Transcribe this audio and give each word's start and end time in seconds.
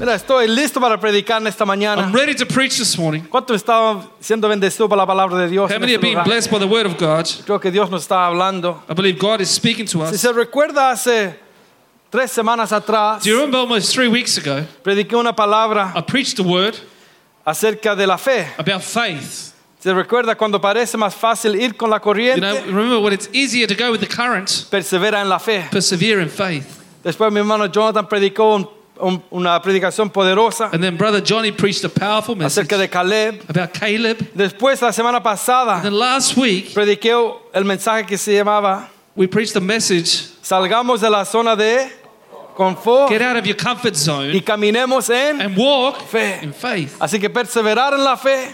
Mira, 0.00 0.14
estoy 0.14 0.46
listo 0.46 0.80
para 0.80 0.98
predicar 0.98 1.40
en 1.40 1.48
esta 1.48 1.64
mañana. 1.64 2.02
I'm 2.02 2.12
ready 2.14 2.34
to 2.36 2.46
preach 2.46 2.78
this 2.78 2.96
morning. 2.96 3.22
¿Cuántos 3.28 3.56
estaban 3.56 4.08
siendo 4.20 4.48
bendecidos 4.48 4.88
por 4.88 4.96
la 4.96 5.04
palabra 5.06 5.36
de 5.38 5.48
Dios? 5.48 5.70
How 5.70 5.78
many 5.80 5.94
este 5.94 6.06
are 6.06 6.14
being 6.14 6.24
blessed 6.24 6.50
by 6.50 6.58
the 6.60 6.66
word 6.66 6.86
of 6.86 6.96
God? 6.98 7.24
Creo 7.44 7.60
que 7.60 7.70
Dios 7.72 7.90
nos 7.90 8.02
está 8.02 8.26
hablando. 8.26 8.82
I 8.88 8.94
believe 8.94 9.18
God 9.18 9.40
is 9.40 9.50
speaking 9.50 9.86
to 9.86 10.06
Si 10.06 10.14
us. 10.14 10.20
se 10.20 10.32
recuerda 10.32 10.90
hace 10.90 11.34
tres 12.10 12.30
semanas 12.30 12.70
atrás, 12.72 13.24
Do 13.24 13.30
you 13.30 13.36
remember 13.38 13.58
almost 13.58 13.92
three 13.92 14.08
weeks 14.08 14.38
ago, 14.38 14.64
prediqué 14.84 15.16
una 15.16 15.34
palabra 15.34 15.92
I 15.96 16.02
preached 16.02 16.38
a 16.38 16.42
word 16.44 16.76
acerca 17.44 17.96
de 17.96 18.06
la 18.06 18.16
fe. 18.18 18.46
about 18.56 18.82
faith? 18.82 19.52
Se 19.80 19.92
recuerda 19.92 20.36
cuando 20.36 20.60
parece 20.60 20.96
más 20.96 21.14
fácil 21.14 21.54
ir 21.60 21.76
con 21.76 21.90
la 21.90 21.96
You 21.98 22.02
corriente, 22.02 22.40
know, 22.40 22.66
remember 22.66 23.00
when 23.00 23.12
it's 23.12 23.28
easier 23.32 23.66
to 23.66 23.74
go 23.74 23.90
with 23.90 24.00
the 24.00 24.06
current, 24.08 24.48
persevera 24.70 25.20
en 25.20 25.28
la 25.28 25.38
fe. 25.38 25.66
persevere 25.72 26.20
in 26.22 26.28
faith. 26.28 26.66
Después 27.04 27.32
mi 27.32 27.38
hermano 27.40 27.66
Jonathan 27.66 28.06
predicó 28.08 28.54
un- 28.54 28.68
un- 29.00 29.22
una 29.30 29.60
predicación 29.62 30.10
poderosa 30.10 30.70
And 30.72 30.82
then 30.82 30.96
Brother 30.96 31.20
Johnny 31.22 31.52
preached 31.52 31.84
a 31.84 31.88
powerful 31.88 32.34
message 32.36 32.64
acerca 32.66 32.78
de 32.78 32.88
Caleb. 32.88 33.42
about 33.48 33.72
Caleb. 33.72 34.18
Después 34.34 34.80
la 34.82 34.92
semana 34.92 35.22
pasada 35.22 35.74
And 35.76 35.84
then 35.84 35.94
last 35.98 36.36
week, 36.36 36.72
prediqué 36.74 37.12
el 37.52 37.64
mensaje 37.64 38.06
que 38.06 38.16
se 38.18 38.32
llamaba 38.34 38.88
we 39.16 39.26
preached 39.26 39.56
a 39.56 39.60
message 39.60 40.28
Salgamos 40.42 41.00
de 41.00 41.10
la 41.10 41.24
zona 41.24 41.54
de 41.56 41.90
confort 42.56 43.08
get 43.10 43.22
out 43.22 43.36
of 43.36 43.44
your 43.46 43.56
comfort 43.56 43.94
y 43.94 43.98
zone 43.98 44.40
caminemos 44.44 45.10
en 45.10 45.40
and 45.40 45.56
walk 45.56 46.00
Fe. 46.10 46.40
in 46.42 46.52
faith. 46.52 46.96
Así 47.00 47.20
que 47.20 47.28
perseverar 47.30 47.92
en 47.94 48.02
la 48.02 48.16
fe, 48.16 48.48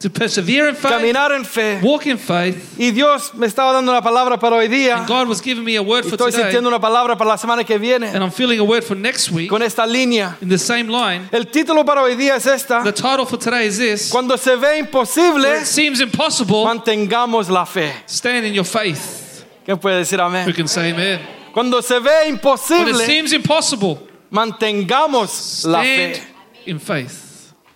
To 0.00 0.08
persevere 0.08 0.68
in 0.68 0.76
faith, 0.76 0.92
caminar 0.92 1.32
en 1.32 1.44
fe. 1.44 1.80
walk 1.82 2.06
in 2.06 2.18
faith. 2.18 2.78
Y 2.78 2.92
Dios 2.92 3.34
me 3.34 3.48
estaba 3.48 3.72
dando 3.72 3.90
una 3.90 4.00
palabra 4.00 4.38
para 4.38 4.54
hoy 4.54 4.68
día. 4.68 4.96
And 4.98 5.08
God 5.08 5.26
was 5.26 5.40
giving 5.42 5.64
me 5.64 5.74
a 5.76 5.82
word 5.82 6.04
Y 6.04 6.10
for 6.10 6.16
estoy 6.16 6.30
today. 6.30 6.44
sintiendo 6.52 6.68
una 6.68 6.78
palabra 6.78 7.16
para 7.18 7.30
la 7.30 7.36
semana 7.36 7.64
que 7.64 7.76
viene 7.78 8.06
And 8.14 8.22
I'm 8.22 8.30
feeling 8.30 8.60
a 8.60 8.62
word 8.64 8.84
for 8.84 8.96
next 8.96 9.32
week 9.32 9.50
con 9.50 9.60
esta 9.60 9.84
línea. 9.86 10.36
in 10.40 10.48
the 10.48 10.56
same 10.58 10.86
line. 10.88 11.28
El 11.32 11.46
título 11.46 11.84
para 11.84 12.02
hoy 12.02 12.14
día 12.14 12.36
es 12.36 12.46
esta. 12.46 12.80
The 12.84 12.92
title 12.92 13.26
for 13.26 13.38
today 13.40 13.66
is 13.66 13.76
this 13.78 14.08
Cuando 14.10 14.36
se 14.36 14.54
ve 14.54 14.68
When 14.68 14.84
imposible, 14.86 15.44
it 15.62 15.66
seems 15.66 16.00
impossible, 16.00 16.64
mantengamos 16.64 17.50
la 17.50 17.64
fe. 17.64 17.92
stand 18.06 18.44
in 18.46 18.54
your 18.54 18.64
faith. 18.66 19.44
¿Quién 19.66 19.78
puede 19.80 19.98
decir 19.98 20.20
Who 20.20 20.26
amén? 20.26 20.54
can 20.54 20.68
say 20.68 20.92
amen? 20.92 21.18
Cuando 21.52 21.80
se 21.80 21.98
ve 21.98 22.38
When 22.70 22.88
it 22.88 22.96
seems 23.04 23.32
impossible, 23.32 23.98
mantengamos 24.30 25.64
la 25.66 25.80
stand 25.82 26.14
fe. 26.14 26.22
in 26.66 26.78
faith. 26.78 27.24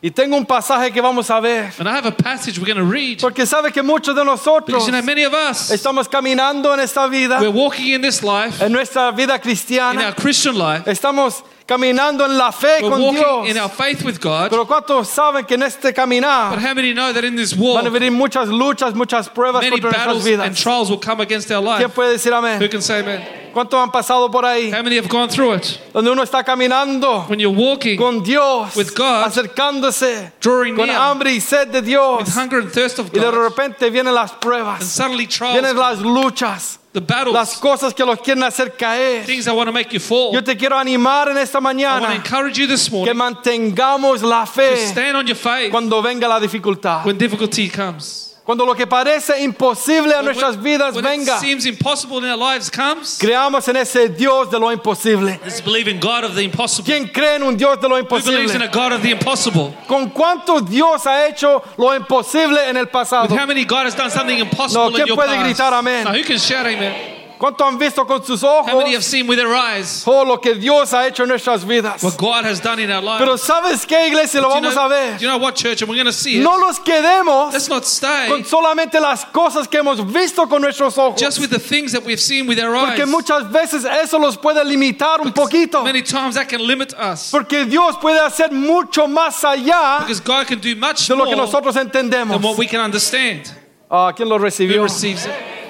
Y 0.05 0.11
tengo 0.11 0.37
un 0.37 0.45
pasaje 0.45 0.91
que 0.91 1.01
vamos 1.01 1.31
a 1.31 1.39
ver. 1.39 1.73
And 1.79 1.89
I 1.89 1.93
have 1.95 2.07
a 2.07 2.11
passage 2.11 2.59
we're 2.59 2.67
going 2.67 2.77
to 2.77 2.85
read 2.85 3.21
Porque 3.21 3.47
sabe 3.47 3.71
que 3.73 3.85
muchos 3.85 4.17
de 4.17 4.25
nosotros 4.25 4.67
because 4.67 4.87
you 4.87 4.93
know 4.93 5.01
many 5.01 5.23
of 5.23 5.33
us 5.33 5.71
estamos 5.71 6.09
caminando 6.09 6.75
en 6.75 6.81
esta 6.81 7.07
vida, 7.07 7.39
we're 7.41 7.51
walking 7.53 7.93
in 7.95 8.03
this 8.03 8.21
life, 8.25 8.61
en 8.61 8.73
nuestra 8.73 9.13
vida 9.13 9.35
in 9.37 9.41
cristiana. 9.41 10.07
our 10.07 10.13
Christian 10.15 10.57
life, 10.59 10.91
Estamos 10.91 11.45
caminando 11.67 12.25
en 12.25 12.37
la 12.37 12.51
fe 12.51 12.81
we're 12.83 12.91
con 12.91 13.01
walking 13.01 13.47
in 13.47 13.53
Dios. 13.55 13.59
our 13.59 13.69
faith 13.71 14.03
with 14.03 14.21
God. 14.21 14.51
Pero 14.51 14.67
¿cuántos 14.67 15.07
saben 15.07 15.47
que 15.47 15.55
en 15.55 15.63
este 15.63 15.91
But 15.91 15.95
caminar 15.95 16.59
how 16.59 16.75
many 16.75 16.93
know 16.93 17.13
that 17.13 17.23
in 17.23 17.37
this 17.37 17.53
van 17.53 17.63
walk, 17.63 17.87
a 17.87 17.91
venir 17.91 18.11
muchas 18.11 18.49
luchas, 18.49 18.95
muchas 18.97 19.29
pruebas 19.29 19.63
many 19.63 19.79
contra 19.81 19.91
nuestras 19.93 20.25
battles 20.25 20.41
and 20.41 20.57
trials 20.57 20.91
will 20.91 20.99
come 20.99 21.21
against 21.23 21.49
our 21.53 21.63
¿Quién 21.63 21.79
life? 21.83 21.95
puede 21.95 22.11
decir 22.15 22.33
Who 22.33 22.39
amén? 22.45 22.71
can 22.73 22.83
say 22.83 23.03
amen? 23.03 23.42
¿Cuántos 23.53 23.79
han 23.81 23.91
pasado 23.93 24.31
por 24.31 24.45
ahí? 24.45 24.73
How 24.73 24.83
many 24.83 24.97
have 24.97 25.09
gone 25.09 25.29
through 25.29 25.55
it? 25.57 25.65
Donde 25.93 26.11
uno 26.11 26.23
está 26.23 26.43
caminando 26.45 27.27
When 27.29 27.39
you're 27.39 27.57
walking 27.57 27.97
con 27.97 28.23
Dios, 28.23 28.75
With 28.77 28.95
God, 28.97 29.25
acercándose 29.27 30.33
drawing 30.41 30.75
con 30.77 30.87
near, 30.87 30.99
hambre 31.01 31.33
y 31.33 31.41
sed 31.41 31.69
de 31.69 31.83
Dios. 31.83 32.21
with 32.21 32.35
hunger 32.37 32.61
and 32.61 32.73
thirst 32.73 32.99
of 32.99 33.07
Y 33.13 33.19
de 33.21 33.31
God, 33.31 33.35
repente 33.35 33.91
vienen 33.91 34.15
las 34.15 34.33
and 34.33 34.41
pruebas, 34.41 34.85
suddenly 34.85 35.27
vienen 35.27 35.75
trials, 35.75 35.77
las 35.77 35.99
luchas, 36.01 36.79
the 36.93 37.01
las 37.01 37.07
battles, 37.09 37.59
cosas 37.59 37.95
que 37.95 38.05
los 38.05 38.19
quieren 38.21 38.43
hacer 38.43 38.77
caer. 38.77 39.25
things 39.25 39.45
that 39.45 39.55
want 39.55 39.67
to 39.69 39.73
make 39.73 39.93
you 39.93 40.01
fall. 40.01 40.33
Yo 40.33 40.43
te 40.43 40.57
quiero 40.57 40.77
animar 40.79 41.29
en 41.29 41.39
esta 41.39 41.59
I 41.59 41.63
want 41.63 41.79
to 41.79 41.83
mañana 41.85 42.15
encourage 42.15 42.59
you 42.59 42.67
this 42.67 42.89
que 42.89 42.97
morning 42.97 43.17
mantengamos 43.17 44.23
la 44.23 44.45
to 44.45 44.53
fe 44.53 44.77
stand 44.87 45.17
on 45.17 45.27
your 45.27 45.37
faith 45.37 45.71
cuando 45.71 46.01
venga 46.03 46.27
la 46.29 46.39
dificultad. 46.41 47.05
when 47.05 47.17
difficulty 47.19 47.69
comes. 47.69 48.32
Cuando 48.45 48.67
lo 48.67 48.75
que 48.75 48.89
parece 48.89 49.41
imposible 49.45 50.15
a 50.17 50.21
nuestras 50.23 50.61
vidas 50.61 50.97
when 50.97 51.05
venga, 51.05 51.37
it 51.37 51.41
seems 51.41 51.65
impossible 51.65 52.19
in 52.19 52.25
our 52.25 52.37
lives 52.37 52.69
comes, 52.69 53.17
creamos 53.21 53.69
en 53.69 53.77
ese 53.77 54.09
Dios 54.09 54.51
de 54.51 54.59
lo 54.59 54.73
imposible. 54.73 55.39
let's 55.45 55.61
believe 55.61 55.87
in 55.89 56.01
God 56.01 56.25
of 56.25 56.35
the 56.35 56.43
impossible. 56.43 56.85
¿Quién 56.93 57.07
cree 57.13 57.37
en 57.37 57.45
un 57.45 57.57
Dios 57.57 57.81
de 57.81 57.89
lo 57.89 57.97
Who 57.97 58.03
believes 58.05 58.53
in 58.55 58.63
a 58.63 58.65
imposible? 58.65 58.71
God 58.73 58.93
of 58.95 59.03
the 59.03 59.11
impossible? 59.13 59.73
¿Con 59.87 60.11
cuánto 60.11 60.61
Dios 60.61 61.07
ha 61.07 61.27
hecho 61.29 61.63
lo 61.77 61.95
imposible 61.95 62.69
en 62.69 62.77
el 62.77 62.87
pasado? 62.89 63.29
With 63.29 63.39
how 63.39 63.47
many 63.47 63.65
God 63.65 63.87
has 63.87 63.95
done 63.95 64.11
something 64.11 64.39
impossible 64.39 64.83
No, 64.85 64.89
in 64.89 64.95
¿quién 64.97 65.07
your 65.07 65.17
puede 65.17 65.37
past? 65.37 65.45
gritar 65.45 65.73
amén? 65.73 66.03
Now, 66.05 66.13
who 66.13 66.25
can 66.25 66.39
shout 66.39 66.67
amen? 66.67 67.22
¿Cuánto 67.43 67.65
han 67.65 67.77
visto 67.77 68.07
con 68.07 68.25
sus 68.25 68.41
How 68.45 68.63
many 68.67 68.93
have 68.95 68.99
ojos 68.99 69.05
seen 69.07 69.27
with 69.27 69.37
their 69.37 69.53
eyes 69.53 70.05
todo 70.05 70.25
lo 70.25 70.37
que 70.41 70.55
Dios 70.55 70.93
ha 70.95 71.09
hecho 71.09 71.25
en 71.25 71.29
nuestras 71.29 71.65
vidas? 71.65 72.01
what 72.01 72.17
God 72.17 72.45
has 72.45 72.61
done 72.61 72.79
in 72.79 72.89
our 72.89 73.03
lives? 73.03 73.19
Pero 73.19 73.37
¿sabes 73.37 73.85
qué, 73.85 74.07
iglesia? 74.07 74.41
Lo 74.41 74.49
do, 74.49 74.55
you 74.55 74.61
vamos 74.61 74.75
know, 74.75 74.87
a 74.87 74.89
ver. 74.89 75.19
do 75.19 75.25
you 75.25 75.27
know 75.29 75.39
what, 75.39 75.57
church? 75.57 75.83
And 75.83 75.89
we're 75.91 75.97
going 75.97 76.07
to 76.07 76.13
see 76.13 76.39
it. 76.39 76.45
No 76.45 76.57
los 76.57 76.79
quedemos 76.79 77.53
Let's 77.53 77.69
not 77.69 77.85
stay 77.85 78.29
con 78.29 78.45
solamente 78.45 79.01
las 79.01 79.25
cosas 79.25 79.67
que 79.67 79.81
hemos 79.81 79.99
visto 80.07 80.47
con 80.49 80.63
nuestros 80.63 80.97
ojos. 80.97 81.21
just 81.21 81.41
with 81.41 81.51
the 81.51 81.59
things 81.59 81.91
that 81.91 82.05
we've 82.05 82.21
seen 82.21 82.47
with 82.47 82.61
our 82.61 82.77
eyes. 82.77 82.91
Porque 82.97 83.07
muchas 83.07 83.51
veces 83.51 83.85
eso 83.85 84.21
los 84.21 84.37
puede 84.37 84.65
limitar 84.65 85.21
un 85.21 85.33
poquito. 85.33 85.83
Many 85.83 86.03
times 86.03 86.37
that 86.37 86.49
can 86.49 86.65
limit 86.65 86.95
us. 86.95 87.33
Porque 87.33 87.65
Dios 87.65 87.97
puede 88.01 88.21
hacer 88.21 88.53
mucho 88.53 89.09
más 89.09 89.43
allá 89.43 89.99
Because 89.99 90.21
God 90.21 90.47
can 90.47 90.61
do 90.61 90.77
much 90.77 91.09
de 91.09 91.17
lo 91.17 91.25
more 91.25 91.31
que 91.31 91.37
nosotros 91.37 91.75
than 91.75 91.91
entendemos. 91.91 92.41
what 92.41 92.57
we 92.57 92.69
can 92.69 92.79
understand. 92.79 93.51
Ah, 93.91 94.13
¿Quién 94.17 94.29
lo 94.29 94.39
Who 94.39 94.45
recibió? 94.45 94.85
receives 94.85 95.27
it? 95.27 95.62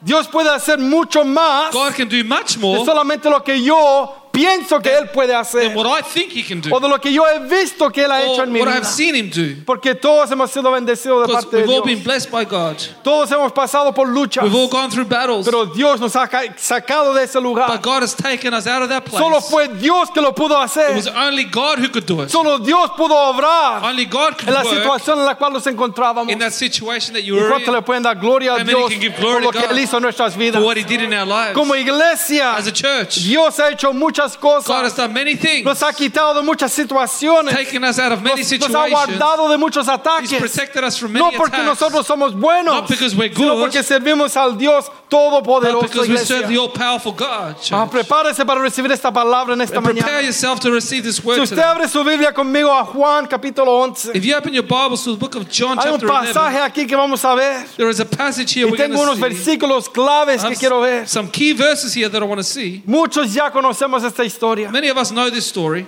Dios 0.00 0.28
puede 0.28 0.50
hacer 0.50 0.78
mucho 0.78 1.24
más 1.24 1.72
God 1.72 1.92
can 1.96 2.08
do 2.08 2.24
much 2.24 2.56
de 2.56 2.84
solamente 2.84 3.28
lo 3.28 3.42
que 3.42 3.62
yo 3.62 4.19
pienso 4.40 4.80
que 4.80 4.96
Él 4.96 5.08
puede 5.10 5.34
hacer. 5.34 5.74
what 5.76 5.86
I 5.86 6.02
think 6.02 6.32
He 6.34 6.42
can 6.42 6.60
do 6.60 6.74
O 6.74 6.80
de 6.80 6.88
lo 6.88 6.98
que 6.98 7.12
yo 7.12 7.24
he 7.26 7.40
visto 7.48 7.90
que 7.90 8.04
Él 8.04 8.10
ha 8.12 8.22
hecho 8.22 8.42
en 8.42 8.52
mi 8.52 8.60
what 8.60 8.68
vida. 8.68 8.78
I've 8.78 8.86
seen 8.86 9.14
Him 9.14 9.30
do. 9.30 9.62
Porque 9.66 9.94
todos 9.94 10.30
hemos 10.30 10.50
sido 10.50 10.70
bendecidos 10.72 11.22
de 11.22 11.26
Because 11.26 11.44
parte 11.46 11.56
de 11.58 11.62
we've 11.62 11.70
all 11.74 11.82
Dios. 11.82 11.94
been 11.96 12.02
blessed 12.04 12.30
by 12.30 12.44
God. 12.44 12.76
Todos 13.02 13.30
hemos 13.30 13.52
pasado 13.52 13.92
por 13.94 14.06
luchas. 14.08 14.42
We've 14.44 14.54
all 14.54 14.68
gone 14.68 14.90
through 14.90 15.06
battles. 15.08 15.44
Pero 15.46 15.66
Dios 15.66 16.00
nos 16.00 16.14
ha 16.16 16.26
ca- 16.28 16.54
sacado 16.56 17.14
de 17.14 17.24
ese 17.24 17.40
lugar. 17.40 17.68
But 17.68 17.82
God 17.82 18.02
has 18.02 18.14
taken 18.14 18.54
us 18.54 18.66
out 18.66 18.82
of 18.82 18.88
that 18.88 19.04
place. 19.04 19.18
Solo 19.22 19.40
fue 19.40 19.68
Dios 19.68 20.10
que 20.10 20.22
lo 20.22 20.32
pudo 20.34 20.54
It 20.62 20.64
hacer. 20.70 20.94
was 20.94 21.06
only 21.08 21.44
God 21.44 21.78
who 21.78 21.88
could 21.90 22.06
do 22.06 22.22
it. 22.22 22.30
Solo 22.30 22.58
Dios 22.58 22.90
pudo 22.96 23.14
obrar 23.14 23.82
Only 23.84 24.06
God 24.06 24.36
could 24.38 24.48
en 24.48 24.54
la 24.54 24.62
work 24.62 24.74
situación 24.74 25.18
en 25.18 25.24
la 25.26 25.34
cual 25.34 25.52
nos 25.52 25.66
encontrábamos. 25.66 26.30
in 26.32 26.38
that 26.38 26.52
situation 26.52 27.12
that 27.14 27.22
you 27.24 27.34
¿Y 27.36 27.40
were 27.40 27.48
cuánto 27.50 27.70
le 27.72 27.78
in 27.78 27.84
pueden 27.84 28.02
dar 28.02 28.14
gloria 28.16 28.52
a 28.54 28.58
How 28.60 28.64
many 28.64 28.78
Dios 28.78 28.90
can 28.90 29.00
give 29.00 29.14
por 29.20 29.40
lo 29.40 29.50
to 29.50 29.58
que 29.58 29.66
God 29.66 29.70
Él 29.76 29.78
hizo 29.84 29.96
en 29.96 30.02
nuestras 30.02 30.36
vidas? 30.36 30.60
for 30.60 30.64
what 30.66 30.76
He 30.76 30.84
did 30.84 31.02
in 31.02 31.12
our 31.12 31.26
lives. 31.26 31.54
Como 31.54 31.74
iglesia, 31.74 32.54
As 32.56 32.66
a 32.66 32.72
church, 32.72 33.16
Dios 33.22 33.58
ha 33.58 33.70
hecho 33.70 33.92
muchas 33.92 34.29
God 34.36 34.58
has 34.58 34.66
cosas. 34.92 34.96
done 34.96 35.12
many 35.12 35.34
things, 35.36 35.64
Nos 35.64 35.80
ha 35.82 35.92
quitado 35.92 36.34
de 36.34 36.42
muchas 36.42 36.72
situaciones. 36.72 37.52
us 37.54 37.98
out 37.98 38.12
of 38.12 38.22
many 38.22 38.42
Nos, 38.42 38.52
nos 38.52 38.74
ha 38.74 38.88
guardado 38.88 39.48
de 39.50 39.56
muchos 39.58 39.86
ataques. 39.88 40.38
protected 40.38 40.84
us 40.84 40.96
from 40.98 41.12
No 41.12 41.26
many 41.26 41.36
porque 41.36 41.54
attacks. 41.56 41.80
nosotros 41.80 42.06
somos 42.06 42.34
buenos, 42.38 42.74
Not 42.74 42.88
because 42.88 43.14
we're 43.16 43.32
sino 43.34 43.54
good, 43.56 43.60
porque 43.62 43.82
servimos 43.82 44.36
al 44.36 44.56
Dios 44.56 44.86
Not 44.88 45.10
Todopoderoso. 45.10 45.82
because 45.82 46.08
we 46.08 46.14
iglesia. 46.14 46.26
serve 46.40 46.48
the 46.48 46.56
all-powerful 46.58 47.12
God. 47.12 47.56
Ah, 47.72 47.86
prepárese 47.90 48.44
para 48.46 48.60
recibir 48.60 48.90
esta 48.92 49.10
palabra 49.12 49.54
en 49.54 49.60
esta 49.60 49.76
And 49.78 49.84
prepare 49.86 50.04
mañana. 50.18 50.22
yourself 50.24 50.60
to 50.60 50.70
receive 50.70 51.02
this 51.04 51.16
Si 51.16 51.22
usted 51.28 51.56
today. 51.56 51.62
abre 51.64 51.88
su 51.88 52.04
Biblia 52.04 52.32
conmigo 52.32 52.70
a 52.70 52.84
Juan 52.84 53.26
capítulo 53.26 53.80
11, 53.82 54.12
If 54.14 54.24
you 54.24 54.36
open 54.36 54.52
your 54.54 54.62
Bibles 54.64 55.02
to 55.04 55.12
the 55.12 55.18
book 55.18 55.34
of 55.34 55.48
John 55.50 55.78
hay 55.78 55.88
un 55.90 55.98
chapter 56.00 56.08
11, 56.08 56.32
pasaje 56.34 56.60
aquí 56.60 56.86
que 56.86 56.96
vamos 56.96 57.24
a 57.24 57.34
ver. 57.34 57.66
there 57.76 57.88
is 57.88 57.98
a 58.00 58.04
passage 58.04 58.52
here 58.54 58.68
Y 58.68 58.76
tengo 58.76 59.00
unos 59.02 59.16
see. 59.16 59.20
versículos 59.22 59.88
claves 59.88 60.42
que 60.44 60.54
quiero 60.56 60.80
ver. 60.80 61.06
some 61.08 61.28
key 61.28 61.52
verses 61.52 61.92
here 61.94 62.08
that 62.08 62.22
I 62.22 62.24
want 62.26 62.38
to 62.38 62.44
see. 62.44 62.82
Muchos 62.86 63.32
ya 63.34 63.50
conocemos 63.50 64.04
esta 64.20 64.24
historia. 64.24 64.70
Many 64.70 64.88
of 64.88 64.96
us 64.98 65.10
know 65.12 65.30
this 65.30 65.46
story. 65.46 65.86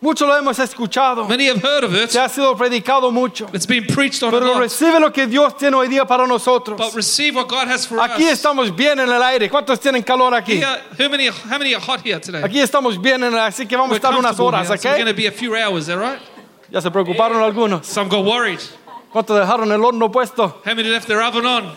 Muchos 0.00 0.26
lo 0.26 0.34
hemos 0.34 0.58
escuchado. 0.58 1.28
Many 1.28 1.46
have 1.46 1.62
heard 1.62 1.84
of 1.84 1.94
it. 1.94 2.10
Se 2.10 2.18
ha 2.18 2.28
sido 2.28 2.56
predicado 2.56 3.12
mucho. 3.12 3.48
It's 3.52 3.66
been 3.66 3.84
preached 3.86 4.20
on 4.24 4.34
a 4.34 4.38
Pero 4.38 4.52
lot. 4.54 4.62
recibe 4.62 5.00
lo 5.00 5.10
que 5.10 5.28
Dios 5.28 5.54
tiene 5.56 5.74
hoy 5.76 5.86
día 5.86 6.04
para 6.08 6.26
nosotros. 6.26 6.76
But 6.76 6.92
receive 6.94 7.36
what 7.36 7.48
God 7.48 7.68
has 7.68 7.86
for 7.86 7.98
Aquí 8.00 8.24
us. 8.24 8.32
estamos 8.40 8.74
bien 8.76 8.98
en 8.98 9.08
el 9.08 9.22
aire. 9.22 9.48
¿Cuántos 9.48 9.78
tienen 9.80 10.02
calor 10.02 10.32
aquí? 10.34 10.56
Here, 10.56 10.80
how 10.98 11.08
many, 11.08 11.28
how 11.28 11.56
many 11.58 11.72
are 11.74 11.80
hot 11.80 12.00
here 12.00 12.18
today? 12.18 12.42
Aquí 12.42 12.60
estamos 12.60 13.00
bien 13.00 13.22
en 13.22 13.32
el 13.32 13.38
así 13.38 13.68
que 13.68 13.76
vamos 13.76 13.90
a 13.90 14.00
We're 14.00 14.00
estar 14.00 14.18
unas 14.18 14.40
horas, 14.40 14.66
here, 14.68 14.76
so 14.78 14.88
we're 14.90 14.96
going 14.96 15.06
to 15.06 15.14
be 15.14 15.26
a 15.26 15.30
few 15.30 15.54
hours, 15.54 15.88
all 15.88 15.98
right? 15.98 16.20
Ya 16.68 16.80
se 16.80 16.90
preocuparon 16.90 17.40
algunos. 17.40 17.86
Some 17.86 18.08
got 18.08 18.24
worried. 18.24 18.58
¿Cuántos 19.12 19.38
dejaron 19.38 19.70
el 19.70 19.84
horno 19.84 20.10
puesto? 20.10 20.62
How 20.64 20.74
many 20.74 20.88
left 20.88 21.06
their 21.06 21.22
oven 21.22 21.46
on? 21.46 21.76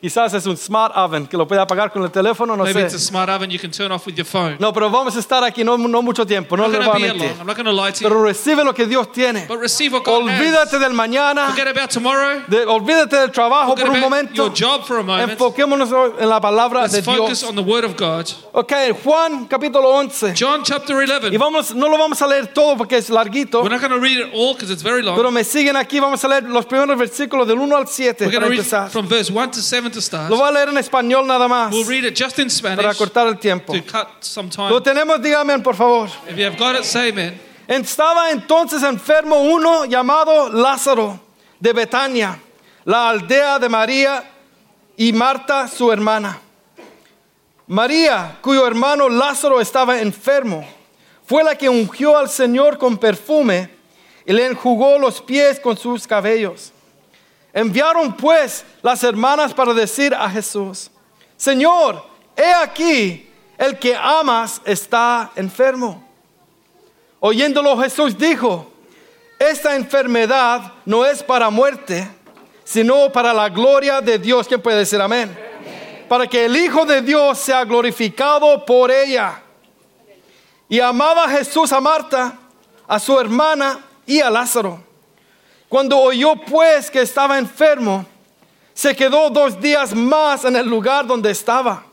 Quizás 0.00 0.32
es 0.32 0.46
un 0.46 0.56
smart 0.56 0.94
oven 0.96 1.26
que 1.26 1.36
lo 1.36 1.46
puede 1.46 1.60
apagar 1.60 1.92
con 1.92 2.02
el 2.02 2.10
teléfono, 2.10 2.56
no 2.56 2.64
Maybe 2.64 2.80
sé. 2.80 2.86
it's 2.86 2.94
a 2.94 2.98
smart 2.98 3.28
oven 3.28 3.50
you 3.50 3.58
can 3.58 3.70
turn 3.70 3.92
off 3.92 4.06
with 4.06 4.14
your 4.14 4.24
phone. 4.26 4.56
No, 4.58 4.72
pero 4.72 4.88
vamos 4.88 5.14
a 5.14 5.18
estar 5.18 5.44
aquí 5.44 5.62
no, 5.62 5.76
no 5.76 6.00
mucho 6.00 6.24
tiempo, 6.26 6.56
no 6.56 6.64
I'm 6.64 6.72
le 6.72 6.78
not 6.78 6.86
voy 6.86 6.90
a 6.90 6.92
going 6.92 7.02
be 7.02 7.06
here 7.08 7.12
mentir. 7.18 7.30
long. 7.32 7.40
I'm 7.40 7.46
not 7.46 7.56
going 7.56 7.66
to 7.66 7.72
lie 7.72 7.92
to 7.92 8.00
you. 8.00 8.08
Pero 8.08 8.22
recibe 8.22 8.64
lo 8.64 8.72
que 8.72 8.86
Dios 8.86 9.12
tiene. 9.12 9.44
But 9.46 9.58
receive 9.60 9.92
what 9.92 10.04
God 10.04 10.22
Olvídate 10.22 10.76
has. 10.76 10.80
del 10.80 10.94
mañana, 10.94 11.48
Forget 11.48 11.68
about 11.68 11.90
tomorrow. 11.90 12.40
de- 12.48 12.64
olvídate 12.66 13.16
del 13.16 13.30
trabajo 13.30 13.72
Forget 13.76 13.84
por 13.86 13.90
un 13.94 13.96
about 13.98 14.10
momento. 14.10 14.34
your 14.34 14.50
job 14.54 14.86
for 14.86 15.00
a 15.00 15.02
moment. 15.02 15.32
Enfoquémonos 15.32 15.90
en 16.18 16.28
la 16.28 16.40
palabra 16.40 16.82
Let's 16.82 16.92
de 16.94 17.02
focus 17.02 17.40
Dios. 17.40 17.42
on 17.44 17.54
the 17.56 17.62
Word 17.62 17.84
of 17.84 17.94
God. 17.98 18.26
Ok, 18.52 18.72
Juan 19.04 19.46
capítulo 19.48 19.90
11. 19.90 20.32
John 20.34 20.62
chapter 20.64 20.96
Y 20.96 21.10
11. 21.10 21.36
vamos, 21.36 21.74
no 21.74 21.88
lo 21.90 21.98
vamos 21.98 22.22
a 22.22 22.26
leer 22.26 22.46
todo 22.54 22.74
porque 22.78 22.96
es 22.96 23.10
larguito, 23.10 23.60
We're 23.62 23.68
not 23.68 23.80
going 23.82 23.92
to 23.92 24.00
read 24.00 24.16
it 24.18 24.32
all 24.34 24.54
because 24.54 24.70
it's 24.72 24.82
very 24.82 25.02
long. 25.02 25.14
pero 25.16 25.30
me 25.30 25.44
siguen 25.44 25.76
aquí. 25.76 26.00
Vamos 26.00 26.24
a 26.24 26.28
leer 26.28 26.44
los 26.44 26.64
primeros 26.64 26.96
versículos 26.98 27.46
del 27.46 27.58
1 27.58 27.76
al 27.76 27.86
7 27.86 28.24
We're 28.24 28.30
going 28.32 28.40
para 28.40 28.46
to 28.46 28.50
read 28.50 28.58
empezar. 28.60 28.88
from 28.90 29.06
verse 29.06 29.30
1 29.30 29.50
to 29.50 29.60
7 29.60 29.89
to 29.92 30.00
start. 30.00 30.30
Lo 30.30 30.36
voy 30.36 30.48
a 30.48 30.52
leer 30.52 30.68
en 30.68 30.78
español 30.78 31.26
nada 31.26 31.48
más 31.48 31.72
We'll 31.72 31.84
read 31.86 32.04
it 32.04 32.16
just 32.16 32.38
in 32.38 32.48
para 32.48 32.74
Spanish 32.92 32.96
cortar 32.98 33.26
el 33.26 33.38
tiempo. 33.38 33.72
to 33.72 33.82
cut 33.82 34.08
some 34.22 34.48
time. 34.48 34.70
Lo 34.70 34.80
tenemos, 34.80 35.20
dígame 35.20 35.62
por 35.62 35.74
favor. 35.74 36.08
If 36.28 36.36
you 36.36 36.44
have 36.44 36.56
got 36.58 36.76
it, 36.76 36.84
say 36.84 37.10
amen. 37.10 37.38
Estaba 37.68 38.30
entonces 38.32 38.82
enfermo 38.82 39.40
uno 39.42 39.84
llamado 39.84 40.50
Lázaro 40.50 41.20
de 41.60 41.72
Betania, 41.72 42.38
la 42.84 43.10
aldea 43.10 43.58
de 43.58 43.68
María 43.68 44.24
y 44.96 45.12
Marta 45.12 45.68
su 45.68 45.92
hermana. 45.92 46.40
María, 47.68 48.38
cuyo 48.40 48.66
hermano 48.66 49.08
Lázaro 49.08 49.60
estaba 49.60 50.00
enfermo, 50.00 50.66
fue 51.24 51.44
la 51.44 51.54
que 51.56 51.68
ungió 51.68 52.18
al 52.18 52.28
Señor 52.28 52.76
con 52.76 52.98
perfume 52.98 53.70
y 54.26 54.32
le 54.32 54.46
enjugó 54.46 54.98
los 54.98 55.20
pies 55.20 55.60
con 55.60 55.76
sus 55.76 56.06
cabellos. 56.06 56.72
Enviaron 57.52 58.16
pues 58.16 58.64
las 58.82 59.02
hermanas 59.02 59.52
para 59.52 59.74
decir 59.74 60.14
a 60.14 60.30
Jesús, 60.30 60.90
Señor, 61.36 62.04
he 62.36 62.52
aquí, 62.52 63.28
el 63.58 63.78
que 63.78 63.94
amas 63.96 64.60
está 64.64 65.32
enfermo. 65.36 66.06
Oyéndolo 67.18 67.76
Jesús 67.78 68.16
dijo, 68.16 68.70
esta 69.38 69.74
enfermedad 69.74 70.72
no 70.84 71.04
es 71.04 71.22
para 71.22 71.50
muerte, 71.50 72.08
sino 72.62 73.10
para 73.10 73.32
la 73.32 73.48
gloria 73.48 74.00
de 74.00 74.18
Dios. 74.18 74.46
¿Quién 74.46 74.60
puede 74.60 74.78
decir 74.78 75.00
amén? 75.00 75.36
Para 76.08 76.26
que 76.26 76.44
el 76.44 76.56
Hijo 76.56 76.84
de 76.84 77.02
Dios 77.02 77.38
sea 77.38 77.64
glorificado 77.64 78.64
por 78.64 78.90
ella. 78.90 79.42
Y 80.68 80.78
amaba 80.78 81.28
Jesús 81.28 81.72
a 81.72 81.80
Marta, 81.80 82.38
a 82.86 82.98
su 82.98 83.18
hermana 83.18 83.80
y 84.06 84.20
a 84.20 84.30
Lázaro. 84.30 84.89
Cuando 85.70 86.00
oyó 86.00 86.34
pues 86.34 86.90
que 86.90 87.00
estaba 87.00 87.38
enfermo, 87.38 88.04
se 88.74 88.96
quedó 88.96 89.30
dos 89.30 89.60
días 89.60 89.94
más 89.94 90.44
en 90.44 90.56
el 90.56 90.66
lugar 90.66 91.06
donde 91.06 91.30
estaba. 91.30 91.84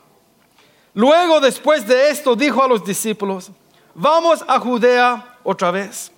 Luego, 0.94 1.38
después 1.38 1.86
de 1.86 2.10
esto, 2.10 2.34
dijo 2.34 2.60
a 2.60 2.66
los 2.66 2.84
discípulos, 2.84 3.52
vamos 3.94 4.44
a 4.48 4.58
Judea 4.58 5.38
otra 5.44 5.70
vez. 5.70 6.10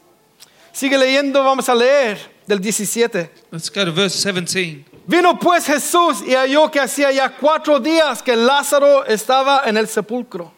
Sigue 0.72 0.96
leyendo, 0.96 1.44
vamos 1.44 1.68
a 1.68 1.74
leer 1.74 2.34
del 2.46 2.60
17. 2.62 3.30
Let's 3.50 3.70
go 3.70 3.84
to 3.84 3.92
verse 3.92 4.32
17. 4.32 4.86
Vino 5.06 5.38
pues 5.38 5.66
Jesús 5.66 6.22
y 6.26 6.34
halló 6.34 6.70
que 6.70 6.80
hacía 6.80 7.12
ya 7.12 7.28
cuatro 7.28 7.78
días 7.78 8.22
que 8.22 8.34
Lázaro 8.34 9.04
estaba 9.04 9.64
en 9.66 9.76
el 9.76 9.86
sepulcro. 9.86 10.50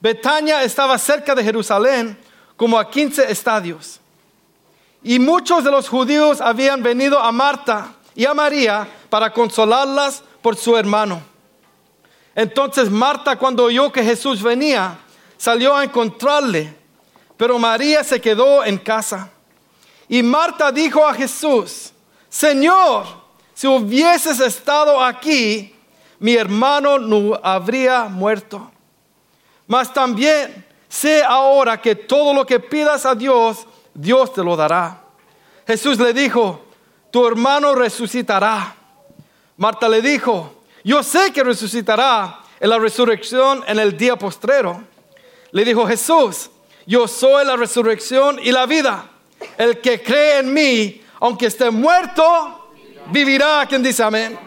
Betania 0.00 0.62
estaba 0.64 0.98
cerca 0.98 1.34
de 1.34 1.42
Jerusalén, 1.42 2.18
como 2.58 2.78
a 2.78 2.90
15 2.90 3.32
estadios. 3.32 4.02
Y 5.04 5.18
muchos 5.18 5.62
de 5.62 5.70
los 5.70 5.88
judíos 5.88 6.40
habían 6.40 6.82
venido 6.82 7.18
a 7.20 7.30
Marta 7.30 7.92
y 8.14 8.24
a 8.24 8.32
María 8.32 8.88
para 9.10 9.30
consolarlas 9.32 10.22
por 10.40 10.56
su 10.56 10.76
hermano. 10.76 11.22
Entonces 12.34 12.90
Marta, 12.90 13.36
cuando 13.36 13.64
oyó 13.64 13.92
que 13.92 14.02
Jesús 14.02 14.42
venía, 14.42 14.98
salió 15.36 15.76
a 15.76 15.84
encontrarle, 15.84 16.74
pero 17.36 17.58
María 17.58 18.02
se 18.02 18.18
quedó 18.18 18.64
en 18.64 18.78
casa. 18.78 19.30
Y 20.08 20.22
Marta 20.22 20.72
dijo 20.72 21.06
a 21.06 21.12
Jesús, 21.12 21.92
Señor, 22.30 23.04
si 23.52 23.66
hubieses 23.66 24.40
estado 24.40 25.04
aquí, 25.04 25.74
mi 26.18 26.34
hermano 26.34 26.98
no 26.98 27.38
habría 27.42 28.04
muerto. 28.04 28.70
Mas 29.66 29.92
también 29.92 30.64
sé 30.88 31.22
ahora 31.22 31.80
que 31.80 31.94
todo 31.94 32.32
lo 32.32 32.46
que 32.46 32.58
pidas 32.58 33.04
a 33.04 33.14
Dios, 33.14 33.66
Dios 33.94 34.32
te 34.32 34.42
lo 34.42 34.56
dará. 34.56 35.00
Jesús 35.66 35.98
le 35.98 36.12
dijo, 36.12 36.64
tu 37.10 37.26
hermano 37.26 37.74
resucitará. 37.74 38.74
Marta 39.56 39.88
le 39.88 40.02
dijo, 40.02 40.62
yo 40.82 41.02
sé 41.02 41.32
que 41.32 41.42
resucitará 41.44 42.40
en 42.60 42.70
la 42.70 42.78
resurrección 42.78 43.64
en 43.66 43.78
el 43.78 43.96
día 43.96 44.16
postrero. 44.16 44.82
Le 45.52 45.64
dijo 45.64 45.86
Jesús, 45.86 46.50
yo 46.86 47.06
soy 47.08 47.44
la 47.46 47.56
resurrección 47.56 48.38
y 48.42 48.50
la 48.50 48.66
vida. 48.66 49.08
El 49.56 49.80
que 49.80 50.02
cree 50.02 50.40
en 50.40 50.52
mí, 50.52 51.02
aunque 51.20 51.46
esté 51.46 51.70
muerto, 51.70 52.72
vivirá. 53.06 53.64
¿Quién 53.68 53.82
dice 53.82 54.02
amén? 54.02 54.38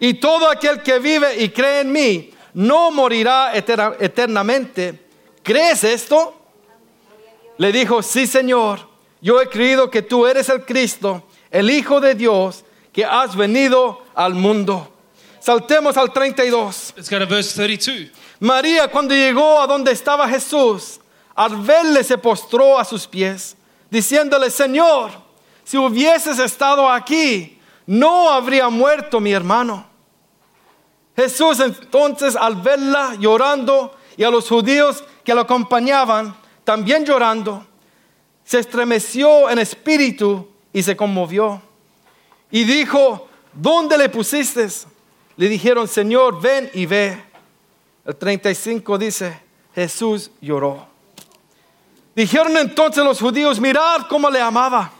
Y 0.00 0.14
todo 0.14 0.48
aquel 0.50 0.82
que 0.82 0.98
vive 0.98 1.42
y 1.42 1.48
cree 1.48 1.80
en 1.80 1.90
mí, 1.90 2.30
no 2.54 2.90
morirá 2.90 3.54
eterna- 3.56 3.96
eternamente. 3.98 5.06
¿Crees 5.42 5.82
esto? 5.84 6.37
Le 7.58 7.72
dijo, 7.72 8.02
sí 8.02 8.26
Señor, 8.26 8.80
yo 9.20 9.40
he 9.40 9.48
creído 9.48 9.90
que 9.90 10.02
tú 10.02 10.26
eres 10.26 10.48
el 10.48 10.64
Cristo, 10.64 11.24
el 11.50 11.70
Hijo 11.70 12.00
de 12.00 12.14
Dios, 12.14 12.64
que 12.92 13.04
has 13.04 13.36
venido 13.36 14.02
al 14.14 14.34
mundo. 14.34 14.92
Saltemos 15.40 15.96
al 15.96 16.12
32. 16.12 16.94
Let's 16.96 17.10
go 17.10 17.18
to 17.18 17.26
verse 17.26 17.54
32. 17.54 18.10
María 18.40 18.88
cuando 18.88 19.14
llegó 19.14 19.60
a 19.60 19.66
donde 19.66 19.92
estaba 19.92 20.28
Jesús, 20.28 21.00
al 21.34 21.56
verle 21.56 22.04
se 22.04 22.18
postró 22.18 22.78
a 22.78 22.84
sus 22.84 23.06
pies, 23.06 23.56
diciéndole, 23.90 24.50
Señor, 24.50 25.10
si 25.64 25.76
hubieses 25.76 26.38
estado 26.38 26.88
aquí, 26.88 27.60
no 27.86 28.30
habría 28.30 28.68
muerto 28.68 29.20
mi 29.20 29.32
hermano. 29.32 29.86
Jesús 31.16 31.58
entonces 31.60 32.36
al 32.36 32.56
verla 32.56 33.16
llorando 33.18 33.96
y 34.16 34.24
a 34.24 34.30
los 34.30 34.48
judíos 34.48 35.02
que 35.24 35.34
lo 35.34 35.40
acompañaban 35.40 36.36
también 36.68 37.02
llorando, 37.02 37.66
se 38.44 38.58
estremeció 38.58 39.48
en 39.48 39.58
espíritu 39.58 40.46
y 40.70 40.82
se 40.82 40.94
conmovió. 40.94 41.62
Y 42.50 42.64
dijo, 42.64 43.26
¿dónde 43.54 43.96
le 43.96 44.10
pusiste? 44.10 44.68
Le 45.38 45.48
dijeron, 45.48 45.88
Señor, 45.88 46.38
ven 46.42 46.70
y 46.74 46.84
ve. 46.84 47.24
El 48.04 48.14
35 48.14 48.98
dice, 48.98 49.40
Jesús 49.74 50.30
lloró. 50.42 50.86
Dijeron 52.14 52.54
entonces 52.58 53.02
los 53.02 53.18
judíos, 53.18 53.58
mirad 53.58 54.02
cómo 54.06 54.28
le 54.28 54.38
amaba. 54.38 54.92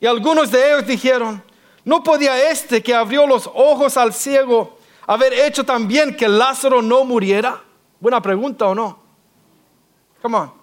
Y 0.00 0.06
algunos 0.06 0.50
de 0.50 0.66
ellos 0.66 0.84
dijeron, 0.84 1.40
¿no 1.84 2.02
podía 2.02 2.50
este 2.50 2.82
que 2.82 2.92
abrió 2.92 3.24
los 3.24 3.48
ojos 3.54 3.96
al 3.96 4.12
ciego 4.12 4.76
haber 5.06 5.32
hecho 5.32 5.64
también 5.64 6.16
que 6.16 6.26
Lázaro 6.26 6.82
no 6.82 7.04
muriera? 7.04 7.62
Buena 8.00 8.20
pregunta 8.20 8.66
o 8.66 8.74
no. 8.74 8.98
Come 10.20 10.36
on. 10.38 10.57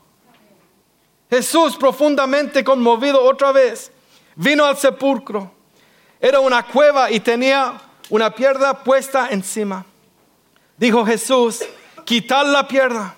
Jesús, 1.29 1.75
profundamente 1.75 2.63
conmovido 2.63 3.23
otra 3.23 3.51
vez, 3.51 3.91
vino 4.35 4.65
al 4.65 4.77
sepulcro. 4.77 5.51
Era 6.19 6.39
una 6.39 6.63
cueva 6.63 7.11
y 7.11 7.19
tenía 7.19 7.81
una 8.09 8.29
piedra 8.29 8.83
puesta 8.83 9.29
encima. 9.29 9.85
Dijo 10.77 11.05
Jesús, 11.05 11.63
quitar 12.03 12.45
la 12.45 12.67
piedra. 12.67 13.15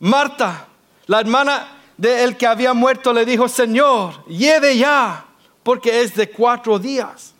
Marta, 0.00 0.66
la 1.06 1.20
hermana 1.20 1.68
de 1.96 2.24
el 2.24 2.36
que 2.36 2.46
había 2.46 2.74
muerto, 2.74 3.12
le 3.12 3.24
dijo, 3.24 3.48
Señor, 3.48 4.24
lleve 4.26 4.76
ya, 4.76 5.24
porque 5.62 6.02
es 6.02 6.14
de 6.14 6.30
cuatro 6.30 6.78
días. 6.78 7.34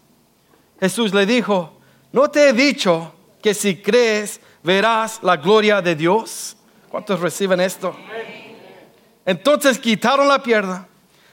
Jesús 0.81 1.15
le 1.15 1.27
dijo, 1.27 1.79
¿no 2.13 2.31
te 2.31 2.49
he 2.49 2.53
dicho 2.53 3.13
que 3.43 3.55
si 3.55 3.77
crees 3.77 4.41
verás 4.63 5.21
la 5.23 5.37
gloria 5.37 5.81
de 5.81 5.95
Dios? 5.95 6.57
¿Cuántos 6.89 7.21
reciben 7.21 7.61
esto? 7.61 7.97
Entonces 9.27 9.79
quitaron 9.79 10.29
la 10.29 10.43
piedra 10.43 10.87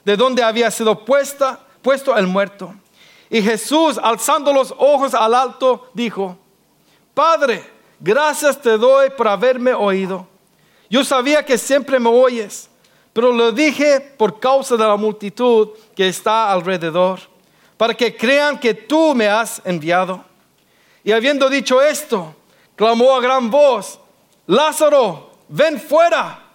de 0.06 0.18
donde 0.18 0.44
había 0.44 0.72
sido 0.72 1.06
puesta, 1.06 1.60
puesto 1.82 2.16
el 2.18 2.28
muerto. 2.28 2.74
Y 3.30 3.42
Jesús, 3.42 4.00
alzando 4.02 4.52
los 4.54 4.74
ojos 4.78 5.14
al 5.14 5.34
alto, 5.34 5.90
dijo, 5.94 6.38
Padre, 7.14 7.66
gracias 8.00 8.62
te 8.62 8.78
doy 8.78 9.10
por 9.12 9.28
haberme 9.28 9.74
oído. 9.74 10.28
Yo 10.90 11.04
sabía 11.04 11.46
que 11.46 11.58
siempre 11.58 12.00
me 12.00 12.10
oyes, 12.10 12.70
pero 13.14 13.32
lo 13.32 13.52
dije 13.52 14.00
por 14.02 14.40
causa 14.40 14.76
de 14.76 14.86
la 14.86 14.98
multitud 14.98 15.70
que 15.96 16.08
está 16.08 16.52
alrededor, 16.52 17.20
para 17.78 17.94
que 17.94 18.16
crean 18.16 18.60
que 18.60 18.74
tú 18.74 19.16
me 19.16 19.28
has 19.28 19.62
enviado. 19.66 20.24
Y 21.04 21.12
habiendo 21.12 21.50
dicho 21.50 21.82
esto, 21.82 22.36
clamó 22.76 23.16
a 23.16 23.22
gran 23.22 23.50
voz, 23.50 24.00
Lázaro, 24.48 25.32
ven 25.48 25.80
fuera. 25.80 26.51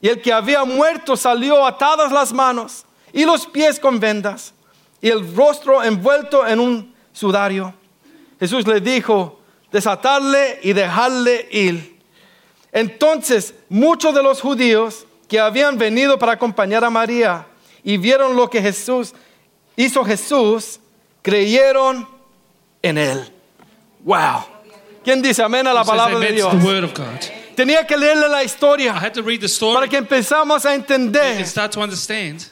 Y 0.00 0.08
el 0.08 0.22
que 0.22 0.32
había 0.32 0.64
muerto 0.64 1.16
salió 1.16 1.66
atadas 1.66 2.12
las 2.12 2.32
manos 2.32 2.84
y 3.12 3.24
los 3.24 3.46
pies 3.46 3.80
con 3.80 3.98
vendas 3.98 4.54
y 5.00 5.08
el 5.08 5.34
rostro 5.34 5.82
envuelto 5.82 6.46
en 6.46 6.60
un 6.60 6.94
sudario. 7.12 7.74
Jesús 8.38 8.66
le 8.66 8.80
dijo, 8.80 9.40
desatarle 9.72 10.60
y 10.62 10.72
dejarle 10.72 11.48
ir. 11.50 11.98
Entonces 12.72 13.54
muchos 13.68 14.14
de 14.14 14.22
los 14.22 14.40
judíos 14.40 15.06
que 15.28 15.40
habían 15.40 15.78
venido 15.78 16.18
para 16.18 16.32
acompañar 16.32 16.84
a 16.84 16.90
María 16.90 17.46
y 17.82 17.96
vieron 17.96 18.36
lo 18.36 18.48
que 18.48 18.62
Jesús 18.62 19.14
hizo 19.76 20.04
Jesús, 20.04 20.80
creyeron 21.22 22.08
en 22.82 22.98
él. 22.98 23.32
Wow. 24.00 24.44
¿Quién 25.04 25.22
dice 25.22 25.42
amén 25.42 25.66
a 25.66 25.72
la 25.72 25.84
palabra 25.84 26.18
de 26.18 26.32
Dios? 26.32 26.52
To 27.58 27.64
the 27.64 27.72
word 27.72 27.80
of 27.80 27.86
God. 27.86 27.86
Tenía 27.86 27.86
que 27.86 27.96
leerle 27.96 28.28
la 28.28 28.42
I 28.42 28.98
had 28.98 29.14
to 29.14 29.22
read 29.22 29.40
the 29.40 29.48
para 29.48 29.86
story 29.86 29.88
que 29.88 29.98
empezamos 29.98 30.64
a 30.64 30.74
entender. 30.74 31.38
and 31.38 31.46
start 31.46 31.72
to 31.72 31.80
understand 31.80 32.50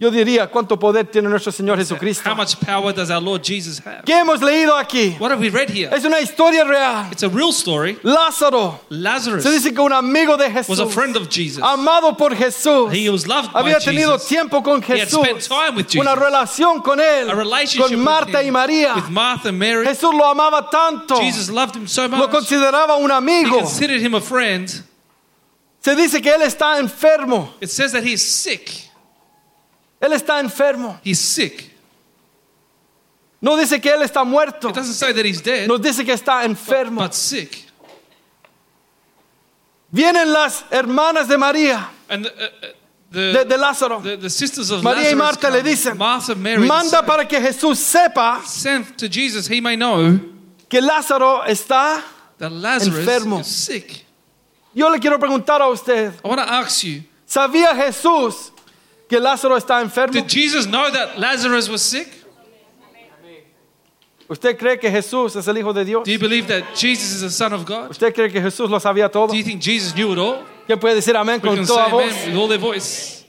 Yo 0.00 0.12
diría 0.12 0.46
cuánto 0.48 0.78
poder 0.78 1.06
tiene 1.10 1.28
nuestro 1.28 1.50
Señor 1.50 1.76
Jesucristo. 1.76 2.30
how 2.30 2.36
much 2.36 2.54
power 2.64 2.94
does 2.94 3.10
our 3.10 3.20
Lord 3.20 3.42
Jesus 3.42 3.80
have. 3.84 4.04
¿Qué 4.04 4.12
hemos 4.16 4.40
leído 4.40 4.76
aquí? 4.76 5.16
What 5.18 5.32
have 5.32 5.40
we 5.40 5.50
read 5.50 5.68
here? 5.70 5.90
Es 5.92 6.04
una 6.04 6.20
historia 6.20 6.62
real. 6.64 7.08
It's 7.10 7.24
a 7.24 7.28
real 7.28 7.50
story. 7.52 7.98
Lázaro 8.04 8.78
Lazarus 8.90 9.42
se 9.42 9.50
dice 9.50 9.74
que 9.74 9.80
un 9.82 9.92
amigo 9.92 10.36
de 10.36 10.46
was 10.54 10.66
Jesús, 10.68 10.78
a 10.78 10.86
friend 10.86 11.16
of 11.16 11.28
Jesus. 11.28 11.60
amado 11.64 12.16
por 12.16 12.30
Jesús, 12.36 12.92
He 12.92 13.10
was 13.10 13.26
loved 13.26 13.52
by 13.52 13.62
había 13.62 13.80
tenido 13.80 14.12
Jesus. 14.12 14.28
tiempo 14.28 14.62
con 14.62 14.80
He 14.82 14.92
had 15.00 15.08
Jesús, 15.08 15.24
spent 15.24 15.40
time 15.48 15.74
with 15.76 15.86
Jesus. 15.88 16.00
una 16.06 16.14
relación 16.14 16.80
con 16.80 17.00
él, 17.00 17.28
A 17.28 17.34
relationship 17.34 17.96
con 17.96 18.00
Marta 18.04 18.38
with, 18.38 18.44
y 18.44 18.46
him, 18.46 18.52
María. 18.54 18.94
with 18.94 19.08
Martha 19.10 19.48
and 19.48 19.58
Mary. 19.58 19.84
Jesús 19.84 20.14
lo 20.14 20.26
amaba 20.32 20.70
tanto, 20.70 21.16
Jesus 21.20 21.50
loved 21.50 21.74
him 21.74 21.88
so 21.88 22.06
lo 22.06 22.18
much. 22.18 22.30
consideraba 22.30 22.96
un 22.98 23.10
He 23.10 23.14
amigo. 23.14 23.58
considered 23.58 24.00
him 24.00 24.14
a 24.14 24.20
friend. 24.20 24.70
Se 25.80 25.96
dice 25.96 26.22
que 26.22 26.30
él 26.32 26.42
está 26.42 26.78
enfermo. 26.78 27.48
It 27.60 27.68
says 27.70 27.90
that 27.90 28.04
he's 28.04 28.24
sick. 28.24 28.84
Él 30.00 30.12
está 30.12 30.40
enfermo. 30.40 30.98
He's 31.04 31.18
sick. 31.20 31.74
No 33.40 33.56
dice 33.56 33.80
que 33.80 33.90
él 33.92 34.02
está 34.02 34.24
muerto. 34.24 34.68
It 34.70 34.74
doesn't 34.74 34.94
say 34.94 35.12
that 35.12 35.24
he's 35.24 35.40
dead, 35.42 35.68
Nos 35.68 35.80
dice 35.80 36.04
que 36.04 36.12
está 36.12 36.44
enfermo. 36.44 37.02
but 37.02 37.14
sick. 37.14 37.66
Vienen 39.90 40.32
las 40.32 40.64
hermanas 40.70 41.28
de 41.28 41.38
María, 41.38 41.88
And 42.10 42.24
the, 42.26 42.30
uh, 42.30 42.46
uh, 42.46 42.72
de, 43.10 43.32
the, 43.32 43.44
de 43.44 43.56
Lázaro. 43.56 44.02
the, 44.02 44.16
the 44.18 44.28
sisters 44.30 44.70
of 44.70 44.82
María 44.82 45.10
y 45.10 45.14
Lazarus 45.14 45.18
Marta 45.18 45.50
le 45.50 45.62
dicen, 45.62 45.96
Martha, 45.96 46.34
Mary, 46.34 46.66
manda 46.66 47.02
para 47.06 47.26
que 47.26 47.40
Jesús 47.40 47.78
sepa 47.78 48.42
send 48.44 48.96
to 48.98 49.08
Jesus, 49.08 49.46
he 49.48 49.60
may 49.62 49.76
know 49.76 50.18
que 50.68 50.80
Lázaro 50.82 51.42
está. 51.46 52.02
that 52.38 52.52
Lazarus 52.52 52.98
Enfermo. 52.98 53.40
is 53.40 53.46
sick. 53.46 54.04
Yo 54.74 54.90
le 54.90 54.98
quiero 54.98 55.18
preguntar 55.18 55.60
a 55.62 55.68
usted, 55.68 56.12
I 56.22 56.28
want 56.28 56.40
to 56.40 56.52
ask 56.52 56.82
you, 56.84 57.02
¿sabía 57.26 57.74
Jesús 57.74 58.52
que 59.08 59.18
Lázaro 59.18 59.56
está 59.56 59.80
enfermo? 59.80 60.12
did 60.12 60.28
Jesus 60.28 60.66
know 60.66 60.90
that 60.90 61.18
Lazarus 61.18 61.68
was 61.68 61.82
sick? 61.82 62.08
¿Usted 64.30 64.58
cree 64.58 64.78
que 64.78 64.90
Jesús 64.90 65.34
es 65.36 65.48
el 65.48 65.56
Hijo 65.56 65.72
de 65.72 65.84
Dios? 65.86 66.04
Do 66.04 66.10
you 66.10 66.18
believe 66.18 66.46
that 66.48 66.76
Jesus 66.76 67.12
is 67.14 67.20
the 67.22 67.30
Son 67.30 67.52
of 67.54 67.64
God? 67.64 67.90
¿Usted 67.90 68.14
cree 68.14 68.30
que 68.30 68.42
Jesús 68.42 68.68
lo 68.68 68.78
sabía 68.78 69.10
todo? 69.10 69.28
Do 69.28 69.36
you 69.36 69.42
think 69.42 69.62
Jesus 69.62 69.94
knew 69.94 70.12
it 70.12 70.18
all? 70.18 70.44
¿Quién 70.66 70.78
puede 70.78 70.96
decir 70.96 71.16
amén 71.16 71.40
We 71.42 71.48
con 71.48 71.56
can 71.56 71.66
say 71.66 71.74
toda 71.74 71.88
voz? 71.88 72.12
amen 72.12 72.32
with 72.32 72.38
all 72.38 72.48
their 72.48 72.58
voice. 72.58 73.24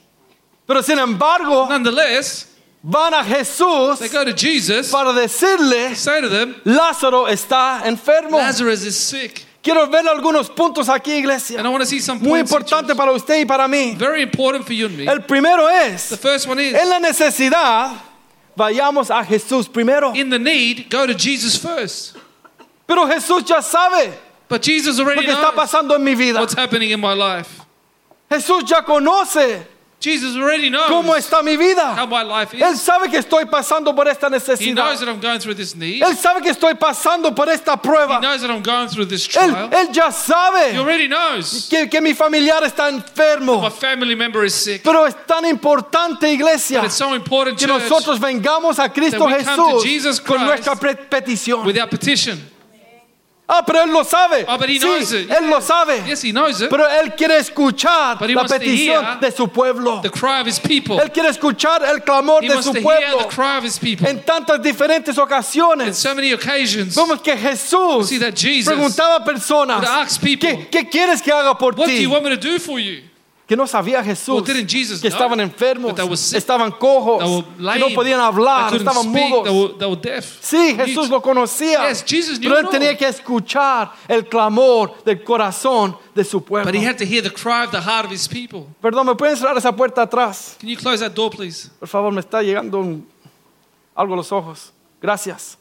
Pero 0.66 0.82
sin 0.82 0.98
embargo, 0.98 1.66
Nonetheless, 1.70 2.48
van 2.82 3.14
a 3.14 3.24
Jesús 3.24 3.98
they 3.98 4.08
go 4.08 4.24
to 4.24 4.34
Jesus, 4.34 4.92
para 4.92 5.14
decirle, 5.14 5.96
say 5.96 6.20
to 6.20 6.28
them, 6.28 6.54
Lázaro 6.66 7.26
está 7.28 7.80
enfermo. 7.86 8.36
Lazarus 8.36 8.84
is 8.84 8.94
sick. 8.94 9.46
Quiero 9.62 9.86
ver 9.88 10.06
algunos 10.08 10.48
puntos 10.48 10.88
aquí, 10.88 11.12
iglesia. 11.18 11.58
And 11.58 11.66
I 11.66 11.70
want 11.70 11.82
to 11.82 11.86
see 11.86 12.00
some 12.00 12.18
Muy 12.20 12.40
points. 12.40 12.50
importante 12.50 12.94
para 12.96 13.12
usted 13.12 13.40
y 13.40 13.44
para 13.44 13.68
mí. 13.68 13.94
Very 13.98 14.22
important 14.22 14.64
for 14.64 14.72
you 14.72 14.86
and 14.86 14.96
me. 14.96 15.06
El 15.06 15.20
primero 15.20 15.68
es, 15.68 16.08
The 16.08 16.16
first 16.16 16.46
one 16.48 16.58
is, 16.58 16.74
en 16.74 16.88
la 16.88 16.98
necesidad, 16.98 17.92
vayamos 18.56 19.10
a 19.10 19.22
Jesús 19.24 19.68
primero. 19.70 20.12
in 20.14 20.30
the 20.30 20.38
need, 20.38 20.88
go 20.90 21.06
to 21.06 21.12
Jesus 21.12 21.58
first. 21.58 22.16
Pero 22.86 23.06
Jesús 23.06 23.44
ya 23.44 23.60
sabe 23.60 24.12
But 24.48 24.62
Jesus 24.62 24.98
lo 24.98 25.04
already 25.04 25.26
que 25.26 25.32
está 25.32 25.52
knows 25.52 25.54
pasando 25.54 25.94
en 25.94 26.02
mi 26.04 26.14
vida. 26.14 26.40
what's 26.40 26.54
happening 26.56 26.90
in 26.90 27.00
my 27.00 27.12
life. 27.14 27.60
Jesús 28.30 28.64
ya 28.64 28.82
conoce 28.82 29.62
Jesus 30.00 30.34
already 30.34 30.70
knows 30.70 30.88
cómo 30.88 31.14
está 31.14 31.42
mi 31.42 31.52
how 31.56 32.06
my 32.06 32.22
life 32.22 32.54
Él 32.56 32.72
is. 32.72 32.80
sabe 32.80 33.10
que 33.10 33.18
estoy 33.18 33.44
pasando 33.44 33.94
por 33.94 34.08
esta 34.08 34.28
He 34.28 34.30
necesidad. 34.30 34.74
knows 34.74 35.00
that 35.00 35.08
I'm 35.10 35.20
going 35.20 35.38
through 35.40 35.54
this 35.56 35.76
need. 35.76 36.02
Él 36.02 36.16
sabe 36.16 36.40
que 36.40 36.50
estoy 36.50 36.72
pasando 36.74 37.34
por 37.34 37.50
esta 37.50 37.74
He 37.74 37.76
prueba. 37.86 38.18
knows 38.18 38.40
that 38.40 38.50
I'm 38.50 38.62
going 38.62 38.88
through 38.88 39.06
this 39.08 39.28
Él, 39.36 39.50
trial. 39.52 39.68
él 39.70 39.92
ya 39.92 40.08
He 40.08 40.12
sabe 40.12 40.78
already 40.78 41.06
knows 41.06 41.68
que, 41.68 41.86
que 41.90 42.00
mi 42.00 42.14
familiar 42.14 42.62
está 42.64 42.90
my 42.90 43.70
family 43.70 44.14
member 44.14 44.42
is 44.44 44.54
sick. 44.54 44.82
Pero 44.82 45.04
es 45.06 45.14
tan 45.26 45.44
importante, 45.44 46.32
iglesia, 46.32 46.80
But 46.80 46.86
it's 46.86 46.94
so 46.96 47.14
important, 47.14 47.58
que 47.58 47.66
church, 47.66 47.82
nosotros 47.82 48.18
vengamos 48.18 48.78
a 48.78 48.88
Cristo 48.88 49.18
that 49.28 49.38
we 49.38 49.44
come 49.44 49.56
to 49.56 49.62
Jesús 49.80 49.82
Jesus 49.84 50.20
con 50.20 50.38
Christ 50.38 50.46
nuestra 50.66 50.76
pre- 50.76 50.94
petición. 50.94 51.64
with 51.66 51.76
our 51.78 51.88
petition. 51.88 52.40
Ah, 53.52 53.64
pero 53.66 53.82
Él 53.82 53.90
lo 53.90 54.04
sabe. 54.04 54.46
Oh, 54.48 54.58
sí. 55.04 55.26
Él 55.28 55.50
lo 55.50 55.60
sabe. 55.60 56.04
Yes, 56.06 56.22
he 56.22 56.30
knows 56.30 56.60
it. 56.60 56.70
Pero 56.70 56.88
Él 56.88 57.14
quiere 57.16 57.36
escuchar 57.38 58.16
But 58.16 58.30
he 58.30 58.34
la 58.34 58.44
petición 58.44 59.20
de 59.20 59.32
su 59.32 59.48
pueblo. 59.48 60.00
The 60.02 60.10
cry 60.10 60.40
of 60.40 60.46
his 60.46 60.60
people. 60.60 61.00
Él 61.00 61.10
quiere 61.10 61.30
escuchar 61.30 61.82
el 61.82 62.02
clamor 62.04 62.44
He 62.44 62.48
de 62.48 62.62
su 62.62 62.72
pueblo. 62.74 63.18
the 63.18 63.34
cry 63.34 63.58
of 63.58 63.64
his 63.64 63.76
people. 63.76 64.08
En 64.08 64.22
tantas 64.22 64.62
diferentes 64.62 65.16
In 65.16 65.22
ocasiones, 65.22 65.96
so 65.96 66.14
many 66.14 66.32
occasions, 66.32 66.94
vemos 66.94 67.20
que 67.20 67.36
Jesús 67.36 68.08
preguntaba 68.64 69.16
a 69.16 69.24
personas, 69.24 70.18
¿qué, 70.20 70.68
qué 70.70 70.88
quieres 70.88 71.20
que 71.20 71.32
haga 71.32 71.58
por 71.58 71.74
ti? 71.74 72.06
Que 73.50 73.56
no 73.56 73.66
sabía 73.66 74.00
Jesús 74.04 74.44
que 74.44 75.08
estaban 75.08 75.40
enfermos, 75.40 75.92
estaban 76.32 76.70
cojos, 76.70 77.44
que 77.56 77.78
no 77.80 77.88
podían 77.92 78.20
hablar, 78.20 78.72
estaban 78.72 79.08
mudos. 79.08 79.74
Sí. 80.40 80.76
Jesús 80.76 81.08
lo 81.08 81.20
conocía. 81.20 81.88
Pero 82.40 82.58
él 82.58 82.68
tenía 82.70 82.96
que 82.96 83.08
escuchar 83.08 83.90
el 84.06 84.28
clamor 84.28 85.02
del 85.02 85.24
corazón 85.24 85.98
de 86.14 86.22
su 86.22 86.44
pueblo. 86.44 86.70
But 86.70 86.80
he 86.80 86.86
had 86.86 86.96
to 86.98 87.04
hear 87.04 87.24
the 87.24 87.32
cry 87.32 87.64
of 87.64 87.72
the 87.72 87.80
heart 87.80 88.06
of 88.06 88.12
his 88.12 88.28
people. 88.28 88.68
Perdón, 88.80 89.08
¿me 89.08 89.16
pueden 89.16 89.36
cerrar 89.36 89.58
esa 89.58 89.74
puerta 89.74 90.02
atrás? 90.02 90.56
Can 90.60 90.68
you 90.68 90.76
close 90.76 91.00
that 91.00 91.16
door, 91.16 91.30
please? 91.30 91.70
Por 91.80 91.88
favor, 91.88 92.12
me 92.12 92.20
está 92.20 92.42
llegando 92.42 93.00
algo 93.96 94.14
a 94.14 94.16
los 94.16 94.30
ojos. 94.30 94.72
Gracias. 95.02 95.58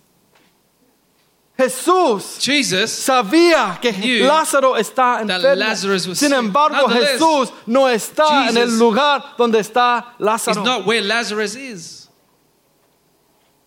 Jesús 1.59 2.37
Jesus 2.39 2.89
sabía 2.89 3.77
que 3.81 3.91
Lázaro 4.23 4.77
está 4.77 5.21
enfermo. 5.21 6.15
Sin 6.15 6.31
embargo, 6.31 6.87
Jesús 6.87 7.51
no 7.65 7.89
está 7.89 8.47
en 8.49 8.55
el 8.55 8.63
Jesus 8.67 8.79
lugar 8.79 9.35
donde 9.37 9.59
está 9.59 10.15
Lázaro. 10.19 10.63
not 10.63 10.85
where 10.85 11.01
Lazarus 11.01 11.55
is. 11.55 12.07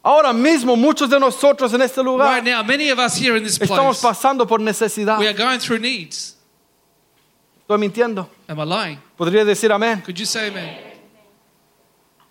Ahora 0.03 0.33
mismo, 0.33 0.75
muchos 0.75 1.11
de 1.11 1.21
nosotros 1.21 1.75
en 1.75 1.83
este 1.83 1.99
Right 1.99 2.07
lugar 2.07 2.43
now, 2.43 2.63
many 2.63 2.89
of 2.89 2.99
us 2.99 3.15
here 3.15 3.37
in 3.37 3.45
this 3.45 3.59
estamos 3.59 4.01
place, 4.01 4.03
pasando 4.03 4.49
por 4.49 4.59
necesidad. 4.59 5.19
we 5.19 5.29
are 5.29 5.35
going 5.35 5.61
through 5.61 5.79
needs. 5.79 6.37
Estoy 7.69 7.79
mintiendo. 7.79 8.27
Am 8.49 8.59
I 8.59 8.65
lying? 8.65 8.99
Podría 9.19 9.45
decir 9.45 9.71
amén. 9.71 10.03
Could 10.03 10.19
you 10.19 10.25
say 10.25 10.49
amen? 10.49 10.77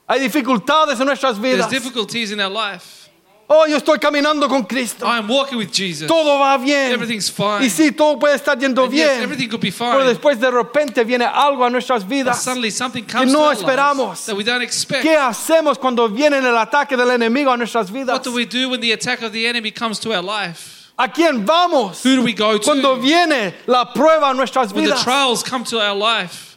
Hay 0.09 0.19
dificultades 0.19 0.99
en 0.99 1.05
nuestras 1.05 1.39
There's 1.39 1.57
vidas. 1.59 1.69
difficulties 1.69 2.31
in 2.31 2.41
our 2.41 2.49
life. 2.49 3.00
Oh, 3.53 3.65
yo 3.67 3.75
estoy 3.77 3.99
caminando 3.99 4.47
con 4.47 4.63
Cristo. 4.63 5.05
I 5.05 5.17
am 5.17 5.27
walking 5.27 5.57
with 5.57 5.71
Jesus. 5.73 6.07
Todo 6.07 6.39
va 6.39 6.57
bien. 6.57 6.91
Everything's 6.93 7.29
fine. 7.29 7.61
Y 7.61 7.69
sí, 7.69 7.91
todo 7.91 8.17
puede 8.17 8.35
estar 8.35 8.57
yendo 8.57 8.85
And 8.85 8.93
yes, 8.93 9.09
bien. 9.09 9.23
everything 9.23 9.49
could 9.49 9.59
be 9.59 9.71
Pero 9.71 9.99
fine. 9.99 10.05
después 10.07 10.39
de 10.39 10.49
repente 10.49 11.03
viene 11.03 11.25
algo 11.25 11.65
a 11.65 11.69
nuestras 11.69 12.03
But 12.03 12.09
vidas. 12.09 12.41
suddenly 12.41 12.71
something 12.71 13.03
comes 13.03 13.29
no 13.31 13.39
to 13.39 13.45
our 13.47 13.53
esperamos. 13.55 14.25
that 14.25 14.35
we 14.37 14.43
don't 14.45 14.61
expect. 14.61 15.03
¿Qué 15.03 15.17
hacemos 15.17 15.77
cuando 15.77 16.07
viene 16.07 16.37
el 16.37 16.55
ataque 16.57 16.95
del 16.95 17.09
enemigo 17.11 17.51
a 17.51 17.57
nuestras 17.57 17.91
vidas? 17.91 18.13
What 18.13 18.23
do 18.23 18.31
we 18.31 18.45
do 18.45 18.69
when 18.69 18.79
the 18.79 18.93
attack 18.93 19.21
of 19.21 19.33
the 19.33 19.45
enemy 19.45 19.71
comes 19.71 19.99
to 19.99 20.13
our 20.13 20.23
life? 20.23 20.89
¿A 20.97 21.09
quién 21.09 21.45
vamos? 21.45 22.03
Who 22.05 22.15
do 22.15 22.21
we 22.23 22.31
go 22.33 22.57
to? 22.57 22.63
Cuando 22.63 22.95
viene 23.01 23.53
la 23.67 23.91
prueba 23.93 24.29
a 24.29 24.33
nuestras 24.33 24.71
when 24.71 24.85
the 24.85 24.91
vidas. 24.91 25.03
trials 25.03 25.43
come 25.43 25.63
to 25.65 25.79
our 25.79 25.95
life, 25.95 26.50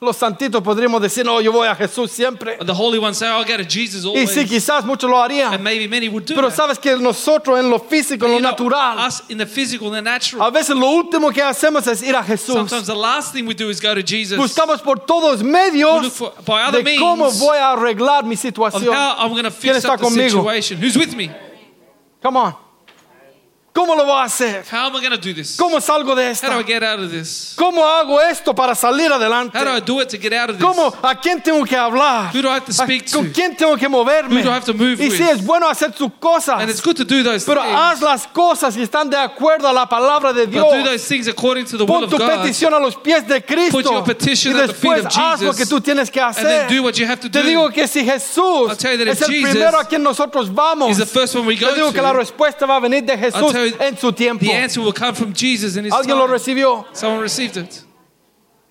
Los 0.00 0.16
santitos 0.16 0.62
podríamos 0.62 1.02
decir, 1.02 1.24
no, 1.24 1.40
yo 1.40 1.50
voy 1.50 1.66
a 1.66 1.74
Jesús 1.74 2.12
siempre. 2.12 2.56
the 2.64 2.72
Holy 2.72 2.98
Ones 3.00 3.18
say, 3.18 3.26
I'll 3.26 3.44
go 3.44 3.56
to 3.56 3.64
Jesus 3.64 4.04
Y 4.04 4.08
always. 4.08 4.30
sí, 4.30 4.46
quizás 4.46 4.84
muchos 4.84 5.10
lo 5.10 5.16
harían. 5.20 5.52
and 5.52 5.64
maybe 5.64 5.88
many 5.88 6.08
would 6.08 6.24
do 6.24 6.36
Pero 6.36 6.50
that. 6.50 6.56
sabes 6.56 6.78
que 6.78 6.96
nosotros 6.98 7.58
en 7.58 7.68
lo 7.68 7.80
físico, 7.80 8.24
en 8.26 8.30
lo 8.32 8.38
know, 8.38 8.50
natural, 8.52 8.96
us 9.08 9.22
in 9.28 9.38
the 9.38 9.44
physical 9.46 9.88
and 9.88 9.96
the 9.96 10.02
natural, 10.02 10.46
a 10.46 10.50
veces 10.52 10.76
lo 10.76 10.86
último 10.88 11.32
que 11.32 11.42
hacemos 11.42 11.84
es 11.88 12.00
ir 12.04 12.14
a 12.14 12.22
Jesús. 12.22 12.54
sometimes 12.54 12.86
the 12.86 12.94
last 12.94 13.32
thing 13.32 13.44
we 13.44 13.54
do 13.54 13.70
is 13.70 13.80
go 13.80 13.92
to 13.92 14.02
Jesus. 14.02 14.38
Buscamos 14.38 14.80
por 14.80 14.98
todos 15.04 15.42
We 15.42 15.50
medios 15.50 16.02
look 16.04 16.12
for, 16.12 16.32
by 16.46 16.62
other 16.62 16.84
de 16.84 16.96
cómo 16.96 17.24
means 17.24 17.40
voy 17.40 17.56
a 17.58 17.72
arreglar 17.72 18.22
mi 18.24 18.34
of 18.34 18.40
situación. 18.40 18.94
how 18.94 19.16
I'm 19.18 19.32
going 19.32 19.42
to 19.42 19.50
¿Quién 19.50 19.74
fix 19.74 19.78
está 19.78 19.94
up 19.94 19.98
the 19.98 20.04
conmigo? 20.04 20.30
situation. 20.44 20.78
Who's 20.80 20.96
with 20.96 21.16
me? 21.16 21.28
Come 22.22 22.36
on. 22.36 22.54
¿Cómo 23.78 23.94
lo 23.94 24.04
voy 24.04 24.16
a 24.20 24.24
hacer? 24.24 24.64
How 24.72 24.86
am 24.88 24.96
I 24.96 25.00
going 25.00 25.12
to 25.12 25.16
do 25.16 25.32
this? 25.32 25.56
¿Cómo 25.56 25.80
salgo 25.80 26.16
de 26.16 26.32
How 26.32 26.50
do 26.50 26.58
I 26.58 26.64
get 26.64 26.82
out 26.82 26.98
of 26.98 27.12
this? 27.12 27.54
¿Cómo 27.56 27.86
hago 27.86 28.20
esto 28.20 28.52
para 28.52 28.74
salir 28.74 29.12
adelante? 29.12 29.56
How 29.56 29.64
do 29.64 29.70
I 29.76 29.80
do 29.80 30.00
it 30.00 30.08
to 30.08 30.18
get 30.18 30.32
out 30.32 30.50
of 30.50 30.56
this? 30.58 30.66
¿Cómo? 30.66 30.92
¿A 31.00 31.14
quién 31.14 31.40
tengo 31.40 31.64
que 31.64 31.76
hablar? 31.76 32.34
Who 32.34 32.42
do 32.42 32.48
I 32.48 32.54
have 32.56 32.66
to 32.66 32.72
speak 32.72 33.06
¿A- 33.06 33.12
¿Con 33.12 33.26
to? 33.28 33.32
quién 33.32 33.56
tengo 33.56 33.76
que 33.76 33.88
moverme? 33.88 34.34
Who 34.40 34.42
do 34.42 34.50
I 34.50 34.54
have 34.56 34.64
to 34.64 34.74
move 34.74 35.00
y 35.00 35.10
sí, 35.12 35.22
with? 35.22 35.30
es 35.30 35.44
bueno 35.46 35.68
hacer 35.68 35.92
tus 35.92 36.10
And 36.10 36.68
it's 36.68 36.80
cosas, 36.80 36.82
good 36.82 36.96
to 36.96 37.04
do 37.04 37.22
those 37.22 37.46
pero 37.46 37.62
haz 37.62 38.00
things. 38.00 38.02
las 38.02 38.26
cosas 38.26 38.76
y 38.76 38.82
están 38.82 39.08
de 39.10 39.16
acuerdo 39.16 39.68
a 39.68 39.72
la 39.72 39.88
palabra 39.88 40.32
de 40.32 40.48
Dios. 40.48 40.64
But 40.64 40.78
do 40.78 40.82
those 40.84 41.06
things 41.06 41.28
according 41.28 41.66
to 41.66 41.76
the 41.78 41.84
will 41.84 42.00
Pon 42.00 42.04
of 42.04 42.10
tu 42.10 42.18
God. 42.18 42.30
petición 42.30 42.74
a 42.74 42.80
los 42.80 42.96
pies 42.96 43.28
de 43.28 43.40
Cristo 43.42 43.76
Put 43.78 43.84
your 43.84 44.02
petition 44.02 44.56
y 44.56 44.60
at 44.60 44.66
the 44.66 44.74
feet 44.74 44.98
of 44.98 45.06
haz 45.06 45.40
lo 45.40 45.52
Jesus. 45.52 45.56
que 45.56 45.66
tú 45.66 45.80
tienes 45.80 46.10
que 46.10 46.20
And 46.20 46.30
hacer. 46.36 46.42
then 46.42 46.68
do 46.68 46.82
what 46.82 46.98
you 46.98 47.06
have 47.06 47.20
to 47.20 47.28
Te 47.30 47.42
do. 47.42 47.48
digo 47.48 47.70
que 47.72 47.86
si 47.86 48.04
Jesús 48.04 48.70
I'll 48.70 48.76
tell 48.76 48.90
you 48.98 49.04
that 49.04 49.12
es 49.12 49.20
if 49.22 49.28
el 49.28 49.34
Jesus 49.34 49.50
primero 49.52 49.78
a 49.78 49.84
quien 49.84 50.02
nosotros 50.02 50.52
vamos, 50.52 50.90
is 50.90 50.96
the 50.98 51.06
first 51.06 51.36
one 51.36 51.46
we 51.46 51.54
te 51.56 51.64
go 51.64 51.72
digo 51.74 51.92
que 51.92 52.02
la 52.02 52.10
to, 52.10 52.18
respuesta 52.18 52.66
va 52.66 52.76
a 52.76 52.80
venir 52.80 53.04
de 53.04 53.16
Jesús 53.16 53.67
en 53.80 53.96
su 53.96 54.12
tiempo. 54.12 54.44
the 54.44 54.52
answer 54.52 54.80
will 54.80 54.92
come 54.92 55.14
from 55.14 55.32
Jesus 55.32 55.76
in 55.76 55.84
his 55.84 55.92
¿Alguien 55.92 56.16
lo 56.16 56.26
recibió? 56.26 56.86
Someone 56.92 57.22
received 57.22 57.56
it. 57.56 57.84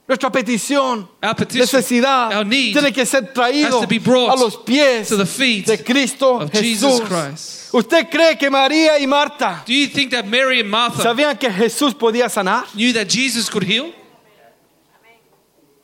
Nuestra 0.07 0.31
petición, 0.31 1.09
Our 1.21 1.35
petition, 1.35 1.61
necesidad, 1.61 2.33
our 2.33 2.45
need 2.45 2.73
tiene 2.73 2.93
que 2.93 3.05
ser 3.05 3.33
traído 3.33 3.79
has 3.79 3.81
to 3.81 3.87
be 3.87 3.99
brought 3.99 4.31
a 4.31 4.35
los 4.41 4.55
pies 4.55 5.09
to 5.09 5.17
the 5.17 5.25
feet 5.25 5.65
de 5.65 5.77
Cristo 5.83 6.39
of 6.39 6.49
Jesús. 6.49 6.61
Jesus 6.61 7.01
Christ. 7.01 7.73
¿Usted 7.73 8.09
cree 8.09 8.37
que 8.37 8.49
María 8.49 8.97
y 8.99 9.05
Marta 9.05 9.63
Do 9.67 9.73
you 9.73 9.87
think 9.87 10.11
that 10.11 10.25
Mary 10.25 10.61
and 10.61 10.69
Martha 10.69 11.03
sabían 11.03 11.37
que 11.37 11.49
Jesús 11.51 11.93
podía 11.93 12.29
sanar? 12.29 12.63
knew 12.73 12.93
that 12.93 13.09
Jesus 13.09 13.49
could 13.49 13.63
heal? 13.63 13.93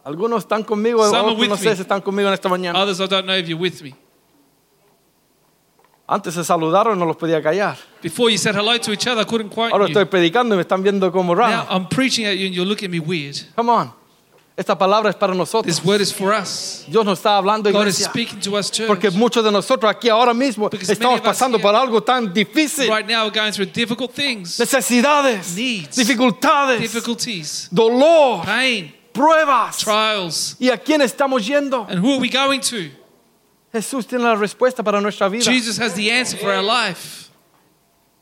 Algunos 0.06 0.44
están 0.44 0.64
conmigo, 0.64 1.04
Some 1.06 1.18
are 1.18 1.26
otros 1.26 1.40
with 1.40 1.50
no 1.50 1.58
sé 1.58 1.76
si 1.76 1.82
están 1.82 2.02
conmigo 2.02 2.28
en 2.30 2.34
esta 2.34 2.50
mañana. 2.50 2.80
Antes 6.14 6.36
se 6.36 6.44
saludaron 6.44 7.00
no 7.00 7.06
los 7.06 7.18
podía 7.18 7.42
callar. 7.42 7.76
Before 8.04 8.30
you 8.32 8.38
said 8.38 8.54
hello 8.56 8.78
to 8.78 8.92
each 8.92 9.08
other, 9.08 9.22
I 9.22 9.26
couldn't 9.26 9.50
quite 9.50 9.72
Ahora 9.74 9.86
you. 9.88 9.94
estoy 9.94 10.06
predicando 10.06 10.54
y 10.54 10.58
me 10.58 10.62
están 10.62 10.84
viendo 10.84 11.12
como 11.12 11.34
Now 11.34 11.42
raro. 11.42 11.68
I'm 11.72 11.88
preaching 11.90 12.26
at 12.28 12.36
you 12.38 12.46
and 12.46 12.54
you're 12.54 12.68
looking 12.68 12.86
at 12.86 12.92
me 12.92 13.00
weird. 13.00 13.36
Come 13.56 13.70
on. 13.72 13.92
Esta 14.56 14.78
palabra 14.78 15.10
es 15.10 15.16
para 15.16 15.34
nosotros. 15.34 15.66
This 15.66 15.84
word 15.84 16.00
is 16.02 16.14
for 16.14 16.32
us. 16.32 16.86
Dios 16.88 17.04
nos 17.04 17.18
está 17.18 17.38
hablando, 17.38 17.72
God 17.72 17.88
is 17.88 18.00
iglesia. 18.00 18.10
speaking 18.12 18.40
to 18.42 18.56
us, 18.56 18.70
church. 18.70 18.88
Porque 18.88 19.10
muchos 19.10 19.44
de 19.44 19.52
nosotros 19.52 19.90
aquí 19.92 20.10
ahora 20.10 20.36
mismo 20.36 20.70
Because 20.70 20.92
estamos 20.94 21.14
many 21.16 21.22
of 21.22 21.26
us 21.26 21.36
pasando 21.40 21.58
here- 21.58 21.64
por 21.64 21.74
algo 21.76 22.04
tan 22.04 22.32
difícil. 22.32 22.88
Right 22.88 23.08
now, 23.08 23.24
we're 23.26 23.32
going 23.34 23.52
through 23.52 23.72
difficult 23.74 24.12
things, 24.14 24.60
Necesidades, 24.60 25.56
Needs. 25.56 25.96
dificultades, 25.98 26.80
difficulties, 26.80 27.68
dolor, 27.72 28.44
pain, 28.46 28.94
pruebas. 29.12 29.78
trials. 29.80 30.56
¿Y 30.60 30.70
a 30.70 30.78
quién 30.78 31.02
estamos 31.02 31.44
yendo? 31.48 31.88
And 31.90 31.98
who 32.06 32.14
are 32.14 32.20
we 32.20 32.30
going 32.30 32.60
to? 32.62 32.92
Jesús 33.74 34.06
tiene 34.08 34.24
la 34.24 34.36
respuesta 34.36 34.84
para 34.84 35.02
nuestra 35.02 35.28
vida. 35.30 35.44
Jesus 35.44 35.80
has 35.80 35.94
the 35.96 36.12
answer 36.12 36.38
for 36.38 36.52
our 36.54 36.62
life. 36.64 37.22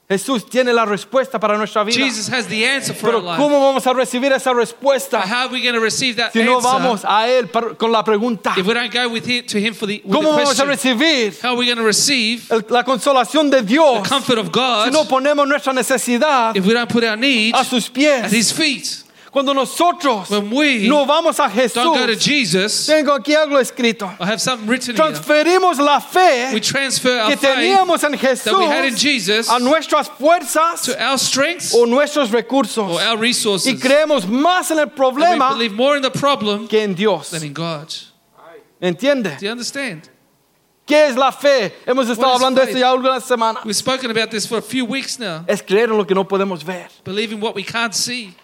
Jesús 0.09 0.49
tiene 0.49 0.73
la 0.73 0.83
respuesta 0.85 1.39
para 1.39 1.57
nuestra 1.57 1.85
vida. 1.85 1.95
Jesus 1.97 2.27
has 2.27 2.45
the 2.47 2.65
answer 2.65 2.93
for 2.93 3.07
Pero 3.11 3.19
our 3.19 3.23
life. 3.23 3.37
¿cómo 3.41 3.61
vamos 3.61 3.85
a 3.87 3.93
recibir 3.93 4.31
esa 4.33 4.51
But 4.53 4.59
respuesta 4.59 5.21
how 5.21 5.47
are 5.47 5.49
we 5.53 5.61
going 5.61 5.73
to 5.73 5.79
receive 5.79 6.17
that 6.17 6.33
si 6.33 6.43
no 6.43 6.57
answer 6.57 6.69
vamos 6.69 7.05
a 7.05 7.27
Él 7.29 7.49
con 7.77 7.91
la 7.93 8.03
pregunta? 8.03 8.53
if 8.57 8.65
we 8.67 8.73
don't 8.73 8.91
go 8.91 9.07
with 9.07 9.27
it, 9.29 9.47
to 9.49 9.57
Him 9.57 9.73
for 9.73 9.85
the, 9.87 10.01
with 10.03 10.13
¿Cómo 10.13 10.31
the 10.35 10.43
vamos 10.43 10.59
a 10.59 10.65
question? 10.65 10.97
recibir 10.99 11.41
How 11.41 11.51
are 11.53 11.55
we 11.57 11.65
going 11.65 11.77
to 11.77 11.83
receive 11.83 12.49
el- 12.51 12.63
la 12.69 12.83
consolación 12.83 13.49
de 13.49 13.61
the 13.61 13.67
Dios 13.67 14.05
comfort 14.07 14.37
of 14.37 14.51
God 14.51 14.85
si 14.85 14.91
no 14.91 15.05
ponemos 15.05 15.47
nuestra 15.47 15.71
necesidad 15.73 16.57
if 16.57 16.65
we 16.65 16.73
don't 16.73 16.89
put 16.89 17.05
our 17.05 17.15
need 17.17 17.55
a 17.55 17.63
sus 17.63 17.87
at 17.87 17.93
pies? 17.93 18.31
His 18.31 18.51
feet? 18.51 19.03
Cuando 19.31 19.53
nosotros 19.53 20.29
When 20.29 20.51
we 20.51 20.89
no 20.89 21.05
vamos 21.05 21.39
a 21.39 21.47
don't 21.47 21.95
go 21.95 22.05
to 22.05 22.13
Jesús, 22.13 22.19
Jesus, 22.21 22.87
tengo 22.87 23.17
aquí 23.17 23.33
algo 23.33 23.57
escrito. 23.59 24.13
I 24.19 24.25
have 24.25 24.41
something 24.41 24.67
written 24.67 24.93
here. 24.93 25.05
Transferimos 25.05 25.79
la 25.79 25.99
fe 25.99 26.51
We 26.53 26.59
transfer 26.59 27.17
our 27.17 27.29
que 27.29 27.37
faith 27.37 27.55
teníamos 27.55 28.03
en 28.03 28.11
that 28.11 28.57
we 28.57 28.65
had 28.65 28.85
in 28.85 28.93
Jesús 28.93 28.99
Jesus 28.99 29.49
a 29.49 29.59
nuestras 29.59 30.09
fuerzas 30.09 30.83
to 30.83 31.01
our 31.01 31.17
strengths 31.17 31.73
o 31.73 31.85
nuestros 31.85 32.29
or 32.33 32.37
recursos 32.41 32.77
our 32.77 33.17
y 33.17 33.21
resources. 33.21 33.79
creemos 33.79 34.25
más 34.25 34.69
en 34.69 34.79
el 34.79 34.83
And 34.83 34.91
we 34.91 34.97
problema 34.97 35.49
believe 35.53 35.73
more 35.73 35.95
in 35.95 36.01
the 36.01 36.11
problem 36.11 36.67
que 36.67 36.81
en 36.81 36.93
Dios. 36.93 37.29
than 37.29 37.43
in 37.43 37.53
God. 37.53 37.87
¿Entiende? 38.81 39.37
Do 39.39 39.45
you 39.45 39.51
understand? 39.51 40.09
¿Qué 40.85 41.07
es 41.07 41.15
la 41.15 41.31
fe? 41.31 41.71
Hemos 41.85 42.09
estado 42.09 42.35
is 42.35 42.41
hablando 42.41 42.59
de 42.59 42.65
faith? 42.67 42.75
esto 42.75 42.79
ya 42.79 42.91
algunas 42.91 43.23
semanas. 43.23 43.63
We've 43.63 43.77
spoken 43.77 44.11
about 44.11 44.29
this 44.29 44.45
for 44.45 44.57
a 44.57 44.61
few 44.61 44.83
weeks 44.83 45.19
now. 45.19 45.45
Es 45.47 45.61
creer 45.61 45.89
en 45.89 45.97
lo 45.97 46.03
que 46.03 46.15
no 46.15 46.25
podemos 46.25 46.65
ver. 46.65 46.89
Believing 47.05 47.39
what 47.39 47.55
we 47.55 47.63
can't 47.63 47.93
see. 47.95 48.35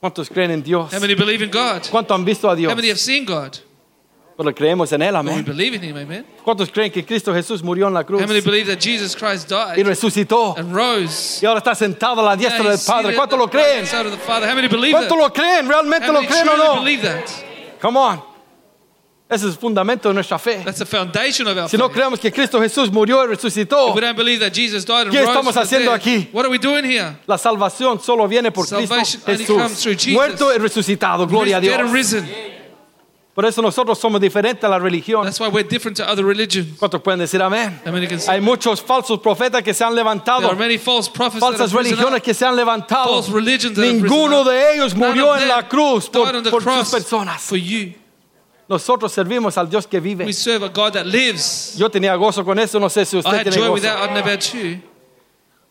¿Cuántos 0.00 0.30
creen 0.30 0.50
en 0.50 0.62
Dios? 0.62 0.92
How 0.92 1.00
many 1.00 1.14
believe 1.14 1.44
in 1.44 1.50
God? 1.50 1.82
¿Cuántos 1.90 2.14
han 2.14 2.24
visto 2.24 2.48
a 2.48 2.56
Dios? 2.56 2.72
How 2.72 2.76
many 2.76 2.88
have 2.88 2.98
seen 2.98 3.24
God? 3.26 3.56
Pero 4.36 4.54
creemos 4.54 4.90
en 4.92 5.02
Él, 5.02 5.12
Well, 5.12 5.26
we 5.26 5.32
amén. 5.32 5.44
believe 5.44 5.74
in 5.76 5.84
Him, 5.84 5.96
amen. 5.98 6.24
¿Cuántos 6.42 6.70
creen 6.70 6.90
que 6.90 7.04
Cristo 7.04 7.34
Jesús 7.34 7.62
murió 7.62 7.88
en 7.88 7.92
la 7.92 8.04
cruz 8.04 8.22
How 8.22 8.26
many 8.26 8.40
believe 8.40 8.66
that 8.74 8.80
Jesus 8.82 9.14
Christ 9.14 9.52
y 9.52 9.74
died 9.76 9.86
resucitó 9.86 10.56
and 10.56 10.74
rose? 10.74 11.40
y 11.42 11.46
ahora 11.46 11.58
está 11.58 11.74
sentado 11.74 12.22
a 12.22 12.24
la 12.24 12.36
diestra 12.36 12.70
del 12.70 12.78
Padre? 12.86 13.14
¿Cuántos 13.14 13.38
lo 13.38 13.50
creen? 13.50 13.86
¿Cuántos 13.86 15.08
that? 15.08 15.18
lo 15.18 15.30
creen? 15.30 15.68
¿Realmente 15.68 16.10
lo 16.10 16.20
creen 16.20 16.48
o 16.48 16.56
no? 16.56 16.82
believe 16.82 17.02
that? 17.02 17.28
Come 17.82 17.98
on. 17.98 18.29
Ese 19.30 19.46
es 19.46 19.52
el 19.54 19.58
fundamento 19.60 20.08
de 20.08 20.14
nuestra 20.14 20.38
fe. 20.40 20.62
That's 20.64 20.80
the 20.80 20.84
foundation 20.86 21.46
of 21.46 21.56
our 21.56 21.68
Si 21.68 21.76
no 21.76 21.86
faith. 21.88 21.94
creemos 21.96 22.18
que 22.18 22.32
Cristo 22.32 22.60
Jesús 22.60 22.90
murió 22.90 23.22
y 23.24 23.28
resucitó, 23.28 23.90
If 23.90 23.94
we 23.94 24.00
don't 24.00 24.16
believe 24.16 24.40
that 24.40 24.52
Jesus 24.52 24.84
died 24.84 25.02
and 25.06 25.10
¿Qué 25.12 25.20
rose 25.20 25.28
estamos 25.30 25.54
from 25.54 25.62
the 25.62 25.68
haciendo 25.76 25.92
dead, 25.92 26.00
aquí? 26.00 26.28
what 26.32 26.44
are 26.44 26.50
we 26.50 26.58
doing 26.58 26.84
here? 26.84 27.16
la 27.28 27.38
salvación 27.38 28.00
solo 28.02 28.26
viene 28.26 28.50
por 28.50 28.66
Cristo 28.66 28.86
Salvation 28.88 29.22
only 29.28 29.44
comes 29.46 29.80
through 29.82 29.94
Jesús. 29.94 30.02
Jesus. 30.04 30.14
Muerto 30.14 30.52
y 30.52 30.58
resucitado. 30.58 31.26
Gloria 31.28 31.58
a 31.58 31.60
Dead 31.60 31.74
and 31.80 31.92
Dios. 31.92 31.92
risen. 31.92 32.28
Por 33.32 33.46
eso 33.46 33.62
nosotros 33.62 33.96
somos 34.00 34.20
diferentes 34.20 34.64
a 34.64 34.68
la 34.68 34.80
religión. 34.80 35.22
That's 35.24 35.38
why 35.38 35.46
we're 35.46 35.62
different 35.66 35.96
to 35.98 36.04
other 36.10 36.24
religions. 36.24 36.76
¿Cuántos 36.76 37.00
pueden 37.00 37.20
decir 37.20 37.40
amén? 37.40 37.80
Can 37.84 38.18
say? 38.20 38.34
Hay 38.34 38.40
muchos 38.40 38.82
falsos 38.82 39.20
profetas 39.20 39.62
que 39.62 39.72
se 39.72 39.84
han 39.84 39.90
There 39.94 40.02
levantado, 40.02 40.48
are 40.48 40.56
many 40.56 40.76
false 40.76 41.08
prophets 41.08 41.38
that 41.40 41.52
falsas 41.52 41.70
have 41.72 41.78
risen 41.78 41.92
religiones 41.96 42.18
up. 42.18 42.24
que 42.24 42.34
se 42.34 42.44
han 42.44 42.56
levantado. 42.56 43.04
False 43.04 43.30
religions 43.30 43.76
that 43.76 43.84
have 43.84 43.92
risen 44.02 44.10
Ninguno 44.10 44.40
up. 44.40 44.48
de 44.48 44.74
ellos 44.74 44.94
None 44.96 45.06
murió 45.14 45.32
of 45.36 45.40
en 45.40 45.48
la 45.48 45.68
cruz 45.68 46.08
por, 46.10 46.26
died 46.26 46.34
on 46.36 46.42
the 46.42 46.50
por 46.50 46.60
sus 46.62 46.72
cross 46.72 46.90
personas. 46.90 47.40
for 47.40 47.56
you. 47.56 47.94
Nosotros 48.70 49.10
servimos 49.10 49.58
al 49.58 49.68
Dios 49.68 49.84
que 49.84 49.98
vive. 49.98 50.24
We 50.24 50.32
serve 50.32 50.64
a 50.64 50.68
God 50.68 50.92
that 50.92 51.04
lives. 51.04 51.74
Yo 51.76 51.90
tenía 51.90 52.14
gozo 52.14 52.44
con 52.44 52.56
eso, 52.56 52.78
no 52.78 52.88
sé 52.88 53.04
si 53.04 53.16
I 53.16 53.18
usted 53.18 53.34
had 53.34 53.42
tiene 53.42 53.56
joy 53.56 53.70
with 53.72 53.82
gozo. 53.82 54.24
that. 54.24 54.54
You. 54.54 54.89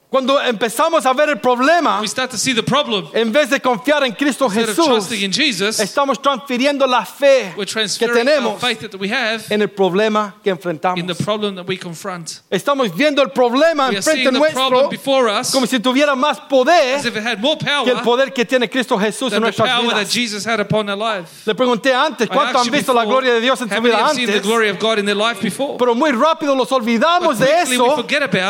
Cuando 0.09 0.41
empezamos 0.41 1.05
a 1.05 1.13
ver 1.13 1.29
el 1.29 1.39
problema, 1.39 1.99
We 2.01 2.07
start 2.07 2.31
to 2.31 2.37
see 2.37 2.55
the 2.55 2.63
problem. 2.63 3.09
en 3.13 3.31
vez 3.31 3.51
de 3.51 3.59
confiar 3.59 4.03
en 4.03 4.13
Cristo 4.13 4.49
Jesús, 4.49 4.85
trusting 4.85 5.21
in 5.21 5.31
Jesus, 5.31 5.79
estamos 5.79 6.19
transfiriendo 6.19 6.87
la 6.87 7.05
fe 7.05 7.53
que 7.55 8.07
tenemos 8.07 8.59
faith 8.59 8.79
that 8.79 8.95
we 8.99 9.07
have 9.07 9.43
en 9.51 9.61
el 9.61 9.67
problema 9.69 10.33
que 10.43 10.49
in 10.49 10.57
the 10.57 10.67
enfrentamos. 10.67 11.17
problem 11.23 11.55
that 11.55 11.67
we 11.67 11.77
confront. 11.77 12.41
Estamos 12.49 12.91
viendo 12.95 13.21
el 13.21 13.29
problema 13.29 13.89
enfrente 13.89 14.31
nuestro 14.31 14.89
us 14.89 15.51
como 15.51 15.67
si 15.67 15.79
tuviera 15.79 16.15
más 16.15 16.39
poder 16.49 16.95
as 16.95 17.05
if 17.05 17.15
it 17.15 17.23
had 17.23 17.39
more 17.39 17.57
power 17.57 17.85
que 17.85 17.91
el 17.91 18.01
poder 18.01 18.33
que 18.33 18.45
tiene 18.45 18.67
Cristo 18.67 18.97
Jesús 18.97 19.31
en 19.31 19.41
nuestras 19.41 19.79
vidas. 19.79 20.11
Jesus 20.11 20.43
had 20.43 20.59
upon 20.59 20.89
our 20.89 20.97
life. 20.97 21.45
Le 21.45 21.53
pregunté 21.53 21.93
antes, 21.93 22.25
I 22.25 22.29
¿cuánto 22.29 22.57
asked 22.57 22.67
han 22.67 22.71
visto 22.71 22.93
la 22.93 23.01
before, 23.01 23.13
gloria 23.21 23.33
de 23.35 23.41
Dios 23.41 23.61
en 23.61 23.69
su 23.69 23.79
vida 23.79 24.07
antes? 24.09 24.41
glory 24.41 24.69
of 24.69 24.79
God 24.79 24.97
in 24.97 25.05
their 25.05 25.15
life 25.15 25.39
before? 25.39 25.77
Pero 25.77 25.93
muy 25.93 26.09
rápido 26.13 26.55
los 26.55 26.71
olvidamos 26.71 27.37
But 27.37 27.47
de 27.47 27.61
eso 27.61 27.95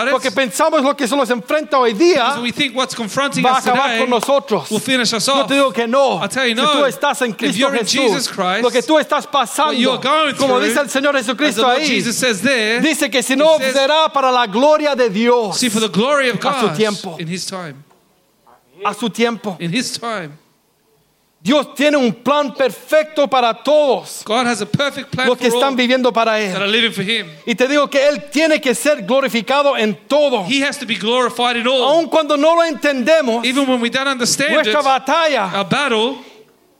porque 0.09 0.31
pensamos 0.31 0.83
lo 0.83 0.95
que 0.95 1.05
se 1.05 1.17
nos 1.17 1.29
enfrenta 1.49 1.79
hoy 1.79 1.93
día 1.93 2.33
So 2.35 2.41
we 2.41 2.51
think 2.51 2.75
what's 2.75 2.93
confronting 2.95 3.43
va 3.43 3.51
a 3.55 3.57
us 3.57 3.65
acabar 3.65 3.87
today 3.89 3.99
con 3.99 4.09
nosotros. 4.09 4.69
will 4.69 4.79
finish 4.79 5.13
us 5.13 5.25
Yo 5.25 5.33
off. 5.33 5.47
te 5.47 5.55
digo 5.55 5.73
que 5.73 5.87
no. 5.87 6.19
I'll 6.21 6.29
tell 6.29 6.47
you 6.47 6.55
si 6.55 6.61
no. 6.61 6.71
tú 6.71 6.85
estás 6.85 7.21
en 7.23 7.33
Cristo 7.33 7.69
Jesús, 7.71 8.27
Christ, 8.29 8.61
lo 8.63 8.69
que 8.69 8.81
tú 8.83 8.99
estás 8.99 9.25
pasando, 9.27 9.99
como 10.37 10.59
dice 10.59 10.79
el 10.79 10.89
Señor 10.89 11.15
Jesucristo 11.15 11.67
ahí, 11.67 12.01
there, 12.43 12.81
dice 12.81 13.09
que 13.09 13.23
si 13.23 13.35
no 13.35 13.57
será 13.57 14.09
para 14.13 14.31
la 14.31 14.45
gloria 14.47 14.95
de 14.95 15.09
Dios 15.09 15.57
see 15.57 15.69
for 15.69 15.81
the 15.81 15.89
glory 15.89 16.29
of 16.29 16.37
A 16.45 16.59
su 16.61 16.67
God 16.67 16.75
tiempo. 16.75 17.15
in 17.19 17.27
His 17.27 17.45
time. 17.45 17.75
a 18.85 18.93
su 18.93 19.09
tiempo. 19.09 19.57
In 19.59 19.73
His 19.73 19.97
time. 19.99 20.31
Dios 21.41 21.73
tiene 21.73 21.95
un 21.95 22.13
plan 22.15 22.53
perfecto 22.53 23.25
para 23.29 23.53
todos 23.53 24.23
God 24.25 24.45
has 24.45 24.61
a 24.61 24.65
perfect 24.65 25.09
plan 25.09 25.25
los 25.25 25.37
que 25.37 25.49
for 25.49 25.55
all 25.55 25.63
están 25.63 25.75
viviendo 25.77 26.11
para 26.11 26.33
that 26.33 26.41
Él. 26.41 26.55
are 26.57 26.67
living 26.67 26.91
for 26.91 27.01
Him. 27.03 27.27
Y 27.45 27.55
te 27.55 27.65
digo 27.67 27.89
que 27.89 28.07
Él 28.09 28.29
tiene 28.29 28.59
que 28.59 28.75
ser 28.75 29.05
glorificado 29.05 29.77
en 29.77 29.95
todo. 30.07 30.43
He 30.45 30.61
has 30.61 30.77
to 30.77 30.85
be 30.85 30.95
glorified 30.95 31.55
in 31.55 31.65
all. 31.65 31.81
Aun 31.83 32.09
cuando 32.09 32.35
no 32.35 32.55
lo 32.55 32.63
entendemos, 32.63 33.45
Even 33.45 33.67
when 33.69 33.79
we 33.79 33.89
don't 33.89 34.07
understand 34.07 34.51
it, 34.51 34.55
nuestra 34.55 34.81
batalla 34.81 35.49
our 35.55 35.65
battle, 35.69 36.17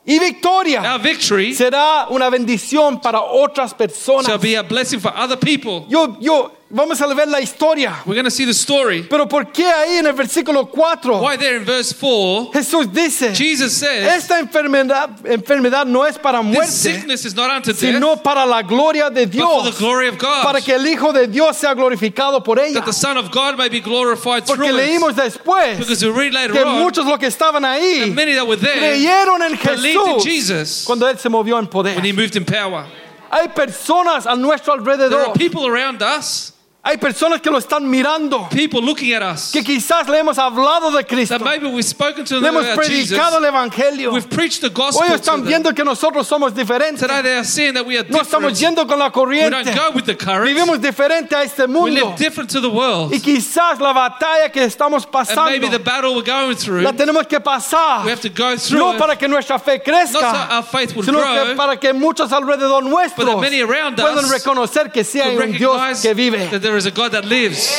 y 0.06 0.20
victoria 0.20 0.82
our 0.82 1.00
victory 1.02 1.54
será 1.54 2.08
una 2.10 2.30
bendición 2.30 3.00
para 3.02 3.22
otras 3.22 3.74
personas. 3.74 4.26
shall 4.26 4.40
be 4.40 4.56
a 4.56 4.64
blessing 4.64 5.00
for 5.00 5.14
other 5.16 5.38
people. 5.38 5.86
Yo, 5.88 6.18
yo, 6.20 6.52
vamos 6.70 7.02
a 7.02 7.08
ver 7.14 7.28
la 7.28 7.40
historia. 7.40 7.96
We're 8.06 8.16
going 8.16 8.26
to 8.26 8.32
see 8.32 8.46
the 8.46 8.54
story. 8.54 9.04
Pero 9.04 9.28
¿por 9.28 9.52
qué 9.52 9.66
ahí 9.66 9.98
en 9.98 10.06
el 10.06 10.14
versículo 10.14 10.70
4 10.70 11.20
Why 11.20 11.38
there 11.38 11.58
in 11.58 11.66
verse 11.66 11.94
4, 11.94 12.52
Jesús 12.54 12.92
dice, 12.94 13.34
Jesus 13.36 13.74
says, 13.74 14.24
esta 14.24 14.40
enfermedad, 14.40 15.10
enfermedad 15.26 15.86
no 15.86 16.06
es 16.06 16.18
para 16.18 16.40
This 16.42 16.54
muerte, 16.54 16.72
sickness 16.72 17.26
is 17.26 17.36
not 17.36 17.50
unto 17.50 17.72
death, 17.72 17.80
sino 17.80 18.18
para 18.18 18.46
la 18.46 18.62
gloria 18.62 19.10
de 19.10 19.26
but 19.26 19.36
for 19.36 19.64
the 19.64 19.70
Dios, 19.72 19.78
glory 19.80 20.08
of 20.08 20.18
God, 20.18 20.44
para 20.44 20.62
que 20.62 20.74
el 20.74 20.86
Hijo 20.86 21.12
de 21.12 21.28
Dios 21.28 21.58
sea 21.58 21.74
glorificado 21.74 22.44
por 22.44 22.60
ella. 22.60 22.76
that 22.76 22.86
the 22.86 22.94
Son 22.94 23.18
of 23.18 23.32
God 23.32 23.58
may 23.58 23.70
be 23.70 23.80
glorified 23.80 24.46
Porque 24.46 24.66
through 24.66 24.78
leímos 24.78 25.16
después 25.16 25.78
Because 25.78 26.04
we 26.04 26.12
read 26.12 26.34
later 26.34 26.54
que 26.54 26.64
on, 26.64 26.80
muchos 26.80 27.06
los 27.06 27.18
que 27.18 27.28
estaban 27.28 27.66
ahí 27.66 28.14
many 28.14 28.34
that 28.34 28.46
were 28.46 28.56
there 28.60 28.78
creyeron 28.78 29.42
en 29.42 29.52
in 29.54 29.58
Jesús 29.58 30.24
Jesus 30.24 30.84
cuando 30.86 31.08
Él 31.08 31.18
se 31.18 31.30
movió 31.30 31.58
en 31.60 31.66
when 31.72 32.04
He 32.06 32.12
poder. 32.12 32.14
moved 32.14 32.36
in 32.36 32.46
power. 32.46 32.86
Hay 33.32 33.48
personas 33.50 34.26
a 34.26 34.36
nuestro 34.36 34.76
There 34.84 34.94
are 34.94 34.98
alrededor, 34.98 35.34
people 35.36 35.68
around 35.68 36.02
us, 36.02 36.54
Hay 36.90 36.98
personas 36.98 37.40
que 37.40 37.52
lo 37.52 37.60
están 37.60 37.88
mirando, 37.88 38.50
People 38.50 38.82
looking 38.82 39.14
at 39.14 39.22
us. 39.22 39.52
que 39.52 39.64
quizás 39.64 40.08
le 40.10 40.18
hemos 40.18 40.40
hablado 40.40 40.90
de 40.90 41.06
Cristo, 41.06 41.38
That 41.38 41.46
maybe 41.46 41.68
we've 41.68 41.86
spoken 41.86 42.26
to 42.26 42.36
le 42.40 42.42
them 42.42 42.56
hemos 42.56 42.66
about 42.66 42.84
Jesus. 42.88 43.12
predicado 43.16 43.38
el 43.38 43.46
Evangelio. 43.46 44.12
We've 44.12 44.28
preached 44.28 44.62
the 44.62 44.70
gospel 44.72 45.04
Hoy 45.04 45.10
to 45.10 45.14
están 45.22 45.42
them. 45.42 45.46
viendo 45.48 45.72
que 45.76 45.84
nosotros 45.84 46.28
somos 46.28 46.52
diferentes. 46.56 47.02
Today 47.02 47.22
they 47.22 47.34
are 47.38 47.44
seeing 47.44 47.76
that 47.76 47.86
we 47.86 47.96
are 47.96 48.08
No 48.10 48.20
estamos 48.22 48.54
different. 48.58 48.76
yendo 48.76 48.88
con 48.88 48.98
la 48.98 49.06
We 49.06 49.12
corriente. 49.12 49.52
don't 49.66 49.76
go 49.76 49.92
with 49.94 50.06
the 50.06 50.16
current. 50.16 50.46
Vivimos 50.48 50.82
diferente 50.82 51.36
a 51.36 51.44
este 51.44 51.62
We 51.62 51.68
mundo. 51.68 51.92
live 52.08 52.16
different 52.18 52.50
to 52.50 52.60
the 52.60 52.70
world. 52.70 53.14
Y 53.14 53.20
quizás 53.20 53.80
la 53.80 53.94
batalla 53.94 54.50
que 54.52 54.64
estamos 54.64 55.06
And 55.14 55.36
maybe 55.46 55.68
the 55.70 55.78
pasando 55.78 55.84
battle 55.84 56.16
we're 56.16 56.24
going 56.24 56.56
through, 56.56 56.82
la 56.82 56.92
tenemos 56.94 57.28
que 57.28 57.40
pasar. 57.40 58.04
we 58.04 58.10
have 58.12 58.22
to 58.22 58.30
go 58.30 58.58
through 58.58 58.80
No 58.80 58.94
it. 58.94 58.98
para 58.98 59.16
que 59.16 59.28
nuestra 59.28 59.60
fe 59.60 59.78
Not 59.78 60.08
so 60.08 60.20
crezca, 60.20 60.50
our 60.58 60.64
faith 60.64 60.96
would 60.96 61.06
sino 61.06 61.20
que 61.22 61.54
para 61.56 61.78
que 61.80 61.94
muchos 61.94 62.32
alrededor 62.32 62.84
nuestros 62.84 63.30
puedan 63.30 64.28
reconocer 64.32 64.92
que 64.92 65.04
sí 65.04 65.20
hay 65.22 65.38
un 65.38 65.52
Dios 65.52 66.02
que 66.02 66.16
vive. 66.16 66.50
That 66.80 66.80
there 66.80 66.80
is 66.80 66.86
a 66.86 66.92
God 66.92 67.12
that 67.12 67.26
lives. 67.26 67.70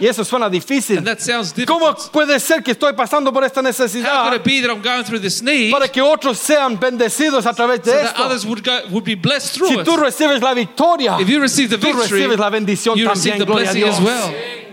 Y 0.00 0.06
eso 0.06 0.24
suena 0.24 0.48
difícil. 0.48 0.96
And 0.96 1.06
that 1.06 1.20
sounds 1.20 1.52
¿Cómo 1.66 1.90
difficult. 1.90 2.10
puede 2.10 2.40
ser 2.40 2.62
que 2.62 2.70
estoy 2.72 2.94
pasando 2.94 3.30
por 3.34 3.44
esta 3.44 3.60
How 3.60 3.64
could 3.64 3.68
necesidad 3.78 4.34
it 4.34 4.42
be 4.44 4.60
that 4.62 4.70
I'm 4.70 4.80
going 4.80 5.04
through 5.04 5.20
this 5.20 5.42
need 5.42 5.70
para 5.70 5.88
que 5.88 6.00
otros 6.00 6.38
sean 6.38 6.80
bendecidos 6.80 7.44
a 7.44 7.52
través 7.52 7.80
so 7.84 7.90
de 7.90 7.98
that 7.98 8.04
esto? 8.06 8.22
others 8.24 8.46
would 8.46 8.62
go 8.64 8.80
would 8.90 9.04
be 9.04 9.14
blessed 9.14 9.52
Si 9.52 9.58
through 9.58 9.84
tú 9.84 9.94
it? 9.96 10.00
recibes 10.00 10.40
la 10.40 10.54
victoria, 10.54 11.18
If 11.20 11.28
you 11.28 11.38
receive 11.38 11.68
the 11.68 11.76
tú 11.76 11.88
victory, 11.92 12.20
recibes 12.22 12.38
la 12.38 12.48
bendición 12.48 12.96
you 12.96 13.06
receive 13.10 13.34
también, 13.34 13.38
the 13.40 13.44
gloria 13.44 13.70
a 13.70 13.74
blessing 13.74 13.84
Dios. 13.84 14.69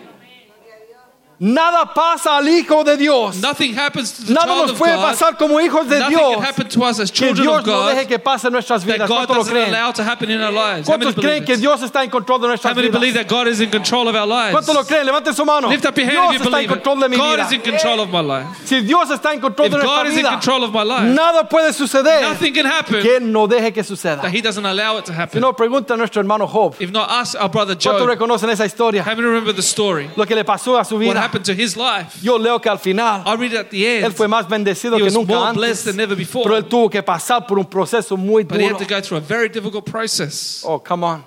Nada 1.40 1.86
pasa 1.94 2.38
al 2.38 2.48
Hijo 2.48 2.84
de 2.84 2.98
Dios. 2.98 3.40
Nothing 3.42 3.76
happens 3.78 4.12
to 4.12 4.26
the 4.26 4.34
Nada 4.34 4.48
child 4.48 4.62
nos 4.64 4.72
of 4.72 4.78
puede 4.80 4.96
God. 4.96 5.06
pasar 5.06 5.38
como 5.38 5.60
hijos 5.60 5.88
de 5.88 6.00
Nothing 6.00 6.18
Dios. 6.18 6.34
can 6.36 6.44
happen 6.44 6.68
to 6.70 6.84
us 6.84 7.00
as 7.00 7.12
Que 7.12 7.18
children 7.28 7.44
Dios 7.46 7.60
of 7.60 7.66
no 7.68 7.86
deje 7.88 8.04
God 8.04 8.08
que 8.08 8.18
pase 8.20 8.46
en 8.48 8.54
nuestras 8.54 8.84
that 8.84 8.92
vidas. 8.94 9.08
God 9.08 9.18
¿Cuántos 9.28 9.30
lo 9.30 9.44
doesn't 9.44 9.54
creen? 9.54 9.70
allow 9.70 9.92
to 9.92 10.04
happen 10.04 10.32
in 10.32 10.42
our 10.42 10.52
lives. 10.52 10.88
How 10.88 10.98
many 10.98 11.12
¿Cuántos 11.12 11.22
creen 11.22 11.44
believe 11.44 11.46
que 11.46 11.54
it? 11.54 11.60
Dios 11.60 11.82
está 11.84 12.04
en 12.04 12.10
control 12.10 12.40
de 12.40 12.48
How 12.48 12.50
nuestras 12.50 12.76
many 12.76 12.90
believe 12.90 13.14
vidas? 13.14 13.28
that 13.28 13.30
God 13.30 13.48
is 13.48 13.62
in 13.62 13.70
control 13.70 14.08
of 14.08 14.16
our 14.16 14.26
lives? 14.26 14.56
¿Cuántos 14.56 14.74
lo 14.74 14.84
creen? 14.84 15.06
Levanten 15.06 15.36
su 15.36 15.46
mano. 15.46 15.70
Lift 15.70 15.86
up 15.86 15.96
your 15.96 16.08
hand 16.08 16.18
Dios 16.18 16.34
if 16.36 16.40
you 16.42 16.46
está 16.48 16.58
en 16.62 16.68
believe 16.68 16.70
control 16.70 16.96
de 17.02 17.06
it. 17.06 17.10
mi 17.12 17.18
God 17.18 17.36
vida. 17.38 17.46
is 17.46 17.52
in 17.52 17.62
control 17.62 18.00
of 18.00 18.10
my 18.10 18.20
eh, 18.20 18.22
life. 18.24 18.48
Si 18.66 18.82
Dios 18.82 19.10
está 19.12 19.34
en 19.34 19.40
control 19.40 19.68
If 19.68 19.74
de 19.74 19.78
God 19.78 19.86
nuestra 19.86 20.08
is 20.10 20.18
in 20.18 20.24
vida, 20.24 20.30
control 20.32 20.64
of 20.64 20.74
my 20.74 20.84
life, 20.84 21.04
nada 21.14 21.48
puede 21.48 21.72
suceder 21.72 22.22
nothing 22.24 22.52
can 22.56 22.66
happen 22.66 23.04
que 23.04 23.20
no 23.20 23.46
deje 23.48 23.72
que 23.72 23.84
suceda. 23.84 24.24
that 24.24 24.34
He 24.34 24.42
doesn't 24.42 24.66
allow 24.66 24.98
it 24.98 25.06
to 25.06 25.12
Si 25.14 25.18
happen. 25.20 25.40
no, 25.42 25.54
pregunta 25.54 25.94
a 25.94 25.98
nuestro 25.98 26.20
hermano 26.20 26.48
Job. 26.48 26.76
If 26.80 26.92
not 26.92 27.12
us, 27.12 27.36
our 27.36 27.48
brother 27.50 27.76
¿Cuántos 27.76 28.00
Job, 28.00 28.08
reconocen 28.10 28.50
esa 28.50 28.66
historia? 28.66 29.04
how 29.04 29.12
many 29.14 29.22
remember 29.28 29.54
the 29.54 29.62
story? 29.62 30.10
Lo 30.16 30.26
que 30.26 30.34
le 30.36 30.44
pasó 30.44 30.80
a 30.80 30.84
su 30.84 30.96
What 30.96 31.02
vida. 31.02 31.27
Happened 31.28 31.46
to 31.46 31.54
his 31.54 31.76
life? 31.76 32.20
Yo 32.22 32.38
leo 32.38 32.60
que 32.60 32.70
al 32.70 32.78
final 32.80 33.24
I 33.26 33.36
read 33.36 33.54
at 33.56 33.70
the 33.70 33.84
él 33.84 34.06
end, 34.06 34.14
fue 34.16 34.28
más 34.28 34.48
bendecido 34.48 34.96
he 34.96 35.00
que 35.00 35.04
was 35.06 35.14
nunca 35.14 35.34
more 35.34 35.48
antes. 35.50 35.58
blessed 35.58 35.86
than 35.86 36.00
ever 36.00 36.16
before. 36.16 36.44
Pero 36.44 36.58
él 36.58 36.66
tuvo 36.66 36.90
que 36.90 37.02
pasar 37.04 37.46
por 37.48 37.58
un 37.60 37.66
proceso 37.66 38.18
muy 38.18 38.44
but 38.44 38.60
he 38.60 38.66
had 38.66 38.78
to 38.78 38.86
go 38.86 39.02
through 39.02 39.18
a 39.18 39.22
very 39.22 39.50
difficult 39.50 39.86
process. 39.86 40.64
Oh, 40.66 40.80
come 40.80 41.04
on. 41.04 41.24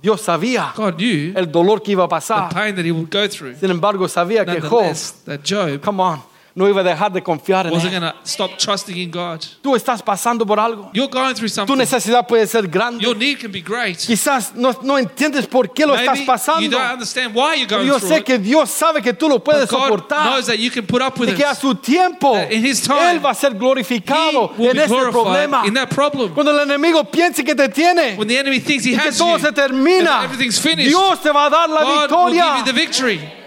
Dios 0.00 0.20
sabía 0.22 0.72
God 0.76 0.96
knew 0.96 1.32
el 1.36 1.46
dolor 1.46 1.80
que 1.82 1.92
iba 1.92 2.04
a 2.04 2.08
the 2.08 2.14
pasar. 2.14 2.52
pain 2.52 2.74
that 2.76 2.84
he 2.84 2.92
would 2.92 3.10
go 3.10 3.26
through. 3.26 3.56
Sin 3.56 3.70
embargo, 3.70 4.06
sabía 4.06 4.44
que 4.44 4.60
Job, 4.60 4.70
Nonetheless, 4.70 5.10
that 5.24 5.42
Job 5.42 5.80
come 5.82 6.00
on, 6.00 6.22
no 6.58 6.68
iba 6.68 6.80
a 6.80 6.84
dejar 6.84 7.12
de 7.12 7.22
confiar 7.22 7.66
en 7.68 7.72
wasn't 7.72 7.92
él. 7.94 8.00
going 8.00 8.12
to 8.12 8.18
stop 8.24 8.58
trusting 8.58 8.96
in 8.96 9.10
God. 9.10 9.40
Tú 9.62 9.76
estás 9.76 10.02
pasando 10.02 10.44
por 10.44 10.58
algo. 10.58 10.90
You're 10.92 11.08
going 11.10 11.34
through 11.34 11.48
Tu 11.48 11.54
something. 11.54 11.76
necesidad 11.76 12.26
puede 12.26 12.46
ser 12.46 12.66
grande. 12.66 13.02
Your 13.02 13.16
need 13.16 13.38
can 13.38 13.52
be 13.52 13.60
great. 13.60 13.96
Quizás 13.98 14.54
no, 14.54 14.74
no 14.82 14.98
entiendes 14.98 15.46
por 15.46 15.72
qué 15.72 15.86
lo 15.86 15.94
estás 15.94 16.18
Maybe 16.18 16.20
you 16.20 16.26
pasando. 16.26 16.70
don't 16.70 16.92
understand 16.92 17.34
why 17.34 17.54
you're 17.54 17.66
going 17.66 17.86
yo 17.86 17.98
through 17.98 18.10
sé 18.12 18.18
it. 18.18 18.24
que 18.24 18.38
Dios 18.38 18.68
sabe 18.70 19.00
que 19.00 19.12
tú 19.14 19.28
lo 19.28 19.38
puedes 19.42 19.68
But 19.70 19.78
God 19.78 19.88
soportar. 19.88 20.24
knows 20.26 20.46
that 20.46 20.58
you 20.58 20.70
can 20.70 20.84
put 20.86 21.00
up 21.00 21.18
with 21.18 21.28
Y 21.28 21.32
it. 21.32 21.36
que 21.38 21.44
a 21.44 21.54
su 21.54 21.74
tiempo 21.76 22.34
That 22.34 22.50
in 22.52 22.64
His 22.66 22.82
time, 22.82 23.12
Él 23.12 23.24
va 23.24 23.30
a 23.30 23.34
ser 23.34 23.52
He 23.52 23.58
glorificado 23.58 24.52
will 24.58 24.70
en 24.70 24.76
be 24.76 24.82
ese 24.82 24.88
glorified 24.88 25.12
problema. 25.12 25.64
in 25.66 25.74
that 25.74 25.88
problem. 25.90 26.34
Cuando 26.34 26.50
el 26.52 26.58
enemigo 26.68 27.04
piense 27.10 27.44
que 27.44 27.54
te 27.54 27.68
tiene 27.68 28.16
When 28.16 28.26
the 28.28 28.36
enemy 28.38 28.58
thinks 28.60 28.84
he 28.84 28.94
y 28.94 28.98
que 28.98 29.08
has 29.10 29.16
todo 29.16 29.36
you, 29.36 29.40
se 29.40 29.48
and 29.48 29.56
termina, 29.56 30.24
everything's 30.24 30.58
finished, 30.58 30.88
Dios 30.88 31.20
te 31.22 31.30
va 31.30 31.46
a 31.46 31.50
dar 31.50 31.68
la 31.68 31.82
God 31.82 31.88
will 31.88 32.00
victoria. 32.00 32.44
give 32.44 32.58
you 32.58 32.64
the 32.64 32.72
victory. 32.72 33.37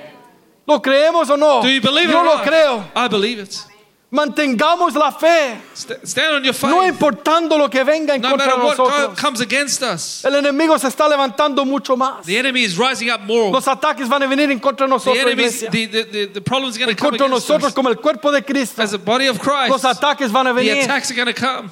¿Lo 0.71 0.81
creemos 0.81 1.29
o 1.29 1.36
no? 1.38 1.62
Do 1.62 1.69
you 1.69 1.81
believe 1.81 2.10
it 2.10 2.13
Yo 2.13 2.19
or 2.19 2.25
lo 2.25 2.38
creo. 2.43 2.84
I 2.95 3.07
believe 3.07 3.39
it. 3.39 3.65
Mantengamos 4.13 4.93
la 4.95 5.10
fe, 5.12 5.57
stand 5.73 6.36
on 6.36 6.43
your 6.43 6.53
faith. 6.53 6.69
no 6.69 6.86
importando 6.86 7.57
lo 7.57 7.69
que 7.69 7.81
venga 7.86 8.13
en 8.13 8.21
no 8.21 8.31
contra 8.31 8.57
de 8.57 8.62
what 8.62 8.77
nosotros. 8.77 9.17
comes 9.17 9.39
against 9.39 9.81
us. 9.81 10.25
El 10.25 10.36
enemigo 10.36 10.77
se 10.77 10.89
está 10.89 11.07
levantando 11.07 11.65
mucho 11.65 11.95
más. 11.95 12.25
The 12.25 12.38
enemy 12.38 12.63
is 12.63 12.77
rising 12.77 13.10
up 13.10 13.21
more. 13.21 13.51
Los 13.53 13.65
ataques 13.69 14.10
van 14.10 14.21
a 14.23 14.27
venir 14.27 14.51
en 14.51 14.60
contra 14.60 14.86
de 14.86 14.89
The 14.89 14.95
nosotros, 14.95 15.17
enemies, 15.25 15.63
iglesia. 15.63 15.71
the, 15.71 15.86
the, 15.88 16.03
the, 16.12 16.25
the 16.34 16.41
problems 16.41 16.75
are 16.75 16.79
going 16.86 16.93
to 16.93 17.01
come 17.01 17.12
contra 17.12 17.29
nosotros 17.29 17.69
us. 17.69 17.73
como 17.73 17.88
el 17.89 17.95
cuerpo 17.95 18.34
de 18.34 18.41
Cristo. 18.41 18.81
As 18.81 18.91
a 18.93 18.97
body 18.97 19.27
of 19.29 19.39
Christ, 19.39 19.69
Los 19.69 19.86
ataques 19.86 20.29
van 20.29 20.45
a 20.47 20.53
venir. 20.53 20.73
the 20.73 20.81
attacks 20.81 21.10
are 21.10 21.15
going 21.15 21.34
to 21.34 21.34
come. 21.34 21.71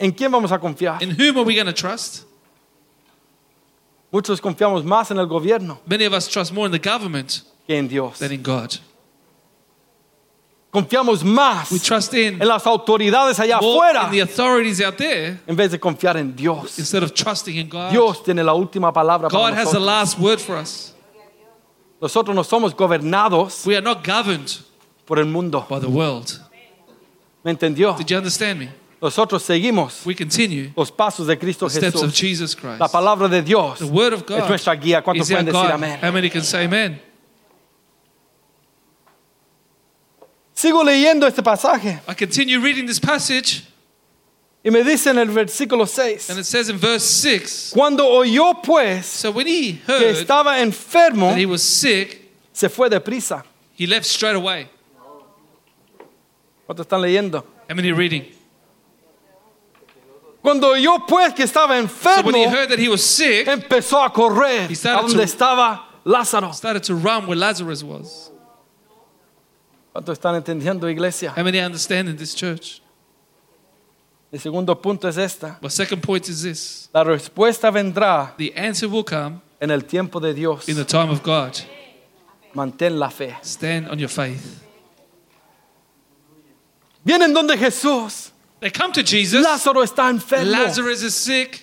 ¿En 0.00 0.12
quién 0.12 0.30
vamos 0.32 0.50
a 0.52 0.58
confiar? 0.58 1.02
In 1.02 1.10
whom 1.10 1.36
are 1.36 1.44
we 1.44 1.54
going 1.54 1.66
to 1.66 1.74
trust? 1.74 2.24
Muchos 4.12 4.40
confiamos 4.42 4.84
más 4.84 5.10
en 5.10 5.18
el 5.18 5.26
gobierno 5.26 5.80
Many 5.86 6.04
of 6.04 6.12
us 6.12 6.28
trust 6.28 6.52
more 6.52 6.66
in 6.66 6.72
the 6.72 6.90
government 6.90 7.42
que 7.66 7.76
en 7.78 7.88
Dios. 7.88 8.18
than 8.18 8.30
in 8.32 8.42
God. 8.42 8.74
Confiamos 10.72 11.22
más 11.22 11.70
We 11.70 11.78
trust 11.78 12.14
in 12.14 12.40
en 12.40 12.48
las 12.48 12.66
autoridades 12.66 13.38
allá 13.38 13.60
more 13.60 13.90
afuera 13.90 14.04
in 14.06 14.10
the 14.10 14.20
authorities 14.22 14.80
out 14.80 14.96
there 14.96 15.38
en 15.46 15.54
vez 15.56 15.70
de 15.70 15.78
confiar 15.78 16.16
en 16.16 16.34
Dios. 16.34 16.78
instead 16.78 17.02
of 17.02 17.12
trusting 17.12 17.56
in 17.56 17.68
God. 17.68 17.90
Dios 17.90 18.22
tiene 18.22 18.42
la 18.42 18.54
última 18.54 18.90
palabra 18.92 19.28
para 19.28 19.38
God 19.38 19.54
has 19.54 19.70
the 19.70 19.78
nosotros. 19.78 19.86
last 19.86 20.18
word 20.18 20.40
for 20.40 20.56
us. 20.56 20.94
Nosotros 22.00 22.34
no 22.34 22.42
somos 22.42 22.74
gobernados 22.74 23.64
We 23.66 23.76
are 23.76 23.82
not 23.82 24.02
governed 24.06 24.50
por 25.06 25.18
el 25.18 25.26
mundo. 25.26 25.66
by 25.68 25.78
the 25.78 25.88
world. 25.88 26.38
¿Me 27.44 27.50
entendió? 27.52 27.94
Did 27.96 28.08
you 28.10 28.16
understand 28.16 28.58
me? 28.60 28.68
Nosotros 29.02 29.42
seguimos 29.42 30.06
We 30.06 30.14
continue 30.14 30.72
los 30.76 30.92
pasos 30.92 31.26
de 31.26 31.36
Cristo 31.36 31.66
the 31.66 31.74
steps 31.74 31.96
of 31.96 32.10
Jesús. 32.12 32.14
Jesus 32.14 32.54
Christ. 32.54 32.78
La 32.78 32.86
palabra 32.86 33.28
de 33.28 33.42
Dios 33.42 33.80
The 33.80 33.86
word 33.86 34.12
of 34.12 34.20
es 34.20 34.26
God 34.26 34.48
nuestra 34.48 34.76
guía. 34.76 35.02
¿Cuántos 35.02 35.28
is 35.28 35.32
our 35.32 35.38
pueden 35.38 35.46
decir 35.46 35.60
God. 35.60 35.70
amén? 35.72 35.98
How 36.00 36.12
many 36.12 36.30
can 36.30 36.44
say 36.44 36.66
amen? 36.66 37.00
Sigo 40.54 40.84
leyendo 40.84 41.26
este 41.26 41.42
pasaje 41.42 42.00
I 42.06 42.14
continue 42.14 42.60
reading 42.60 42.86
this 42.86 43.00
passage, 43.00 43.64
y 44.64 44.70
me 44.70 44.84
dice 44.84 45.08
en 45.08 45.18
el 45.18 45.26
versículo 45.30 45.88
6, 45.88 46.30
and 46.30 46.38
it 46.38 46.44
says 46.44 46.68
in 46.68 46.78
verse 46.78 47.02
6 47.02 47.72
cuando 47.74 48.06
oyó 48.06 48.62
pues 48.62 49.04
So 49.04 49.32
when 49.32 49.48
he 49.48 49.80
que 49.84 49.92
heard 49.92 50.14
estaba 50.14 50.60
enfermo, 50.60 51.30
that 51.30 51.38
he 51.38 51.46
was 51.46 51.64
sick, 51.64 52.30
se 52.52 52.68
fue 52.68 52.88
deprisa. 52.88 53.42
he 53.74 53.88
left 53.88 54.06
straight 54.06 54.36
away. 54.36 54.68
¿Cuántos 56.68 56.86
están 56.86 57.02
leyendo? 57.02 57.44
How 57.68 57.74
many 57.74 57.90
are 57.90 57.96
reading? 57.96 58.26
Cuando 60.42 60.68
oyó 60.70 61.06
pues 61.06 61.32
que 61.34 61.44
estaba 61.44 61.68
So 61.88 62.22
when 62.22 62.34
he 62.34 62.42
enfermo, 62.44 62.50
heard 62.50 62.68
that 62.70 62.78
he 62.78 62.88
was 62.88 63.02
sick, 63.02 63.46
empezó 63.46 64.02
a 64.04 64.12
correr 64.12 64.68
He 64.68 64.72
a 64.72 64.76
started 64.76 65.02
donde 65.08 65.16
to- 65.18 65.22
estaba 65.22 65.84
Lázaro. 66.04 66.52
started 66.52 66.82
to 66.82 66.94
run 66.94 67.26
where 67.26 67.36
Lazarus 67.38 67.82
was. 67.84 68.30
¿Cuántos 69.94 70.18
están 70.18 70.34
entendiendo, 70.34 70.88
iglesia? 70.90 71.32
How 71.36 71.44
many 71.44 71.60
understand 71.60 72.08
in 72.08 72.16
this 72.16 72.34
church? 72.34 72.80
El 74.32 74.40
segundo 74.40 74.74
punto 74.80 75.06
es 75.06 75.16
esta. 75.18 75.58
My 75.62 75.68
second 75.68 76.02
point 76.02 76.26
is 76.28 76.42
this 76.42 76.88
La 76.92 77.04
respuesta 77.04 77.70
vendrá 77.70 78.34
the 78.36 78.52
answer 78.56 78.88
will 78.88 79.04
come 79.04 79.42
en 79.60 79.70
el 79.70 79.82
tiempo 79.82 80.18
de 80.18 80.32
Dios. 80.34 80.68
in 80.68 80.74
the 80.76 80.84
time 80.84 81.10
of 81.10 81.22
God. 81.22 81.56
Mantén 82.54 82.98
la 82.98 83.10
fe. 83.10 83.36
Stand 83.42 83.88
on 83.88 83.98
your 83.98 84.08
faith. 84.08 84.60
Vienen 87.04 87.32
donde 87.32 87.56
Jesús. 87.56 88.31
They 88.62 88.70
come 88.70 88.92
to 88.92 89.02
Jesus. 89.02 89.44
Lázaro 89.44 89.82
está 89.82 90.08
enfermo. 90.08 90.50
Lazarus 90.52 91.02
is 91.02 91.14
sick. 91.16 91.60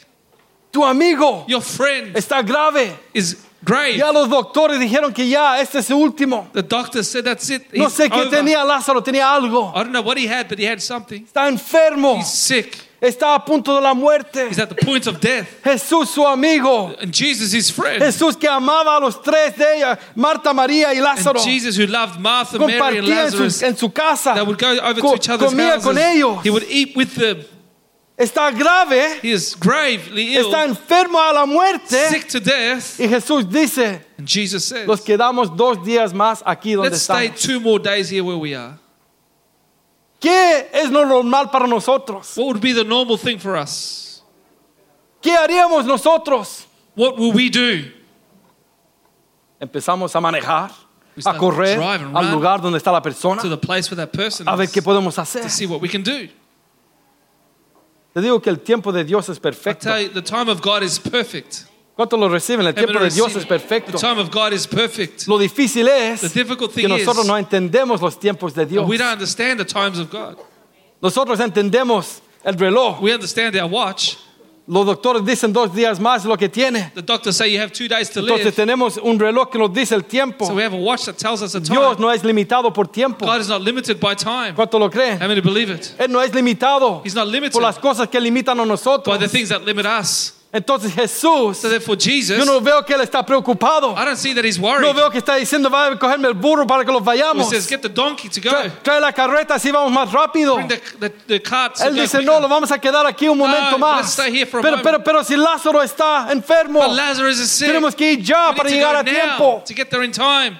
Tu 0.71 0.83
amigo 0.83 1.45
Your 1.47 1.61
friend 1.61 2.13
está 2.15 2.45
grave. 2.45 2.93
is 3.13 3.37
grave. 3.63 3.95
Ya 3.97 4.11
los 4.11 4.27
doctores 4.29 4.79
dijeron 4.79 5.13
que 5.15 5.27
ya 5.27 5.59
este 5.61 5.79
es 5.79 5.89
el 5.89 5.95
último. 5.95 6.49
The 6.53 6.61
doctor 6.61 7.01
said 7.03 7.23
that's 7.23 7.49
it. 7.49 7.73
No 7.73 7.85
He's 7.85 7.93
sé 7.93 8.09
qué 8.09 8.27
over. 8.27 8.29
tenía 8.29 8.63
Lázaro, 8.65 9.01
tenía 9.01 9.33
algo. 9.33 9.71
I 9.73 9.83
don't 9.83 9.93
know 9.93 10.01
what 10.03 10.17
he 10.17 10.27
had, 10.27 10.49
but 10.49 10.59
he 10.59 10.65
had 10.65 10.81
something. 10.81 11.25
Está 11.25 11.47
enfermo. 11.47 12.17
He's 12.17 12.27
sick. 12.27 12.77
Está 13.01 13.33
a 13.35 13.39
punto 13.45 13.75
de 13.75 13.81
la 13.81 13.93
muerte. 13.93 14.49
He's 14.49 14.59
at 14.59 14.67
the 14.67 14.75
point 14.75 15.07
of 15.07 15.21
death. 15.21 15.47
Jesús, 15.63 16.09
su 16.09 16.21
amigo. 16.27 16.93
And 17.01 17.13
Jesus, 17.13 17.53
his 17.53 17.69
friend. 17.71 18.01
Jesús 18.03 18.35
que 18.37 18.49
amaba 18.49 18.97
a 18.97 18.99
los 18.99 19.21
tres 19.21 19.55
de 19.55 19.77
ella, 19.77 19.97
Marta, 20.15 20.53
María 20.53 20.93
y 20.93 20.97
And 20.97 21.05
Lázaro. 21.05 21.39
Jesus, 21.41 21.77
who 21.77 21.85
loved 21.87 22.19
Martha, 22.19 22.59
Mary, 22.59 22.73
and 22.73 22.81
Compartía 22.81 22.99
en 22.99 23.09
Lazarus, 23.09 23.55
su, 23.55 23.65
en 23.65 23.77
su 23.77 23.89
casa. 23.93 24.33
that 24.35 24.45
would 24.45 24.57
go 24.59 24.77
over 24.81 24.99
Co- 24.99 25.11
to 25.11 25.15
each 25.15 25.29
other's 25.29 25.49
comía 25.53 25.81
con 25.81 25.95
houses. 25.95 26.15
ellos. 26.15 26.43
He 26.43 26.49
would 26.49 26.65
eat 26.69 26.95
with 26.97 27.15
them. 27.15 27.45
Está 28.17 28.51
grave. 28.51 29.19
He 29.21 29.31
is 29.31 29.55
gravely 29.55 30.35
ill, 30.35 30.47
Está 30.51 30.65
enfermo 30.65 31.19
a 31.19 31.31
la 31.31 31.45
muerte. 31.45 32.09
sick 32.09 32.27
to 32.27 32.41
death. 32.41 32.99
Y 32.99 33.07
Jesús 33.07 33.49
dice, 33.49 34.01
And 34.17 34.27
Jesus 34.27 34.65
says, 34.65 34.85
los 34.85 34.99
quedamos 34.99 35.55
dos 35.55 35.77
días 35.85 36.11
más 36.11 36.43
aquí 36.45 36.73
donde 36.75 36.89
let's 36.91 37.03
stay 37.03 37.27
estamos. 37.29 37.41
two 37.41 37.61
more 37.61 37.79
days 37.79 38.09
here 38.09 38.25
where 38.25 38.35
we 38.37 38.53
are. 38.53 38.77
¿Qué 40.19 40.69
es 40.73 40.89
lo 40.91 41.05
normal 41.05 41.49
para 41.49 41.65
nosotros? 41.67 42.35
What 42.37 42.45
would 42.47 42.61
be 42.61 42.73
the 42.73 42.83
normal 42.83 43.17
thing 43.17 43.39
for 43.39 43.55
us? 43.55 44.21
¿Qué 45.21 45.35
haríamos 45.35 45.85
nosotros? 45.85 46.65
What 46.95 47.17
will 47.17 47.31
we 47.33 47.49
do? 47.49 47.89
Empezamos 49.61 50.15
a 50.15 50.19
manejar, 50.21 50.71
We 51.15 51.19
a 51.19 51.21
start 51.21 51.37
correr 51.37 51.75
drive 51.77 52.01
and 52.01 52.15
al 52.17 52.23
run 52.25 52.31
lugar 52.33 52.61
donde 52.61 52.77
está 52.77 52.91
la 52.91 53.01
persona, 53.01 53.41
To 53.41 53.49
the 53.49 53.57
place 53.57 53.89
where 53.91 53.97
that 53.97 54.11
person 54.13 54.47
a 54.47 54.55
ver 54.55 54.65
is 54.65 54.71
qué 54.71 54.81
podemos 54.81 55.17
hacer. 55.17 55.41
to 55.43 55.49
see 55.49 55.65
what 55.65 55.81
we 55.81 55.89
can 55.89 56.01
do. 56.03 56.27
Te 58.13 58.21
digo 58.21 58.41
que 58.41 58.49
el 58.49 58.57
tiempo 58.59 58.91
de 58.91 59.03
Dios 59.03 59.29
es 59.29 59.37
I 59.37 59.41
perfecto. 59.41 59.83
tell 59.89 60.01
you, 60.01 60.09
the 60.09 60.21
time 60.21 60.49
of 60.49 60.61
God 60.61 60.81
is 60.83 60.97
perfect. 60.99 61.65
¿Cuántos 61.99 62.17
lo 62.17 62.29
reciben? 62.29 62.65
El 62.65 62.73
tiempo 62.73 62.97
de 62.97 63.09
Dios 63.09 63.35
es 63.35 63.45
perfecto. 63.45 63.91
The 63.91 63.97
time 63.97 64.21
of 64.21 64.31
God 64.31 64.53
is 64.53 64.65
perfect. 64.65 65.27
Lo 65.27 65.37
difícil 65.37 65.85
es 65.85 66.21
The 66.21 66.29
difficult 66.29 66.73
que 66.73 66.83
thing 66.83 66.87
nosotros 66.87 67.25
is- 67.25 67.27
no 67.27 67.37
entendemos 67.37 67.99
los 67.99 68.17
tiempos 68.17 68.53
de 68.53 68.65
Dios. 68.65 68.87
We 68.87 68.97
don't 68.97 69.11
understand 69.11 69.59
the 69.59 69.65
times 69.65 69.99
of 69.99 70.09
God. 70.09 70.37
Nosotros 71.01 71.41
entendemos 71.41 72.21
el 72.45 72.57
reloj. 72.57 73.01
We 73.01 73.13
understand 73.13 73.57
our 73.57 73.69
watch. 73.69 74.15
Los 74.65 74.85
doctores 74.85 75.25
dicen 75.25 75.51
dos 75.51 75.75
días 75.75 75.99
más 75.99 76.23
lo 76.23 76.37
que 76.37 76.47
tiene. 76.47 76.89
The 76.95 77.01
doctors 77.01 77.35
say 77.35 77.51
you 77.51 77.59
have 77.59 77.73
two 77.73 77.89
days 77.89 78.09
to 78.11 78.21
Entonces 78.21 78.45
live. 78.45 78.55
tenemos 78.55 78.97
un 78.97 79.19
reloj 79.19 79.49
que 79.51 79.59
nos 79.59 79.73
dice 79.73 79.93
el 79.93 80.05
tiempo. 80.05 80.45
So 80.45 80.53
we 80.53 80.63
have 80.63 80.73
a 80.73 80.79
watch 80.79 81.03
that 81.03 81.17
tells 81.17 81.41
us 81.41 81.51
the 81.51 81.59
Dios 81.59 81.97
time. 81.97 81.99
no 81.99 82.11
es 82.11 82.23
limitado 82.23 82.73
por 82.73 82.87
tiempo. 82.87 83.25
God 83.25 83.41
is 83.41 83.49
not 83.49 83.61
limited 83.61 83.99
by 83.99 84.15
time. 84.15 84.53
¿Cuánto 84.55 84.79
lo 84.79 84.89
creen? 84.89 85.19
How 85.19 85.27
many 85.27 85.41
believe 85.41 85.69
it? 85.69 85.95
Él 85.99 86.09
no 86.09 86.21
es 86.21 86.33
limitado 86.33 87.01
He's 87.03 87.13
not 87.13 87.27
limited 87.27 87.51
por 87.51 87.61
las 87.61 87.77
cosas 87.77 88.07
que 88.07 88.21
limitan 88.21 88.57
a 88.57 88.65
by 89.03 89.17
the 89.17 89.27
things 89.27 89.49
that 89.49 89.65
limit 89.65 89.85
us. 89.85 90.38
Entonces 90.51 90.91
Jesús, 90.95 91.57
So 91.57 91.69
therefore, 91.69 91.95
Jesus, 91.95 92.35
yo 92.35 92.43
no 92.43 92.59
veo 92.59 92.83
que 92.83 92.95
Él 92.95 93.01
está 93.01 93.23
preocupado. 93.23 93.91
I 93.95 94.03
don't 94.03 94.17
see 94.17 94.33
that 94.33 94.43
he's 94.43 94.57
No 94.57 94.67
worried. 94.67 94.95
veo 94.95 95.11
que 95.11 95.19
está 95.19 95.35
diciendo, 95.35 95.69
va 95.69 95.85
a 95.91 95.99
cogerme 95.99 96.27
el 96.27 96.33
burro 96.33 96.65
para 96.65 96.83
que 96.83 96.91
los 96.91 97.01
He 97.01 97.05
vayamos. 97.05 97.49
says, 97.49 97.67
get 97.69 97.81
the 97.83 97.87
donkey 97.89 98.29
to 98.29 98.41
go. 98.41 98.49
Trae, 98.49 98.71
trae 98.81 98.99
la 98.99 99.11
carreta 99.13 99.53
así 99.55 99.69
vamos 99.71 99.91
más 99.91 100.11
rápido. 100.11 100.55
Bring 100.55 100.67
the, 100.67 100.77
the, 100.99 101.09
the 101.39 101.43
Él 101.85 101.93
dice, 101.93 102.23
no, 102.23 102.39
lo 102.39 102.47
vamos 102.47 102.71
a 102.71 102.79
quedar 102.79 103.05
aquí 103.05 103.27
un 103.29 103.37
momento 103.37 103.77
let's 103.77 103.79
más. 103.79 104.11
stay 104.13 104.31
here 104.31 104.47
for 104.47 104.59
a 104.59 104.63
Pero, 104.63 104.77
moment. 104.77 104.83
pero, 104.83 105.03
pero 105.03 105.23
si 105.23 105.35
Lázaro 105.35 105.83
está 105.83 106.29
enfermo, 106.31 106.79
But 106.79 106.95
Lazarus 106.95 107.39
is 107.39 107.51
sick. 107.51 107.67
tenemos 107.67 107.93
que 107.93 108.13
ir 108.13 108.23
ya 108.23 108.49
We 108.49 108.55
para 108.55 108.69
llegar 108.69 108.95
a 108.95 109.03
tiempo. 109.03 109.63
to 109.67 109.73
get 109.75 109.89
there 109.91 110.03
in 110.03 110.11
time. 110.11 110.59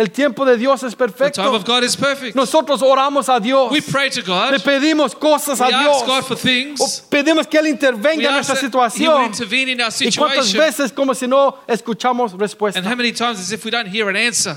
El 0.00 0.10
tiempo 0.10 0.46
de 0.46 0.56
Dios 0.56 0.82
es 0.82 0.96
The 0.96 0.96
time 0.96 1.12
perfecto. 1.12 1.54
of 1.54 1.64
God 1.66 1.82
is 1.84 1.94
perfect. 1.94 2.34
Nosotros 2.34 2.80
oramos 2.80 3.28
a 3.28 3.38
Dios. 3.38 3.70
We 3.70 3.82
pray 3.82 4.08
to 4.10 4.22
God. 4.22 4.50
Le 4.52 4.58
pedimos 4.60 5.14
cosas 5.14 5.60
a 5.60 5.66
We 5.68 5.74
ask 5.74 6.06
God 6.06 6.20
Dios. 6.20 6.26
for 6.26 6.36
things. 6.38 6.80
O 6.80 7.08
pedimos 7.10 7.46
que 7.46 7.58
Él 7.58 7.64
We 7.64 7.70
intervenga 7.70 8.28
en 8.28 8.34
nuestra 8.34 8.54
He 8.56 8.60
situación. 8.60 9.26
intervene 9.26 9.72
in 9.72 9.80
our 9.82 9.90
¿Y 10.00 10.10
cuántas 10.16 10.46
situation. 10.46 10.58
veces 10.58 10.92
como 10.92 11.12
si 11.14 11.26
no 11.26 11.58
escuchamos 11.68 12.32
respuesta? 12.32 12.78
And 12.78 12.88
how 12.88 12.96
many 12.96 13.12
times 13.12 13.38
as 13.40 13.52
if 13.52 13.62
we 13.62 13.70
don't 13.70 13.86
hear 13.88 14.08
an 14.08 14.16
answer? 14.16 14.56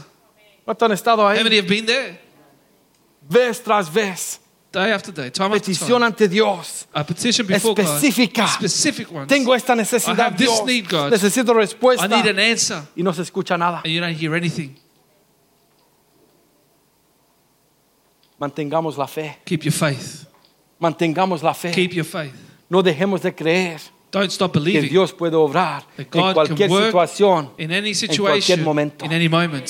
¿Cuántos 0.66 0.86
han 0.86 0.94
estado 0.94 1.24
How 1.24 1.28
ahí? 1.36 1.44
many 1.44 1.58
have 1.58 1.68
been 1.68 1.86
there? 1.86 2.20
Vez 3.30 3.62
tras 3.62 3.90
vez. 3.94 4.40
Day 4.72 4.92
after 4.92 5.12
day, 5.12 5.30
time 5.30 5.48
after 5.54 5.60
Petición 5.60 6.00
time. 6.00 6.06
ante 6.06 6.28
Dios. 6.30 6.88
A 6.94 7.04
petition 7.04 7.46
before 7.46 7.76
Específica. 7.80 8.44
God. 8.46 8.50
Specific 8.70 9.12
ones. 9.12 9.28
Tengo 9.28 9.54
esta 9.54 9.74
I 9.74 9.76
necesidad, 9.76 10.20
have 10.30 10.38
this 10.38 10.48
Dios. 10.48 10.66
need, 10.66 10.88
God. 10.90 11.12
Necesito 11.12 11.52
I 11.52 11.58
respuesta. 11.58 12.08
need 12.08 12.26
an 12.28 12.40
answer. 12.40 12.82
Y 12.96 13.04
no 13.04 13.12
se 13.14 13.22
escucha 13.22 13.56
nada. 13.58 13.82
And 13.84 13.94
you 13.94 14.00
don't 14.02 14.16
hear 14.16 14.34
anything. 14.36 14.76
Mantengamos 18.44 18.98
la 18.98 19.08
fe. 19.08 19.38
Keep 19.46 19.64
your 19.64 19.74
faith. 19.74 20.28
Mantengamos 20.78 21.42
la 21.42 21.54
fe. 21.54 21.72
Keep 21.72 21.94
your 21.94 22.06
faith. 22.06 22.34
No 22.70 22.84
dejemos 22.84 23.22
de 23.22 23.34
creer 23.34 23.80
Don't 24.12 24.30
stop 24.30 24.52
que 24.52 24.60
believing 24.60 24.90
Dios 24.90 25.14
puede 25.14 25.36
obrar 25.38 25.86
en 25.98 26.34
cualquier 26.34 26.70
situación. 26.70 27.52
in 27.58 27.72
any 27.72 27.94
cualquier 27.94 27.96
situation, 27.96 28.64
momento. 28.64 29.06
in 29.06 29.14
any 29.14 29.30
moment. 29.30 29.70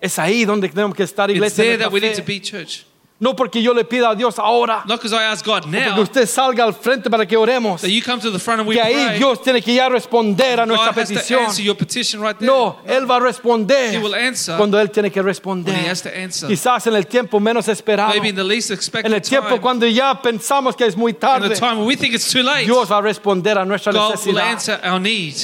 Es 0.00 0.20
ahí 0.20 0.44
donde 0.44 0.68
tenemos 0.68 0.94
que 0.94 1.02
estar, 1.02 1.28
It's 1.30 1.56
there 1.56 1.76
that 1.78 1.92
we 1.92 2.00
need 2.00 2.14
to 2.14 2.22
be, 2.22 2.40
church. 2.40 2.86
No 3.20 3.34
porque 3.34 3.60
yo 3.60 3.74
le 3.74 3.84
pida 3.84 4.10
a 4.10 4.14
Dios 4.14 4.38
ahora, 4.38 4.84
Not 4.86 5.00
because 5.02 5.12
I 5.12 5.24
ask 5.24 5.44
God 5.44 5.62
porque 5.64 5.80
now 5.80 6.00
usted 6.00 6.24
salga 6.28 6.62
al 6.62 6.72
frente 6.72 7.10
para 7.10 7.26
que 7.26 7.36
oremos. 7.36 7.80
that 7.80 7.90
you 7.90 8.00
come 8.00 8.20
to 8.20 8.30
the 8.30 8.38
front 8.38 8.60
and 8.60 8.68
we 8.68 8.76
Que 8.76 8.80
ahí 8.80 8.94
pray. 8.94 9.18
Dios 9.18 9.42
tiene 9.42 9.60
que 9.60 9.74
ya 9.74 9.88
responder 9.88 10.60
a 10.60 10.64
nuestra 10.66 10.90
has 10.90 10.94
to 11.08 11.14
petición. 11.14 11.44
answer 11.46 11.64
your 11.64 11.74
petition 11.76 12.20
right 12.20 12.38
there. 12.38 12.46
No, 12.46 12.78
Él 12.86 13.10
va 13.10 13.16
a 13.16 13.20
responder 13.20 13.92
He 13.92 13.98
will 13.98 14.14
answer 14.14 14.56
cuando 14.56 14.78
Él 14.78 14.92
tiene 14.92 15.10
que 15.10 15.20
when 15.20 15.26
responder. 15.26 15.74
He 15.74 15.88
has 15.88 16.00
to 16.02 16.10
answer. 16.16 16.48
Quizás 16.48 16.86
en 16.86 16.94
el 16.94 17.08
tiempo 17.08 17.40
menos 17.40 17.66
esperado. 17.66 18.10
Maybe 18.14 18.28
in 18.28 18.36
the 18.36 18.44
least 18.44 18.70
En 18.70 18.76
expected 18.76 19.12
el 19.12 19.20
tiempo 19.20 19.48
time, 19.48 19.60
cuando 19.62 19.86
ya 19.86 20.22
pensamos 20.22 20.76
que 20.76 20.86
es 20.86 20.96
muy 20.96 21.10
in 21.10 21.16
the 21.16 21.20
tarde, 21.20 21.54
time 21.56 21.78
when 21.78 21.86
we 21.88 21.96
think 21.96 22.14
it's 22.14 22.30
too 22.32 22.44
late, 22.44 22.66
Dios 22.66 22.88
va 22.88 22.98
a 22.98 23.02
responder 23.02 23.58
a 23.58 23.64
nuestra 23.64 23.92
God 23.92 24.10
will 24.24 24.34
necesidad. 24.34 24.44
answer 24.52 24.80
our 24.84 25.00
need. 25.00 25.34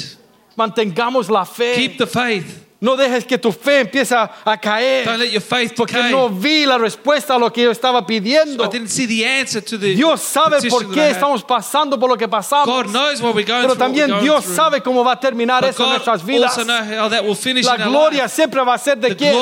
Mantengamos 0.57 1.29
la 1.29 1.45
fe. 1.45 1.75
Keep 1.75 1.99
the 1.99 2.07
faith. 2.07 2.61
No 2.85 2.97
dejes 2.97 3.25
que 3.25 3.38
tu 3.38 3.51
fe 3.51 3.81
empiece 3.81 4.14
a 4.14 4.31
Don't 4.44 4.61
caer. 4.61 5.18
let 5.18 5.31
your 5.31 5.40
faith 5.40 5.73
Porque 5.75 6.03
no 6.11 6.29
vi 6.29 6.66
la 6.66 6.77
respuesta 6.77 7.35
a 7.35 7.38
lo 7.38 7.51
que 7.51 7.62
yo 7.62 7.70
estaba 7.70 8.05
pidiendo. 8.07 8.62
I 8.62 8.68
didn't 8.68 8.90
see 8.90 9.07
the 9.07 9.25
answer 9.27 9.62
to 9.62 9.79
the 9.79 9.94
Dios 9.94 10.20
sabe 10.20 10.59
por 10.68 10.92
qué 10.92 11.09
estamos 11.09 11.42
pasando 11.42 11.99
por 11.99 12.11
lo 12.11 12.18
que 12.18 12.29
pasamos. 12.29 12.66
God 12.66 12.92
knows 12.92 13.23
what 13.23 13.35
we're 13.35 13.42
going 13.42 13.62
Pero 13.62 13.68
through. 13.68 13.68
what 13.70 13.79
también 13.79 14.11
we're 14.11 14.20
Dios 14.20 14.44
through. 14.44 14.57
sabe 14.57 14.83
cómo 14.83 15.03
va 15.03 15.12
a 15.12 15.18
terminar 15.20 15.62
But 15.62 15.70
eso 15.70 15.85
en 15.85 15.90
nuestras 15.92 16.23
vidas. 16.27 16.59
also 16.59 16.64
know 16.64 16.85
how 16.85 17.09
that 17.09 17.25
will 17.25 17.35
finish 17.35 17.64
La 17.64 17.79
gloria 17.79 18.29
siempre 18.29 18.61
va 18.62 18.75
a 18.75 18.79
ser 18.79 18.99
de 18.99 19.16
quién. 19.16 19.33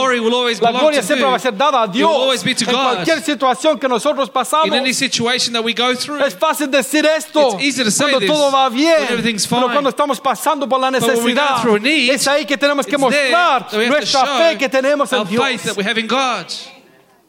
La 0.61 0.71
gloria 0.71 1.03
siempre 1.03 1.27
va 1.27 1.35
a 1.35 1.41
ser 1.41 1.57
dada 1.57 1.83
a 1.83 1.89
Dios. 1.89 2.13
En 2.13 2.67
God. 2.67 2.73
cualquier 2.73 3.23
situación 3.23 3.77
que 3.77 3.89
nosotros 3.89 4.31
pasamos. 4.31 4.69
In 4.69 4.75
any 4.75 4.95
situation 4.95 5.53
that 5.53 5.65
we 5.65 5.75
go 5.75 5.97
through, 5.97 6.23
Es 6.25 6.37
fácil 6.37 6.71
decir 6.71 7.05
esto 7.05 7.55
It's 7.59 7.65
easy 7.65 7.83
to 7.83 7.91
say 7.91 8.05
cuando 8.05 8.21
this 8.21 8.29
todo 8.29 8.53
va 8.53 8.69
bien, 8.69 8.95
pero 9.51 9.67
cuando 9.73 9.89
estamos 9.91 10.21
pasando 10.21 10.69
por 10.69 10.79
la 10.79 10.93
necesidad, 10.93 11.65
need, 11.81 12.13
es 12.13 12.29
ahí 12.29 12.47
que 12.47 12.57
tenemos 12.57 12.87
que 12.87 12.97
there 12.97 13.32
mostrar 13.33 13.89
nuestra 13.89 14.27
fe 14.39 14.59
que 14.59 14.69
tenemos 14.69 15.13
en 15.13 15.25
Dios. 15.27 16.69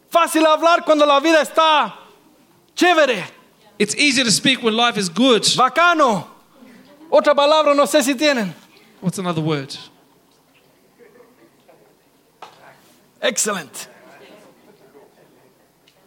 Fácil 0.09 0.45
hablar 0.45 0.83
cuando 0.85 1.05
la 1.05 1.19
vida 1.19 1.41
está 1.41 1.93
chévere, 2.75 3.23
It's 3.79 3.95
easy 3.95 4.23
to 4.23 4.31
speak 4.31 4.61
when 4.61 4.75
life 4.75 4.97
is 4.99 5.09
good. 5.09 5.43
bacano. 5.57 6.27
Otra 7.09 7.33
palabra 7.35 7.73
no 7.75 7.85
sé 7.85 8.03
si 8.03 8.13
tienen. 8.15 8.53
What's 9.01 9.17
another 9.17 9.41
word? 9.41 9.75
Excellent. 13.21 13.87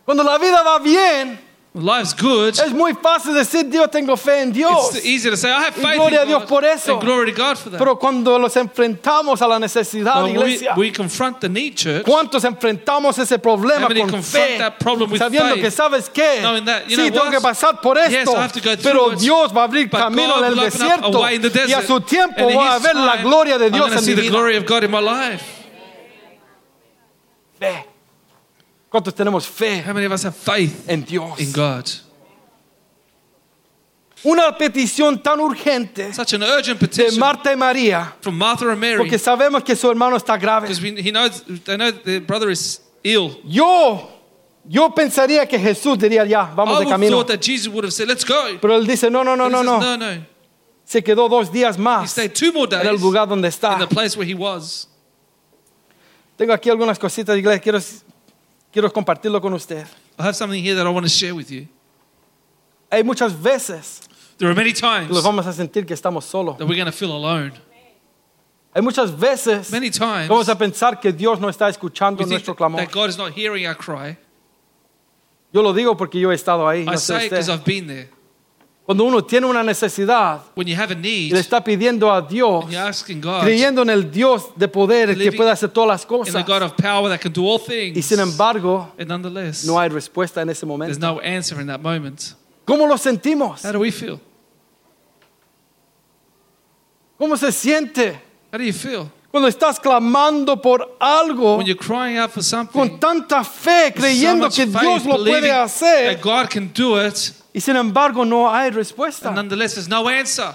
Cuando 0.05 0.23
la 0.23 0.39
vida 0.39 0.63
va 0.63 0.79
bien, 0.79 1.39
life's 1.83 2.15
good, 2.15 2.59
es 2.59 2.73
muy 2.73 2.95
fácil 2.95 3.35
decir 3.35 3.69
Dios 3.69 3.91
tengo 3.91 4.17
fe 4.17 4.41
en 4.41 4.51
Dios. 4.53 4.95
it's 4.97 5.05
easy 5.05 5.29
to 5.29 5.37
say, 5.37 5.51
I 5.51 5.61
have 5.65 5.77
Y 5.77 5.83
faith 5.83 5.97
gloria 5.97 6.21
a 6.21 6.23
in 6.23 6.29
Dios 6.29 6.43
God. 6.45 6.49
por 6.49 6.65
eso. 6.65 6.93
And 6.95 7.03
glory 7.03 7.33
to 7.33 7.37
God 7.37 7.59
for 7.59 7.71
that. 7.71 7.79
Pero 7.79 7.97
cuando 7.99 8.39
los 8.39 8.57
enfrentamos 8.57 9.43
a 9.43 9.47
la 9.47 9.59
necesidad, 9.59 10.23
When 10.23 10.37
we, 10.39 10.55
iglesia, 10.55 10.75
we 10.77 10.91
confront 10.91 11.41
the 11.41 11.49
need, 11.49 11.77
church, 11.77 12.05
¿Cuántos 12.07 12.45
enfrentamos 12.45 13.19
ese 13.19 13.39
problema 13.39 13.89
con 13.89 14.11
confront 14.11 14.25
fe? 14.47 14.59
that 14.59 14.79
problem 14.79 15.11
with 15.11 15.21
Sabiendo 15.21 15.55
faith? 15.55 15.62
que 15.65 15.71
sabes 15.71 16.09
qué, 16.09 16.41
Knowing 16.41 16.65
that, 16.65 16.89
you 16.89 16.97
sí, 16.97 17.11
know 17.11 17.11
tengo 17.11 17.25
what? 17.27 17.33
que 17.33 17.41
pasar 17.41 17.81
por 17.83 17.99
esto, 17.99 18.11
Yes, 18.11 18.29
I 18.29 18.37
have 18.43 18.53
to 18.53 18.61
go 18.61 18.75
pero 18.83 19.12
it. 19.12 19.19
Dios 19.19 19.53
va 19.55 19.61
a 19.62 19.65
abrir 19.69 19.91
But 19.91 20.01
camino 20.01 20.35
God 20.37 20.45
en 20.45 20.53
el 20.53 20.59
a 20.59 20.65
desierto 20.65 21.31
in 21.31 21.43
the 21.43 21.49
y 21.49 21.73
a 21.73 21.81
desert. 21.81 21.87
su 21.87 22.01
tiempo 22.01 22.41
And 22.47 22.55
voy 22.55 22.67
a 22.67 22.79
ver 22.79 22.95
la 22.97 23.17
gloria 23.23 23.59
de 23.59 23.67
I'm 23.67 23.73
Dios 23.73 23.91
to 23.91 23.99
en 23.99 24.05
mi 24.07 24.15
vida 24.15 24.57
of 24.57 24.65
God 24.67 24.85
in 24.85 24.91
my 24.91 25.01
life. 25.01 25.45
Fe. 27.59 27.85
¿Cuántos 28.90 29.14
tenemos 29.14 29.46
fe 29.46 29.83
How 29.87 29.92
many 29.92 30.07
of 30.07 30.12
us 30.12 30.25
have 30.25 30.35
faith 30.37 30.88
en 30.88 31.05
Dios? 31.05 31.38
in 31.40 31.53
God? 31.53 31.85
Una 34.25 34.57
petición 34.57 35.22
tan 35.22 35.38
urgente 35.40 36.12
Such 36.14 36.33
an 36.35 36.42
urgent 36.42 36.81
de 36.81 36.87
petition 36.88 37.18
Marta 37.20 37.53
y 37.53 37.57
María, 37.57 38.14
from 38.20 38.37
Martha 38.37 38.68
and 38.70 38.81
Mary 38.81 38.96
porque 38.96 39.18
sabemos 39.18 39.62
que 39.62 39.77
su 39.77 39.88
hermano 39.90 40.16
está 40.16 40.37
grave. 40.40 40.62
because 40.68 40.81
we- 40.83 41.01
he 41.03 41.11
knows 41.12 41.42
they 41.64 41.77
know 41.77 41.90
their 41.92 42.20
brother 42.20 42.51
is 42.51 42.81
ill. 43.05 43.38
Yo, 43.44 44.09
yo 44.64 44.88
pensaría 44.94 45.46
que 45.46 45.59
Jesús 45.59 45.99
diría 45.99 46.25
ya, 46.27 46.51
vamos 46.57 46.77
I 46.77 46.81
de 46.81 46.85
would 46.87 46.92
camino. 46.94 47.16
thought 47.18 47.29
that 47.29 47.40
Jesus 47.42 47.68
would 47.68 47.85
have 47.85 47.92
said, 47.92 48.09
"Let's 48.09 48.25
go." 48.25 48.59
Pero 48.61 48.75
él 48.77 48.87
dice, 48.87 49.11
no, 49.11 49.22
no, 49.22 49.37
no, 49.37 49.44
But 49.44 49.59
he 49.59 49.62
no, 49.64 49.79
says, 49.81 49.81
no. 49.81 49.96
no, 49.96 50.14
no. 50.14 50.25
Se 50.85 51.03
quedó 51.03 51.29
dos 51.29 51.51
días 51.53 51.77
He 51.77 51.83
más 51.83 52.11
stayed 52.11 52.33
two 52.35 52.53
more 52.53 52.66
en 52.72 52.81
el 52.87 52.94
days 52.94 53.03
lugar 53.03 53.29
donde 53.29 53.49
está. 53.49 53.75
in 53.75 53.81
the 53.81 53.87
place 53.87 54.16
where 54.16 54.27
he 54.29 54.35
was. 54.35 54.88
Tengo 56.37 56.53
aquí 56.53 56.68
algunas 56.70 56.99
cositas 56.99 57.35
de 57.35 57.40
iglesia, 57.40 57.61
quiero, 57.61 57.79
quiero 58.77 58.93
compartirlo 58.93 59.41
con 59.41 59.55
usted. 59.55 59.87
I 60.19 60.23
have 60.23 60.35
something 60.35 60.62
here 60.62 60.75
that 60.75 60.87
I 60.87 60.91
want 60.91 61.07
to 61.07 61.11
share 61.11 61.35
with 61.35 61.51
you. 61.51 61.67
Hay 62.91 63.03
muchas 63.03 63.33
veces 63.33 64.03
There 64.37 64.51
are 64.51 64.55
many 64.55 64.75
que 64.75 64.81
times 64.83 65.09
nos 65.09 65.25
vamos 65.25 65.47
a 65.47 65.53
sentir 65.55 65.87
que 65.87 65.95
estamos 65.95 66.25
solos. 66.25 66.59
that 66.59 66.67
we're 66.67 66.77
going 66.77 66.85
to 66.85 66.93
feel 66.93 67.11
alone. 67.11 67.53
Hay 68.75 68.83
muchas 68.83 69.11
veces 69.11 69.73
Many 69.73 69.89
times 69.91 70.29
vamos 70.29 70.51
a 70.51 70.55
pensar 70.59 71.01
que 71.01 71.11
Dios 71.11 71.41
no 71.41 71.49
está 71.49 71.71
escuchando 71.71 72.19
we 72.19 72.25
think 72.27 72.33
nuestro 72.33 72.55
clamor. 72.55 72.83
that 72.83 72.93
God 72.93 73.09
is 73.09 73.17
not 73.17 73.33
hearing 73.33 73.67
our 73.67 73.75
cry. 73.75 74.19
Yo 75.53 75.62
lo 75.62 75.73
digo 75.73 75.97
porque 75.97 76.21
yo 76.21 76.31
he 76.31 76.35
estado 76.35 76.69
ahí. 76.69 76.83
I 76.83 76.85
no 76.85 76.93
sé 76.99 76.99
say 76.99 77.17
it 77.17 77.31
because 77.31 77.49
usted. 77.49 77.53
I've 77.55 77.65
been 77.65 77.87
there. 77.87 78.11
Cuando 78.87 79.03
uno 79.03 79.25
tiene 79.25 79.49
una 79.49 79.64
necesidad 79.64 80.42
When 80.55 80.68
you 80.68 80.77
have 80.77 80.92
a 80.92 80.94
need 80.94 81.31
y 81.31 81.31
le 81.33 81.40
está 81.40 81.62
pidiendo 81.62 82.12
a 82.12 82.22
Dios, 82.22 82.62
and 82.62 82.72
you're 82.72 82.88
asking 82.88 83.20
God 83.20 83.42
creyendo 83.42 83.83
en 83.83 83.90
el 83.90 84.09
Dios 84.09 84.51
de 84.57 84.68
poder 84.68 85.09
que 85.09 85.14
Believing 85.16 85.37
puede 85.37 85.51
hacer 85.51 85.70
todas 85.70 85.88
las 85.88 86.03
in 86.03 86.09
cosas, 86.09 86.46
God 86.46 86.62
of 86.62 86.77
power 86.77 87.11
that 87.11 87.20
can 87.20 87.33
do 87.33 87.44
all 87.44 87.61
y 87.68 87.92
things, 87.92 88.07
sin 88.07 88.20
embargo 88.20 88.92
and 88.96 89.09
nonetheless, 89.09 89.64
no 89.64 89.77
hay 89.81 89.88
respuesta 89.88 90.40
en 90.40 90.51
ese 90.51 90.61
there's 90.61 90.68
momento. 90.68 91.01
no 91.01 91.20
answer 91.20 91.61
in 91.61 91.66
that 91.66 91.81
moment. 91.81 92.35
¿Cómo 92.64 92.87
lo 92.87 92.96
sentimos? 92.96 93.64
How 93.64 93.72
do 93.72 93.81
we 93.81 93.90
feel? 93.90 94.20
¿Cómo 97.18 97.37
se 97.37 97.51
siente 97.51 98.20
How 98.53 98.59
do 98.59 98.64
you 98.64 98.72
feel 98.72 99.11
cuando 99.33 99.49
estás 99.49 99.81
clamando 99.81 100.62
por 100.62 100.96
algo 101.01 101.57
when 101.59 101.66
you're 101.66 101.77
crying 101.77 102.18
out 102.18 102.31
for 102.31 102.42
something? 102.42 102.72
con 102.72 103.01
tanta 103.01 103.42
fe, 103.42 103.92
creyendo 103.92 104.44
much 104.44 104.57
que 104.57 104.66
faith, 104.66 104.81
Dios 104.81 105.05
lo 105.05 105.18
believing 105.18 105.40
puede 105.40 105.51
hacer, 105.51 106.14
that 106.14 106.22
God 106.22 106.49
can 106.49 106.70
do 106.72 106.96
it, 107.05 107.33
y 107.57 107.61
sin 107.62 107.75
embargo 107.75 108.23
no 108.23 108.53
hay 108.53 108.71
respuesta? 108.71 109.29
and 109.29 109.37
nonetheless, 109.37 109.77
there's 109.77 109.88
no 109.88 110.07
answer. 110.11 110.55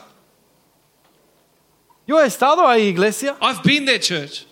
Yo 2.06 2.20
he 2.20 2.28
estado 2.28 2.68
ahí, 2.68 2.90
iglesia. 2.90 3.36
I've 3.42 3.64
been 3.64 3.86
there, 3.86 3.98
church. 3.98 4.46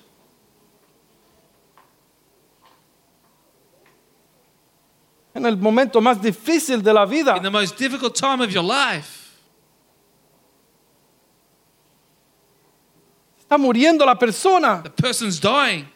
en 5.36 5.46
el 5.46 5.58
momento 5.58 6.02
más 6.02 6.20
difícil 6.20 6.82
de 6.82 6.92
la 6.92 7.06
vida. 7.06 7.38
In 7.38 7.44
the 7.44 7.52
most 7.52 7.78
difficult 7.78 8.16
time 8.16 8.42
of 8.42 8.50
your 8.52 8.64
life, 8.64 9.30
Está 13.40 13.60
muriendo 13.60 14.08
la 14.08 14.16
persona. 14.16 14.82
The 14.82 14.90
person's 14.90 15.40
dying. 15.40 15.88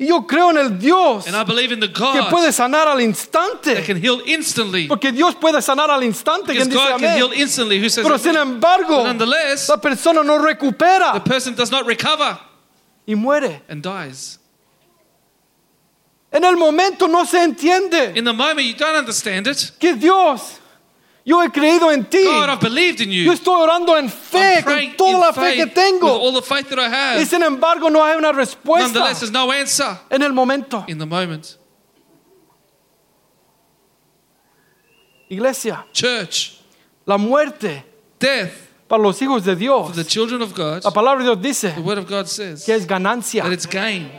Y 0.00 0.06
yo 0.06 0.24
creo 0.28 0.50
en 0.52 0.58
el 0.58 0.78
Dios 0.78 1.26
And 1.26 1.34
I 1.34 1.42
believe 1.42 1.72
in 1.72 1.80
the 1.80 1.88
que 1.92 2.00
God 2.00 2.30
puede 2.30 2.52
sanar 2.52 2.86
al 2.86 2.98
that 2.98 3.02
instante. 3.02 3.82
can 3.84 3.96
heal 4.00 4.22
instantly. 4.26 4.86
Porque 4.86 5.10
Dios 5.10 5.34
puede 5.34 5.60
sanar 5.60 5.90
al 5.90 6.04
instante. 6.04 6.52
Because 6.52 6.68
Quien 6.68 6.70
dice 6.70 6.90
God 6.92 7.00
can 7.00 7.16
heal 7.18 7.32
instantly. 7.32 7.80
Who 7.80 7.88
says 7.88 8.04
Pero 8.06 8.16
sin 8.16 8.36
amen? 8.36 8.54
embargo, 8.54 9.02
nonetheless, 9.02 9.68
la 9.68 9.76
persona 9.78 10.22
no 10.22 10.38
the 10.40 10.54
recupera 10.54 11.24
person 11.24 11.56
does 11.56 11.72
not 11.72 11.84
recover 11.84 12.38
y 13.08 13.14
muere. 13.16 13.62
and 13.68 13.82
dies. 13.82 14.38
En 16.30 16.44
el 16.44 16.56
momento 16.56 17.08
no 17.08 17.24
se 17.24 17.42
entiende 17.42 18.12
In 18.16 18.24
the 18.24 18.32
moment, 18.32 18.60
you 18.60 18.74
don't 18.74 18.94
understand 18.96 19.48
it. 19.48 19.72
que 19.80 19.94
Dios, 19.96 20.60
yo 21.28 21.42
he 21.42 21.50
creído 21.50 21.92
en 21.92 22.04
ti. 22.06 22.24
God, 22.24 22.48
I've 22.48 22.60
believed 22.60 23.00
in 23.02 23.10
Yo 23.10 23.24
you. 23.24 23.32
estoy 23.32 23.60
orando 23.60 23.96
en 23.98 24.08
fe 24.08 24.56
I'm 24.60 24.64
con 24.64 24.96
toda 24.96 25.10
in 25.12 25.20
la 25.20 25.32
fe 25.32 25.40
que 25.56 25.66
faith 25.66 25.66
with 25.66 25.74
tengo. 25.74 26.08
all 26.08 26.32
the 26.32 26.40
faith 26.42 26.68
that 26.70 26.78
I 26.78 26.86
Y 26.86 27.18
have. 27.20 27.26
sin 27.26 27.42
embargo 27.42 27.90
no 27.90 28.02
hay 28.02 28.16
una 28.16 28.32
respuesta 28.32 29.04
there's 29.12 29.30
no 29.30 29.50
answer 29.52 29.98
en 30.10 30.22
el 30.22 30.32
momento. 30.32 30.84
in 30.88 30.96
the 30.98 31.04
moment. 31.06 31.56
Iglesia, 35.30 35.84
Church, 35.92 36.58
la 37.04 37.18
muerte 37.18 37.84
death 38.18 38.52
para 38.88 39.02
los 39.02 39.20
hijos 39.20 39.44
de 39.44 39.54
Dios. 39.54 39.88
for 39.88 39.94
the 39.96 40.04
children 40.04 40.40
of 40.40 40.54
God, 40.54 40.82
La 40.84 40.90
palabra 40.90 41.18
de 41.18 41.24
Dios 41.24 41.42
dice 41.42 41.74
the 41.74 41.82
word 41.82 41.98
of 41.98 42.08
God 42.08 42.26
says 42.26 42.64
que 42.64 42.74
es 42.74 42.86
ganancia. 42.86 43.42
that 43.42 43.52
it's 43.52 43.66
gain. 43.66 44.10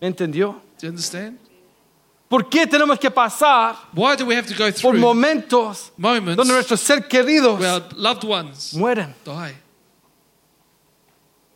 ¿Me 0.00 0.08
entendió? 0.08 0.60
Do 0.78 0.86
you 0.86 0.88
understand? 0.88 1.38
¿Por 2.28 2.48
qué 2.48 2.66
tenemos 2.66 2.98
que 2.98 3.10
pasar 3.10 3.76
Why 3.94 4.16
do 4.16 4.26
we 4.26 4.34
have 4.36 4.48
to 4.48 4.54
go 4.54 4.64
por 4.64 4.72
through 4.72 4.98
momentos 5.00 5.92
moments 5.96 6.36
donde 6.36 6.52
nuestros 6.54 6.80
ser 6.80 7.06
queridos 7.06 7.58
where 7.60 7.70
our 7.74 7.82
loved 7.94 8.24
ones 8.24 8.74
mueren? 8.74 9.14
die? 9.24 9.54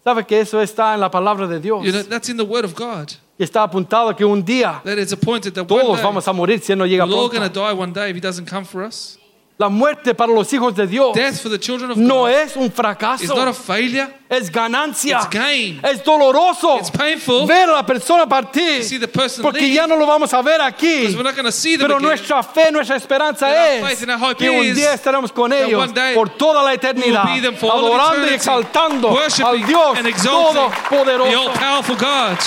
¿Sabe 0.05 0.25
que 0.25 0.41
eso 0.41 0.61
está 0.61 0.95
en 0.95 1.01
la 1.01 1.11
palabra 1.11 1.47
de 1.47 1.59
Dios? 1.61 1.85
You 1.85 1.93
know, 1.93 2.03
that's 2.03 2.29
in 2.29 2.37
the 2.37 2.45
word 2.45 2.65
of 2.65 2.75
God. 2.75 3.13
Y 3.39 3.45
está 3.45 3.63
apuntado 3.63 4.15
que 4.17 4.25
un 4.25 4.45
día 4.45 4.81
That 4.85 4.99
it's 4.99 5.13
appointed 5.13 5.55
that 5.55 5.63
one 5.63 5.83
todos 5.83 5.97
day 5.97 6.03
vamos 6.05 6.29
a 6.29 6.33
morir 6.33 6.61
si 6.63 6.73
Él 6.73 6.79
no 6.79 6.85
llega 6.87 7.07
we're 7.07 7.15
all 7.15 7.29
going 7.29 7.43
to 7.43 7.51
pronto. 7.51 7.61
die 7.61 7.73
one 7.73 7.93
day 7.93 8.11
if 8.11 8.17
He 8.17 8.21
doesn't 8.21 8.47
come 8.47 8.65
for 8.65 8.83
us. 8.85 9.19
La 9.61 9.69
muerte 9.69 10.15
para 10.15 10.33
los 10.33 10.51
hijos 10.55 10.75
de 10.75 10.87
Dios 10.87 11.13
Death 11.15 11.43
for 11.43 11.51
the 11.51 11.59
children 11.59 11.91
of 11.91 11.99
no 11.99 12.21
God 12.21 12.31
es 12.31 12.57
un 12.57 12.63
is 12.63 12.71
not 12.71 12.79
a 12.79 12.95
fracaso, 12.97 13.53
failure, 13.53 14.09
es 14.31 14.51
ganancia. 14.51 15.19
it's 15.19 15.29
gain. 15.29 15.79
Es 15.85 16.03
doloroso 16.03 16.79
It's 16.79 16.91
painful 16.91 17.47
ver 17.47 17.69
a 17.69 17.73
la 17.75 17.83
persona 17.85 18.23
to 18.23 18.29
partir 18.31 18.83
see 18.83 18.97
the 18.99 19.07
person 19.07 19.43
porque 19.43 19.61
leave 19.61 19.75
ya 19.75 19.87
no 19.87 19.97
lo 19.97 20.07
vamos 20.07 20.33
a 20.33 20.41
ver 20.41 20.61
because 20.65 21.13
aquí. 21.13 21.15
we're 21.15 21.23
not 21.23 21.35
going 21.35 21.45
to 21.45 21.53
see 21.53 21.77
them 21.77 21.89
Pero 21.89 21.97
again. 21.99 22.09
nuestra 22.09 22.43
fe, 22.43 22.71
nuestra 22.73 22.97
esperanza 22.97 23.51
es 23.51 23.87
faith 23.87 24.03
and 24.03 24.13
our 24.13 24.31
hope 24.31 24.39
que 24.39 24.49
un 24.49 24.65
is 24.65 24.77
día 24.77 24.95
estaremos 24.95 25.31
con 25.31 25.51
that 25.51 25.61
ellos 25.69 25.79
one 25.79 25.93
day 25.93 26.15
por 26.15 26.31
toda 26.31 26.63
la 26.63 26.73
eternidad, 26.73 27.27
will 27.27 27.35
be 27.35 27.41
them 27.43 27.55
for 27.55 27.71
all 27.71 27.85
of 27.85 27.93
adorando 27.93 28.31
y 28.31 28.35
eternity, 28.35 28.35
exaltando 28.37 29.09
al 29.45 29.67
Dios 29.67 29.99
and 29.99 30.07
exalting 30.07 30.55
the 30.55 30.79
Todopoderoso. 30.89 31.37
all-powerful 31.49 31.97
God. 31.97 32.39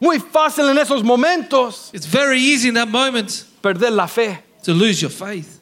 Muy 0.00 0.18
fácil 0.18 0.66
en 0.68 0.76
esos 0.78 1.02
momentos 1.02 1.90
It's 1.92 2.06
very 2.06 2.38
easy 2.40 2.68
in 2.68 2.74
that 2.74 2.88
moment 2.88 3.44
perder 3.62 3.90
la 3.90 4.06
fe. 4.06 4.38
to 4.64 4.72
lose 4.72 5.00
your 5.00 5.10
faith. 5.10 5.60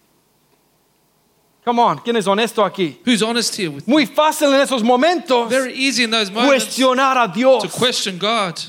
Come 1.65 1.79
on, 1.79 1.99
¿quién 1.99 2.17
es 2.17 2.27
honesto 2.27 2.63
aquí? 2.65 2.99
Who's 3.07 3.23
honest 3.23 3.55
here 3.57 3.71
with 3.71 3.87
Muy 3.87 4.07
fácil 4.07 4.53
en 4.53 4.61
esos 4.61 4.83
momentos 4.83 5.49
Very 5.49 5.73
easy 5.73 6.03
in 6.05 6.11
those 6.11 6.31
moments 6.31 6.65
cuestionar 6.67 7.17
a 7.17 7.29
Dios. 7.33 7.63
to 7.63 7.69
question 7.69 8.19
God. 8.19 8.61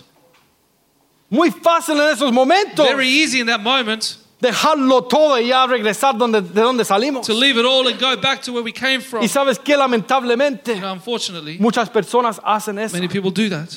Muy 1.30 1.50
fácil 1.52 1.96
en 2.00 2.16
esos 2.16 2.32
momentos 2.32 2.86
Very 2.88 3.08
easy 3.10 3.40
in 3.42 3.48
that 3.48 3.60
moment 3.62 4.18
dejarlo 4.40 5.02
todo 5.10 5.38
y 5.40 5.48
ya 5.48 5.66
regresar 5.66 6.16
donde, 6.18 6.42
de 6.42 6.62
donde 6.62 6.86
salimos. 6.86 7.26
to 7.26 7.34
leave 7.34 7.58
it 7.58 7.66
all 7.66 7.88
and 7.88 8.00
go 8.00 8.16
back 8.16 8.42
to 8.44 8.54
where 8.54 8.64
we 8.64 8.72
came 8.72 9.02
from. 9.02 9.22
Y 9.24 9.28
sabes 9.28 9.58
que 9.58 9.76
lamentablemente 9.76 10.76
You 10.76 10.82
know, 10.82 10.94
unfortunately, 10.94 11.58
muchas 11.60 11.90
personas 11.90 12.40
hacen 12.46 12.78
eso. 12.80 12.94
many 12.94 13.08
people 13.08 13.32
do 13.32 13.50
that. 13.50 13.76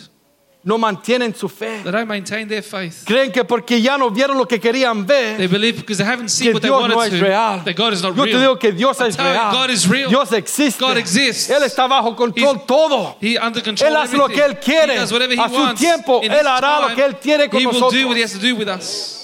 No 0.64 0.77
mantienen 0.77 1.35
su 1.35 1.49
fe. 1.49 1.83
They 1.85 1.92
don't 1.92 2.09
maintain 2.09 2.49
their 2.49 2.62
faith. 2.64 3.05
Creen 3.07 3.31
que 3.31 3.44
porque 3.44 3.81
ya 3.81 3.97
no 3.97 4.11
vieron 4.11 4.37
lo 4.37 4.44
que 4.47 4.59
querían 4.59 5.07
They 5.07 5.37
ver, 5.37 5.49
believe 5.49 5.77
because 5.81 5.99
they 5.99 6.05
haven't 6.07 6.29
seen 6.31 6.49
que 6.49 6.55
what 6.55 6.61
they 6.62 6.68
Dios 6.68 6.88
no 6.88 7.01
es 7.03 7.11
to, 7.11 7.16
real. 7.25 7.62
that 7.64 7.77
God 7.77 7.92
is 7.92 8.03
not 8.03 8.14
Yo 8.16 8.25
te 8.25 8.31
real. 8.33 8.40
digo 8.40 8.59
que 8.59 8.73
Dios 8.73 9.01
es 9.01 9.16
real. 9.16 9.53
God 9.53 9.71
is 9.71 9.88
real. 9.88 10.11
Dios 10.11 10.33
existe. 10.33 10.81
God 10.81 10.97
exists. 10.99 11.49
Él 11.49 11.62
está 11.62 11.87
bajo 11.87 12.14
control 12.16 12.57
He's- 12.57 12.66
todo. 12.66 13.16
He 13.21 13.38
under 13.38 13.62
control 13.62 13.88
Él 13.88 13.97
hace 13.97 14.16
lo 14.16 14.27
que 14.29 14.35
everything. 14.42 14.57
Él 14.57 14.61
quiere. 14.61 14.94
He 14.94 14.99
does 14.99 15.12
whatever 15.12 15.35
he 15.37 15.40
A 15.40 15.49
su 15.49 15.55
wants. 15.55 15.81
tiempo, 15.81 16.21
In 16.25 16.33
Él 16.33 16.47
hará 16.47 16.81
lo 16.81 16.87
time, 16.88 16.97
que 16.97 17.05
Él 17.05 17.16
quiere 17.18 17.49
con 17.49 17.61
He 17.61 17.66
will 17.66 17.75
do 17.75 17.81
nosotros. 17.81 18.05
what 18.07 18.16
he 18.16 18.23
has 18.25 18.33
to 18.33 18.38
do 18.38 18.57
with 18.57 18.68
us. 18.68 19.14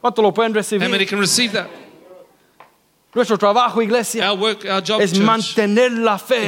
¿Cuánto 0.00 0.22
lo 0.22 0.32
pueden 0.32 0.52
How 0.52 0.62
many 0.78 0.98
recibir? 1.04 1.08
can 1.08 1.18
receive 1.18 1.52
that? 1.52 1.66
Nuestro 3.18 3.36
trabajo, 3.36 3.82
iglesia, 3.82 4.30
Our 4.30 4.38
work, 4.38 4.64
our 4.64 4.80
job, 4.80 5.00
es 5.00 5.10
church, 5.10 5.24
mantener 5.24 5.90
la 5.90 6.18
fe, 6.18 6.46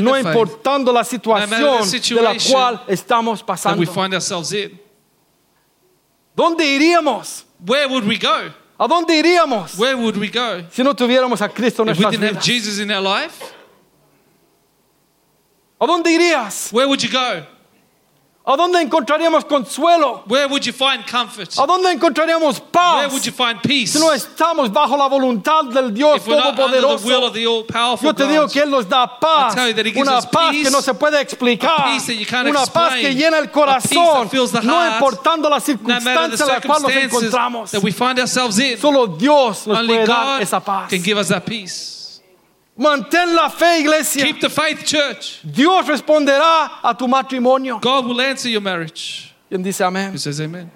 no 0.00 0.18
importando 0.18 0.92
la 0.92 1.04
situación 1.04 1.86
de 2.16 2.20
la 2.20 2.34
cual 2.50 2.82
estamos 2.88 3.44
pasando. 3.44 3.78
we 3.78 3.86
find 3.86 4.12
ourselves 4.12 4.52
in. 4.52 4.76
¿Dónde 6.34 6.66
iríamos? 6.66 7.44
Where 7.64 7.86
would 7.86 8.04
we 8.08 8.18
go? 8.18 8.52
¿A 8.76 8.88
dónde 8.88 9.14
iríamos 9.14 9.78
Where 9.78 9.94
would 9.94 10.16
we 10.16 10.26
go 10.26 10.64
si 10.72 10.82
no 10.82 10.94
tuviéramos 10.94 11.40
a 11.42 11.48
Cristo 11.48 11.84
en 11.84 11.90
if 11.90 11.98
we 12.00 12.10
didn't 12.10 12.34
have? 12.34 12.42
Jesus 12.42 12.80
in 12.80 12.90
our 12.90 13.02
life? 13.02 13.54
¿A 15.80 15.86
dónde 15.86 16.10
irías? 16.10 16.72
Where 16.72 16.88
would 16.88 17.00
you 17.00 17.08
go? 17.08 17.46
¿A 18.50 18.56
dónde 18.56 18.80
encontraríamos 18.80 19.44
consuelo? 19.44 20.24
Where 20.26 20.46
would 20.46 20.64
you 20.64 20.72
find 20.72 21.06
comfort? 21.06 21.56
¿A 21.56 21.66
dónde 21.66 21.92
encontraríamos 21.92 22.58
Where 22.58 22.70
paz 22.72 23.12
would 23.12 23.24
you 23.24 23.32
find 23.32 23.62
peace? 23.62 23.92
si 23.92 23.98
no 24.00 24.12
estamos 24.12 24.72
bajo 24.72 24.96
la 24.96 25.06
voluntad 25.06 25.66
del 25.66 25.94
Dios 25.94 26.16
If 26.16 26.26
we're 26.26 26.36
not 26.36 26.58
under 26.58 26.80
the 26.80 27.06
will 27.06 27.24
of 27.24 27.32
the 27.32 27.46
all-powerful 27.46 28.08
Yo 28.08 28.12
te 28.12 28.26
digo 28.26 28.42
God, 28.42 28.52
que 28.52 28.62
Él 28.62 28.70
nos 28.70 28.88
da 28.88 29.06
paz, 29.06 29.52
I 29.52 29.56
tell 29.56 29.68
you 29.68 29.74
that 29.74 29.86
he 29.86 29.92
gives 29.92 30.08
una 30.08 30.18
us 30.18 30.26
paz 30.26 30.50
que 30.50 30.62
peace, 30.64 30.72
no 30.72 30.80
se 30.80 30.94
puede 30.94 31.20
explicar, 31.20 31.70
a 31.78 31.84
peace 31.92 32.06
that 32.06 32.14
you 32.14 32.26
can't 32.26 32.48
una 32.48 32.66
paz 32.66 32.94
que 32.94 33.14
llena 33.14 33.38
el 33.38 33.44
a 33.44 33.46
peace 33.46 33.52
corazón, 33.52 34.22
that 34.24 34.30
fills 34.30 34.50
the 34.50 34.62
no 34.62 34.74
heart, 34.74 34.94
importando 34.94 35.48
la 35.48 35.60
circunstancia 35.60 36.44
en 36.44 36.48
la 36.48 36.60
cual 36.60 36.82
nos 36.82 36.92
encontramos. 36.92 37.70
that 37.70 37.82
we 37.84 37.92
find 37.92 38.18
ourselves 38.18 38.58
in, 38.58 38.76
Solo 38.78 39.06
Dios 39.06 39.68
nos 39.68 39.78
only 39.78 39.94
puede 39.94 40.06
dar 40.08 40.38
God 40.38 40.42
esa 40.42 40.58
paz. 40.58 40.90
can 40.90 41.00
give 41.02 41.16
us 41.16 41.28
that 41.28 41.46
peace. 41.46 41.99
Mantén 42.80 43.34
la 43.34 43.50
fe, 43.50 43.80
iglesia. 43.80 44.24
Keep 44.24 44.40
the 44.40 44.48
faith, 44.48 44.86
church. 44.86 45.40
Dios 45.44 45.86
responderá 45.86 46.80
a 46.82 46.94
tu 46.98 47.06
matrimonio. 47.06 47.78
God 47.78 48.06
will 48.06 48.20
answer 48.22 48.48
your 48.48 48.62
marriage. 48.62 49.34
¿Quién 49.50 49.62
dice 49.62 49.80
amén? 49.84 50.12
Who 50.12 50.18
says 50.18 50.40
amen? 50.40 50.70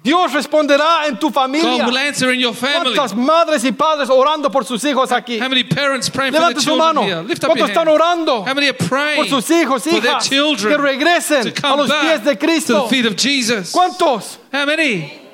Dios 0.00 0.32
responderá 0.32 1.08
en 1.08 1.18
tu 1.18 1.30
familia. 1.30 1.78
God 1.78 1.86
will 1.88 1.98
answer 1.98 2.30
in 2.32 2.38
your 2.38 2.54
family. 2.54 2.94
¿Cuántas 2.94 3.14
madres 3.16 3.64
y 3.64 3.72
padres 3.72 4.08
orando 4.10 4.48
por 4.48 4.64
sus 4.64 4.84
hijos 4.84 5.10
aquí? 5.10 5.40
How 5.40 5.48
many 5.48 5.64
parents 5.64 6.08
praying 6.08 6.32
for 6.32 6.38
their 6.40 6.54
su 6.54 6.60
children 6.60 6.78
mano. 6.94 7.02
here? 7.02 7.22
Lift 7.22 7.42
up 7.42 7.48
your 7.48 7.66
¿Cuántos 7.66 7.70
están 7.70 7.86
hand. 7.88 8.00
orando 8.00 8.44
How 8.44 8.54
many 8.54 8.68
are 8.68 8.74
praying 8.74 9.16
por 9.16 9.26
sus 9.26 9.50
hijos, 9.50 9.82
for 9.82 10.00
their 10.00 10.12
hijas, 10.12 10.28
children 10.28 10.76
que 10.76 10.78
regresen 10.78 11.42
to 11.42 11.48
a 11.48 11.52
come 11.52 11.78
los 11.78 11.90
pies 11.90 12.20
back 12.20 12.24
de 12.24 12.34
to 12.34 12.38
the 12.38 12.46
Cristo? 12.46 12.86
feet 12.86 13.06
of 13.06 13.16
Jesus? 13.16 13.72
¿Cuántos? 13.72 14.38
How 14.52 14.64
many? 14.64 15.27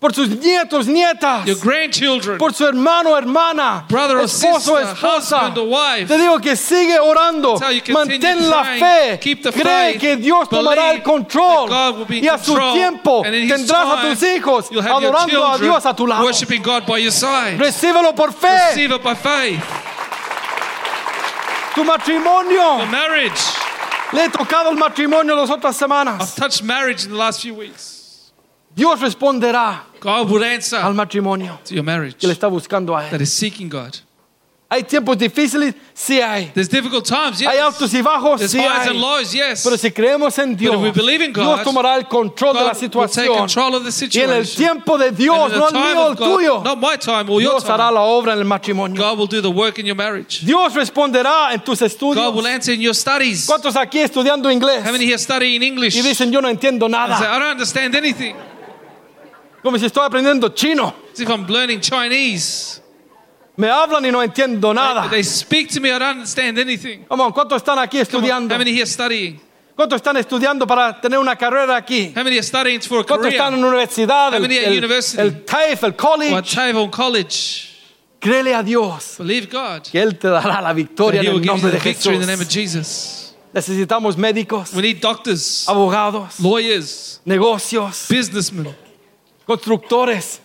Por 0.00 0.14
sus 0.14 0.30
nietos, 0.30 0.86
nietas, 0.86 1.44
Your 1.44 1.58
grandchildren. 1.58 2.38
por 2.38 2.54
su 2.54 2.66
hermano, 2.66 3.14
hermana, 3.18 3.84
Brother 3.86 4.16
or 4.16 4.24
esposo, 4.24 4.78
sister, 4.78 4.94
esposa. 4.94 5.36
husband 5.40 5.58
or 5.58 5.68
wife. 5.68 6.08
Te 6.08 6.16
digo 6.16 6.40
que 6.40 6.56
sigue 6.56 6.98
orando, 6.98 7.58
mantén 7.92 8.48
la 8.48 8.64
fe, 8.78 9.18
Keep 9.20 9.42
the 9.42 9.52
cree 9.52 9.62
faith. 9.92 10.00
que 10.00 10.16
Dios 10.16 10.48
tomará 10.48 10.92
el 10.94 11.02
control 11.02 11.68
God 11.68 11.98
will 11.98 12.06
be 12.06 12.16
in 12.16 12.24
y 12.24 12.28
a 12.28 12.38
su 12.38 12.54
tiempo 12.72 13.22
And 13.26 13.34
in 13.34 13.42
His 13.42 13.52
tendrás 13.52 13.98
a 13.98 14.08
tus 14.08 14.22
hijos 14.22 14.70
your 14.70 14.82
adorando 14.82 15.46
a 15.46 15.58
Dios 15.58 15.84
a 15.84 15.94
tu 15.94 16.06
lado. 16.06 16.24
God 16.62 16.86
by 16.86 16.96
your 16.98 17.12
side. 17.12 17.58
Recíbelo 17.58 18.14
por 18.16 18.32
fe, 18.32 18.48
Receive 18.70 18.92
it 18.92 19.02
by 19.02 19.14
faith. 19.14 19.62
tu 21.74 21.84
matrimonio. 21.84 22.78
For 22.78 22.86
marriage. 22.86 23.40
Le 24.14 24.24
he 24.24 24.28
tocado 24.30 24.70
el 24.70 24.76
matrimonio 24.78 25.36
las 25.36 25.50
otras 25.50 25.78
I've 25.82 26.34
touched 26.36 26.62
marriage 26.62 27.04
in 27.04 27.10
the 27.10 27.18
last 27.18 27.42
few 27.42 27.54
weeks. 27.54 27.99
Dios 28.74 29.00
responderá 29.00 29.82
God 30.00 30.30
will 30.30 30.44
answer 30.44 30.78
al 30.78 30.94
matrimonio 30.94 31.58
to 31.64 31.74
your 31.74 31.84
marriage 31.84 32.16
que 32.18 32.26
le 32.26 32.32
está 32.34 32.48
buscando 32.48 32.96
a 32.96 33.04
él. 33.06 33.10
that 33.10 33.20
is 33.20 33.32
seeking 33.32 33.68
God. 33.68 33.96
Hay 34.72 34.84
tiempos 34.84 35.18
difíciles, 35.18 35.74
sí 35.92 36.20
hay. 36.20 36.52
There's 36.54 36.68
difficult 36.68 37.04
times, 37.04 37.40
Hay 37.40 37.56
yes. 37.56 37.64
altos 37.74 37.92
y 37.92 38.02
bajos, 38.02 38.38
There's 38.38 38.52
sí 38.52 38.60
highs 38.60 38.82
hay. 38.86 38.90
and 38.90 39.00
lows, 39.00 39.32
yes. 39.34 39.64
Pero 39.64 39.76
si 39.76 39.90
creemos 39.90 40.38
en 40.38 40.54
Dios, 40.54 40.76
if 40.76 40.80
we 40.80 40.92
believe 40.92 41.20
in 41.24 41.32
Dios 41.32 41.44
God, 41.58 41.64
tomará 41.64 41.96
el 41.98 42.04
control 42.06 42.54
de 42.54 42.60
la 42.60 42.72
God 42.72 42.80
will 42.80 42.88
take 42.90 42.92
situación. 42.92 43.36
control 43.36 43.74
of 43.74 43.82
the 43.82 43.90
Y 43.90 44.20
en 44.22 44.30
el 44.30 44.46
situation. 44.46 44.56
tiempo 44.56 44.96
de 44.96 45.10
Dios, 45.10 45.36
And 45.36 45.54
in 45.54 45.58
no 45.58 45.66
el 45.66 45.72
time 45.72 45.82
mío, 45.82 46.06
el 46.06 46.12
of 46.12 46.18
God, 46.18 46.38
tuyo, 46.38 46.62
not 46.64 46.78
my 46.78 46.96
time 46.96 47.28
or 47.28 47.42
your 47.42 47.50
Dios 47.54 47.64
hará 47.64 47.88
time, 47.88 47.94
la 47.94 48.00
obra 48.02 48.32
en 48.34 48.38
el 48.38 48.44
matrimonio. 48.44 48.96
God 48.96 49.18
will 49.18 49.26
do 49.26 49.40
the 49.40 49.50
work 49.50 49.80
in 49.80 49.86
your 49.86 49.96
marriage. 49.96 50.40
Dios 50.46 50.72
responderá 50.76 51.52
en 51.52 51.58
tus 51.64 51.80
God 51.80 52.06
will 52.36 52.44
estudios. 52.44 52.46
answer 52.46 52.72
in 52.72 52.80
your 52.80 52.94
studies. 52.94 53.46
¿Cuántos 53.48 53.74
aquí 53.74 53.98
estudiando 53.98 54.48
inglés? 54.52 54.84
How 54.86 54.92
many 54.92 55.04
here 55.04 55.18
studying 55.18 55.64
English? 55.64 55.96
Y 55.96 56.02
dicen, 56.02 56.30
yo 56.30 56.40
no 56.40 56.48
entiendo 56.48 56.86
say, 56.86 56.92
nada. 56.92 57.16
I 57.18 57.38
don't 57.40 57.50
understand 57.50 57.96
anything. 57.96 58.36
Como 59.62 59.78
si 59.78 59.86
estoy 59.86 60.04
aprendiendo 60.06 60.48
chino. 60.54 60.94
As 61.12 61.20
if 61.20 61.28
I'm 61.28 61.46
learning 61.46 61.80
Chinese. 61.80 62.80
Me 63.56 63.68
hablan 63.68 64.04
y 64.06 64.10
no 64.10 64.22
entiendo 64.22 64.72
nada. 64.72 65.08
They 65.10 65.22
speak 65.22 65.68
to 65.74 65.80
me, 65.80 65.90
I 65.90 65.98
don't 65.98 66.16
understand 66.16 66.58
anything. 66.58 67.04
Come 67.08 67.20
on, 67.22 67.32
¿cuántos 67.32 67.56
están 67.62 67.78
aquí 67.78 67.98
Come 67.98 68.00
on, 68.00 68.06
estudiando? 68.24 68.54
How 68.54 68.58
many 68.58 68.72
here 68.72 68.86
studying? 68.86 69.38
¿Cuántos 69.76 69.96
están 69.96 70.16
estudiando 70.16 70.66
para 70.66 70.98
tener 71.00 71.18
una 71.18 71.36
carrera 71.36 71.76
aquí? 71.76 72.12
How 72.16 72.22
many 72.24 72.36
are 72.36 72.42
studying 72.42 72.80
for 72.80 73.00
a 73.00 73.04
¿Cuántos 73.04 73.28
están 73.32 73.52
en 73.54 73.60
career? 73.60 73.66
universidad? 73.74 74.30
How 74.30 74.36
El, 74.36 74.42
many 74.42 74.56
at 74.58 74.64
el- 74.64 74.78
university? 74.78 75.20
el 75.22 75.44
TAFE, 75.44 75.86
el 75.86 75.90
Or 75.92 75.96
college. 75.96 76.34
at 76.34 76.44
Tavon 76.46 76.90
College? 76.90 77.66
Créele 78.18 78.54
a 78.54 78.62
Dios 78.62 79.16
Believe 79.18 79.46
God. 79.50 79.82
que 79.90 80.00
Él 80.00 80.18
te 80.18 80.28
dará 80.28 80.60
la 80.60 80.68
That 80.68 80.74
victoria 80.76 81.22
He 81.22 81.26
en 81.26 81.32
will 81.34 81.38
el 81.38 81.42
give 81.42 81.46
you 81.46 81.52
nombre 81.62 81.70
the 81.70 81.78
de 81.78 81.82
victory 81.84 82.14
in 82.16 82.20
the 82.20 82.26
name 82.26 82.40
of 82.40 82.48
Jesús. 82.48 82.52
Jesus. 82.54 83.34
Necesitamos 83.52 84.16
médicos, 84.16 84.72
We 84.74 84.82
need 84.82 85.00
doctors, 85.00 85.66
abogados, 85.68 86.38
lawyers, 86.40 87.20
negocios, 87.24 88.06
businessmen, 88.08 88.74
constructores. 89.56 90.40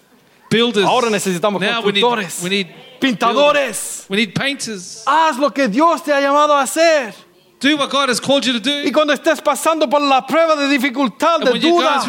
builders. 0.49 0.86
Ahora 0.86 1.10
necesitamos 1.10 1.62
now 1.62 1.82
we 1.82 1.91
need, 1.91 2.01
constructores, 2.01 2.43
we 2.43 2.49
need 2.49 2.68
pintadores. 2.99 4.06
We 4.10 4.18
need 4.18 4.34
painters. 4.34 5.03
Haz 5.06 5.38
lo 5.38 5.49
que 5.51 5.68
Dios 5.68 6.01
te 6.03 6.12
ha 6.14 6.20
llamado 6.22 6.53
a 6.53 6.62
hacer. 6.62 7.14
Do 7.60 7.78
what 7.78 7.89
God 7.89 8.10
has 8.10 8.20
called 8.20 8.45
you 8.45 8.60
to 8.60 8.70
Y 8.70 8.86
do. 8.86 8.91
cuando 8.91 9.14
estés 9.14 9.41
pasando 9.41 9.89
por 9.89 10.01
la 10.01 10.22
prueba 10.28 10.56
de 10.56 10.68
dificultad, 10.68 11.39
de 11.39 11.58
duda, 11.58 12.03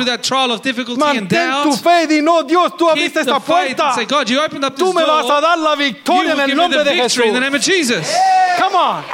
mantén 0.99 1.63
tu 1.63 1.73
fe 1.73 2.07
y 2.11 2.21
no, 2.21 2.43
Dios, 2.43 2.77
tú 2.77 2.91
abriste 2.91 3.21
esta 3.21 3.39
puerta. 3.41 3.95
say, 3.95 4.05
God, 4.05 4.29
you 4.29 4.41
opened 4.41 4.65
up 4.65 4.75
Tú 4.77 4.93
me 4.93 5.05
vas 5.05 5.25
a 5.31 5.41
dar 5.41 5.57
la 5.57 5.75
You 5.75 5.79
victoria 5.79 6.33
en 6.33 6.41
el 6.41 6.57
nombre 6.57 6.83
de 6.85 6.95
Jesús. 6.95 7.25
of 7.25 7.63
Jesus. 7.63 8.07
Come 8.59 8.75
on. 8.75 9.05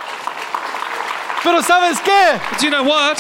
Pero 1.45 1.63
¿sabes 1.63 2.01
qué? 2.01 2.41
But 2.51 2.63
you 2.63 2.71
know 2.71 2.83
what? 2.85 3.19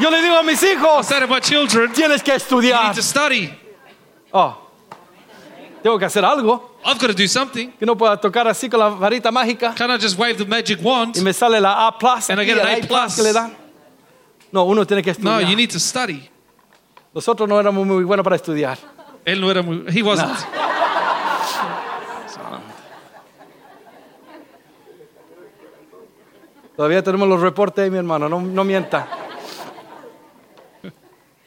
Yo 0.00 0.10
le 0.10 0.20
digo 0.20 0.36
a 0.38 0.42
mis 0.42 0.62
hijos, 0.62 0.98
Instead 0.98 1.22
of 1.22 1.30
my 1.30 1.40
children, 1.40 1.88
you 1.88 1.94
tienes 1.94 2.22
que 2.22 2.34
estudiar. 2.34 2.88
need 2.88 2.96
to 2.96 3.02
study. 3.02 3.52
Oh, 4.32 4.56
tengo 5.82 5.98
que 5.98 6.04
hacer 6.04 6.24
algo. 6.24 6.76
I've 6.84 6.98
got 7.00 7.08
to 7.08 7.14
do 7.14 7.26
something. 7.26 7.72
Que 7.72 7.86
no 7.86 7.96
pueda 7.96 8.16
tocar 8.20 8.46
así 8.48 8.68
con 8.68 8.78
la 8.80 8.88
varita 8.88 9.30
mágica 9.30 9.74
Can 9.74 9.90
I 9.90 9.98
just 9.98 10.18
wave 10.18 10.36
the 10.36 10.44
magic 10.44 10.78
wand? 10.82 11.16
y 11.16 11.20
me 11.22 11.32
sale 11.32 11.60
la 11.60 11.86
A 11.88 11.98
plus. 11.98 12.30
And 12.30 12.40
I 12.40 12.44
get 12.44 12.58
an 12.58 12.66
A 12.66 12.86
plus 12.86 13.16
que 13.16 13.22
le 13.22 13.32
dan. 13.32 13.56
No, 14.52 14.64
uno 14.64 14.86
tiene 14.86 15.02
que 15.02 15.10
No, 15.18 15.30
estudiar. 15.40 15.50
you 15.50 15.56
need 15.56 15.70
to 15.70 15.78
study. 15.78 16.28
Nosotros 17.14 17.48
no 17.48 17.58
éramos 17.58 17.86
muy 17.86 18.04
buenos 18.04 18.22
para 18.24 18.36
estudiar. 18.36 18.78
Él 19.24 19.40
no 19.40 19.50
era 19.50 19.62
muy, 19.62 19.84
he 19.88 20.02
wasn't. 20.02 20.30
Todavía 26.76 27.02
tenemos 27.02 27.28
los 27.28 27.40
reportes 27.40 27.84
ahí, 27.84 27.90
mi 27.90 27.98
hermano, 27.98 28.28
no, 28.28 28.40
no 28.40 28.64
mienta. 28.64 29.08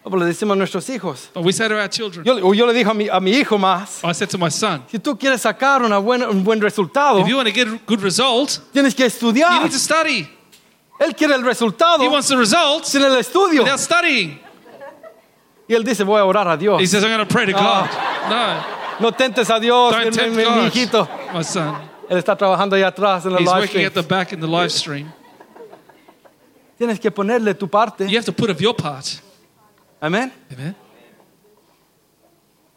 No, 0.04 0.18
le 0.18 0.26
decimos 0.26 0.56
a 0.56 0.58
nuestros 0.58 0.90
hijos. 0.90 1.30
But 1.34 1.44
we 1.44 1.52
say 1.54 1.68
to 1.68 1.80
our 1.80 1.88
children, 1.88 2.26
Yo, 2.26 2.34
o 2.48 2.54
yo 2.54 2.66
le 2.66 2.74
dije 2.74 2.90
a 2.90 2.94
mi, 2.94 3.08
a 3.08 3.20
mi 3.20 3.32
hijo 3.34 3.58
más, 3.60 4.04
I 4.04 4.14
said 4.14 4.30
to 4.32 4.38
my 4.40 4.50
son, 4.50 4.84
si 4.90 4.98
tú 4.98 5.16
quieres 5.18 5.42
sacar 5.42 5.84
una 5.84 6.00
buena, 6.00 6.28
un 6.28 6.44
buen 6.44 6.60
resultado, 6.60 7.20
if 7.20 7.28
you 7.28 7.36
want 7.36 7.48
to 7.48 7.54
get 7.54 7.68
a 7.68 7.80
good 7.86 8.02
result, 8.02 8.60
tienes 8.74 8.96
que 8.96 9.04
you 9.06 9.10
estudiar. 9.10 9.62
need 9.62 9.72
to 9.72 9.78
study. 9.78 10.28
Él 11.00 11.16
quiere 11.16 11.34
el 11.36 11.44
resultado 11.44 12.00
He 12.04 12.08
wants 12.08 12.28
the 12.30 12.38
results 12.38 12.90
sin 12.90 13.02
el 13.04 13.16
estudio. 13.18 13.64
without 13.64 13.80
studying. 13.80 14.40
Y 15.68 15.76
él 15.76 15.84
dice, 15.84 16.04
voy 16.04 16.20
a 16.20 16.26
orar 16.26 16.48
a 16.48 16.58
Dios. 16.58 16.82
He 16.82 16.86
says, 16.88 17.04
I'm 17.04 17.12
going 17.12 17.26
to 17.26 17.32
pray 17.32 17.46
to 17.46 17.54
God. 17.54 17.90
No 19.00 19.12
tentes 19.12 19.50
a 19.50 19.60
Dios, 19.60 19.96
mi, 19.96 20.04
don't 20.06 20.14
tempt 20.16 20.36
mi- 20.36 20.44
mi 20.44 20.44
God. 20.44 20.72
hijito. 20.72 21.08
My 21.34 21.44
son. 21.44 21.76
Él 22.10 22.18
está 22.18 22.36
trabajando 22.36 22.76
allá 22.76 22.88
atrás 22.88 23.26
en 23.26 23.32
el 23.34 23.38
He's 23.40 23.48
live 23.48 23.54
working 23.62 23.68
stream. 23.70 23.86
at 23.88 23.94
the 23.94 24.04
back 24.04 24.34
in 24.34 24.40
the 24.42 24.48
live 24.48 24.72
stream. 24.72 25.12
Tienes 26.78 27.00
que 27.00 27.10
ponerle 27.12 27.54
tu 27.58 27.68
parte. 27.68 28.08
You 28.10 28.18
have 28.18 28.26
to 28.26 28.34
put 28.34 28.50
up 28.50 28.60
your 28.60 28.74
part. 28.76 29.22
Amén. 30.02 30.32
Amen. 30.52 30.76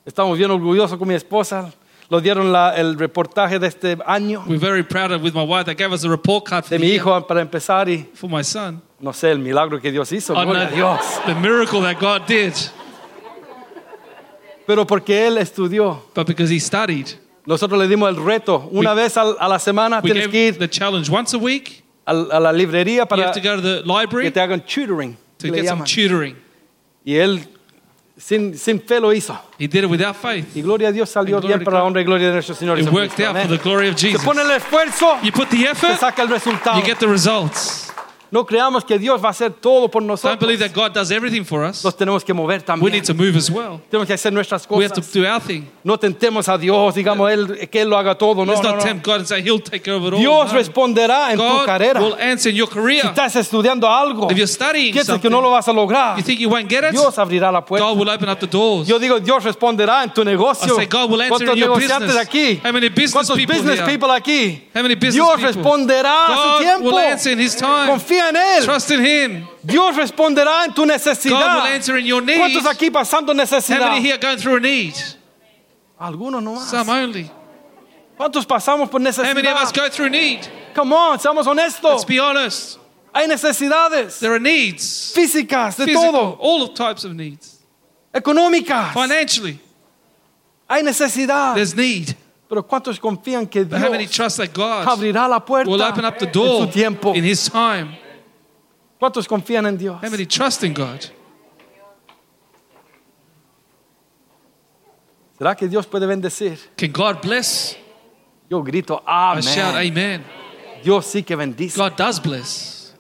Estamos 0.05 0.37
bien 0.37 0.51
orgullosos 0.51 0.99
con 0.99 1.09
mi 1.09 1.15
esposa. 1.15 1.73
Lo 2.11 2.21
dieron 2.21 2.53
la- 2.53 2.77
el 2.77 2.99
reportaje 2.99 3.59
de 3.59 3.67
este 3.67 3.97
año 4.05 4.45
We're 4.47 4.59
very 4.59 4.83
proud 4.83 5.11
of 5.13 5.23
with 5.23 5.33
my 5.33 5.43
wife. 5.43 5.65
They 5.65 5.75
gave 5.75 5.93
us 5.95 6.05
a 6.05 6.09
report 6.09 6.45
card 6.45 6.65
for, 6.65 6.71
de 6.71 6.77
the 6.77 6.81
mi 6.85 6.89
year 6.89 6.97
hijo 7.01 7.27
para 7.27 7.41
empezar 7.41 7.89
y 7.89 8.07
for 8.15 8.29
my 8.29 8.45
son. 8.45 8.83
no 9.01 9.13
sé 9.15 9.31
el 9.31 9.39
milagro 9.39 9.81
que 9.81 9.91
Dios 9.91 10.13
hizo. 10.13 10.35
I 10.35 10.45
Gloria 10.45 10.65
a 10.65 10.67
know 10.67 10.77
Dios. 10.99 11.21
the 11.25 11.35
miracle 11.35 11.81
that 11.81 11.99
God 11.99 12.27
did, 12.29 12.53
Pero 14.67 14.87
porque 14.87 15.27
él 15.27 15.39
estudió. 15.39 16.03
but 16.15 16.27
because 16.27 16.51
he 16.51 16.61
studied. 16.61 17.09
Nosotros 17.47 17.79
le 17.79 17.89
dimos 17.89 18.09
el 18.11 18.17
reto. 18.23 18.69
Una 18.71 18.91
We- 18.95 19.03
vez 19.03 19.17
al- 19.17 19.37
a 19.41 19.49
la 19.49 19.59
semana 19.59 20.01
We 20.03 20.11
tienes 20.11 20.29
que 20.29 20.33
gave 20.33 20.47
ir 20.49 20.59
the 20.59 20.69
challenge 20.69 21.11
once 21.11 21.35
a 21.35 21.39
week. 21.39 21.83
al- 22.07 22.31
a 22.31 22.39
la 22.41 22.53
librería 22.53 23.03
You 23.03 23.09
para 23.09 23.29
have 23.29 23.41
to 23.41 23.41
go 23.41 23.57
to 23.57 23.63
the 23.63 23.83
que 23.83 23.87
library 23.87 24.31
te 24.31 24.41
hagan 24.41 24.61
tutoring. 24.61 25.17
to 25.39 25.47
que 25.47 25.51
le 25.53 25.57
get 25.63 25.69
some 25.69 25.81
llaman. 25.81 25.87
tutoring. 25.87 26.37
Y 27.05 27.17
él 27.17 27.47
sin, 28.17 28.57
sin 28.57 28.81
fe 28.81 29.01
lo 29.01 29.13
hizo. 29.13 29.39
He 29.59 29.67
did 29.69 29.85
it 29.85 29.91
without 29.91 30.17
faith. 30.17 30.47
Y 30.57 30.63
gloria 30.63 30.89
a 30.89 30.93
Dios 30.93 31.11
salió 31.11 31.41
bien 31.41 31.63
para 31.63 31.79
la 31.79 31.85
honra 31.85 32.01
y 32.01 32.05
gloria 32.05 32.29
de 32.29 32.35
nuestro 32.35 32.55
Señor 32.55 32.79
It 32.79 32.89
worked 32.91 33.21
out 33.27 33.37
for 33.37 33.49
the 33.49 33.59
glory 33.63 33.89
of 33.89 33.99
Se 33.99 34.09
Jesus. 34.09 34.25
pone 34.25 34.41
el 34.43 34.51
esfuerzo, 34.51 35.19
You 35.23 35.33
put 35.33 35.49
the 35.51 35.59
se 35.59 35.71
effort, 35.71 35.99
saca 36.01 36.23
el 36.23 36.29
resultado. 36.29 36.79
you 36.79 36.85
get 36.87 36.99
the 36.99 37.07
results. 37.07 37.93
No 38.31 38.45
creamos 38.45 38.85
que 38.85 38.99
Dios 38.99 39.23
va 39.23 39.29
a 39.29 39.31
hacer 39.31 39.53
todo 39.53 39.89
por 39.89 40.03
Don't 40.03 40.09
nosotros. 40.11 40.41
believe 40.41 40.59
that 40.67 40.75
God 40.75 40.93
does 40.93 41.11
everything 41.11 41.45
for 41.45 41.65
us. 41.65 41.85
Nos 41.85 41.97
tenemos 41.97 42.25
que 42.25 42.35
mover 42.35 42.61
We 42.61 42.65
también. 42.65 42.93
need 42.93 43.05
to 43.05 43.15
move 43.15 43.37
as 43.37 43.49
well. 43.51 43.81
Tenemos 43.91 44.07
que 44.07 44.15
hacer 44.15 44.33
nuestras 44.33 44.67
We 44.69 44.85
have 44.85 44.95
to 44.95 45.01
cosas. 45.01 45.13
do 45.13 45.25
our 45.27 45.41
thing. 45.41 45.65
No 45.85 45.97
tentemos 45.99 46.49
a 46.49 46.59
Dios, 46.59 46.95
digamos 46.95 47.31
él, 47.31 47.69
que 47.71 47.83
Él 47.83 47.89
lo 47.91 47.97
haga 47.97 48.17
todo. 48.17 48.45
No, 48.45 48.53
Let's 48.53 48.63
no, 48.63 48.71
not 48.71 48.79
no. 48.79 48.85
tempt 48.85 49.05
God 49.07 49.17
and 49.19 49.27
say 49.27 49.41
He'll 49.43 49.61
take 49.63 49.89
over 49.91 50.09
it 50.09 50.15
all. 50.15 50.19
Dios 50.21 50.53
No. 50.53 50.59
responderá 50.59 51.31
en 51.33 51.39
tu 51.39 51.45
God 51.45 51.67
carrera. 51.67 52.01
will 52.01 52.17
answer 52.19 52.51
in 52.51 52.57
your 52.57 52.69
career. 52.69 53.03
Si 53.03 53.07
estás 53.09 53.37
estudiando 53.37 53.89
algo, 53.89 54.29
If 54.31 54.37
you're 54.37 54.47
studying 54.49 54.93
piensas 54.93 55.07
something, 55.07 55.23
que 55.23 55.31
no 55.31 55.41
lo 55.41 55.51
vas 55.51 55.69
a 55.69 55.73
lograr, 55.73 56.17
you 56.17 56.25
think 56.25 56.41
you 56.41 56.49
won't 56.49 56.69
get 56.69 56.83
it, 56.85 56.91
Dios 56.93 57.17
abrirá 57.19 57.53
la 57.53 57.65
puerta. 57.65 57.85
God 57.87 57.99
will 57.99 58.09
open 58.11 58.29
up 58.29 58.41
the 58.41 58.47
doors. 58.49 58.89
Yo 58.89 58.99
digo, 58.99 59.21
Dios 59.21 59.45
responderá 59.45 60.03
en 60.03 60.13
tu 60.13 60.23
I 60.23 60.25
negocio. 60.25 60.75
say 60.75 60.87
God 60.87 61.11
will 61.11 61.21
answer 61.23 61.47
¿Cuántos 61.47 61.55
in 61.55 61.61
your 61.61 61.69
negociantes 61.69 62.09
business? 62.09 62.27
aquí? 62.27 62.61
How 62.65 62.73
many 62.73 62.89
business 62.89 63.13
¿Cuántos 63.13 63.37
people 63.37 63.55
business 63.55 63.79
here? 63.81 63.87
people 63.93 64.11
aquí? 64.11 64.63
How 64.75 64.83
many 64.83 64.95
business 64.97 65.15
Dios 65.15 65.31
people? 65.37 65.47
responderá 65.47 66.25
a 66.27 66.29
su 66.29 66.35
God 66.35 66.59
tiempo. 66.61 66.85
will 66.91 66.99
answer 66.99 67.33
in 67.33 67.39
His 67.41 67.55
time. 67.57 67.87
Confía 67.91 68.24
en 68.29 68.37
Él. 68.37 68.65
Trust 68.65 68.91
in 68.91 69.05
Him. 69.05 69.47
Dios 69.65 69.97
responderá 69.97 70.65
en 70.65 70.73
tu 70.75 70.83
God 70.83 70.89
necesidad. 70.89 71.57
will 71.63 71.73
answer 71.75 71.97
in 71.99 72.07
your 72.07 72.23
need. 72.23 72.39
¿Cuántos 72.39 72.67
aquí 72.67 72.91
pasando 72.91 73.33
How 73.33 73.37
necesidad? 73.37 73.81
many 73.91 74.01
here 74.01 74.19
going 74.19 74.39
through 74.39 74.57
a 74.57 74.61
need? 74.61 74.95
Algunos 76.01 76.43
nomás. 76.43 76.69
Some 76.71 76.89
only. 76.89 77.31
¿Cuántos 78.19 78.47
pasamos 78.47 78.91
por 78.91 79.01
How 79.01 79.35
many 79.35 79.49
of 79.49 79.57
us 79.63 79.73
go 79.73 79.89
through 79.89 80.09
need? 80.11 80.47
Come 80.75 80.93
on, 80.93 81.19
seamos 81.19 81.47
Let's 81.93 82.05
be 82.05 82.19
honest. 82.19 82.79
Hay 83.15 83.27
necesidades 83.29 84.19
There 84.19 84.33
are 84.33 84.41
needs. 84.41 85.13
físicas 85.15 85.77
de 85.77 85.85
Physical, 85.87 86.13
todo, 86.13 86.39
all 86.41 86.69
types 86.75 87.05
of 87.05 87.15
needs. 87.15 87.59
económicas. 88.13 88.93
Financially, 88.93 89.59
Hay 90.69 90.83
necesidad. 90.83 91.55
there's 91.55 91.75
need. 91.77 92.17
Pero 92.49 92.63
¿cuántos 92.63 92.99
confían 93.01 93.49
que 93.51 93.65
But 93.65 93.81
how 93.81 93.91
many 93.91 94.05
Dios 94.05 94.15
trust 94.17 94.37
that 94.39 94.53
God 94.53 94.87
abrirá 94.87 95.29
la 95.29 95.41
puerta 95.41 95.69
will 95.71 95.83
open 95.83 96.05
up 96.05 96.19
the 96.19 96.27
en 96.27 96.33
door 96.33 96.67
su 96.67 96.73
tiempo? 96.73 97.13
in 97.15 97.25
His 97.25 97.49
time? 97.49 97.97
¿Cuántos 99.05 99.29
confían 99.29 99.67
en 99.67 99.77
Dios? 99.77 100.03
How 100.03 100.09
many 100.09 100.25
trust 100.25 100.65
in 100.65 100.73
God? 100.73 100.99
¿Será 105.37 105.55
que 105.55 105.69
Dios 105.69 105.87
puede 105.87 106.07
bendecir? 106.07 106.59
Can 106.75 106.91
God 106.91 107.21
bless? 107.21 107.77
Yo 108.49 108.63
grito, 108.63 109.03
I 109.07 109.43
shout, 109.43 109.75
amén. 109.75 109.91
Amen. 109.91 110.25
Dios 110.83 111.05
sí 111.05 111.23
que 111.23 111.37
bendice. 111.37 111.77
God 111.77 111.93
does 111.99 112.19
bless. 112.19 112.95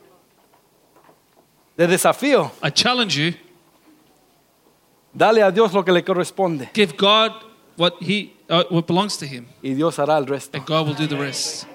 De 1.74 1.86
desafío, 1.86 2.50
I 2.62 2.68
challenge 2.68 3.16
you, 3.16 3.34
dale 5.10 5.42
a 5.42 5.50
Dios 5.50 5.72
lo 5.72 5.82
que 5.82 5.90
le 5.90 6.02
corresponde 6.02 6.68
give 6.74 6.98
God 6.98 7.32
what 7.78 7.94
He 8.02 8.34
uh, 8.50 8.64
what 8.68 8.86
belongs 8.86 9.16
to 9.16 9.24
Him, 9.24 9.46
y 9.62 9.72
Dios 9.72 9.96
hará 9.96 10.18
el 10.18 10.26
resto. 10.26 10.58
and 10.58 10.66
God 10.66 10.86
will 10.86 10.94
do 10.94 11.06
the 11.06 11.16
rest. 11.16 11.66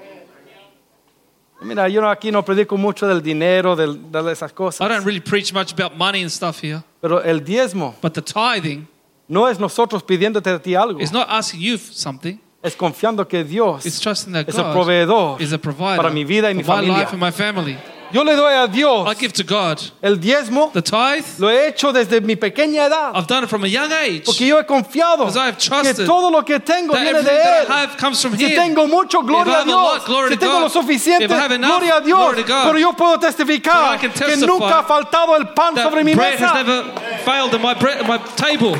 Mira, 1.62 1.88
yo 1.90 2.08
aquí 2.10 2.32
no 2.32 2.44
predico 2.44 2.78
mucho 2.78 3.06
del 3.08 3.22
dinero, 3.22 3.76
del- 3.76 4.00
de 4.12 4.32
esas 4.32 4.52
I 4.80 4.88
don't 4.88 5.04
really 5.06 5.20
preach 5.20 5.52
much 5.54 5.74
about 5.74 5.98
money 5.98 6.22
and 6.22 6.30
stuff 6.32 6.64
here, 6.64 6.82
pero 7.02 7.22
el 7.22 7.42
diezmo 7.44 7.96
but 8.02 8.14
the 8.14 8.22
tithing 8.22 8.88
no 9.28 9.48
es 9.48 9.60
nosotros 9.60 10.02
pidiéndote 10.04 10.50
a 10.50 10.60
ti 10.60 10.74
algo, 10.76 11.02
is 11.02 11.12
not 11.12 11.28
asking 11.30 11.60
you 11.62 11.78
for 11.78 11.94
something. 11.94 12.40
es 12.64 12.76
confiando 12.76 13.28
que 13.28 13.44
Dios 13.44 13.86
It's 13.86 14.00
trusting 14.00 14.34
that 14.34 14.48
es 14.48 14.56
el 14.58 14.64
God 14.64 14.74
proveedor 14.74 15.42
is 15.42 15.52
a 15.54 15.58
provider 15.58 15.98
para 15.98 16.10
mi 16.10 16.24
vida 16.24 16.50
y 16.50 16.54
mi 16.56 16.64
for 16.64 16.76
my 16.76 16.82
familia. 16.82 16.98
life 17.04 17.12
and 17.14 17.22
my 17.22 17.32
family. 17.32 17.78
Yo 18.12 18.24
le 18.24 18.36
doy 18.36 18.54
a 18.54 18.68
Dios 18.68 19.08
I 19.08 19.14
give 19.14 19.34
to 19.34 19.44
God 19.44 19.80
el 20.02 20.16
diezmo, 20.18 20.72
the 20.74 20.82
tithe. 20.82 21.24
lo 21.40 21.48
he 21.50 21.68
hecho 21.68 21.92
desde 21.94 22.22
mi 22.22 22.36
pequeña 22.36 22.88
edad, 22.88 23.12
I've 23.16 23.28
done 23.28 23.44
it 23.44 23.50
from 23.50 23.64
a 23.64 23.68
young 23.68 23.92
age. 23.92 24.26
porque 24.26 24.48
yo 24.48 24.58
he 24.60 24.64
confiado 24.66 25.20
Because 25.20 25.38
I 25.38 25.46
have 25.46 25.58
que 25.58 25.68
trusted 25.70 26.06
todo 26.08 26.32
lo 26.32 26.42
que 26.44 26.60
tengo 26.60 26.94
that 26.94 27.02
viene 27.04 27.20
everything 27.20 27.36
de 27.38 27.44
that 27.44 27.70
I 27.70 27.82
have 27.82 27.98
comes 27.98 28.20
from 28.22 28.36
Si 28.36 28.46
Him. 28.46 28.56
tengo 28.56 28.88
mucho, 28.88 29.22
gloria 29.22 29.54
a 29.54 29.58
have 29.60 29.68
a 29.68 29.72
lot, 29.72 30.06
glory 30.06 30.30
Si 30.30 30.36
to 30.36 30.40
tengo 30.40 30.54
God. 30.54 30.62
lo 30.64 30.70
suficiente, 30.82 31.26
If 31.26 31.32
I 31.32 31.36
have 31.36 31.52
enough, 31.54 31.70
gloria 31.80 31.98
a 31.98 32.02
Dios. 32.02 32.18
glory 32.18 32.36
to 32.42 32.48
God. 32.48 32.64
Pero 32.66 32.78
yo 32.80 32.94
puedo 32.94 33.16
But 33.20 33.24
I 33.24 33.28
testificar 33.32 34.00
can 34.00 34.10
que 34.12 34.20
testify 34.26 34.46
nunca 34.48 34.80
ha 34.80 34.84
faltado 34.84 35.36
el 35.38 35.46
pan 35.54 35.76
That 35.76 35.84
sobre 35.84 36.04
mi 36.04 36.16
bread 36.16 36.40
has 36.40 36.42
mesa. 36.42 36.54
never 36.64 36.84
failed 37.26 37.54
in 37.54 37.62
my, 37.62 37.74
bread, 37.76 38.08
my 38.08 38.18
table. 38.36 38.76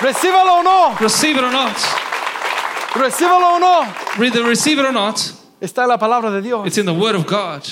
Recíbalo 0.00 0.60
o 0.60 0.62
no, 0.62 0.96
Receive 1.00 1.36
it 1.36 1.44
or 1.44 1.50
not. 1.52 1.76
recíbalo 2.94 3.56
o 3.56 3.58
no. 3.58 4.24
Either 4.24 4.42
receive 4.44 4.78
it 4.78 4.84
or 4.86 4.92
not. 4.92 5.20
Está 5.64 5.82
en 5.84 5.88
la 5.88 5.98
palabra 5.98 6.30
de 6.30 6.42
Dios. 6.42 6.66
It's 6.66 6.76
in 6.78 6.84
the 6.86 6.92
Word 6.92 7.14
of 7.16 7.26
God. 7.26 7.62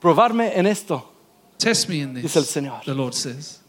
Probarme 0.00 0.52
en 0.56 0.66
esto. 0.66 1.02
Test 1.58 1.88
me 1.88 1.96
in 2.00 2.14
this. 2.14 2.22
Dice 2.22 2.36
el 2.38 2.44
Señor. 2.46 2.82
The 2.84 2.94
Lord 2.94 3.12
says. 3.14 3.60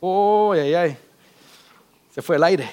Oh, 0.00 0.52
ay, 0.52 0.74
ay. 0.74 0.96
Se 2.14 2.20
fue 2.22 2.36
el 2.36 2.44
aire. 2.44 2.68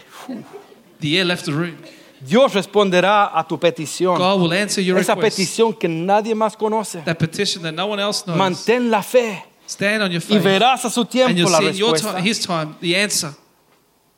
The 0.99 1.17
air 1.17 1.25
left 1.25 1.45
the 1.45 1.51
room. 1.53 1.77
Dios 2.19 2.53
responderá 2.53 3.31
a 3.37 3.45
tu 3.47 3.57
petición. 3.57 4.17
God 4.17 4.41
will 4.41 4.53
answer 4.53 4.81
your 4.81 4.97
Esa 4.97 5.15
request. 5.15 5.37
petición 5.37 5.73
que 5.73 5.87
nadie 5.89 6.33
más 6.35 6.55
conoce. 6.55 7.01
That 7.05 7.17
petition 7.17 7.63
that 7.63 7.73
no 7.73 7.87
one 7.87 8.01
else 8.01 8.23
knows. 8.25 8.37
Mantén 8.37 8.89
la 8.89 9.01
fe 9.01 9.43
Stand 9.65 10.03
on 10.03 10.11
your 10.11 10.21
y 10.21 10.25
faith. 10.25 10.43
verás 10.43 10.85
a 10.85 10.89
su 10.89 11.01
And 11.01 11.09
tiempo 11.09 11.33
you'll 11.37 11.51
la 11.51 11.59
see 11.59 11.67
in 11.69 11.75
your 11.75 11.93
respuesta. 11.93 12.13
time, 12.17 12.23
His 12.25 12.39
time, 12.45 12.75
the 12.81 12.95
answer. 12.95 13.33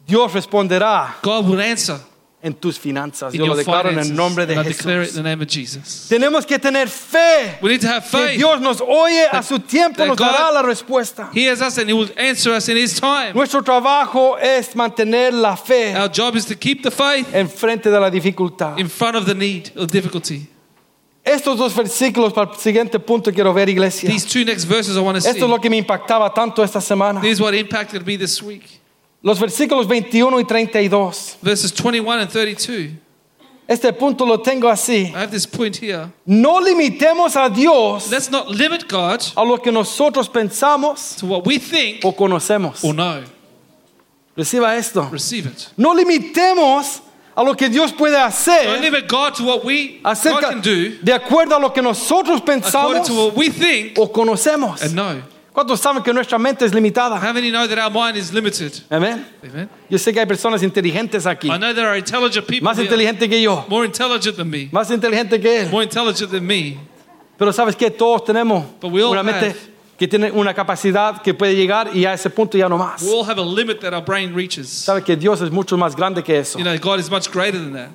Dios 0.08 0.32
responderá 0.34 1.16
God 1.24 1.48
will 1.48 1.62
answer 1.62 2.00
en 2.46 2.54
tus 2.54 2.78
finanzas. 2.78 3.34
in 3.34 3.40
Yo 3.40 3.48
lo 3.48 3.56
declaro 3.56 3.90
en 3.90 3.98
el 3.98 4.16
nombre 4.16 4.46
de 4.46 4.56
Jesús. 4.56 5.10
in 5.10 5.16
the 5.16 5.24
name 5.24 5.42
of 5.42 5.48
Jesus. 5.50 6.08
Tenemos 6.08 6.46
que 6.46 6.60
tener 6.60 6.88
fe 6.88 7.58
We 7.60 7.70
need 7.72 7.82
to 7.82 7.88
have 7.88 8.04
que 8.04 8.10
faith. 8.20 8.38
Dios 8.38 8.62
nos 8.62 8.80
oye 8.82 9.26
a 9.32 9.42
su 9.42 9.58
tiempo, 9.58 10.06
nos 10.06 10.16
dará 10.16 10.52
God- 10.52 10.54
la 10.54 10.62
respuesta. 10.62 11.30
He 11.34 11.46
hears 11.48 11.60
us 11.62 11.78
and 11.80 11.90
He 11.90 11.94
will 11.94 12.10
answer 12.16 12.54
us 12.54 12.70
in 12.70 12.78
His 12.78 13.00
time. 13.00 13.34
Nuestro 13.34 13.64
trabajo 13.64 14.38
es 14.40 14.76
mantener 14.76 15.34
la 15.34 15.56
fe 15.56 15.96
Our 15.96 16.08
job 16.08 16.36
is 16.36 16.46
to 16.46 16.56
keep 16.56 16.84
the 16.84 16.92
faith 16.92 17.34
en 17.34 17.50
frente 17.50 17.90
de 17.90 18.00
la 18.00 18.12
dificultad. 18.12 18.78
in 18.80 18.90
front 18.90 19.16
of 19.18 19.26
the 19.26 19.34
need 19.34 19.72
or 19.76 19.88
difficulty. 19.88 20.48
Estos 21.26 21.58
dos 21.58 21.74
versículos 21.74 22.32
para 22.32 22.52
el 22.52 22.58
siguiente 22.60 23.00
punto 23.00 23.32
quiero 23.32 23.52
ver, 23.52 23.68
iglesia. 23.68 24.08
These 24.08 24.26
two 24.28 24.46
next 24.46 24.66
verses 24.66 24.96
I 24.96 25.00
want 25.00 25.16
to 25.16 25.22
see. 25.22 25.30
Esto 25.30 25.46
es 25.46 25.50
lo 25.50 25.58
que 25.60 25.72
me 25.72 25.78
impactaba 25.82 26.32
tanto 26.32 26.62
esta 26.64 26.80
semana. 26.80 27.20
This 27.20 27.34
is 27.34 27.42
what 27.42 27.56
impacted 27.56 28.06
me 28.06 28.16
this 28.16 28.44
week. 28.44 28.82
Los 29.26 29.40
versículos 29.40 29.88
21 29.88 30.40
y 30.40 30.44
32. 30.44 31.38
Verses 31.42 31.72
21 31.74 32.20
and 32.22 32.30
32. 32.30 32.92
Este 33.68 33.92
punto 33.94 34.24
lo 34.24 34.38
tengo 34.38 34.70
así. 34.70 35.06
I 35.08 35.22
have 35.22 35.32
this 35.32 35.48
point 35.48 35.76
here. 35.78 36.12
No 36.28 36.60
limitemos 36.62 37.36
a 37.36 37.50
Dios 37.50 38.12
Let's 38.12 38.30
not 38.30 38.48
limit 38.50 38.88
God 38.88 39.24
a 39.36 39.44
lo 39.44 39.58
que 39.58 39.72
nosotros 39.72 40.30
pensamos 40.30 41.16
to 41.18 41.26
what 41.26 41.48
we 41.48 41.58
think 41.58 42.06
o 42.06 42.12
conocemos. 42.14 42.84
or 42.84 42.94
know. 42.94 43.24
Reciba 44.38 44.78
esto. 44.78 45.10
Receive 45.12 45.48
it. 45.48 45.70
No 45.76 45.96
limitemos 45.96 47.02
a 47.36 47.44
lo 47.44 47.56
que 47.56 47.68
Dios 47.68 47.92
puede 47.94 48.14
Don't 48.14 48.32
hacer 48.32 48.80
limit 48.80 49.08
God 49.08 49.34
to 49.34 49.44
what 49.44 49.66
we 49.66 50.00
God 50.04 50.42
can 50.42 50.62
do 50.62 51.00
de 51.02 51.14
acuerdo 51.14 51.56
a 51.56 51.60
lo 51.60 51.72
que 51.72 51.82
nosotros 51.82 52.42
pensamos 52.42 53.08
to 53.08 53.14
what 53.16 53.36
we 53.36 53.50
think 53.50 53.98
o 53.98 54.08
conocemos. 54.08 54.84
and 54.84 54.94
know. 54.94 55.24
¿Cuántos 55.56 55.80
saben 55.80 56.04
que 56.04 56.14
nuestra 56.14 56.38
mente 56.38 56.66
es 56.66 56.74
limitada? 56.74 57.16
How 57.18 57.34
many 57.34 57.50
know 57.50 57.66
that 57.66 57.78
our 57.80 57.90
mind 57.90 58.18
is 58.18 58.34
limited? 58.34 58.74
Amén. 58.90 59.26
Amen. 59.42 59.70
Yo 59.90 59.98
sé 59.98 60.12
que 60.12 60.20
hay 60.20 60.26
personas 60.26 60.62
inteligentes 60.62 61.26
aquí, 61.26 61.48
I 61.48 61.58
know 61.58 61.74
there 61.74 61.88
are 61.88 61.98
intelligent 61.98 62.46
people 62.46 62.66
más 62.66 62.78
here, 62.78 62.84
inteligentes 62.86 63.30
que 63.30 63.42
yo, 63.42 63.64
more 63.70 63.86
intelligent 63.86 64.36
than 64.36 64.50
me, 64.50 64.68
más 64.74 64.92
inteligentes 64.92 65.40
que 65.42 65.62
él. 65.62 65.70
more 65.72 65.84
intelligent 65.86 66.30
than 66.30 66.46
me. 66.46 66.78
Pero 67.38 67.54
sabes 67.54 67.76
que 67.78 67.90
todos 67.90 68.26
tenemos 68.26 68.66
But 68.82 68.92
we 68.92 69.02
all 69.02 69.12
una 69.12 69.24
mente 69.24 69.52
have- 69.52 69.70
que 69.98 70.10
tiene 70.10 70.30
una 70.30 70.54
capacidad 70.54 71.22
que 71.22 71.34
puede 71.34 71.56
llegar 71.56 71.96
y 71.96 72.04
a 72.06 72.14
ese 72.14 72.30
punto 72.30 72.58
ya 72.58 72.68
no 72.68 72.78
más. 72.78 73.02
We 73.02 73.14
all 73.14 73.24
have 73.24 73.40
a 73.40 73.46
limit 73.46 73.80
that 73.80 73.94
our 73.94 74.04
brain 74.04 74.36
reaches. 74.36 74.68
Sabe 74.68 75.04
que 75.04 75.16
Dios 75.16 75.40
es 75.40 75.52
mucho 75.52 75.78
más 75.78 75.96
grande 75.96 76.22
que 76.22 76.38
eso. 76.38 76.60
You 76.60 76.66
know, 76.66 76.78
God 76.78 77.00
is 77.00 77.10
much 77.10 77.30
greater 77.32 77.58
than 77.62 77.72
that. 77.72 77.90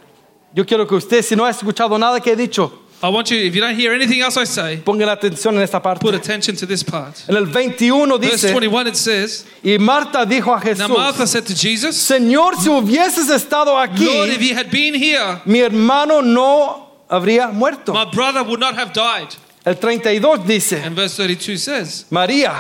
Yo 0.54 0.64
quiero 0.64 0.86
que 0.86 0.96
usted, 0.96 1.22
si 1.22 1.36
no 1.36 1.44
ha 1.44 1.50
escuchado 1.50 1.98
nada 1.98 2.20
que 2.20 2.32
he 2.32 2.36
dicho, 2.36 2.72
I 3.02 3.08
want 3.08 3.30
you, 3.30 3.38
if 3.38 3.54
you 3.54 3.62
don't 3.62 3.74
hear 3.74 3.92
anything 3.94 4.20
else 4.20 4.36
I 4.36 4.44
say, 4.44 4.76
ponga 4.76 5.06
la 5.06 5.16
atención 5.16 5.54
en 5.56 5.62
esta 5.62 5.80
parte. 5.80 6.00
put 6.00 6.14
attention 6.14 6.54
to 6.56 6.66
this 6.66 6.82
part. 6.82 7.24
En 7.28 7.36
el 7.36 7.46
21 7.46 8.18
Verse 8.18 8.52
21 8.52 8.86
it 8.88 8.96
says, 8.96 9.46
y 9.64 9.78
Marta 9.78 10.26
dijo 10.26 10.54
a 10.54 10.74
Now 10.74 10.88
Martha 10.88 11.26
said 11.26 11.46
to 11.46 11.54
Jesus, 11.54 11.96
Señor, 11.96 12.56
si 12.56 12.68
hubieses 12.68 13.30
estado 13.30 13.72
Lord, 13.72 13.90
if 14.28 14.38
aquí, 14.38 14.48
you 14.48 14.54
had 14.54 14.70
been 14.70 14.94
here, 14.94 15.40
mi 15.46 15.60
hermano 15.60 16.20
no 16.20 16.90
habría 17.08 17.50
muerto. 17.52 17.94
my 17.94 18.04
brother 18.04 18.42
would 18.44 18.60
not 18.60 18.74
have 18.74 18.92
died. 18.92 19.34
El 19.64 19.74
32 19.76 20.46
dice, 20.46 20.82
And 20.84 20.94
verse 20.94 21.16
32 21.16 21.58
says, 21.62 22.04
María, 22.10 22.52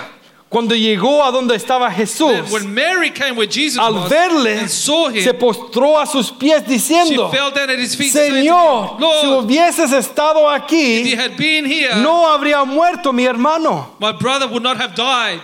cuando 0.50 0.74
llegó 0.74 1.22
a 1.24 1.30
donde 1.30 1.54
estaba 1.54 1.88
Jesús, 1.92 2.50
when 2.50 2.74
Mary 2.74 3.10
came 3.10 3.36
where 3.36 3.46
Jesus 3.46 3.78
al 3.78 4.08
verle, 4.08 4.58
and 4.58 4.68
saw 4.68 5.08
se 5.12 5.32
postró 5.32 5.96
a 5.96 6.04
sus 6.06 6.32
pies 6.32 6.64
she 6.66 6.72
diciendo, 6.72 7.30
fell 7.30 7.52
down 7.52 7.70
at 7.70 7.78
his 7.78 7.94
feet 7.94 8.12
saying 8.12 8.32
to 8.32 8.38
him, 8.40 8.46
Señor, 8.46 9.20
si 9.20 9.26
hubieses 9.28 9.92
estado 9.92 10.40
if 10.52 10.66
you 11.06 11.14
aquí, 11.14 11.16
had 11.16 11.36
been 11.36 11.64
here, 11.64 11.94
no 12.02 12.26
habría 12.26 12.64
muerto 12.66 13.12
mi 13.12 13.24
hermano. 13.26 13.94
my 14.00 14.10
brother 14.10 14.48
would 14.48 14.62
not 14.64 14.76
have 14.76 14.94
died. 14.96 15.40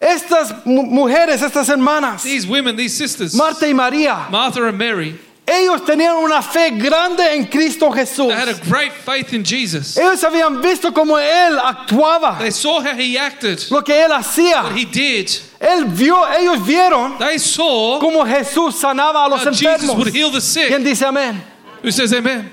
Estas 0.00 0.64
mu- 0.64 0.82
mujeres, 0.82 1.42
estas 1.42 1.68
hermanas, 1.68 2.22
These 2.22 2.46
women, 2.46 2.74
these 2.76 2.96
sisters, 2.96 3.34
Marta 3.34 3.66
y 3.66 3.74
María, 3.74 4.30
Martha 4.30 4.66
and 4.66 4.78
Mary, 4.78 5.18
ellos 5.50 5.84
tenían 5.84 6.16
una 6.16 6.40
fe 6.42 6.70
grande 6.70 7.34
en 7.34 7.46
Cristo 7.46 7.90
Jesús. 7.90 8.28
they 8.28 8.34
had 8.34 8.48
a 8.48 8.54
great 8.68 8.92
faith 8.92 9.32
in 9.32 9.42
Jesus. 9.44 9.96
Ellos 9.96 10.22
habían 10.22 10.60
visto 10.62 10.92
cómo 10.92 11.18
Él 11.18 11.58
actuaba, 11.58 12.38
They 12.38 12.50
saw 12.52 12.80
how 12.80 12.94
he 12.94 13.18
acted, 13.18 13.60
lo 13.70 13.82
que 13.82 13.94
Él 13.94 14.10
what 14.10 14.20
hacía. 14.24 14.72
he 14.76 14.84
did. 14.84 15.28
Él 15.60 15.84
vio, 15.86 16.24
ellos 16.38 16.64
vieron 16.64 17.18
They 17.18 17.38
saw 17.38 17.98
cómo 18.00 18.24
Jesús 18.24 18.76
sanaba 18.76 19.24
a 19.26 19.28
los 19.28 19.40
how 19.44 19.50
Jesus 19.52 19.66
enfermos. 19.82 19.96
would 19.96 20.14
heal 20.14 20.30
the 20.30 20.40
sick. 20.40 20.68
¿Quién 20.68 20.84
dice 20.84 21.04
amén? 21.04 21.42
Who 21.82 21.90
says 21.90 22.12
amen? 22.12 22.50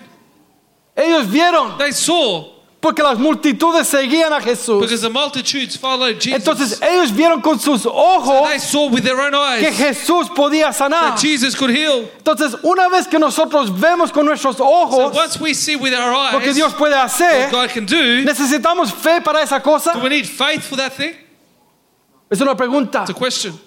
Ellos 0.95 1.27
vieron 1.27 1.77
They 1.77 1.91
saw 1.91 2.56
porque 2.80 3.01
las 3.01 3.17
multitudes 3.17 3.88
seguían 3.88 4.32
a 4.32 4.39
Jesús. 4.39 4.82
because 4.82 5.01
the 5.01 5.09
multitudes 5.09 5.75
followed 5.75 6.19
Jesus. 6.19 6.39
Entonces 6.39 6.82
ellos 6.82 7.11
vieron 7.11 7.41
con 7.41 7.59
sus 7.59 7.84
they 7.84 7.89
ojos 7.91 8.63
saw 8.63 8.88
with 8.89 9.03
their 9.03 9.19
own 9.19 9.32
que 9.59 9.67
eyes 9.67 9.78
Jesús 9.78 10.30
podía 10.30 10.71
sanar. 10.71 11.11
that 11.11 11.19
Jesus 11.19 11.55
could 11.55 11.71
heal. 11.71 12.07
Entonces 12.17 12.55
una 12.63 12.88
vez 12.89 13.07
que 13.07 13.17
nosotros 13.17 13.71
vemos 13.71 14.11
con 14.11 14.25
nuestros 14.25 14.57
So 14.57 14.63
ojos 14.65 15.15
once 15.15 15.39
we 15.39 15.53
see 15.53 15.75
with 15.75 15.93
our 15.93 16.34
lo 16.34 16.39
que 16.39 16.49
eyes 16.49 16.55
Dios 16.55 16.73
puede 16.73 16.91
what 16.95 17.05
hacer, 17.05 17.49
God 17.49 17.69
can 17.69 17.86
do, 17.86 18.23
necesitamos 18.23 18.91
fe 18.91 19.21
para 19.21 19.41
esa 19.41 19.59
cosa. 19.59 19.93
do 19.93 20.01
we 20.01 20.09
need 20.09 20.25
faith 20.28 20.63
for 20.63 20.75
that 20.78 20.93
thing? 20.93 21.15
Es 22.30 22.41
una 22.41 22.55
pregunta. 22.55 23.01
It's 23.01 23.11
a 23.11 23.13
question. 23.13 23.59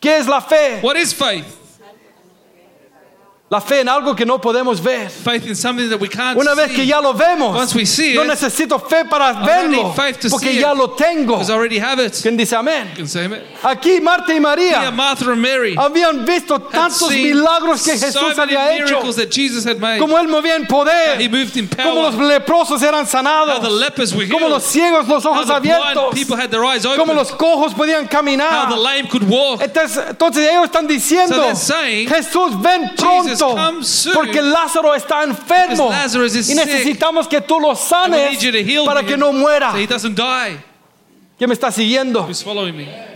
¿Qué 0.00 0.18
es 0.18 0.28
la 0.28 0.40
fe? 0.40 0.80
What 0.82 0.96
is 0.96 1.12
faith? 1.12 1.61
La 3.52 3.60
fe 3.60 3.80
en 3.80 3.88
algo 3.90 4.16
que 4.16 4.24
no 4.24 4.40
podemos 4.40 4.80
ver. 4.82 5.10
Faith 5.10 5.46
in 5.46 5.54
something 5.54 5.90
that 5.90 6.00
we 6.00 6.08
can't 6.08 6.38
Una 6.38 6.54
vez 6.54 6.68
see. 6.70 6.76
que 6.76 6.86
ya 6.86 7.00
lo 7.02 7.12
vemos, 7.12 7.54
Once 7.54 7.74
we 7.74 7.84
see 7.84 8.14
no 8.14 8.22
it, 8.22 8.28
necesito 8.30 8.78
fe 8.80 9.04
para 9.04 9.34
verlo, 9.44 9.68
need 9.88 9.94
faith 9.94 10.20
to 10.20 10.30
porque 10.30 10.46
see 10.54 10.58
ya 10.58 10.72
it. 10.72 10.78
lo 10.78 10.88
tengo. 10.96 11.34
Because 11.34 11.50
I 11.50 11.52
already 11.54 11.78
have 11.78 11.98
it. 12.02 12.14
¿Quién 12.14 12.34
dice 12.38 12.56
amén? 12.56 12.88
You 12.92 12.96
can 13.02 13.08
say 13.08 13.26
amen. 13.26 13.42
Aquí 13.62 14.00
Marta 14.00 14.32
y 14.32 14.36
Here, 14.36 14.40
María 14.40 14.90
Martha 14.90 15.30
and 15.30 15.42
Mary 15.42 15.74
habían 15.76 16.24
visto 16.24 16.58
tantos 16.60 17.10
milagros 17.10 17.82
que 17.84 17.92
Jesús 17.98 18.38
había 18.38 18.72
hecho, 18.74 18.86
miracles 18.86 19.16
that 19.16 19.30
Jesus 19.30 19.66
had 19.66 19.76
made. 19.78 19.98
como 20.00 20.16
él 20.16 20.28
movía 20.28 20.56
en 20.56 20.62
He 20.62 20.66
poder, 20.66 21.28
moved 21.30 21.54
in 21.58 21.68
como 21.68 22.00
los 22.04 22.14
leprosos 22.14 22.82
eran 22.82 23.00
How 23.00 23.04
the 23.04 23.10
sanados, 23.10 23.70
lepers 23.80 24.14
were 24.14 24.28
como 24.30 24.48
los 24.48 24.62
ciegos 24.64 25.06
los 25.06 25.26
How 25.26 25.32
ojos 25.32 25.46
the 25.48 25.60
blind 25.60 25.74
abiertos, 25.82 26.14
people 26.14 26.36
had 26.36 26.50
their 26.50 26.64
eyes 26.64 26.86
como 26.96 27.12
los 27.12 27.30
cojos 27.32 27.74
podían 27.74 28.04
How 28.06 28.08
caminar. 28.08 28.70
the 28.70 28.76
lame 28.76 29.06
could 29.10 29.28
walk. 29.28 29.60
Entonces, 29.60 30.02
entonces 30.08 30.48
ellos 30.48 30.64
están 30.64 30.86
diciendo, 30.86 31.34
So 31.34 31.42
they're 31.42 31.54
saying, 31.54 32.08
Jesús 32.08 32.58
ven 32.62 32.90
Jesus, 32.96 33.41
pronto, 33.46 34.12
porque 34.14 34.42
Lázaro 34.42 34.94
está 34.94 35.22
enfermo 35.22 35.90
y 35.92 36.54
necesitamos 36.54 37.28
que 37.28 37.40
tú 37.40 37.58
lo 37.60 37.74
sanes 37.74 38.38
para 38.84 39.02
que 39.02 39.16
no 39.16 39.32
muera. 39.32 39.74
¿Quién 41.42 41.48
me 41.48 41.54
está 41.54 41.72
siguiendo? 41.72 42.28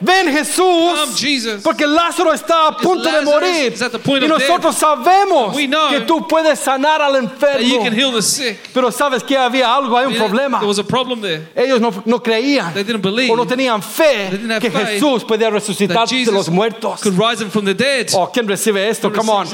Ven 0.00 0.32
Jesús, 0.32 1.60
porque 1.62 1.86
Lázaro 1.86 2.34
está 2.34 2.66
a 2.66 2.76
punto 2.76 3.08
de 3.08 3.22
morir 3.22 3.72
y 4.20 4.26
nosotros 4.26 4.74
sabemos 4.74 5.56
que 5.56 6.00
tú 6.00 6.26
puedes 6.26 6.58
sanar 6.58 7.00
al 7.02 7.14
enfermo. 7.14 7.84
Pero 8.74 8.90
sabes 8.90 9.22
que 9.22 9.36
había 9.38 9.72
algo, 9.72 9.96
hay 9.96 10.06
un 10.06 10.16
problema. 10.16 10.58
There 10.58 10.66
was 10.66 10.80
a 10.80 10.84
problem 10.84 11.20
there. 11.20 11.46
Ellos 11.54 11.80
no, 11.80 12.02
no 12.04 12.20
creían 12.20 12.74
They 12.74 12.82
didn't 12.82 13.02
believe 13.02 13.30
o 13.30 13.36
no 13.36 13.46
tenían 13.46 13.80
fe 13.80 14.30
que 14.60 14.72
Jesús 14.72 15.22
podía 15.22 15.48
resucitar 15.48 16.08
de 16.08 16.32
los 16.32 16.48
muertos. 16.48 17.02
could 17.02 17.16
rise 17.16 17.38
them 17.38 17.48
from 17.48 17.64
the 17.64 17.74
dead. 17.74 18.08
Oh, 18.12 18.28
¿quién 18.32 18.48
recibe 18.48 18.88
esto? 18.88 19.12
Come 19.12 19.30
on. 19.30 19.46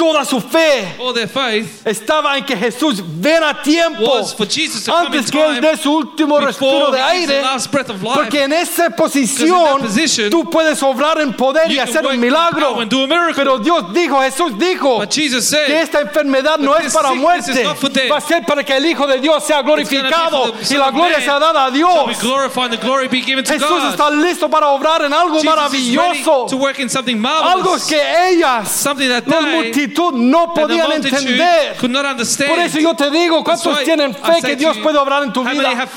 Toda 0.00 0.24
su 0.24 0.40
fe 0.40 0.96
All 0.98 1.12
their 1.12 1.28
faith 1.28 1.82
estaba 1.86 2.38
en 2.38 2.44
que 2.46 2.56
Jesús 2.56 3.02
ven 3.20 3.42
a 3.42 3.62
tiempo 3.62 4.02
was 4.02 4.32
for 4.34 4.46
Jesus 4.46 4.84
to 4.84 4.90
come 4.92 5.08
in 5.08 5.12
antes 5.18 5.30
que 5.30 5.38
él 5.38 5.56
time 5.56 5.60
dé 5.60 5.76
su 5.76 5.92
último 5.92 6.38
respiro 6.40 6.90
before 6.90 6.96
de 6.96 7.02
he 7.02 7.12
gives 7.20 7.26
the 7.28 7.34
aire. 7.34 7.42
last 7.42 7.70
breath 7.70 7.90
of 7.90 8.02
life. 8.02 8.14
Porque 8.14 8.42
en 8.44 8.52
esa 8.54 8.88
posición 8.88 9.80
position, 9.82 10.30
tú 10.30 10.48
puedes 10.48 10.82
obrar 10.82 11.20
en 11.20 11.34
poder 11.34 11.70
y 11.70 11.74
you 11.74 11.80
can 11.80 11.88
hacer 11.88 12.02
work 12.02 12.08
un 12.08 12.14
in 12.14 12.20
milagro. 12.22 12.68
power 12.70 12.82
and 12.82 12.90
do 12.90 13.02
a 13.02 13.06
miracle. 13.06 13.34
Pero 13.34 13.58
Dios 13.58 13.92
dijo, 13.92 14.20
Jesús 14.22 14.58
dijo 14.58 14.98
But 15.00 15.10
Jesus 15.12 15.50
que 15.50 15.80
esta 15.80 16.00
enfermedad 16.00 16.58
no 16.58 16.72
that 16.72 16.80
es 16.80 16.84
this 16.86 16.94
para 16.94 17.08
sickness 17.10 17.22
muerte, 17.22 17.50
is 17.52 17.62
not 17.64 17.76
for 17.76 17.90
death. 17.90 18.10
va 18.10 18.16
a 18.16 18.20
ser 18.22 18.42
para 18.46 18.64
que 18.64 18.74
el 18.76 18.86
Hijo 18.86 19.06
de 19.06 19.20
Dios 19.20 19.44
sea 19.44 19.60
glorificado 19.62 20.54
y 20.70 20.74
la 20.76 20.88
of 20.88 20.94
gloria 20.94 21.18
Man 21.18 21.24
sea 21.26 21.38
dada 21.38 21.66
a 21.66 21.70
shall 21.70 22.06
be 22.06 22.14
Dios. 22.14 22.22
glorified 22.22 22.70
and 22.72 22.78
the 22.80 22.86
glory 22.86 23.08
be 23.08 23.20
given 23.20 23.44
to 23.44 23.52
Jesús 23.52 23.68
God. 23.68 23.90
está 23.92 24.10
listo 24.10 24.48
para 24.48 24.68
obrar 24.68 25.02
en 25.02 25.12
algo 25.12 25.40
Jesus 25.40 25.44
is 25.44 25.96
ready 25.96 26.22
maravilloso, 26.24 26.46
to 26.48 26.56
work 26.56 26.78
in 26.78 26.88
something 26.88 27.16
algo 27.22 27.72
marvelous. 27.72 27.86
que 27.86 28.00
ellas, 28.30 28.70
Something 28.70 29.08
that 29.10 29.26
las 29.26 29.44
they, 29.44 29.60
multitud 29.90 30.12
no 30.12 30.54
podían 30.54 30.92
entender. 30.92 31.76
Por 31.76 32.58
eso 32.58 32.78
yo 32.78 32.94
te 32.94 33.10
digo, 33.10 33.42
¿cuántos 33.44 33.82
tienen 33.84 34.14
fe 34.14 34.40
que 34.42 34.56
Dios 34.56 34.76
puede 34.78 34.98
obrar 34.98 35.22
en 35.22 35.32
tu 35.32 35.44
vida? 35.44 35.88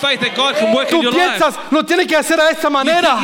Tú 0.90 1.10
piensas, 1.12 1.56
lo 1.72 1.86
tiene 1.86 2.08
que 2.08 2.16
hacer 2.16 2.40
a 2.40 2.50
esta 2.50 2.70
manera. 2.70 3.18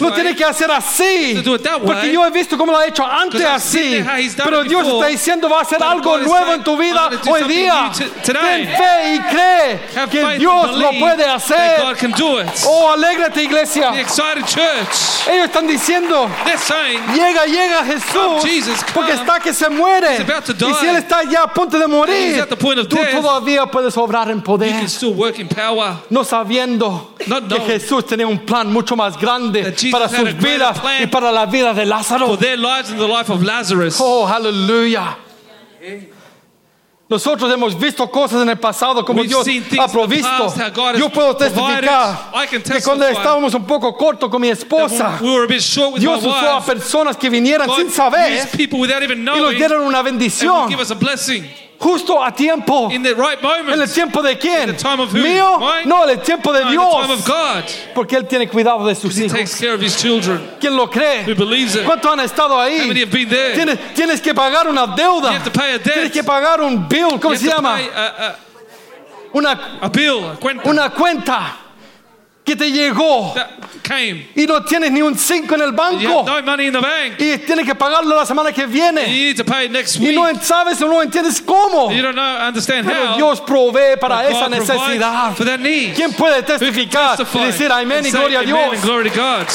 Lo 0.00 0.08
way? 0.08 0.14
tiene 0.14 0.36
que 0.36 0.44
hacer 0.44 0.70
así. 0.70 1.42
Porque 1.84 2.12
yo 2.12 2.26
he 2.26 2.30
visto 2.30 2.56
cómo 2.56 2.72
lo 2.72 2.78
ha 2.78 2.86
hecho 2.86 3.04
antes 3.06 3.44
así. 3.44 4.04
Pero 4.42 4.62
Dios 4.64 4.86
está 4.86 5.06
diciendo 5.06 5.48
va 5.48 5.58
a 5.58 5.62
hacer 5.62 5.82
algo 5.82 6.18
nuevo 6.18 6.52
en 6.52 6.64
tu 6.64 6.76
vida 6.76 7.10
hoy 7.28 7.44
día. 7.44 7.90
Ten 8.22 8.66
fe 8.68 9.14
y 9.14 9.18
cree 9.20 9.80
que 10.10 10.38
Dios 10.38 10.76
lo 10.76 10.90
puede 10.98 11.24
hacer. 11.24 11.82
Oh, 12.66 12.90
alégrate 12.90 13.42
iglesia. 13.42 13.92
Ellos 13.92 15.46
están 15.46 15.66
diciendo, 15.66 16.30
llega, 17.14 17.44
llega 17.46 17.84
Jesús. 17.84 18.42
Porque 18.94 19.12
está 19.12 19.40
que 19.40 19.52
se 19.52 19.68
muere. 20.00 20.12
He's 20.16 20.20
about 20.20 20.44
to 20.46 20.52
die. 20.54 20.70
Y 20.70 20.74
si 20.74 20.86
Él 20.86 20.96
está 20.96 21.22
ya 21.30 21.42
a 21.44 21.52
punto 21.52 21.78
de 21.78 21.86
morir, 21.86 22.14
He's 22.34 22.38
at 22.40 22.48
the 22.48 22.56
point 22.56 22.78
of 22.78 22.88
tú 22.88 22.96
death. 22.96 23.12
todavía 23.12 23.66
puedes 23.70 23.96
obrar 23.96 24.30
en 24.30 24.38
you 24.38 24.44
poder. 24.44 24.70
can 24.70 24.88
still 24.88 25.14
work 25.14 25.38
in 25.38 25.48
power. 25.48 25.96
no 26.10 26.24
sabiendo 26.24 27.14
Not 27.26 27.48
que 27.48 27.60
Jesús 27.60 28.06
tenía 28.06 28.26
un 28.26 28.38
plan 28.44 28.72
mucho 28.72 28.96
más 28.96 29.18
grande 29.18 29.74
para 29.90 30.08
sus 30.08 30.34
vidas 30.36 30.78
y 31.00 31.06
para 31.06 31.30
la 31.32 31.46
vida 31.46 31.72
de 31.74 31.84
Lázaro. 31.86 32.26
For 32.26 32.38
their 32.38 32.58
lives 32.58 32.90
and 32.90 32.98
the 33.00 33.08
life 33.08 33.30
of 33.30 33.42
Lazarus. 33.42 33.96
Oh, 34.00 34.26
aleluya. 34.26 35.16
Nosotros 37.06 37.52
hemos 37.52 37.78
visto 37.78 38.10
cosas 38.10 38.42
en 38.42 38.48
el 38.48 38.58
pasado 38.58 39.04
como 39.04 39.20
We've 39.20 39.28
Dios 39.28 39.46
ha 39.78 39.88
provisto. 39.88 40.28
past, 40.28 40.98
Yo 40.98 41.10
puedo 41.10 41.36
testificar 41.36 42.32
que 42.50 42.82
cuando 42.82 43.06
estábamos 43.06 43.52
un 43.54 43.66
poco 43.66 43.94
cortos 43.94 44.30
con 44.30 44.40
mi 44.40 44.48
esposa, 44.48 45.18
We 45.20 45.30
were 45.30 45.44
a 45.44 45.46
bit 45.46 45.60
short 45.60 45.94
with 45.94 46.00
Dios 46.00 46.24
usó 46.24 46.56
a 46.56 46.64
personas 46.64 47.16
que 47.16 47.28
vinieran 47.28 47.68
God 47.68 47.76
sin 47.76 47.90
saber 47.90 48.48
y 48.58 48.66
nos 49.16 49.50
dieron 49.50 49.82
una 49.82 50.02
bendición 50.02 50.68
justo 51.84 52.22
a 52.22 52.32
tiempo. 52.32 52.90
in 52.90 53.02
the 53.02 53.14
right 53.14 53.38
¿En 53.42 53.80
el 53.80 53.88
tiempo 53.92 54.22
de 54.22 54.38
quién? 54.38 54.70
In 54.70 54.76
the 54.76 54.82
time 54.82 55.00
of 55.00 55.12
who? 55.12 55.18
¿Mío? 55.22 55.58
Mine? 55.60 55.84
No, 55.86 56.04
en 56.04 56.10
el 56.18 56.22
tiempo 56.22 56.52
de 56.52 56.64
No, 56.64 56.70
in 56.70 56.76
the 56.78 56.82
time 56.82 57.06
Dios. 57.06 57.20
of 57.20 57.26
God. 57.26 57.64
Porque 57.94 58.16
Él 58.16 58.26
tiene 58.26 58.48
cuidado 58.48 58.86
de 58.86 58.94
sus 58.94 59.14
He 59.18 59.26
hijos. 59.26 59.32
takes 59.38 59.54
care 59.58 59.74
of 59.74 59.82
his 59.82 59.94
children. 59.96 60.40
¿Quién 60.58 60.74
lo 60.76 60.88
cree? 60.88 61.24
Who 61.26 61.34
believes 61.34 61.74
it? 61.76 61.84
¿Cuántos 61.84 62.10
han 62.10 62.20
estado 62.20 62.58
ahí? 62.58 62.80
How 62.80 62.86
many 62.88 63.00
have 63.00 63.10
been 63.12 63.28
there? 63.28 63.54
Tienes, 63.54 63.78
tienes 63.94 64.20
que 64.22 64.32
pagar 64.34 64.66
una 64.66 64.86
deuda. 64.86 65.30
You 65.30 65.36
have 65.36 65.44
to 65.44 65.50
pay 65.52 65.74
a 65.74 65.78
debt. 65.78 65.92
Tienes 65.92 66.12
que 66.12 66.24
pagar 66.24 66.60
un 66.62 66.88
bill. 66.88 67.20
¿Cómo 67.20 67.36
se 67.36 67.46
llama? 67.46 67.74
pay 67.74 67.88
a, 67.94 68.36
Una, 69.34 69.50
a, 69.50 69.86
a 69.86 69.88
bill, 69.88 70.24
a 70.32 70.36
cuenta 70.36 70.68
una 70.70 70.90
cuenta 70.90 71.56
que 72.44 72.54
te 72.54 72.70
llegó 72.70 73.34
came. 73.82 74.28
y 74.36 74.46
no 74.46 74.62
tienes 74.64 74.92
ni 74.92 75.00
un 75.00 75.16
5 75.16 75.54
en 75.54 75.60
el 75.62 75.70
You 75.70 75.76
banco 75.76 76.24
no 76.26 76.42
money 76.42 76.66
in 76.66 76.72
the 76.74 76.78
bank. 76.80 77.14
y 77.18 77.38
tienes 77.38 77.64
que 77.66 77.74
pagarlo 77.74 78.14
la 78.14 78.26
semana 78.26 78.52
que 78.52 78.62
You 78.62 78.68
viene 78.68 79.06
need 79.06 79.36
to 79.36 79.44
pay 79.44 79.68
next 79.68 79.96
y 79.96 80.08
week. 80.08 80.14
no 80.14 80.40
sabes 80.42 80.80
o 80.82 80.86
no 80.88 81.00
entiendes 81.02 81.40
cómo. 81.40 81.90
You 81.90 82.02
don't 82.02 82.14
know, 82.14 82.46
understand 82.46 82.86
Pero 82.86 83.12
how. 83.12 83.16
Dios 83.16 83.40
provee 83.40 83.96
para 83.98 84.28
esa 84.28 84.48
necesidad. 84.48 85.34
For 85.34 85.46
that 85.46 85.60
need. 85.60 85.94
¿Quién 85.94 86.12
puede 86.12 86.42
testificar 86.42 87.18
y 87.20 87.38
decir 87.46 87.72
amén 87.72 88.04
y 88.06 88.10
gloria 88.10 88.40
a 88.40 88.42
Dios? 88.42 88.82
glory 88.82 89.10
to 89.10 89.16
God. 89.16 89.46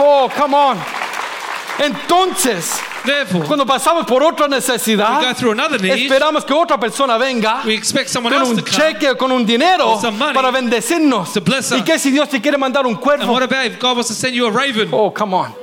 Oh, 0.00 0.28
come 0.36 0.54
on. 0.54 0.78
Entonces, 1.78 2.80
Therefore, 3.08 3.46
cuando 3.46 3.64
pasamos 3.64 4.04
por 4.06 4.22
otra 4.22 4.46
we 4.46 4.56
necesidad, 4.56 5.22
go 5.22 5.32
through 5.34 5.52
another 5.52 5.80
need. 5.80 5.92
esperamos 6.10 6.44
que 6.44 6.52
otra 6.52 6.78
persona 6.78 7.16
venga 7.16 7.62
We 7.64 7.72
expect 7.74 8.08
someone 8.10 8.34
con 8.34 8.42
else 8.42 8.50
un 8.50 8.56
to 8.58 8.64
come. 8.64 8.76
cheque 8.76 9.08
o 9.10 9.16
con 9.16 9.32
un 9.32 9.46
dinero 9.46 9.98
some 10.00 10.18
money 10.18 10.34
para 10.34 10.50
bendecirnos. 10.50 11.32
to 11.32 11.40
bless 11.40 11.72
¿Y 11.72 11.82
qué 11.82 11.98
si 11.98 12.10
Dios 12.10 12.28
te 12.28 12.40
quiere 12.40 12.58
mandar 12.58 12.84
un 12.86 12.94
And 12.94 13.00
cuervo? 13.02 13.32
what 13.32 13.42
about 13.42 13.64
if 13.64 13.78
God 13.80 13.96
wants 13.96 14.08
to 14.08 14.14
send 14.14 14.34
you 14.34 14.46
a 14.46 14.50
raven? 14.50 14.88
Oh, 14.92 15.10
come 15.12 15.34
on. 15.34 15.54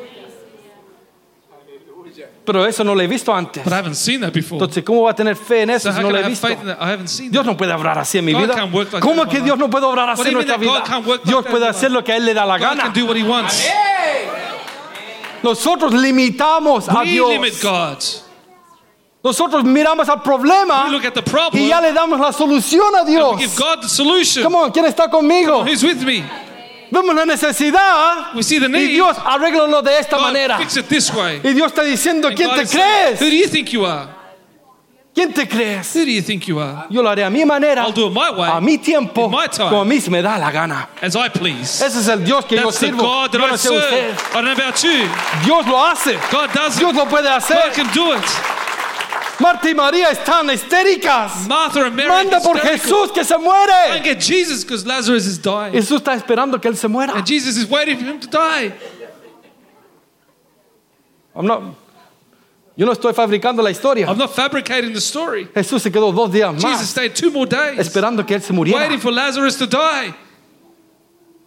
Pero 2.46 2.64
eso 2.64 2.84
no 2.84 2.94
lo 2.94 3.02
he 3.02 3.08
visto 3.08 3.34
antes. 3.34 3.64
But 3.64 3.74
I 3.74 3.78
haven't 3.78 3.96
seen 3.96 4.22
that 4.22 4.32
before. 4.32 4.58
Entonces, 4.60 4.84
¿cómo 4.84 5.02
va 5.04 5.12
a 5.12 5.16
tener 5.16 5.36
fe 5.36 5.64
en 5.64 5.72
eso 5.72 5.90
So 5.90 5.94
si 5.94 5.98
how 6.00 6.02
no 6.04 6.10
can 6.10 6.14
lo 6.14 6.18
I 6.18 6.22
he 6.22 6.24
have 6.26 6.30
visto? 6.32 6.48
faith 6.48 6.60
in 6.62 6.68
that? 6.68 6.78
I 6.80 6.92
haven't 6.92 7.08
seen 7.10 7.32
Dios 7.32 7.44
no 7.44 7.58
puede 7.58 7.74
obrar 7.74 7.98
así 7.98 8.20
en 8.20 8.26
mi 8.26 8.34
God 8.34 8.42
vida. 8.42 8.54
can't 8.56 8.72
work 8.74 8.94
like 8.94 9.04
¿Cómo 9.04 9.24
that 9.24 9.32
que 9.32 9.38
in 9.38 9.42
my 9.44 9.46
Dios 9.48 9.58
life? 9.58 9.66
no 9.68 9.70
puede 9.72 9.86
obrar 9.88 10.08
What 10.10 10.20
así 10.20 10.24
do 10.26 10.30
en 10.30 10.32
you 10.32 10.38
mean 10.38 10.48
nuestra 10.48 10.58
that 10.60 10.66
God 10.66 10.84
vida? 10.84 10.86
can't 10.96 11.08
work 11.08 11.20
like 11.22 11.30
Dios 11.30 11.44
that 11.44 11.52
puede 11.52 11.64
my 11.64 11.70
hacer 11.70 11.92
lo 11.92 12.04
que 12.04 12.12
a 12.14 12.18
Él 12.18 12.26
le 12.26 12.34
da 12.36 12.46
la 12.46 12.58
God 12.60 12.68
gana. 12.70 12.84
can 12.84 12.94
do 12.94 13.06
what 13.08 13.16
he 13.18 13.24
wants. 13.24 13.66
Nosotros 15.46 15.94
limitamos 15.94 16.90
a 16.90 17.02
We 17.02 17.12
Dios. 17.12 17.62
God. 17.62 18.04
Nosotros 19.24 19.64
miramos 19.64 20.10
al 20.10 20.22
problema 20.22 20.86
We 20.86 20.92
look 20.92 21.06
at 21.06 21.14
the 21.14 21.22
problem 21.22 21.64
y 21.64 21.68
ya 21.70 21.80
le 21.82 21.94
damos 21.94 22.20
la 22.20 22.32
solución 22.32 22.94
a 22.96 23.00
and 23.00 23.08
we 23.08 23.14
Dios. 23.16 23.38
give 23.40 23.56
God 23.56 23.82
the 23.82 23.88
solution. 23.90 24.44
Come 24.44 24.56
on, 24.56 24.72
¿quién 24.72 24.86
está 24.86 25.10
conmigo? 25.10 25.64
Who's 25.64 25.84
with 25.84 26.04
me? 26.04 26.24
Vemos 26.92 27.16
la 27.16 27.26
necesidad 27.26 28.34
We 28.36 28.44
see 28.44 28.60
the 28.60 28.66
y 28.66 28.72
need. 28.72 28.88
Dios 28.90 29.18
arréglalo 29.18 29.82
de 29.84 29.98
esta 30.00 30.18
God, 30.18 30.22
manera. 30.32 30.58
fix 30.58 30.78
it 30.78 30.88
this 30.88 31.12
way. 31.14 31.42
Y 31.44 31.54
Dios 31.54 31.72
está 31.72 31.84
diciendo, 31.84 32.28
And 32.28 32.38
¿quién 32.38 32.50
God 32.50 32.56
te 32.58 32.62
is 32.64 32.70
saying, 32.72 33.14
Who 33.14 33.26
do 33.26 33.30
crees? 33.30 33.42
you 33.42 33.48
think 33.48 33.72
you 33.74 33.86
are? 33.86 34.08
¿Quién 35.16 35.34
te 35.34 35.48
crees? 35.48 35.94
Who 35.96 36.04
do 36.04 36.12
you 36.12 36.22
think 36.22 36.46
you 36.46 36.60
are? 36.60 36.88
Yo 36.90 37.02
lo 37.02 37.10
haré 37.10 37.24
a 37.26 37.30
mi 37.30 37.46
manera, 37.46 37.84
I'll 37.84 37.94
do 37.94 38.08
it 38.08 38.12
my 38.14 38.32
way, 38.32 38.50
a 38.52 38.60
mi 38.60 38.78
tiempo, 38.78 39.26
in 39.26 39.32
my 39.32 39.48
time. 39.48 39.70
como 39.70 39.82
a 39.82 39.86
mí 39.86 39.98
me 40.10 40.22
da 40.22 40.38
la 40.38 40.52
gana. 40.52 40.90
as 41.02 41.16
I 41.16 41.30
please. 41.30 41.82
Ese 41.82 42.00
es 42.00 42.08
el 42.10 42.26
Dios 42.26 42.44
que 42.46 42.58
yo 42.58 42.64
That's 42.64 42.80
the 42.80 42.88
sirvo. 42.88 43.00
God 43.00 43.32
that 43.32 43.40
Yo 43.40 43.46
I 43.46 43.50
no 43.52 43.56
sé 43.56 43.70
usted. 43.72 43.90
serve. 43.90 44.20
I 44.20 44.34
don't 44.34 44.44
know 44.44 44.52
about 44.52 44.84
you. 44.84 45.08
Dios 45.46 45.66
lo 45.68 45.78
hace. 45.78 46.18
God 46.30 46.52
does 46.54 46.78
Dios 46.78 46.92
it. 46.92 46.96
lo 46.98 47.06
puede 47.06 47.30
hacer. 47.30 47.56
God 47.56 47.74
can 47.74 47.88
do 47.94 48.12
it. 48.14 48.26
Marta 49.40 49.70
y 49.70 49.74
María 49.74 50.10
están 50.12 50.50
histéricas. 50.50 51.48
Martha 51.48 51.86
and 51.86 51.96
Mary 51.96 52.10
Manda 52.10 52.42
por 52.42 52.58
hysterical. 52.58 52.78
Jesús 52.78 53.12
que 53.14 53.24
se 53.24 53.34
Don't 53.36 53.44
muere. 53.46 54.04
get 54.04 54.20
Jesus 54.20 54.64
because 54.66 54.86
Lazarus 54.86 55.26
is 55.26 55.38
dying. 55.42 55.72
Jesús 55.74 56.02
está 56.02 56.14
esperando 56.16 56.60
que 56.62 56.68
él 56.70 56.76
se 56.76 56.88
muera. 56.90 57.14
And 57.16 57.26
Jesus 57.26 57.56
is 57.56 57.70
waiting 57.70 57.98
for 57.98 58.04
him 58.06 58.20
to 58.20 58.28
die. 58.28 58.74
I'm 61.34 61.46
not- 61.48 61.64
yo 62.76 62.86
no 62.86 62.92
estoy 62.92 63.14
fabricando 63.14 63.62
la 63.62 63.70
historia. 63.72 64.06
I'm 64.08 64.18
not 64.18 64.34
fabricating 64.34 64.94
the 64.94 65.00
story. 65.02 65.48
Jesús 65.54 65.82
se 65.82 65.92
quedó 65.92 66.12
dos 66.12 66.32
días 66.32 66.62
Jesus 66.62 66.90
stayed 66.90 67.14
two 67.14 67.32
more 67.32 67.48
days 67.48 67.80
esperando 67.80 68.26
que 68.26 68.36
él 68.36 68.42
se 68.42 68.54
muriera. 68.54 68.80
waiting 68.82 69.00
for 69.00 69.12
Lazarus 69.12 69.58
to 69.58 69.66
die. 69.66 70.14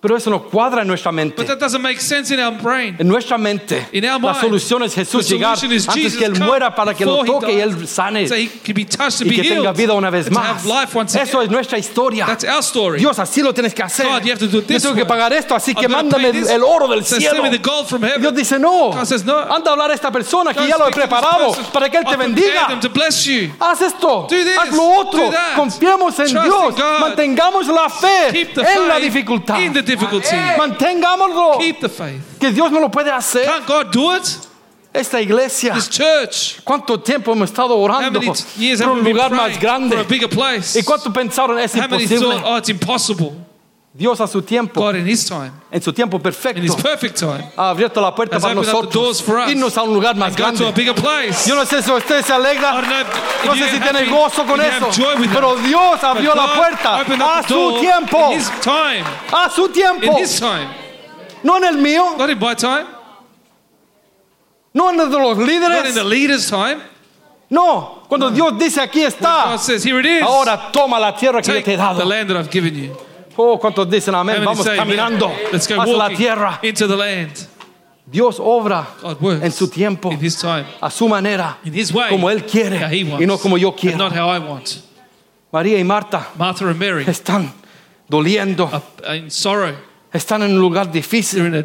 Pero 0.01 0.17
eso 0.17 0.31
no 0.31 0.45
cuadra 0.45 0.83
en 0.83 0.87
nuestra 0.89 1.11
mente. 1.11 1.35
But 1.37 1.49
that 1.49 1.59
doesn't 1.59 1.83
make 1.83 2.01
sense 2.01 2.33
in 2.33 2.39
our 2.39 2.53
brain. 2.53 2.95
En 3.01 3.09
nuestra 3.09 3.37
mente, 3.37 3.89
In 3.91 4.05
our 4.05 4.21
la 4.23 4.33
mind, 4.33 4.41
solución 4.43 4.83
es 4.85 4.95
Jesús 4.95 5.29
llegar 5.29 5.59
antes 5.61 5.87
Jesus 5.87 6.17
que 6.17 6.25
Él 6.25 6.39
muera 6.39 6.73
para 6.73 6.95
que 6.95 7.05
lo 7.05 7.25
toque 7.25 7.53
y 7.55 7.61
Él 7.61 7.89
sane 7.89 8.29
So 8.29 8.37
he 8.37 8.47
can 8.47 8.75
be 8.75 8.85
touched 8.85 9.23
and 9.23 9.33
y 9.33 9.37
be 9.37 9.43
que 9.43 9.49
tenga 9.49 9.73
vida 9.73 9.95
una 9.95 10.09
vez 10.11 10.31
más. 10.31 10.65
Eso 11.17 11.43
es 11.43 11.51
nuestra 11.51 11.79
historia. 11.79 12.27
That's 12.27 12.45
our 12.45 12.63
story. 12.63 13.01
Dios, 13.01 13.19
así 13.19 13.43
lo 13.43 13.53
tienes 13.53 13.75
que 13.75 13.83
hacer. 13.83 14.07
God, 14.07 14.23
you 14.23 14.31
have 14.31 14.39
to 14.39 14.47
do 14.47 14.59
it 14.59 14.69
Yo 14.69 14.75
this 14.75 14.83
tengo 14.85 14.95
que 14.95 15.05
pagar 15.05 15.33
esto, 15.33 15.57
así 15.57 15.75
que 15.75 15.87
I've 15.87 15.93
gotta 15.93 16.17
mándame 16.17 16.31
this. 16.33 16.49
el 16.49 16.63
oro 16.63 16.87
del 16.87 17.05
So 17.05 17.17
cielo. 17.17 17.35
send 17.43 17.51
me 17.51 17.59
the 17.59 17.63
gold 17.69 17.89
from 17.89 18.03
heaven. 18.03 18.21
Dios 18.21 18.35
dice, 18.35 18.57
no, 18.61 18.93
God 18.93 19.05
says, 19.05 19.25
no. 19.25 19.37
anda 19.37 19.71
a 19.71 19.73
hablar 19.73 19.91
a 19.91 19.95
esta 19.95 20.13
persona 20.13 20.55
que 20.55 20.65
ya 20.69 20.79
lo 20.79 20.85
he 20.85 20.91
this 20.93 20.97
preparado 20.97 21.53
para 21.73 21.89
que 21.91 21.99
Él 21.99 22.05
te 22.09 22.17
bendiga. 22.17 22.69
them 22.69 22.79
to 22.79 22.89
bless 22.89 23.25
you. 23.25 23.51
Haz 23.59 23.83
esto, 23.83 24.29
this, 24.29 24.47
haz 24.57 24.71
lo 24.73 24.85
otro, 25.01 25.29
confiemos 25.57 26.17
en 26.21 26.27
Trust 26.29 26.45
Dios, 26.45 26.75
mantengamos 27.01 27.67
la 27.67 27.89
fe 27.91 28.47
en 28.55 28.87
la 28.89 29.01
dificultad. 29.01 29.59
In 29.89 29.99
the 29.99 30.07
difficulty. 30.07 30.37
Mantengámoslo, 30.59 31.59
Keep 31.59 31.81
the 31.81 31.89
faith. 31.89 32.39
que 32.39 32.51
Dios 32.53 32.71
no 32.71 32.81
lo 32.81 32.89
puede 32.91 33.11
hacer. 33.11 33.45
Can't 33.45 33.67
God 33.67 33.93
do 33.93 34.15
it? 34.15 34.39
Esta 34.93 35.21
iglesia, 35.21 35.75
This 35.75 35.89
church. 35.89 36.61
¿cuánto 36.65 36.99
tiempo 36.99 37.33
hemos 37.33 37.51
estado 37.51 37.75
How 37.77 37.85
orando 37.85 38.21
many 38.21 38.33
years 38.57 38.81
por 38.81 38.89
have 38.89 38.93
un 38.93 38.99
we 38.99 39.05
been 39.05 39.17
lugar 39.17 39.29
praying 39.31 39.53
más 39.55 39.61
grande? 39.61 39.91
for 39.97 40.01
a 40.01 40.09
bigger 40.09 40.29
place? 40.29 40.77
¿Y 40.79 40.83
cuánto 40.83 41.13
pensaron 41.13 41.59
es 41.59 41.75
How 41.75 41.87
many 41.89 42.05
imposible? 42.05 42.41
thought, 42.41 42.45
oh, 42.45 42.57
it's 42.57 42.69
impossible? 42.71 43.33
Dios 43.99 44.21
a 44.21 44.29
su 44.29 44.43
tiempo, 44.43 44.81
God 44.81 44.95
in 44.95 45.09
His 45.09 45.27
time, 45.27 45.51
en 45.73 45.83
su 45.83 45.93
tiempo 45.93 46.19
in 46.19 46.23
perfecto, 46.23 46.63
His 46.63 46.77
perfect 46.77 47.19
time, 47.19 47.51
ha 47.57 47.71
abierto 47.71 48.01
la 48.01 48.15
puerta 48.15 48.37
has 48.37 48.43
para 48.43 48.55
opened 48.55 48.69
up 48.73 48.89
the 48.89 48.95
doors 48.95 49.19
nosotros, 49.19 49.23
for 49.23 49.39
us. 49.41 49.51
irnos 49.51 49.77
a 49.77 49.83
un 49.83 49.93
lugar 49.93 50.15
más 50.15 50.29
and 50.29 50.37
go 50.37 50.45
to 50.45 50.51
a 50.51 50.53
grande. 50.53 50.73
bigger 50.77 50.95
place. 50.95 51.49
Yo 51.49 51.57
no 51.57 51.65
sé 51.65 51.83
si 51.83 51.91
usted 51.91 52.23
se 52.25 52.33
I 52.33 52.37
alegra, 52.37 52.73
don't 52.75 52.87
know 52.89 53.01
if 53.01 53.45
no 53.45 53.53
sé 53.55 53.69
si 53.71 53.77
happy, 53.77 53.91
tiene 53.99 54.09
gozo 54.09 54.47
con 54.47 54.61
if 54.61 54.67
you 54.67 54.71
eso, 54.71 54.87
have 54.87 54.95
joy 54.95 55.17
with 55.21 55.33
pero 55.35 55.55
that. 55.57 55.65
Dios 55.67 56.01
But 56.01 56.05
abrió 56.17 56.35
la 56.37 56.47
God 56.47 56.57
puerta 56.57 57.01
opened 57.01 57.23
a 57.23 57.43
the 57.43 57.49
su 57.49 57.55
door 57.55 57.81
tiempo, 57.81 58.31
in 58.31 58.39
His 58.39 58.51
time, 58.63 59.05
a 59.33 59.51
su 59.51 59.69
tiempo, 59.71 60.07
in 60.07 60.19
His 60.25 60.39
time, 60.39 60.69
no 61.43 61.57
en 61.57 61.65
el 61.65 61.77
mío, 61.79 62.17
not 62.17 62.31
in 62.31 62.39
my 62.39 62.55
time, 62.55 62.87
no 64.75 64.91
en 64.91 65.01
el 65.01 65.11
de 65.11 65.19
los 65.19 65.39
not 65.39 65.49
in 65.49 65.61
líderes, 65.61 65.95
the 65.95 66.05
leader's 66.05 66.49
time. 66.49 66.81
no, 67.51 68.05
cuando 68.09 68.31
Dios 68.31 68.57
dice 68.59 68.81
aquí 68.81 69.01
God 69.03 69.09
está, 69.13 69.59
says, 69.59 69.83
"Here 69.85 69.99
it 69.99 70.07
is. 70.07 70.23
ahora 70.23 70.71
toma 70.73 71.01
la 71.01 71.17
tierra 71.17 71.43
que 71.43 71.49
yo 71.49 71.55
Take 71.55 71.65
te 71.65 71.73
he 71.73 71.77
dado. 71.77 71.99
the 71.99 72.05
land 72.05 72.29
that 72.31 72.37
I've 72.37 72.49
given 72.51 72.77
you." 72.77 72.97
Oh, 73.41 73.57
¿cuántos 73.57 73.89
dicen 73.89 74.17
amén? 74.17 74.45
Vamos 74.45 74.67
caminando 74.67 75.31
hacia 75.53 75.77
la 75.77 76.09
tierra. 76.09 76.59
into 76.61 76.89
the 76.89 76.97
land. 76.97 77.33
Dios 78.05 78.39
obra 78.41 78.85
en 79.21 79.53
su 79.53 79.69
tiempo, 79.69 80.11
time, 80.11 80.65
a 80.81 80.91
su 80.91 81.09
manera, 81.09 81.57
in 81.63 81.73
His 81.73 81.93
way, 81.93 82.11
como 82.11 82.29
Él 82.31 82.45
quiere 82.45 82.81
wants, 83.05 83.23
y 83.23 83.27
no 83.27 83.39
como 83.39 83.57
yo 83.57 83.73
quiero. 83.77 83.97
not 83.97 84.13
how 84.13 84.29
I 84.29 84.41
want. 84.41 84.69
María 85.53 85.79
y 85.79 85.85
Marta 85.85 86.31
Martha 86.37 86.65
and 86.65 86.81
Mary 86.81 87.05
están 87.07 87.53
doliendo, 88.09 88.69
are 89.07 89.19
in 89.19 89.31
sorrow. 89.31 89.75
están 90.13 90.43
en 90.43 90.55
un 90.55 90.61
lugar 90.61 90.91
difícil. 90.91 91.65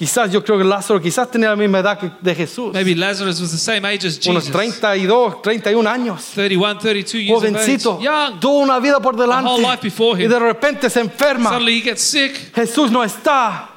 A. 0.00 0.04
Quizás 0.04 0.32
yo 0.32 0.42
creo 0.42 0.58
que 0.58 0.64
Lázaro 0.64 1.00
quizás 1.00 1.30
tenía 1.30 1.50
la 1.50 1.56
misma 1.56 1.80
edad 1.80 1.98
que 1.98 2.10
de 2.20 2.34
Jesús, 2.34 2.72
Maybe 2.72 2.94
Lazarus 2.94 3.40
was 3.40 3.50
the 3.50 3.58
same 3.58 3.84
age 3.86 4.06
as 4.06 4.18
unos 4.26 4.44
Jesus. 4.46 4.80
32, 4.80 5.42
31 5.42 5.86
años. 5.86 6.32
31, 6.34 6.78
32 6.78 7.18
years 7.18 7.38
of 7.38 7.44
age. 7.44 7.52
Jovencito, 7.52 8.00
Young. 8.00 8.40
toda 8.40 8.64
una 8.64 8.78
vida 8.80 9.00
por 9.00 9.14
delante 9.14 9.48
whole 9.48 9.62
life 9.62 9.82
before 9.82 10.16
him. 10.16 10.24
y 10.24 10.28
de 10.28 10.38
repente 10.38 10.88
se 10.88 11.00
enferma. 11.00 11.50
Suddenly 11.50 11.78
he 11.78 11.82
gets 11.82 12.02
sick. 12.02 12.52
Jesús 12.54 12.90
no 12.90 13.04
está. 13.04 13.68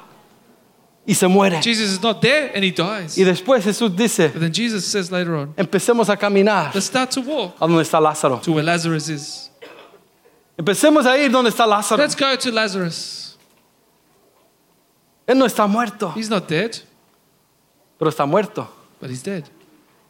y 1.06 1.14
se 1.14 1.26
muere. 1.28 1.60
Jesus 1.62 1.92
is 1.92 2.02
not 2.02 2.20
there 2.20 2.50
and 2.54 2.64
he 2.64 2.70
dies. 2.70 3.18
Y 3.18 3.24
después 3.24 3.62
Jesús 3.62 3.94
dice, 3.94 4.28
But 4.28 4.40
then 4.40 4.52
Jesus 4.52 4.86
says 4.86 5.10
later 5.10 5.34
on, 5.34 5.52
empecemos 5.56 6.08
a 6.08 6.16
caminar 6.16 6.74
let's 6.74 6.86
start 6.86 7.10
to 7.10 7.20
walk 7.20 7.56
a 7.60 7.66
donde 7.66 7.82
está 7.82 8.00
Lázaro. 8.00 8.40
to 8.42 8.52
where 8.52 8.64
Lazarus 8.64 9.08
is. 9.08 9.50
Empecemos 10.56 11.04
a 11.04 11.18
ir 11.18 11.30
donde 11.30 11.50
está 11.50 11.66
Lázaro. 11.66 11.98
Let's 11.98 12.14
go 12.14 12.34
to 12.36 12.50
Lazarus. 12.50 13.33
Él 15.26 15.38
no 15.38 15.46
está 15.46 15.66
muerto, 15.66 16.12
He's 16.16 16.28
not 16.30 16.46
dead, 16.48 16.76
pero 17.98 18.10
está 18.10 18.26
muerto. 18.26 18.68
but 19.00 19.10
he's 19.10 19.22
dead. 19.22 19.44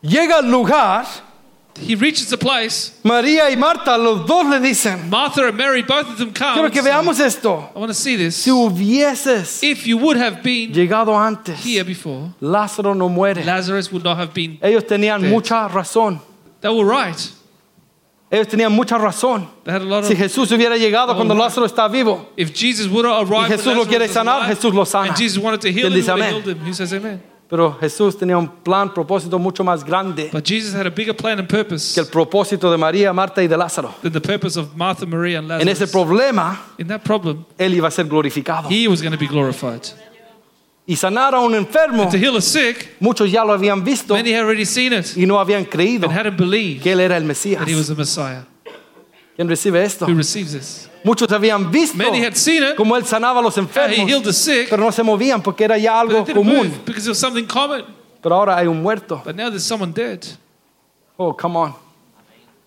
Llega 0.02 0.38
al 0.38 0.50
lugar, 0.50 1.06
He 1.76 1.96
reaches 1.96 2.28
the 2.30 2.36
place. 2.38 2.92
María 3.02 3.50
y 3.50 3.56
Marta, 3.56 3.98
los 3.98 4.24
dos 4.28 4.46
le 4.46 4.60
dicen, 4.60 5.10
Martha 5.10 5.48
and 5.48 5.56
Mary, 5.56 5.82
both 5.82 6.08
of 6.08 6.18
them 6.18 6.32
come. 6.32 6.54
quiero 6.54 6.70
que 6.70 6.80
veamos 6.82 7.18
esto. 7.18 7.68
I 7.74 7.78
want 7.80 7.90
to 7.90 7.94
see 7.94 8.16
this. 8.16 8.36
Si 8.36 8.50
hubieses 8.50 9.60
If 9.62 9.84
you 9.84 9.98
would 9.98 10.16
have 10.16 10.40
been 10.42 10.72
llegado 10.72 11.16
antes, 11.18 11.58
here 11.64 11.82
before, 11.84 12.32
Lázaro 12.40 12.94
no 12.96 13.08
muere. 13.08 13.44
Lazarus 13.44 13.90
would 13.90 14.04
not 14.04 14.16
have 14.18 14.32
been. 14.32 14.56
Ellos 14.62 14.84
tenían 14.84 15.28
mucha 15.28 15.68
razón. 15.68 16.20
They 16.60 16.68
were 16.68 16.84
right. 16.84 17.16
Ellos 18.34 18.48
tenían 18.48 18.72
mucha 18.72 18.98
razón. 18.98 19.48
They 19.64 19.72
had 19.72 19.82
a 19.82 19.84
lot 19.84 20.04
Si 20.04 20.12
of. 20.14 20.18
Jesús 20.18 20.50
hubiera 20.50 20.76
llegado 20.76 21.14
cuando 21.14 21.34
right. 21.34 21.44
Lázaro 21.44 21.66
está 21.66 21.86
vivo, 21.88 22.30
If 22.36 22.52
Jesus 22.52 22.88
would 22.90 23.06
have 23.06 23.20
arrived 23.20 23.30
Y 23.30 23.36
when 23.42 23.50
Jesús 23.58 23.66
lo 23.66 23.72
Lazarus 23.84 23.88
quiere 23.88 24.04
was 24.06 24.14
sanar, 24.14 24.40
alive, 24.42 24.54
Jesús 24.56 24.74
lo 24.74 24.84
sana. 24.84 25.08
and 25.08 25.16
Jesus 25.16 25.38
wanted 25.42 25.60
to 25.60 25.68
heal 25.68 25.84
¿Quién 25.88 25.92
him, 25.92 25.92
he 25.92 26.00
dice 26.00 26.10
would 26.12 26.20
have 26.22 26.34
amén? 26.34 26.42
healed 26.42 26.56
him. 26.56 26.66
Who 26.66 26.74
says 26.74 26.92
amen? 26.92 27.22
pero 27.48 27.76
Jesús 27.78 28.16
tenía 28.18 28.36
un 28.38 28.48
plan, 28.48 28.92
propósito 28.92 29.38
mucho 29.38 29.62
más 29.62 29.84
grande 29.84 30.30
But 30.32 30.44
Jesus 30.44 30.74
had 30.74 30.86
a 30.86 30.90
bigger 30.90 31.14
plan 31.14 31.38
and 31.38 31.46
purpose 31.48 31.94
que 31.94 32.00
el 32.00 32.08
propósito 32.10 32.70
de 32.72 32.76
María, 32.78 33.12
Marta 33.12 33.40
y 33.42 33.46
de 33.46 33.56
Lázaro. 33.56 33.94
than 34.02 34.12
the 34.12 34.20
purpose 34.20 34.58
of 34.58 34.74
Martha, 34.74 35.06
Maria, 35.06 35.38
and 35.38 35.50
En 35.52 35.68
ese 35.68 35.82
Lazarus. 35.86 35.92
problema, 35.92 36.58
In 36.78 36.88
that 36.88 37.02
problem, 37.04 37.44
Él 37.56 37.74
iba 37.74 37.86
a 37.86 37.90
ser 37.92 38.06
glorificado. 38.06 38.68
Y 40.86 40.96
sanar 40.96 41.34
a 41.34 41.40
un 41.40 41.54
enfermo, 41.54 42.10
To 42.10 42.16
heal 42.18 42.36
a 42.36 42.42
sick, 42.42 42.96
muchos 43.00 43.30
ya 43.30 43.42
lo 43.42 43.54
habían 43.54 43.82
visto 43.82 44.12
many 44.14 44.32
had 44.34 44.42
already 44.42 44.66
seen 44.66 44.92
it 44.92 45.16
y 45.16 45.24
no 45.24 45.38
habían 45.40 45.64
creído 45.64 46.04
and 46.08 46.12
hadn't 46.18 46.36
believed 46.36 46.82
que 46.82 46.92
Él 46.92 47.00
era 47.00 47.16
el 47.16 47.24
Mesías. 47.24 47.60
that 47.60 47.68
he 47.68 47.74
was 47.74 47.88
the 47.88 47.94
Messiah. 47.94 48.42
¿Quién 49.36 49.48
recibe 49.48 49.82
esto? 49.82 50.06
Who 50.06 50.14
receives 50.14 50.52
this? 50.52 50.88
Muchos 51.02 51.28
habían 51.32 51.70
visto 51.70 51.96
Many 51.96 52.22
had 52.24 52.34
seen 52.36 52.62
it, 52.62 52.76
cómo 52.76 52.96
Él 52.96 53.04
sanaba 53.06 53.40
a 53.40 53.42
los 53.42 53.56
how 53.56 53.62
he 53.62 53.94
healed 53.96 54.08
enfermos, 54.08 54.24
the 54.24 54.32
sick, 54.32 54.68
pero 54.70 54.82
no 54.84 54.90
se 54.92 55.02
movían 55.02 55.42
porque 55.42 55.64
era 55.64 55.78
ya 55.78 56.02
but 56.02 56.10
algo 56.12 56.24
didn't 56.26 56.36
común. 56.36 56.56
move 56.68 56.84
because 56.84 57.06
it 57.06 57.10
was 57.10 57.18
something 57.18 57.46
common. 57.46 57.84
Pero 58.22 58.34
ahora 58.36 58.56
hay 58.58 58.66
un 58.66 58.82
muerto. 58.82 59.22
But 59.24 59.36
now 59.36 59.48
there's 59.50 59.64
someone 59.64 59.92
dead. 59.92 60.24
Oh, 61.18 61.32
come 61.32 61.56
on. 61.56 61.74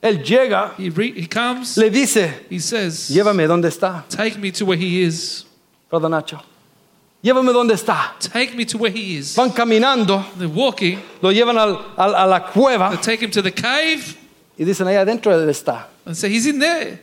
Él 0.01 0.23
llega, 0.23 0.73
He, 0.77 0.89
re- 0.89 1.13
he 1.15 1.27
comes, 1.27 1.77
le 1.77 1.89
dice, 1.89 2.45
he 2.49 2.59
says, 2.59 3.09
llévame 3.11 3.47
donde 3.47 3.67
está, 3.67 4.05
Take 4.09 4.37
me 4.39 4.51
to 4.51 4.65
where 4.65 4.77
he 4.77 5.01
is. 5.03 5.45
Brother 5.89 6.09
Nacho. 6.09 6.41
Llévame 7.23 7.51
donde 7.51 7.73
está. 7.73 8.15
Take 8.19 8.55
me 8.55 8.65
to 8.65 8.77
where 8.77 8.91
he 8.91 9.17
is. 9.17 9.35
Van 9.35 9.49
caminando, 9.51 10.23
They're 10.37 10.47
walking, 10.47 10.99
lo 11.21 11.31
llevan 11.31 11.57
al- 11.57 11.83
al- 11.97 12.15
a 12.15 12.25
la 12.27 12.39
cueva 12.51 12.89
they 12.91 12.97
take 12.97 13.21
him 13.25 13.31
to 13.31 13.41
the 13.41 13.51
cave 13.51 14.15
y 14.57 14.63
dicen, 14.63 14.87
ahí 14.87 14.95
adentro 14.95 15.31
él 15.33 15.49
está. 15.49 15.87
and 16.05 16.15
say, 16.15 16.29
He's 16.29 16.45
in 16.45 16.59
there. 16.59 16.99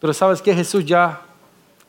Pero 0.00 0.12
sabes 0.12 0.42
que 0.42 0.52
Jesús 0.54 0.84
ya 0.84 1.20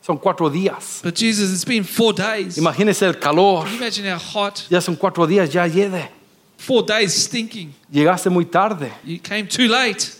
son 0.00 0.16
cuatro 0.18 0.48
días. 0.48 1.00
But 1.02 1.14
Jesus, 1.16 1.52
it's 1.52 1.64
been 1.64 1.84
four 1.84 2.12
days. 2.14 2.54
Can 2.54 2.64
Imagínese 2.64 3.02
el 3.06 3.14
calor. 3.14 3.66
you 3.68 3.76
imagine 3.76 4.06
how 4.06 4.18
hot? 4.18 4.66
Ya 4.70 4.80
son 4.80 4.96
cuatro 4.96 5.26
días, 5.26 5.50
ya 5.52 5.66
llegue. 5.66 6.08
Four 6.56 6.84
days 6.86 7.12
stinking. 7.14 7.74
Llegaste 7.92 8.30
muy 8.30 8.44
tarde. 8.46 8.90
You 9.04 9.18
came 9.20 9.46
too 9.48 9.66
late. 9.68 10.12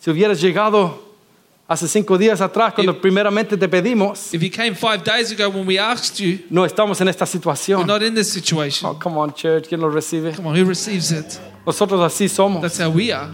Si 0.00 0.10
hubieras 0.10 0.40
llegado 0.40 0.98
hace 1.66 1.88
cinco 1.88 2.18
días 2.18 2.40
atrás, 2.40 2.74
cuando 2.74 3.00
primeramente 3.00 3.56
te 3.56 3.68
pedimos, 3.68 4.32
If 4.34 4.42
you 4.42 4.50
came 4.50 4.74
five 4.74 5.02
days 5.04 5.32
ago 5.32 5.48
when 5.48 5.66
we 5.66 5.78
asked 5.78 6.18
you, 6.18 6.40
no 6.50 6.64
estamos 6.64 7.00
en 7.00 7.08
esta 7.08 7.24
we're 7.24 7.30
situación. 7.32 7.86
not 7.86 8.02
in 8.02 8.14
this 8.14 8.30
Oh, 8.30 8.40
situation. 8.40 8.94
come 8.98 9.16
on, 9.18 9.32
church, 9.34 9.68
¿quién 9.68 9.80
lo 9.80 9.90
recibe? 9.90 10.32
Come 10.34 10.48
on, 10.48 10.56
who 10.56 10.64
receives 10.64 11.10
it? 11.10 11.38
Nosotros 11.66 12.00
así 12.00 12.28
somos. 12.28 12.60
That's 12.62 12.78
how 12.80 12.90
we 12.90 13.12
are. 13.12 13.28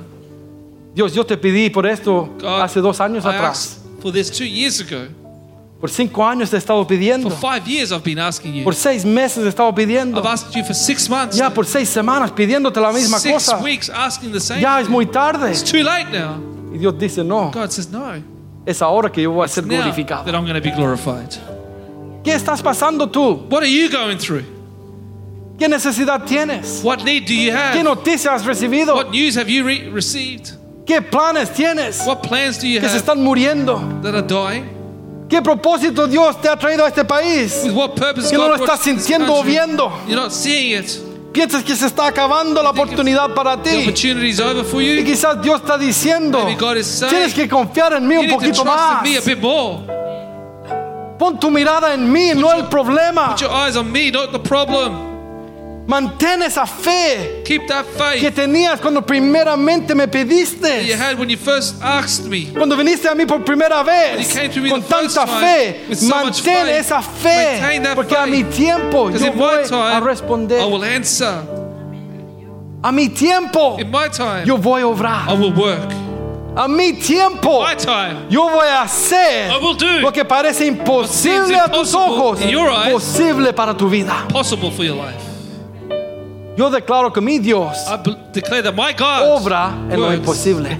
Dios, 0.95 1.15
yo 1.15 1.25
te 1.25 1.37
pedí 1.37 1.71
por 1.71 1.87
esto 1.87 2.29
God, 2.39 2.61
hace 2.63 2.81
dos 2.81 3.01
años 3.01 3.25
I 3.25 3.29
atrás. 3.29 3.79
for 4.01 4.13
this 4.13 4.31
two 4.31 4.45
years 4.47 4.81
ago. 4.81 5.07
Por 5.81 5.89
cinco 5.89 6.23
años 6.27 6.51
te 6.51 6.57
he 6.57 6.59
estado 6.59 6.87
pidiendo. 6.87 7.31
For 7.31 7.53
five 7.55 7.67
years, 7.67 7.91
I've 7.91 8.05
been 8.05 8.19
asking 8.19 8.53
you. 8.55 8.65
Por 8.65 8.75
seis 8.75 9.05
meses 9.05 9.45
he 9.45 9.49
estado 9.49 9.75
pidiendo. 9.75 10.21
I've 10.21 10.27
asked 10.29 10.55
you 10.55 10.63
for 10.65 10.75
six 10.75 11.09
months. 11.09 11.37
Ya 11.39 11.49
por 11.49 11.65
seis 11.65 11.89
semanas 11.89 12.31
pidiéndote 12.33 12.79
la 12.81 12.93
misma 12.93 13.19
Six 13.19 13.33
cosa. 13.33 13.57
weeks 13.63 13.89
asking 13.89 14.31
the 14.33 14.41
same. 14.41 14.61
Ya 14.61 14.79
es 14.81 14.89
muy 14.89 15.07
tarde. 15.07 15.51
It's 15.51 15.63
too 15.65 15.83
late 15.83 16.11
now. 16.13 16.39
Dios 16.81 16.95
dice, 16.99 17.23
no, 17.25 17.51
God 17.53 17.71
says, 17.71 17.89
No. 17.91 18.15
es 18.67 18.83
ahora 18.83 19.11
que 19.11 19.23
yo 19.23 19.31
voy 19.33 19.45
a 19.45 19.49
ser 19.49 19.65
Now 19.65 19.77
glorificado. 19.83 20.25
that 20.25 20.35
I'm 20.35 20.45
going 20.45 20.55
to 20.55 20.61
be 20.61 20.71
glorified. 20.75 21.31
¿Qué 22.25 22.35
estás 22.35 22.63
pasando 22.63 23.09
tú? 23.11 23.47
What 23.49 23.63
are 23.63 23.71
you 23.71 23.89
going 23.91 24.19
through? 24.19 24.45
¿Qué 25.59 25.69
necesidad 25.69 26.25
tienes? 26.27 26.83
What 26.83 27.05
need 27.05 27.27
do 27.27 27.35
you 27.35 27.51
¿Qué 27.53 27.57
have? 27.57 27.83
noticias 27.85 28.33
has 28.33 28.45
recibido? 28.47 28.95
What 28.95 29.11
news 29.11 29.37
have 29.37 29.49
you 29.51 29.65
re- 29.65 29.91
received? 29.91 30.57
¿Qué 30.87 31.01
planes 31.03 31.51
tienes 31.53 32.05
What 32.07 32.23
plans 32.23 32.59
do 32.59 32.67
you 32.67 32.81
que 32.81 32.89
se 32.89 32.97
have 32.97 33.05
están 33.05 33.23
muriendo? 33.23 33.79
that 34.03 34.15
are 34.15 34.23
dying? 34.27 34.65
¿Qué 35.29 35.41
propósito 35.43 36.09
Dios 36.09 36.41
te 36.41 36.49
ha 36.49 36.57
traído 36.57 36.85
a 36.85 36.89
este 36.89 37.05
país? 37.05 37.63
With 37.65 37.75
what 37.75 37.95
purpose 37.95 38.31
Que 38.31 38.37
no 38.37 38.45
God 38.49 38.51
lo 38.53 38.57
brought 38.57 38.71
estás 38.71 38.87
you 38.87 38.93
to 38.93 38.97
this 38.99 39.07
sintiendo 39.07 39.33
o 39.33 39.37
country? 39.43 39.53
viendo. 39.53 39.93
You're 40.09 40.17
not 40.21 40.33
seeing 40.33 40.73
it. 40.83 41.01
Piensas 41.33 41.63
que 41.63 41.77
se 41.77 41.87
está 41.87 42.07
acabando 42.07 42.61
la 42.63 42.71
oportunidad 42.71 43.33
para 43.35 43.57
ti. 43.63 43.71
Y 45.01 45.05
quizás 45.05 45.41
Dios 45.41 45.61
está 45.61 45.79
diciendo, 45.79 46.45
tienes 47.09 47.33
que 47.35 47.49
confiar 47.49 47.93
en 47.93 48.07
mí 48.07 48.17
un 48.17 48.23
poquito 48.31 48.65
más. 48.65 49.03
Pon 51.19 51.39
tu 51.39 51.51
mirada 51.51 51.95
en 51.95 52.11
mí, 52.11 52.33
no 52.35 52.53
el 52.53 52.65
problema. 52.65 53.35
Mantén 55.91 56.41
esa 56.43 56.67
fe 56.67 57.43
Keep 57.45 57.67
that 57.67 57.85
que 57.85 57.99
faith 58.31 58.35
tenías 58.37 58.81
cuando 58.81 59.03
primeramente 59.03 59.93
me 59.93 60.07
that 60.07 60.15
you 60.15 60.25
pediste. 60.25 60.95
had 60.97 61.19
when 61.19 61.29
you 61.29 61.37
first 61.37 61.83
asked 61.83 62.27
me. 62.29 62.47
Cuando 62.55 62.77
viniste 62.77 63.09
a 63.09 63.15
mí 63.17 63.27
por 63.27 63.41
primera 63.41 63.83
When 63.83 63.87
vez, 64.19 64.29
you 64.29 64.41
came 64.41 64.51
to 64.53 64.61
me 64.61 64.71
con 64.71 64.81
the 64.83 64.87
first 64.87 65.17
tanta 65.17 65.27
time, 65.29 65.41
fe, 65.41 65.81
with 65.89 65.99
so 65.99 66.07
much 66.07 66.45
mantén 66.45 66.65
faith, 66.67 66.77
esa 66.87 67.03
fe, 67.03 67.35
maintain 67.61 67.83
that 67.83 67.97
porque 67.97 68.13
a 68.15 68.23
faith. 68.25 68.31
mi 68.31 68.45
tiempo 68.45 69.07
Because 69.09 69.23
yo 69.25 69.33
in 69.33 69.37
voy 69.39 69.57
my 69.57 69.61
a 69.63 69.69
time, 69.69 69.81
I 69.97 69.99
responder. 70.07 70.71
will 70.71 70.85
answer. 70.85 71.43
A 72.85 72.93
mi 72.93 73.09
tiempo 73.09 73.77
In 73.81 73.91
my 73.91 74.09
time, 74.09 74.47
yo 74.47 74.57
voy 74.59 74.83
a 74.83 74.87
I 74.87 74.93
obrar. 74.95 75.39
will 75.41 75.53
work. 75.53 75.91
A 76.57 76.69
mi 76.69 76.93
tiempo 76.93 77.63
My 77.65 77.75
time, 77.75 78.27
yo 78.31 78.49
voy 78.49 78.67
a 78.69 78.83
hacer 78.83 79.51
I 79.51 79.59
will 79.61 79.75
do 79.75 79.99
lo 80.01 80.13
que 80.13 80.25
parece 80.25 80.67
imposible 80.67 81.57
a 81.59 81.69
tus 81.69 81.93
impossible 81.93 82.01
ojos, 82.29 82.41
in 82.43 82.49
your 82.51 82.71
eyes. 82.71 82.93
posible 82.93 83.53
para 83.53 83.75
tu 83.75 83.89
vida. 83.89 84.25
possible 84.29 84.71
for 84.71 84.85
your 84.85 84.95
life. 84.95 85.30
Yo 86.57 86.71
declaro 86.71 87.13
que 87.13 87.21
mi 87.21 87.39
Dios 87.39 87.77
obra 89.23 89.73
en 89.91 90.01
lo 90.01 90.13
imposible. 90.13 90.77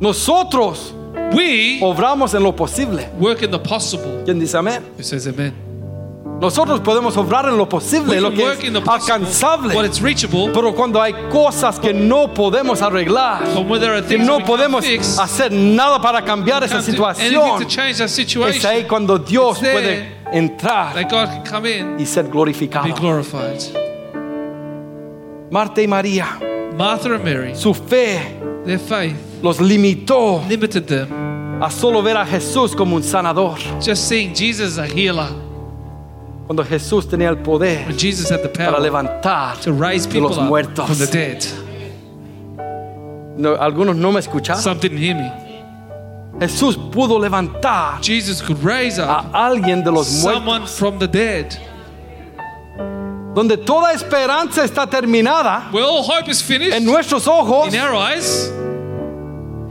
Nosotros 0.00 0.94
We 1.32 1.78
obramos 1.82 2.34
en 2.34 2.42
lo 2.42 2.54
posible. 2.54 3.08
work 3.18 3.42
in 3.42 3.50
the 3.50 3.58
possible. 3.58 4.22
¿Quién 4.24 4.38
dice 4.38 4.56
amén? 4.56 4.82
Who 4.96 5.02
says 5.02 5.26
amen? 5.26 5.52
Nosotros 6.44 6.80
podemos 6.80 7.16
obrar 7.16 7.46
en 7.46 7.56
lo 7.56 7.66
posible, 7.66 8.20
lo 8.20 8.30
que 8.30 8.44
es 8.52 8.58
alcanzable. 8.86 9.74
when 9.74 9.86
it's 9.86 10.02
reachable, 10.02 10.50
Pero 10.52 10.74
cuando 10.74 11.00
hay 11.00 11.14
cosas 11.30 11.80
que 11.80 11.94
no 11.94 12.34
podemos 12.34 12.82
arreglar, 12.82 13.42
but 13.54 13.66
when 13.66 13.80
there 13.80 13.94
are 13.94 14.02
que 14.06 14.18
no 14.18 14.40
podemos 14.40 14.84
hacer 15.18 15.50
nada 15.50 15.98
para 16.02 16.22
cambiar 16.22 16.62
esa 16.62 16.82
situación, 16.82 17.62
es 18.46 18.64
ahí 18.66 18.84
cuando 18.84 19.18
Dios 19.18 19.58
puede 19.58 20.18
entrar 20.32 20.94
y 21.98 22.04
ser 22.04 22.28
glorificado. 22.28 22.94
Marta 25.50 25.80
y 25.80 25.88
María, 25.88 26.38
Martha 26.76 27.08
and 27.08 27.24
Mary, 27.24 27.56
su 27.56 27.72
fe 27.72 28.20
their 28.66 28.78
faith 28.78 29.16
los 29.42 29.60
limitó 29.60 30.42
limited 30.46 30.84
them. 30.84 31.62
a 31.62 31.70
solo 31.70 32.02
ver 32.02 32.18
a 32.18 32.26
Jesús 32.26 32.74
como 32.76 32.96
un 32.96 33.02
sanador, 33.02 33.58
just 33.80 34.08
seeing 34.08 34.34
Jesus 34.34 34.76
as 34.76 34.78
a 34.78 34.86
healer 34.86 35.43
cuando 36.46 36.64
Jesús 36.64 37.08
tenía 37.08 37.30
el 37.30 37.38
poder 37.38 37.86
para 38.56 38.78
levantar 38.78 39.56
de 39.60 40.20
los 40.20 40.38
muertos. 40.38 40.86
from 40.86 40.98
the 40.98 41.06
dead. 41.06 41.42
No, 43.36 43.56
algunos 43.56 43.96
no 43.96 44.12
me 44.12 44.20
escucharon. 44.20 44.62
Some 44.62 44.78
didn't 44.80 44.98
hear 44.98 45.14
me. 45.14 45.32
Jesús 46.40 46.76
pudo 46.76 47.18
levantar 47.18 48.00
Jesus 48.02 48.42
could 48.42 48.62
raise 48.62 48.98
up 48.98 49.08
a 49.08 49.30
alguien 49.48 49.82
de 49.84 49.90
los 49.90 50.06
someone 50.06 50.44
muertos. 50.62 50.78
from 50.78 50.98
the 50.98 51.06
dead. 51.08 51.46
Donde 53.34 53.56
toda 53.56 53.92
esperanza 53.92 54.64
está 54.64 54.86
terminada, 54.88 55.68
Where 55.72 55.84
all 55.84 56.02
hope 56.04 56.28
is 56.30 56.40
en 56.42 56.46
finished, 56.46 56.82
nuestros 56.82 57.26
ojos, 57.26 57.72
in 57.74 57.80
our 57.80 57.94
eyes, 57.94 58.52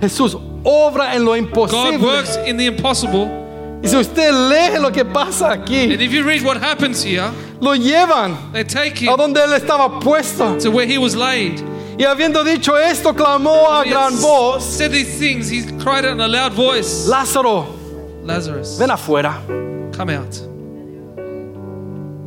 Jesús 0.02 0.36
obra 0.66 1.16
en 1.16 1.24
lo 1.24 1.32
God 1.32 1.38
imposible. 1.38 2.00
works 2.06 2.38
in 2.46 2.58
the 2.58 2.66
impossible. 2.66 3.43
Y 3.84 3.88
si 3.90 3.98
usted 3.98 4.32
lee 4.32 4.80
lo 4.80 4.92
que 4.92 5.04
pasa 5.04 5.52
aquí, 5.52 5.92
And 5.92 6.02
if 6.02 6.12
you 6.14 6.24
read 6.24 6.42
what 6.44 6.58
happens 6.58 7.04
here, 7.04 7.30
lo 7.60 7.76
llevan 7.76 8.52
they 8.54 8.64
take 8.64 9.02
a 9.08 9.12
him 9.12 9.18
donde 9.18 9.38
él 9.42 9.54
estaba 9.60 10.00
puesto. 10.00 10.58
to 10.62 10.72
where 10.72 10.86
he 10.88 10.98
was 10.98 11.16
laid. 11.16 11.62
Y 12.00 12.06
habiendo 12.06 12.44
dicho 12.44 12.76
esto, 12.76 13.14
clamó 13.14 13.68
a 13.70 13.84
He 13.86 13.90
gran 13.92 14.14
voz, 14.16 14.64
said 14.64 14.92
these 14.92 15.20
things. 15.20 15.50
He 15.50 15.62
cried 15.84 16.06
out 16.06 16.14
in 16.14 16.22
a 16.22 16.28
loud 16.28 16.54
voice, 16.54 17.08
Lázaro, 17.10 17.66
Lazarus, 18.24 18.78
ven 18.80 18.90
afuera. 18.90 19.42
come 19.96 20.10
out. 20.10 20.34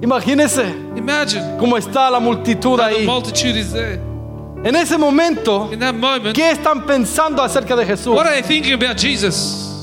Imagínese 0.03 0.75
Imagine 0.97 1.57
cómo 1.59 1.77
está 1.79 2.11
la 2.11 2.21
multitud 2.21 2.77
the 2.77 2.83
ahí. 2.85 3.07
multitude 3.07 3.57
is 3.57 3.73
there. 3.73 3.99
En 4.65 4.75
ese 4.77 4.99
momento, 4.99 5.71
In 5.73 5.79
that 5.81 5.95
moment, 5.95 6.35
¿qué 6.37 6.51
están 6.51 6.85
pensando 6.87 7.43
acerca 7.43 7.75
de 7.77 7.85
Jesús? 7.87 8.15
what 8.15 8.27
are 8.27 8.35
they 8.35 8.43
thinking 8.43 8.75
about 8.75 8.97
Jesus? 8.99 9.76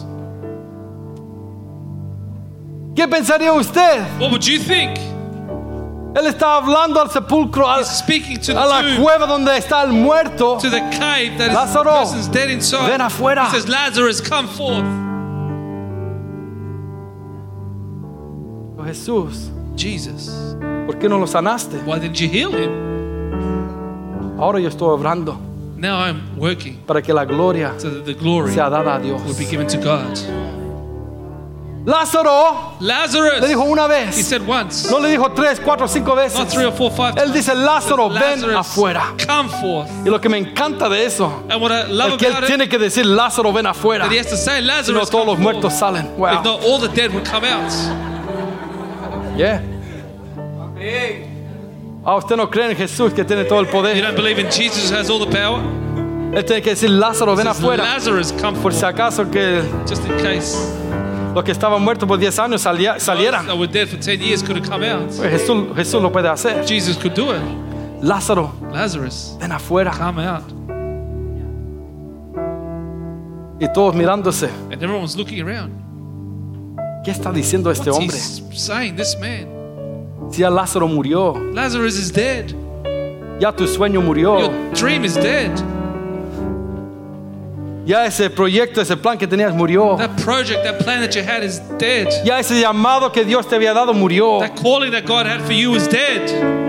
¿Qué 2.96 3.08
pensaría 3.08 3.52
usted? 3.54 4.02
What 4.20 4.30
would 4.32 4.44
you 4.46 4.60
think? 4.60 4.98
Él 6.16 6.28
está 6.28 6.58
hablando 6.58 7.02
al 7.02 7.10
sepulcro, 7.10 7.68
al- 7.68 7.84
speaking 7.86 8.39
to 8.39 8.52
a 8.52 8.66
la 8.68 8.82
the 8.84 8.89
tomb, 8.96 9.04
cueva 9.04 9.26
donde 9.26 9.58
está 9.58 9.82
el 9.84 9.91
muerto. 9.94 10.60
to 10.60 10.70
the 10.70 10.80
cave 10.91 11.38
that 11.39 11.50
is 11.50 11.56
Lázaro, 11.58 12.02
person's 12.02 12.28
dead 12.28 12.50
inside. 12.52 12.88
ven 12.88 13.02
afuera. 13.02 13.46
He 13.48 13.52
says, 13.52 13.68
Lazarus, 13.68 14.22
come 14.22 14.48
forth. 14.48 14.86
Jesús, 18.86 19.50
Jesus, 19.76 20.30
¿por 20.86 21.00
qué 21.00 21.08
no 21.10 21.18
lo 21.18 21.26
sanaste? 21.26 21.78
why 21.86 21.98
didn't 21.98 22.20
you 22.20 22.28
heal 22.28 22.52
him? 22.52 22.70
Ahora 24.39 24.60
yo 24.60 24.68
estoy 24.68 24.89
obrando 24.89 25.38
Now 25.78 26.00
I'm 26.00 26.38
working 26.38 26.78
para 26.86 27.02
que 27.02 27.14
la 27.14 27.24
gloria 27.26 27.74
so 27.80 27.89
that 27.89 28.06
the 28.06 28.14
glory 28.14 28.52
sea 28.52 28.70
dada 28.70 28.96
a 28.96 29.00
Dios. 29.00 29.22
will 29.24 29.34
be 29.38 29.46
given 29.46 29.68
to 29.68 29.78
God. 29.78 30.16
Lázaro 31.86 32.76
Lazarus, 32.80 33.42
le 33.42 33.48
dijo 33.50 33.64
una 33.64 33.86
he 33.88 34.06
vez, 34.06 34.26
said 34.26 34.42
once, 34.48 34.90
no 34.90 35.00
le 35.00 35.10
dijo 35.10 35.34
tres, 35.34 35.60
cuatro, 35.60 35.86
cinco 35.86 36.16
not 36.16 36.24
veces. 36.24 36.48
three 36.54 36.64
or 36.66 36.72
four, 36.72 36.90
five 36.90 37.16
Él 37.18 37.34
dice, 37.34 37.54
Lázaro, 37.54 38.10
ven 38.10 38.40
Lazarus, 38.42 38.56
afuera. 38.56 39.04
come 39.28 39.50
forth. 39.50 39.90
Y 40.06 40.10
lo 40.10 40.20
que 40.22 40.30
me 40.30 40.38
encanta 40.38 40.88
de 40.88 41.06
eso 41.06 41.44
es 41.50 42.14
que 42.18 42.28
él 42.28 42.36
it, 42.40 42.46
tiene 42.48 42.70
que 42.70 42.78
decir, 42.78 43.06
Lázaro, 43.06 43.52
ven 43.52 43.66
afuera. 43.66 44.06
that 44.06 44.14
he 44.14 44.18
has 44.18 44.28
to 44.28 44.38
say, 44.38 44.62
Si 44.62 44.68
no, 44.68 44.74
Lazarus, 44.74 45.10
todos 45.10 45.26
los 45.28 45.38
muertos 45.40 45.74
salen. 45.74 46.06
If 46.06 46.18
Wow. 46.18 46.42
not, 46.44 46.64
all 46.64 46.80
the 46.80 46.88
dead 46.88 47.14
would 47.14 47.26
come 47.30 47.44
out. 47.44 47.70
Yeah. 49.36 49.60
Ah, 52.06 52.16
usted 52.16 52.36
no 52.38 52.50
cree 52.50 52.70
en 52.72 52.76
Jesús 52.78 53.14
que 53.14 53.24
tiene 53.26 53.44
todo 53.46 53.60
el 53.60 53.66
You 53.66 53.72
poder. 53.72 54.02
don't 54.02 54.16
believe 54.16 54.40
in 54.40 54.50
Jesus 54.50 54.90
has 54.92 55.10
all 55.10 55.20
the 55.20 55.26
power? 55.32 55.60
Él 56.34 56.44
tiene 56.46 56.62
que 56.62 56.72
decir, 56.72 56.90
Lázaro, 56.90 57.36
ven 57.36 57.46
Says, 57.46 57.58
afuera. 57.60 57.84
Lazarus, 57.84 58.32
come 58.34 58.58
Por 58.60 58.74
si 58.74 58.86
acaso 58.86 59.30
que 59.30 59.62
Just 59.88 60.04
in 60.06 60.18
case 60.18 60.56
los 61.34 61.44
que 61.44 61.52
estaban 61.52 61.82
muertos 61.82 62.08
por 62.08 62.18
10 62.20 62.38
años 62.40 62.62
salía- 62.62 62.94
those 62.94 63.06
salieran. 63.06 63.46
that 63.48 63.58
were 63.58 63.68
dead 63.72 63.88
for 63.88 64.00
10 64.00 64.20
years 64.22 64.44
could 64.44 64.58
have 64.58 64.68
come 64.70 64.86
out. 64.88 65.08
Pues 65.16 65.32
Jesús, 65.42 65.76
Jesús 65.76 66.02
lo 66.02 66.12
puede 66.12 66.30
hacer. 66.30 66.64
Jesus 66.68 66.98
could 66.98 67.14
do 67.16 67.32
it. 67.34 67.42
Lázaro, 68.02 68.52
Lazarus, 68.74 69.36
ven 69.40 69.52
afuera. 69.52 69.92
come 69.92 70.26
out. 70.28 70.44
Y 73.60 73.68
todos 73.74 73.96
mirándose. 73.96 74.50
And 74.72 74.82
everyone's 74.84 75.16
looking 75.16 75.42
around. 75.42 75.72
¿Qué 77.06 77.12
está 77.12 77.32
diciendo 77.32 77.70
este 77.72 77.90
What's 77.90 78.00
hombre? 78.00 78.18
he 78.18 78.58
saying? 78.58 78.96
This 78.96 79.18
man. 79.20 79.48
Si 80.32 80.42
ya 80.42 80.50
Lázaro 80.50 80.88
murió, 80.88 81.34
Lazarus 81.54 81.98
is 81.98 82.12
dead. 82.12 82.54
ya 83.40 83.52
tu 83.52 83.68
sueño 83.68 84.02
murió, 84.02 84.40
Your 84.40 84.52
dream 84.74 85.04
is 85.06 85.16
dead. 85.16 85.52
Ya 87.86 88.06
ese 88.06 88.30
proyecto, 88.30 88.82
ese 88.82 88.96
plan 88.98 89.18
que 89.18 89.28
tenías 89.28 89.54
murió, 89.54 89.96
That 89.98 90.16
project, 90.24 90.64
that 90.64 90.80
plan 90.84 91.02
that 91.02 91.12
you 91.16 91.22
had 91.22 91.44
is 91.44 91.62
dead. 91.78 92.08
ya 92.24 92.40
ese 92.40 92.60
llamado 92.60 93.12
que 93.12 93.26
Dios 93.26 93.48
te 93.48 93.56
había 93.56 93.74
dado 93.74 93.94
murió. 93.94 94.40
That 94.40 94.56
calling 94.62 94.92
that 94.92 95.06
God 95.06 95.26
had 95.28 95.42
for 95.42 95.54
you 95.54 95.76
is 95.76 95.88
dead. 95.90 96.62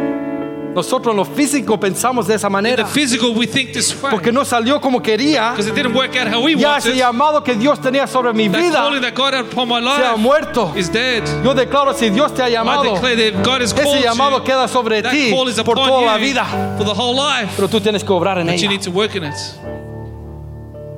Nosotros 0.74 1.12
en 1.12 1.16
lo 1.18 1.24
físico 1.24 1.78
pensamos 1.78 2.26
de 2.26 2.34
esa 2.34 2.48
In 2.48 2.52
manera, 2.52 2.82
the 2.84 2.90
physical, 2.90 3.30
we 3.32 3.46
think 3.46 3.72
this 3.72 3.94
way. 4.02 4.10
porque 4.10 4.32
no 4.32 4.44
salió 4.44 4.80
como 4.80 5.00
quería. 5.00 5.50
Because 5.52 5.68
it 5.68 5.74
didn't 5.76 5.94
work 5.94 6.16
out 6.16 6.26
how 6.26 6.42
we 6.42 6.56
Ya 6.56 6.78
ese 6.78 6.96
llamado 6.96 7.44
que 7.44 7.54
Dios 7.54 7.78
tenía 7.80 8.08
sobre 8.08 8.32
mi 8.32 8.48
That 8.48 8.58
vida 8.60 8.74
calling 8.78 9.00
that 9.02 9.14
God 9.14 9.34
had 9.34 9.44
upon 9.52 9.68
my 9.68 9.78
se 9.80 10.04
ha 10.04 10.16
muerto. 10.16 10.72
is 10.76 10.90
dead. 10.90 11.22
Yo 11.44 11.54
declaro 11.54 11.94
si 11.94 12.10
Dios 12.10 12.34
te 12.34 12.42
ha 12.42 12.48
llamado, 12.48 12.96
ese 12.96 14.02
llamado 14.02 14.42
queda 14.42 14.66
sobre 14.66 15.00
ti 15.00 15.32
por 15.64 15.76
toda 15.76 16.02
la 16.06 16.16
vida. 16.16 16.44
for 16.76 16.84
the 16.84 16.92
whole 16.92 17.14
life. 17.14 17.52
Pero 17.54 17.68
tú 17.68 17.80
tienes 17.80 18.02
que 18.02 18.12
obrar 18.12 18.38
en 18.40 18.46
But 18.48 19.73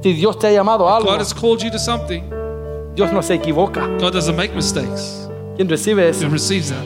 Si 0.07 0.12
Dios 0.12 0.38
te 0.38 0.46
ha 0.46 0.52
llamado 0.52 0.88
a 0.88 0.98
algo, 0.98 1.11
God 1.11 1.20
has 1.20 1.34
called 1.34 1.61
you 1.64 1.68
to 1.68 1.80
something. 1.80 2.22
Dios 2.94 3.12
no 3.12 3.22
se 3.22 3.34
equivoca. 3.34 3.88
God 3.98 4.12
doesn't 4.12 4.36
make 4.36 4.54
mistakes. 4.54 5.28
¿Quién 5.57 5.68
recibe 5.68 6.09
eso? 6.09 6.26
Who 6.26 6.30
receives 6.30 6.70
that? 6.70 6.84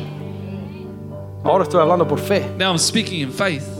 Ahora 1.44 1.64
estoy 1.64 1.82
hablando 1.82 2.08
por 2.08 2.18
fe, 2.18 2.50
Now 2.56 2.70
I'm 2.70 2.78
speaking 2.78 3.20
in 3.20 3.30
faith 3.30 3.79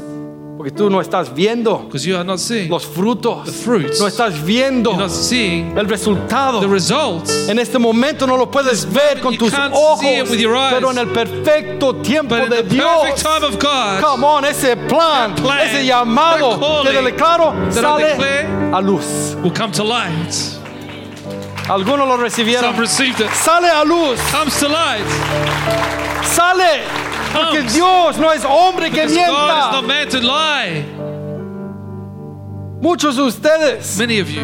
porque 0.60 0.72
tú 0.72 0.90
no 0.90 1.00
estás 1.00 1.32
viendo 1.34 1.88
you 1.94 2.14
are 2.14 2.22
not 2.22 2.38
seeing. 2.38 2.68
los 2.68 2.84
frutos, 2.84 3.46
The 3.46 3.50
fruits. 3.50 3.98
no 3.98 4.06
estás 4.06 4.44
viendo 4.44 4.90
You're 4.90 5.04
not 5.04 5.10
seeing 5.10 5.74
el 5.78 5.88
resultado. 5.88 6.60
the 6.60 6.68
results. 6.68 7.48
En 7.48 7.58
este 7.58 7.78
momento 7.78 8.26
no 8.26 8.36
lo 8.36 8.50
puedes 8.50 8.84
ver 8.92 9.22
con 9.22 9.32
you 9.32 9.38
tus 9.38 9.54
ojos, 9.54 10.02
eyes. 10.04 10.28
pero 10.70 10.90
en 10.90 10.98
el 10.98 11.08
perfecto 11.08 11.94
tiempo 12.02 12.34
But 12.34 12.44
in 12.44 12.50
de 12.50 12.56
the 12.64 12.74
Dios. 12.74 13.00
perfect 13.04 13.22
time 13.22 13.42
of 13.46 13.58
God, 13.58 14.00
Come 14.02 14.22
on, 14.22 14.44
ese 14.44 14.76
plan, 14.76 15.32
ese 15.64 15.86
llamado 15.86 16.82
que 16.82 16.92
declaro 17.04 17.54
sale 17.70 18.46
a 18.70 18.80
luz. 18.82 19.36
will 19.42 19.54
come 19.54 19.72
to 19.72 19.82
light. 19.82 20.30
Algunos 21.70 22.06
lo 22.06 22.18
recibieron. 22.18 22.64
Some 22.72 22.80
received 22.82 23.20
it. 23.22 23.30
Sale 23.32 23.70
a 23.70 23.82
luz, 23.82 24.18
Comes 24.30 24.60
to 24.60 24.68
light. 24.68 25.06
sale. 26.22 27.09
Porque. 27.32 27.62
Dios 27.62 28.18
no 28.18 28.32
es 28.32 28.44
hombre 28.44 28.90
que 28.90 29.06
mienta. 29.06 29.80
Muchos 32.80 33.16
de 33.16 33.22
ustedes 33.22 33.98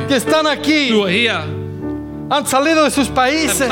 que 0.08 0.16
están 0.16 0.46
aquí 0.46 0.90
han 2.28 2.46
salido 2.46 2.84
de 2.84 2.90
sus 2.90 3.08
países, 3.08 3.68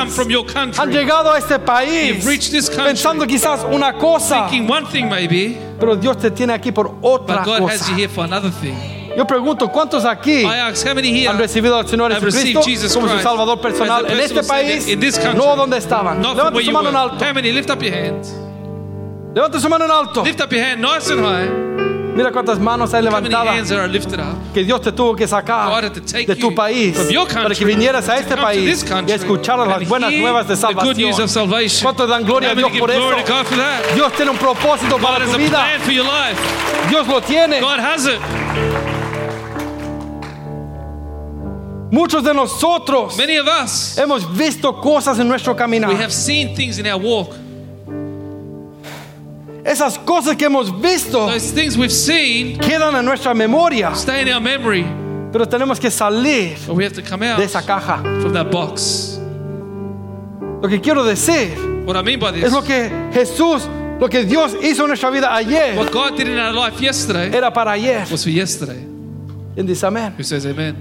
han 0.78 0.90
llegado 0.90 1.32
a 1.32 1.38
este 1.38 1.58
país 1.58 2.24
country 2.24 2.84
pensando 2.84 3.26
quizás 3.26 3.66
una 3.70 3.92
cosa, 3.98 4.48
thing 4.90 5.08
maybe, 5.08 5.58
pero 5.78 5.96
Dios 5.96 6.16
te 6.18 6.30
tiene 6.30 6.52
aquí 6.54 6.72
por 6.72 6.94
otra 7.02 7.42
cosa. 7.58 7.84
Yo 9.16 9.26
pregunto, 9.26 9.68
¿cuántos 9.70 10.04
aquí 10.04 10.44
ask 10.44 10.86
han 10.86 11.38
recibido 11.38 11.76
al 11.76 11.86
Señor 11.86 12.12
Jesucristo 12.14 12.60
como 12.94 13.08
su 13.08 13.18
Salvador 13.22 13.60
personal 13.60 14.06
en 14.10 14.18
este 14.20 14.42
país? 14.44 14.86
No 15.34 15.56
donde 15.56 15.76
estaban. 15.78 16.20
where 16.54 16.64
su 16.64 16.72
mano 16.72 16.88
en 16.88 16.96
alto. 16.96 17.16
Levante 19.34 19.58
su 19.60 19.68
mano 19.68 19.84
en 19.84 19.90
alto. 19.90 20.22
Lift 20.24 20.40
up 20.40 20.50
your 20.50 20.62
hand 20.64 20.80
nice 20.80 21.10
and 21.12 21.20
high. 21.24 21.50
Mira 22.14 22.30
cuántas 22.30 22.60
manos 22.60 22.94
hay 22.94 23.02
levantadas 23.02 23.68
que 24.54 24.62
Dios 24.62 24.80
te 24.80 24.92
tuvo 24.92 25.16
que 25.16 25.26
sacar 25.26 25.68
de 26.26 26.36
tu 26.36 26.54
país 26.54 26.96
para 27.42 27.54
que 27.56 27.64
vinieras 27.64 28.08
a 28.08 28.16
este 28.18 28.36
país 28.36 28.84
y 29.08 29.10
escucharas 29.12 29.66
las 29.66 29.88
buenas 29.88 30.12
nuevas 30.20 30.46
de 30.46 30.54
salvación. 30.56 30.94
¿Cuántos 31.82 32.08
dan 32.08 32.24
gloria 32.24 32.50
a 32.50 32.54
Dios 32.54 32.70
por 32.78 32.90
eso? 32.92 33.00
Dios 33.96 34.12
tiene 34.12 34.30
un 34.30 34.38
propósito 34.38 34.96
para 34.98 35.24
tu 35.24 35.32
vida. 35.38 35.66
Dios 36.88 37.08
lo 37.08 37.20
tiene. 37.20 37.60
Muchos 41.90 42.22
de 42.24 42.34
nosotros 42.34 43.16
hemos 43.98 44.36
visto 44.36 44.80
cosas 44.80 45.18
en 45.18 45.26
nuestro 45.28 45.56
caminar. 45.56 45.90
Esas 49.64 49.98
cosas 49.98 50.36
que 50.36 50.44
hemos 50.44 50.70
visto 50.80 51.26
Those 51.26 51.52
things 51.52 51.76
we've 51.76 51.90
seen 51.90 52.58
quedan 52.58 52.94
en 52.96 53.04
nuestra 53.04 53.32
memoria, 53.34 53.94
stay 53.94 54.20
in 54.22 54.28
our 54.28 54.40
memory, 54.40 54.84
pero 55.32 55.46
tenemos 55.46 55.80
que 55.80 55.90
salir 55.90 56.56
but 56.66 56.76
we 56.76 56.84
have 56.84 56.92
to 56.94 57.02
come 57.02 57.22
out 57.22 57.38
de 57.38 57.44
esa 57.44 57.62
caja. 57.62 58.02
from 58.20 58.32
that 58.34 58.50
box. 58.50 59.18
Lo 60.62 60.68
que 60.68 60.80
quiero 60.80 61.02
decir 61.04 61.56
What 61.86 61.96
I 61.96 62.02
mean 62.02 62.18
by 62.20 62.32
this, 62.32 62.44
es 62.44 62.52
lo 62.52 62.62
que 62.62 62.90
Jesús, 63.12 63.66
lo 64.00 64.08
que 64.08 64.24
Dios 64.24 64.54
hizo 64.62 64.82
en 64.82 64.88
nuestra 64.88 65.10
vida 65.10 65.34
ayer, 65.34 65.76
what 65.78 65.90
God 65.90 66.16
did 66.16 66.28
in 66.28 66.38
our 66.38 66.52
life 66.52 66.78
yesterday 66.80 67.34
era 67.34 67.50
para 67.50 67.72
ayer. 67.72 68.06
was 68.10 68.22
for 68.22 68.30
yesterday. 68.30 68.84
¿Quién 69.54 69.66
dice 69.66 69.86
amén? 69.86 70.12
Who 70.18 70.24
says 70.24 70.44
amen? 70.46 70.76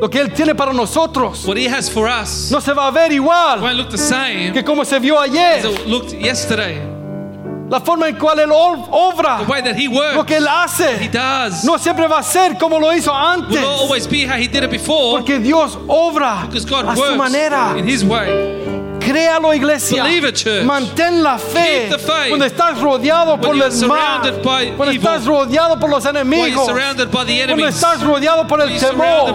Lo 0.00 0.08
que 0.08 0.20
Él 0.20 0.32
tiene 0.34 0.54
para 0.54 0.72
nosotros 0.72 1.44
What 1.46 1.56
He 1.56 1.66
has 1.68 1.88
for 1.88 2.06
us 2.06 2.50
no 2.52 2.60
se 2.60 2.72
va 2.72 2.86
a 2.88 2.90
ver 2.92 3.12
igual 3.12 3.60
won't 3.62 3.76
look 3.76 3.88
the 3.90 3.96
same 3.98 4.52
que 4.52 4.62
como 4.62 4.84
se 4.84 4.98
vio 5.00 5.18
as 5.18 5.30
ayer. 5.30 5.64
it 5.66 5.86
looked 5.86 6.12
yesterday. 6.12 6.78
La 7.68 7.80
forma 7.80 8.08
en 8.08 8.16
cual 8.16 8.38
Él 8.38 8.50
ob- 8.52 8.88
obra, 8.90 9.38
The 9.38 9.50
way 9.50 9.60
that 9.62 9.74
He 9.76 9.88
lo 9.88 9.96
works, 9.96 10.24
que 10.26 10.36
Él 10.36 10.44
He 10.44 10.48
hace, 10.48 11.08
does, 11.10 11.64
no 11.64 11.78
siempre 11.78 12.06
va 12.06 12.18
a 12.18 12.22
ser 12.22 12.56
como 12.58 12.78
lo 12.78 12.92
hizo 12.92 13.12
antes. 13.12 13.58
will 13.58 13.66
always 13.66 14.06
be 14.08 14.24
how 14.24 14.36
He 14.36 14.46
did 14.46 14.62
it 14.62 14.70
before, 14.70 15.18
Porque 15.18 15.38
Dios 15.40 15.76
obra 15.88 16.46
God 16.64 16.84
a 16.88 16.94
su 16.94 17.16
manera. 17.16 17.74
in 17.76 17.84
His 17.88 18.04
way. 18.04 18.65
Créalo, 19.06 19.54
iglesia. 19.54 20.02
Believe 20.02 20.28
it, 20.28 20.36
church. 20.36 20.64
Mantén 20.64 21.22
la 21.22 21.38
fe. 21.38 21.88
Cuando 22.28 22.44
estás 22.44 22.80
rodeado 22.80 23.40
por 23.40 23.54
el 23.54 23.86
mal. 23.86 24.42
Cuando 24.76 24.90
estás 24.90 25.24
rodeado 25.24 25.78
por 25.78 25.90
los 25.90 26.04
enemigos. 26.04 26.68
Cuando 26.68 27.68
estás 27.68 28.02
rodeado 28.02 28.46
por 28.46 28.60
el 28.60 28.78
temor. 28.78 29.34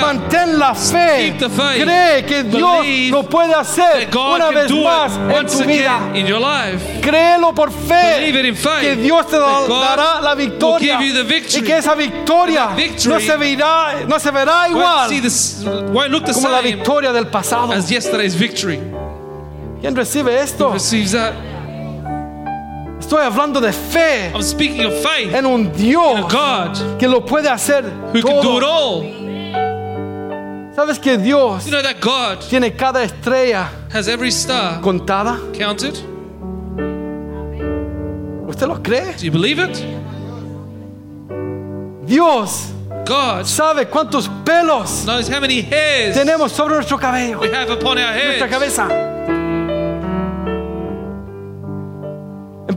Mantén 0.00 0.58
la 0.58 0.74
fe. 0.74 1.36
Cree 1.82 2.24
que 2.24 2.42
Dios 2.44 2.86
lo 3.10 3.22
puede 3.24 3.54
hacer 3.54 4.08
una 4.14 4.50
vez 4.50 4.70
más 4.70 5.12
en 5.16 5.46
tu 5.46 5.64
vida. 5.64 5.90
again 5.90 6.16
in 6.16 6.26
your 6.26 6.40
life. 6.40 7.00
Créelo 7.00 7.54
por 7.54 7.70
fe. 7.70 8.32
Que 8.80 8.96
Dios 8.96 9.26
te 9.26 9.38
dará 9.38 10.20
la 10.20 10.34
victoria. 10.34 10.98
Y 11.00 11.62
que 11.62 11.76
esa 11.76 11.94
victoria 11.94 12.70
no 13.06 13.20
se 13.20 13.36
verá, 13.36 14.04
no 14.06 14.18
se 14.18 14.30
verá 14.30 14.68
igual 14.68 15.10
como 16.32 16.48
la 16.48 16.60
victoria 16.60 17.12
del 17.12 17.26
pasado. 17.26 17.72
as 17.72 17.88
yesterday's 17.88 18.34
victory. 18.34 18.80
¿Quién 19.80 19.96
recibe 19.96 20.40
esto? 20.40 20.74
Estoy 23.00 23.22
hablando 23.24 23.60
de 23.60 23.72
fe 23.72 24.30
I'm 24.34 24.42
speaking 24.42 24.84
of 24.86 24.92
faith 25.02 25.34
en 25.34 25.46
un 25.46 25.72
Dios 25.72 26.20
God 26.32 26.98
que 26.98 27.08
lo 27.08 27.24
puede 27.24 27.48
hacer 27.48 27.84
who 28.12 28.20
can 28.22 28.40
do 28.42 28.58
it 28.58 28.60
todo. 28.60 28.66
all. 28.66 29.02
¿Sabes 30.76 30.98
que 31.00 31.18
Dios 31.18 31.64
You 31.64 31.72
know 31.72 31.82
that 31.82 32.00
God 32.00 32.38
tiene 32.48 32.70
cada 32.76 33.02
estrella 33.02 33.68
has 33.92 34.06
every 34.06 34.30
star 34.30 34.80
contada? 34.80 35.38
counted? 35.58 35.94
¿Usted 38.48 38.66
lo 38.68 38.76
cree? 38.82 39.12
Do 39.18 39.24
you 39.24 39.32
believe 39.32 39.58
it? 39.58 39.76
Dios 42.06 42.68
God 43.06 43.44
sabe 43.46 43.86
cuántos 43.88 44.28
pelos 44.44 45.04
knows 45.04 45.28
how 45.28 45.40
many 45.40 45.62
hairs 45.62 46.14
tenemos 46.16 46.52
sobre 46.52 46.74
nuestro 46.76 46.98
cabello, 46.98 47.40
we 47.40 47.48
have 47.50 47.70
upon 47.70 47.98
our 47.98 48.12
nuestra 48.14 48.46
heads. 48.46 48.50
cabeza. 48.52 49.16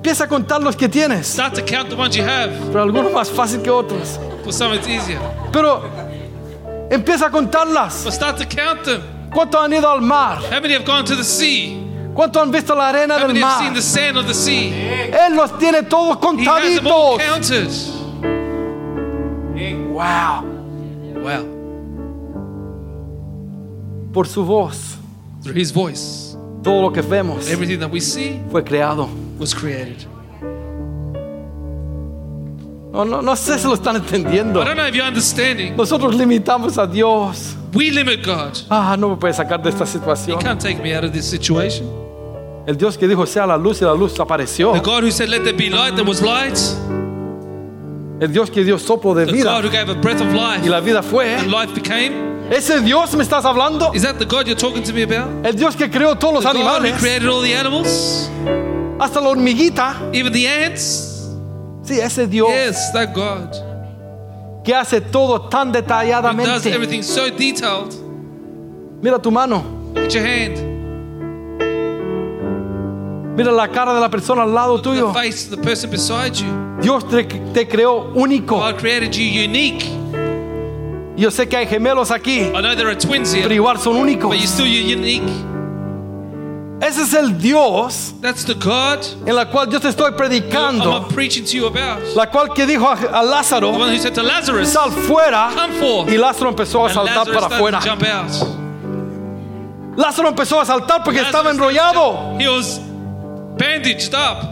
Empieza 0.04 0.26
a 0.26 0.28
contar 0.28 0.62
los 0.62 0.76
que 0.76 0.90
tienes, 0.90 1.28
Start 1.28 1.56
to 1.56 1.62
count 1.64 1.88
the 1.90 1.96
ones 1.96 2.14
you 2.14 2.24
have. 2.26 2.52
pero 2.74 2.84
algunos 2.84 3.14
más 3.14 3.32
fácil 3.32 3.62
que 3.62 3.70
otros. 3.70 4.20
For 4.44 4.52
some, 4.52 4.76
it's 4.76 4.86
easier. 4.86 5.18
Pero 5.50 5.82
empieza 6.92 7.28
a 7.28 7.32
contarlas. 7.32 8.04
But 8.04 8.12
start 8.14 8.38
to 8.38 8.44
count 8.46 8.84
them. 8.84 9.02
¿Cuántos 9.34 9.62
han 9.64 9.72
ido 9.72 9.90
al 9.90 10.02
mar? 10.02 10.40
How 10.52 10.60
many 10.60 10.74
have 10.74 10.84
gone 10.84 11.06
to 11.06 11.16
the 11.16 11.24
sea? 11.24 11.80
¿Cuántos 12.14 12.42
han 12.44 12.52
visto 12.52 12.76
la 12.76 12.90
arena 12.90 13.16
How 13.16 13.20
del 13.20 13.28
many 13.30 13.40
have 13.42 13.50
mar? 13.50 13.60
seen 13.64 13.74
the 13.74 13.82
sand 13.82 14.18
of 14.18 14.28
the 14.28 14.34
sea? 14.34 14.74
Él 15.26 15.38
los 15.38 15.58
tiene 15.58 15.84
todos 15.84 16.18
He 16.38 16.46
has 16.50 16.76
them 16.76 16.88
all 16.88 17.18
contaditos. 17.18 17.26
counted. 17.26 17.70
Wow. 19.88 20.44
Wow. 21.24 21.46
Por 24.12 24.28
su 24.28 24.44
voz, 24.44 24.98
Through 25.44 25.56
his 25.56 25.72
voice, 25.72 26.36
todo 26.62 26.82
lo 26.82 26.92
que 26.92 27.02
vemos 27.02 27.50
everything 27.50 27.80
that 27.80 27.90
we 27.90 28.02
see 28.02 28.42
fue 28.52 28.66
creado. 28.66 29.08
Was 29.44 29.54
created. 29.54 30.06
No, 32.94 33.04
no, 33.04 33.22
no 33.22 33.36
sé 33.36 33.58
si 33.60 33.68
lo 33.68 33.74
están 33.74 33.96
entendiendo. 33.98 34.62
I 34.62 34.66
don't 34.66 34.78
know 34.78 34.88
if 34.88 34.96
you're 34.96 35.06
understanding. 35.06 35.76
Nosotros 35.76 36.16
limitamos 36.16 36.78
a 36.78 36.88
Dios. 36.88 37.56
We 37.74 37.92
limit 37.92 38.24
God. 38.24 38.58
Ah, 38.70 38.96
no 38.98 39.10
me 39.10 39.16
puede 39.18 39.34
sacar 39.34 39.62
de 39.62 39.70
esta 39.70 39.86
situación. 39.86 40.40
can't 40.40 40.62
take 40.62 40.82
me 40.82 40.96
out 40.96 41.04
of 41.04 41.12
this 41.12 41.26
situation. 41.26 41.88
El 42.66 42.78
Dios 42.78 42.98
que 42.98 43.08
dijo 43.08 43.26
sea 43.26 43.46
la 43.46 43.58
luz 43.58 43.82
y 43.82 43.86
la 43.86 43.94
luz 43.94 44.18
apareció. 44.20 44.72
The 44.74 44.80
God 44.80 45.04
who 45.04 45.12
said, 45.12 45.28
Let 45.28 45.44
there 45.44 45.58
be 45.58 45.70
light, 45.70 45.96
there 45.96 46.08
was 46.08 46.22
light. 46.22 46.58
El 48.22 48.32
Dios 48.32 48.50
que 48.50 48.64
dio 48.64 48.78
soplo 48.78 49.14
de 49.16 49.26
The 49.26 49.34
vida 49.34 49.52
God 49.52 49.66
who 49.66 49.70
gave 49.72 49.90
a 49.90 49.96
breath 49.96 50.22
of 50.22 50.28
y 50.28 50.60
life 50.60 50.70
la 50.70 50.80
vida 50.80 51.02
fue. 51.02 51.36
and 51.36 51.52
life 51.52 51.74
became. 51.74 52.32
¿Ese 52.52 52.80
Dios 52.82 53.16
me 53.16 53.24
estás 53.24 53.44
hablando? 53.44 53.92
Is 53.96 54.04
that 54.04 54.20
the 54.20 54.26
God 54.26 54.46
you're 54.46 54.56
talking 54.56 54.84
to 54.84 54.94
me 54.94 55.02
about? 55.02 55.46
El 55.46 55.54
Dios 55.54 55.76
que 55.76 55.90
creó 55.90 56.16
todos 56.16 56.36
los 56.36 56.44
The 56.44 56.60
God 56.60 56.86
who 56.86 56.98
created 57.00 57.28
all 57.28 57.42
the 57.42 57.54
animals, 57.56 58.30
hasta 59.04 59.20
la 59.22 59.30
hormiguita. 59.30 59.96
even 60.14 60.32
the 60.34 60.48
ants? 60.48 61.10
Sí, 61.84 62.00
ese 62.00 62.28
Dios 62.28 62.50
Yes, 62.50 62.92
that 62.94 63.14
God 63.14 63.54
que 64.64 64.74
hace 64.74 65.02
todo 65.02 65.50
tan 65.50 65.68
who 65.68 65.74
does 65.74 65.84
detalladamente. 65.84 66.72
everything 66.72 67.02
so 67.04 67.30
detailed. 67.30 67.94
Mira 69.02 69.20
tu 69.20 69.30
mano. 69.30 69.62
Look 69.94 70.14
your 70.14 70.24
hand, 70.24 70.58
Mira 73.36 73.52
la 73.52 73.68
cara 73.68 73.94
de 73.94 74.00
la 74.00 74.10
persona 74.10 74.44
al 74.44 74.54
lado 74.54 74.78
the 74.78 74.84
tuyo. 74.90 75.12
face 75.14 75.46
of 75.46 75.58
the 75.58 75.58
person 75.64 75.90
beside 75.90 76.36
you. 76.38 76.48
Dios 76.82 77.04
te, 77.10 77.24
te 77.24 77.68
creó 77.68 78.12
único. 78.16 78.60
God 78.60 78.78
created 78.80 79.14
you 79.16 79.26
unique. 79.44 79.84
Yo 81.18 81.30
sé 81.30 81.48
que 81.50 81.58
hay 81.58 81.66
gemelos 81.68 82.10
aquí, 82.12 82.42
I 82.56 82.62
know 82.62 82.76
there 82.76 82.88
are 82.90 82.96
twins 82.96 83.34
here, 83.34 83.44
pero 83.44 83.54
igual 83.56 83.78
son 83.80 83.96
únicos. 83.98 84.30
but 84.30 84.38
you're 84.38 84.48
still 84.48 84.66
unique. 84.68 85.24
Ese 86.86 87.04
es 87.04 87.14
el 87.14 87.38
Dios 87.38 88.14
That's 88.22 88.44
the 88.46 88.54
God 88.56 89.00
en 89.26 89.36
la 89.36 89.46
cual 89.50 89.70
yo 89.72 89.80
te 89.80 89.88
estoy 89.90 90.08
I'm 90.12 90.16
predicando. 90.18 91.08
preaching 91.10 91.46
to 91.46 91.52
you 91.56 91.68
about. 91.68 92.04
La 92.16 92.26
cual 92.30 92.50
que 92.54 92.66
dijo 92.66 92.86
a, 92.88 92.94
a 92.94 93.22
The 93.22 93.28
Lázaro, 93.30 93.70
one 93.72 93.94
who 93.94 93.98
said 94.00 94.14
to 94.16 94.24
Lazarus, 94.24 94.70
sal 94.74 94.92
fuera. 94.92 95.52
Come 95.56 95.74
forth. 95.80 96.10
Y 96.12 96.18
Lázaro 96.18 96.50
empezó 96.50 96.82
a 96.84 96.86
And 96.88 96.94
saltar 96.96 97.28
Lazarus 97.28 97.42
para 97.42 97.56
afuera. 97.56 97.80
to 97.80 97.86
jump 97.90 98.04
out. 98.04 98.32
Lázaro 99.98 100.28
empezó 100.30 100.60
a 100.60 100.66
saltar 100.66 101.04
porque 101.04 101.22
estaba 101.22 101.50
Lazarus 101.52 101.60
enrollado. 101.74 102.38
He 102.40 102.48
was 102.50 102.80
bandaged 103.58 104.14
up. 104.14 104.44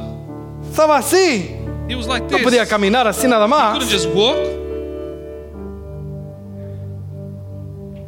Estaba 0.70 0.98
así. 1.00 1.58
He 1.90 1.96
was 1.96 2.08
like 2.08 2.24
No 2.30 2.38
this. 2.38 2.46
podía 2.46 2.66
caminar 2.68 3.08
así 3.08 3.28
nada 3.28 3.48
más. 3.48 3.74
couldn't 3.74 3.90
just 3.92 4.08
walk. 4.16 4.38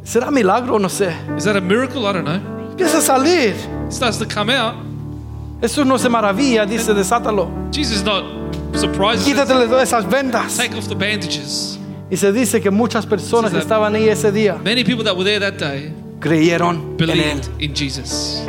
¿Será 0.04 0.30
milagro? 0.30 0.78
No 0.78 0.88
sé. 0.88 1.12
Is 1.36 1.44
that 1.44 1.56
a 1.56 1.60
miracle? 1.60 2.06
I 2.06 2.12
don't 2.12 2.24
know. 2.24 2.40
Empieza 2.74 2.98
a 2.98 3.00
salir. 3.00 3.54
It 3.86 3.92
starts 3.92 4.18
to 4.18 4.26
come 4.26 4.50
out. 4.52 4.74
Jesús 5.60 5.86
no 5.86 5.96
se 5.96 6.08
maravilla, 6.08 6.66
dice, 6.66 6.92
desátalo. 6.92 7.48
Jesus 7.70 7.98
is 7.98 8.04
not 8.04 8.24
surprised. 8.74 9.24
Quítatele 9.24 9.66
todas 9.68 9.88
esas 9.88 10.04
vendas. 10.10 10.56
Take 10.56 10.76
off 10.76 10.88
the 10.88 10.94
bandages. 10.96 11.78
Y 12.10 12.16
se 12.16 12.32
dice 12.32 12.60
que 12.60 12.70
muchas 12.70 13.06
personas 13.06 13.52
que 13.52 13.58
estaban 13.58 13.94
ahí 13.94 14.08
ese 14.08 14.30
día 14.30 14.56
Many 14.62 14.84
people 14.84 15.04
that 15.04 15.16
were 15.16 15.24
there 15.24 15.38
that 15.40 15.58
day 15.58 15.92
creyeron 16.20 16.76
en 16.76 16.82
Él. 16.82 16.96
believed 16.96 17.48
in 17.60 17.74
Jesus. 17.74 18.42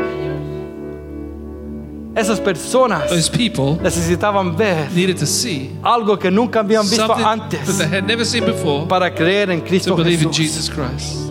Esas 2.15 2.39
personas 2.39 3.09
Those 3.09 3.29
people 3.29 3.77
necesitaban 3.81 4.55
ver 4.57 4.89
needed 4.91 5.17
to 5.17 5.25
see 5.25 5.69
algo 5.83 6.17
que 6.17 6.31
nunca 6.31 6.61
habían 6.61 6.83
visto 6.83 7.07
something 7.07 7.49
that 7.49 7.77
they 7.77 7.87
had 7.87 8.05
never 8.05 8.25
seen 8.25 8.45
before 8.45 8.87
para 8.87 9.13
creer 9.13 9.51
en 9.51 9.61
Cristo 9.61 9.95
to 9.95 10.03
believe 10.03 10.23
in 10.23 10.31
Jesus 10.31 10.69
Christ. 10.69 11.24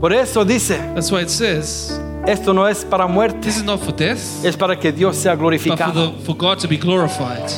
Por 0.00 0.12
eso 0.12 0.44
dice, 0.44 0.78
That's 0.94 1.10
why 1.10 1.22
it 1.22 1.30
says 1.30 1.98
esto 2.26 2.52
no 2.52 2.66
es 2.66 2.84
para 2.84 3.06
muerte, 3.06 3.40
this 3.40 3.56
is 3.56 3.64
not 3.64 3.80
for 3.80 3.92
death, 3.92 4.44
es 4.44 4.56
para 4.56 4.76
que 4.78 4.92
Dios 4.92 5.16
sea 5.16 5.34
but 5.34 5.38
for, 5.38 5.44
glorificado. 5.50 6.12
the, 6.12 6.24
for 6.24 6.36
God 6.36 6.58
to 6.58 6.68
be 6.68 6.76
glorified. 6.76 7.48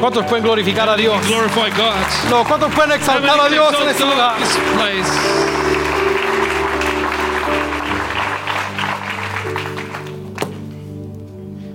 ¿Cuántos 0.00 0.26
pueden 0.26 0.44
glorificar 0.44 0.88
a 0.88 0.96
Dios? 0.96 1.24
Glorify 1.26 1.70
God. 1.70 2.30
No, 2.30 2.44
¿cuántos 2.44 2.72
pueden 2.74 2.92
exaltar 2.92 3.38
a 3.40 3.48
Dios 3.48 3.74
en 3.80 3.88
este 3.88 4.04
lugar? 4.04 4.36
this 4.38 4.56
place? 4.74 5.54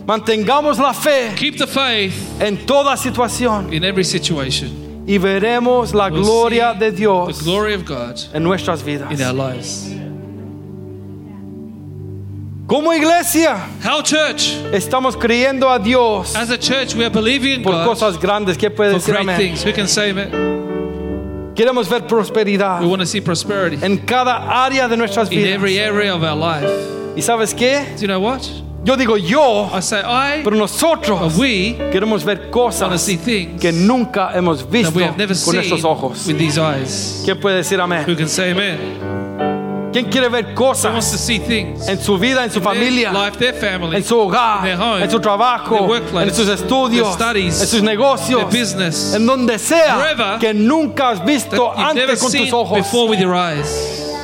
Mantengamos 0.05 0.79
la 0.79 0.91
fe 0.93 1.33
Keep 1.35 1.57
the 1.57 1.67
faith 1.67 2.13
en 2.41 2.57
toda 2.65 2.97
situación 2.97 3.71
in 3.71 3.83
every 3.83 4.03
situation. 4.03 4.78
Y 5.09 5.17
veremos 5.17 5.93
la 5.95 6.07
We'll 6.09 6.21
gloria 6.23 6.73
de 6.75 6.91
The 6.91 6.97
Dios 6.97 7.41
glory 7.43 7.73
of 7.73 7.83
God 7.83 8.19
en 8.33 8.43
nuestras 8.43 8.83
vidas. 8.83 9.11
in 9.11 9.21
our 9.25 9.33
lives. 9.33 9.89
Como 12.67 12.93
iglesia, 12.93 13.57
How 13.83 14.03
church? 14.03 14.53
estamos 14.71 15.17
creyendo 15.17 15.67
a 15.73 15.79
Dios 15.79 16.35
As 16.35 16.51
a 16.51 16.57
church, 16.57 16.93
we 16.93 17.03
are 17.03 17.09
believing 17.09 17.55
in 17.61 17.63
por 17.63 17.73
God 17.73 17.87
cosas 17.87 18.17
grandes. 18.19 18.57
¿Qué 18.57 18.69
puede 18.69 18.93
decir 18.93 19.15
amén? 19.17 19.37
things. 19.37 19.63
Who 19.63 19.73
can 19.73 19.87
say 19.87 20.11
amen? 20.11 21.53
Queremos 21.55 21.89
ver 21.89 22.01
prosperidad 22.01 22.79
We 22.81 22.87
want 22.87 23.01
to 23.01 23.07
see 23.07 23.21
prosperity 23.21 23.79
en 23.83 23.97
cada 24.05 24.37
área 24.63 24.87
de 24.87 24.95
nuestras 24.95 25.31
in 25.31 25.45
every 25.47 25.79
area 25.79 26.13
of 26.15 26.21
our 26.23 26.35
life. 26.35 26.69
¿Y 27.15 27.21
sabes 27.23 27.55
qué? 27.55 27.83
Do 27.95 28.01
you 28.01 28.07
know 28.07 28.19
what? 28.19 28.47
Yo 28.83 28.95
digo 28.95 29.17
yo, 29.17 29.69
I 29.73 29.81
say 29.81 30.01
I, 30.01 30.41
pero 30.43 30.55
nosotros 30.55 31.35
we 31.37 31.75
queremos 31.91 32.23
ver 32.23 32.49
cosas 32.49 33.01
see 33.01 33.17
things 33.17 33.59
que 33.61 33.73
nunca 33.73 34.31
hemos 34.33 34.59
that 34.59 34.71
visto 34.71 34.95
we 34.95 35.03
have 35.03 35.17
never 35.17 35.35
con 35.35 35.53
seen 35.53 35.55
nuestros 35.55 35.83
ojos. 35.83 36.25
with 36.25 36.37
these 36.37 36.57
eyes. 36.57 37.21
¿Quién 37.25 37.39
puede 37.39 37.57
decir 37.57 37.79
amén? 37.81 38.05
Who 38.07 38.15
can 38.15 38.29
say 38.29 38.51
amen? 38.51 39.89
¿Quién 39.91 40.05
quiere 40.05 40.29
ver 40.29 40.45
wants 40.45 40.81
to 40.81 40.87
cosas 40.95 41.19
see 41.19 41.39
things 41.39 41.89
en 41.89 41.99
su 41.99 42.17
vida, 42.17 42.43
en 42.43 42.51
su 42.51 42.59
in 42.59 42.63
their 42.63 42.73
familia, 42.73 43.11
life, 43.11 43.37
their 43.37 43.53
family, 43.53 43.97
en 43.97 44.03
su 44.03 44.17
hogar, 44.17 44.61
their 44.63 44.77
home, 44.77 45.03
en 45.03 45.09
su 45.11 45.19
trabajo, 45.19 45.87
their 45.87 46.27
en 46.27 46.33
sus 46.33 46.47
estudios, 46.47 47.13
studies, 47.15 47.61
en 47.61 47.67
sus 47.67 47.81
negocios, 47.81 48.49
their 48.49 48.61
business, 48.61 49.13
en 49.13 49.25
donde 49.25 49.59
sea 49.59 50.37
que 50.39 50.53
nunca 50.53 51.09
has 51.09 51.25
visto 51.25 51.73
antes 51.75 52.19
con 52.19 52.31
tus 52.31 52.53
ojos? 52.53 52.77
before 52.77 53.09
with 53.09 53.19
your 53.19 53.35
eyes? 53.35 54.15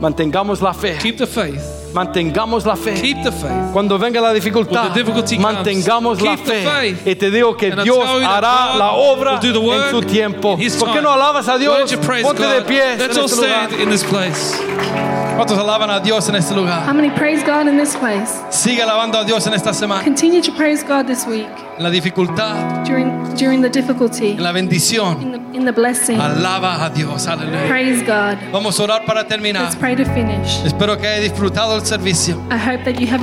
Mantengamos 0.00 0.60
la 0.60 0.72
fe, 0.72 0.98
Keep 0.98 1.18
the 1.18 1.26
faith. 1.26 1.79
Mantengamos 1.92 2.64
la 2.64 2.76
fe. 2.76 2.94
Keep 3.00 3.22
the 3.22 3.32
faith. 3.32 3.72
Cuando 3.72 3.98
venga 3.98 4.20
la 4.20 4.32
dificultad, 4.32 4.92
comes, 4.92 5.38
mantengamos 5.38 6.20
la 6.20 6.36
fe. 6.36 6.64
faith. 6.64 7.06
Y 7.06 7.14
te 7.14 7.30
digo 7.30 7.56
que 7.56 7.72
And 7.72 7.82
Dios 7.82 8.08
hará 8.24 8.76
la 8.76 8.92
obra 8.92 9.40
en 9.42 9.90
su 9.90 10.02
tiempo. 10.02 10.58
¿Por 10.78 10.92
qué 10.92 11.02
no 11.02 11.10
alabas 11.10 11.48
a 11.48 11.58
Dios? 11.58 11.94
Ponte 12.22 12.46
de 12.46 12.60
God? 12.60 12.66
pie 12.66 12.92
en 12.92 12.98
Let's 12.98 13.18
all 13.18 13.24
este 13.24 13.36
stand 13.36 13.80
in 13.80 13.90
this 13.90 14.04
place. 14.04 15.09
¿Cuántos 15.40 15.58
alaban 15.58 15.88
a 15.88 16.00
Dios 16.00 16.28
en 16.28 16.36
este 16.36 16.54
lugar? 16.54 16.86
How 16.86 16.92
many 16.92 17.08
praise 17.08 17.42
God 17.42 17.66
in 17.66 17.78
this 17.78 17.96
place? 17.96 18.30
Sigue 18.50 18.82
alabando 18.82 19.16
a 19.18 19.24
Dios 19.24 19.46
en 19.46 19.54
esta 19.54 19.72
semana. 19.72 20.04
Continue 20.04 20.42
to 20.42 20.52
praise 20.52 20.84
God 20.86 21.06
this 21.06 21.26
week 21.26 21.48
En 21.78 21.82
la 21.82 21.88
dificultad, 21.88 22.84
during 22.84 23.08
during 23.38 23.62
the 23.62 23.70
difficulty, 23.70 24.32
en 24.32 24.42
la 24.42 24.52
bendición. 24.52 25.22
in 25.22 25.32
the 25.32 25.40
in 25.56 25.64
the 25.64 25.72
blessing. 25.72 26.20
Alaba 26.20 26.84
a 26.84 26.90
Dios, 26.90 27.26
aleluya. 27.26 27.66
Praise 27.68 28.02
God. 28.02 28.36
Vamos 28.52 28.78
a 28.78 28.82
orar 28.82 29.06
para 29.06 29.26
terminar. 29.26 29.62
Let's 29.62 29.76
pray 29.76 29.96
to 29.96 30.04
finish. 30.12 30.62
Espero 30.62 30.98
que 30.98 31.08
haya 31.08 31.20
disfrutado 31.22 31.74
el 31.74 31.86
servicio. 31.86 32.36
I 32.50 32.58
hope 32.58 32.84
that 32.84 33.00
you 33.00 33.06
have 33.06 33.22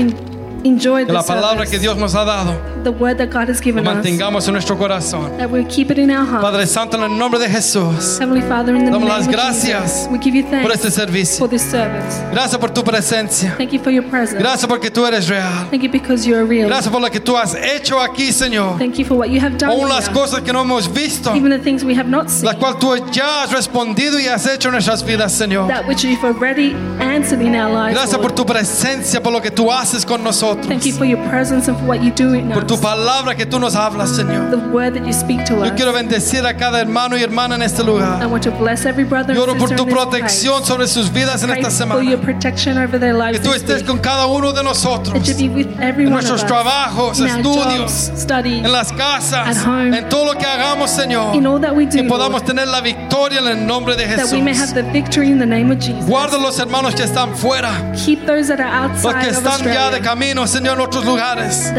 enjoy 0.64 1.05
Que 1.05 1.14
la 1.14 1.22
the 1.22 1.28
palabra 1.28 1.64
que 1.66 1.72
service, 1.72 1.80
Dios 1.82 1.97
nos 1.97 2.16
ha 2.16 2.24
dado, 2.26 2.53
the 2.84 2.89
word 2.91 3.18
that 3.18 3.28
God 3.30 3.49
has 3.49 3.58
lo 3.60 3.64
given 3.64 3.88
us, 3.88 3.93
mantengamos 3.95 4.47
en 4.47 4.53
nuestro 4.53 4.78
corazón. 4.78 5.38
that 5.38 5.49
we 5.49 5.64
keep 5.66 5.91
it 5.91 5.97
in 5.97 6.10
our 6.12 6.26
heart. 6.26 6.41
Padre 6.41 6.66
Santo, 6.68 6.97
en 6.97 7.03
el 7.12 7.18
nombre 7.18 7.39
de 7.39 7.49
Jesús, 7.49 8.18
Heavenly 8.20 8.41
Father, 8.41 8.76
in 8.76 8.86
the 8.86 8.91
Damos 8.91 9.08
las 9.10 9.28
gracias 9.28 10.08
we 10.12 10.18
give 10.20 10.36
you 10.36 10.43
por 10.43 10.51
thanks 10.72 10.76
este 10.86 10.91
servicio. 10.91 11.38
for 11.39 11.49
this 11.49 11.62
service. 11.62 12.22
Gracias 12.32 12.58
por 12.60 12.70
tu 12.72 12.84
presencia. 12.84 13.55
Thank 13.58 13.72
you 13.72 13.80
for 13.80 13.91
your 13.91 14.03
presence. 14.10 14.39
Gracias 14.39 14.68
porque 14.68 14.89
tú 14.91 15.05
eres 15.05 15.28
real. 15.30 15.68
Thank 15.70 15.84
you 15.84 15.89
because 15.91 16.26
you 16.28 16.36
are 16.36 16.45
real. 16.45 16.68
Gracias 16.68 16.91
por 16.91 17.01
lo 17.01 17.10
que 17.10 17.20
tú 17.20 17.38
has 17.38 17.55
hecho 17.55 17.99
aquí, 17.99 18.32
Señor. 18.32 18.78
Thank 18.78 18.95
you 18.97 19.05
for 19.05 19.16
what 19.18 19.28
you 19.30 19.39
have 19.41 19.58
done 19.58 19.72
Aún 19.72 19.89
las 19.89 20.10
cosas 20.10 20.41
que 20.41 20.51
no 20.53 20.62
hemos 20.62 20.91
visto, 20.91 21.36
even 21.36 21.49
the 21.51 21.60
things 21.60 21.84
we 21.84 21.95
have 21.95 22.10
not 22.10 22.30
seen, 22.30 22.45
la 22.45 22.55
cual 22.55 22.78
tú 22.80 22.95
ya 23.12 23.43
has 23.43 23.51
respondido 23.51 24.20
y 24.20 24.28
has 24.28 24.45
hecho 24.47 24.70
en 24.70 24.74
nuestras 24.74 25.03
vidas, 25.03 25.32
Señor. 25.34 25.68
that 25.68 25.86
which 25.88 26.03
you've 26.03 26.24
already 26.24 26.74
answered 26.99 27.41
in 27.41 27.55
our 27.55 27.72
lives. 27.72 27.93
Gracias 27.93 28.16
por 28.18 28.32
Lord. 28.32 28.36
tu 28.36 28.45
presencia, 28.45 29.22
por 29.22 29.32
lo 29.34 29.41
que 29.41 29.51
tú 29.51 29.72
haces 29.72 30.05
con 30.05 30.24
nosotros. 30.24 30.57
Thank 30.68 30.86
you 30.86 30.93
for 30.93 31.05
your 31.05 31.20
presence 31.30 31.68
and 31.70 31.78
for 31.78 31.86
what 31.86 32.01
you 32.03 32.12
do 32.12 32.34
in 32.34 32.49
Por 32.51 32.66
tu 32.66 32.78
palabra 32.78 33.36
que 33.36 33.45
tú 33.45 33.60
nos 33.60 33.76
hablas, 33.76 34.10
Señor. 34.16 34.49
The 34.51 34.58
word 34.72 34.93
that 34.95 35.05
you 35.05 35.14
speak 35.14 35.45
to 35.45 35.53
Yo 35.55 35.64
us. 35.64 35.72
quiero 35.76 35.93
bendecir 35.93 36.45
a 36.45 36.55
cada 36.55 36.80
hermano 36.82 37.16
y 37.18 37.24
hermana 37.24 37.55
en 37.55 37.62
este 37.62 37.84
I 37.84 37.86
lugar. 37.86 38.28
want 38.28 38.43
to 38.43 38.51
bless 38.51 38.86
every 38.86 39.03
brother 39.05 39.34
Yo 39.34 39.45
and 39.49 39.58
por 39.60 39.70
tu 39.70 39.86
protección 39.86 40.55
place. 40.58 40.68
sobre 40.68 40.88
sus 40.88 41.12
vidas 41.12 41.41
en 41.43 41.49
Pray 41.49 41.62
esta 41.62 41.86
for 41.88 42.01
your 42.03 42.18
semana. 42.18 42.22
protection 42.26 42.78
over 42.78 42.99
their 42.99 43.14
lives 43.14 43.39
Que 43.39 43.45
tú 43.47 43.53
estés 43.53 43.84
con 43.84 43.99
cada 43.99 44.26
uno 44.28 44.51
de 44.51 44.64
nosotros. 44.64 45.14
That 45.14 45.26
you 45.39 45.49
be 45.49 45.53
with 45.53 45.68
every 45.80 46.05
En 46.05 46.14
one 46.14 46.20
of 46.24 46.30
nuestros 46.30 46.41
us. 46.41 46.47
trabajos, 46.47 47.20
estudios, 47.20 48.10
jobs, 48.10 48.12
studies, 48.22 48.66
en 48.66 48.72
las 48.72 48.91
casas, 48.91 49.47
At 49.58 49.66
home. 49.66 49.97
en 49.97 50.10
todo 50.10 50.26
lo 50.34 50.38
que 50.38 50.45
hagamos, 50.45 50.89
Señor. 50.89 51.36
in 51.36 51.45
all 51.47 51.62
that 51.62 51.74
we 51.76 51.86
do, 51.86 51.99
Y 51.99 52.03
podamos 52.08 52.41
Lord, 52.41 52.45
tener 52.45 52.68
la 52.68 52.82
victoria 52.82 53.39
en 53.39 53.47
el 53.47 53.66
nombre 53.68 53.95
de 53.95 54.05
that 54.18 54.32
we 54.34 54.41
may 54.41 54.53
have 54.53 54.70
Jesús. 54.70 54.74
the 54.74 54.84
victory 54.91 55.30
in 55.32 55.39
the 55.39 55.45
name 55.45 55.72
of 55.72 55.80
Jesus. 55.80 56.05
Guarda 56.05 56.38
los 56.38 56.60
hermanos 56.60 56.93
que 56.95 57.03
están 57.03 57.36
fuera, 57.38 57.70
Keep 58.05 58.26
those 58.26 58.47
that 58.47 58.60
are 58.60 58.89
los 58.89 59.01
que 59.01 59.08
of 59.08 59.16
están 59.38 59.64
ya 59.64 59.89
de 59.91 59.97
Australia, 59.99 60.01
camino, 60.38 60.47
Señor, 60.47 60.75
en 60.75 60.81
otros 60.81 61.05
lugares. 61.05 61.73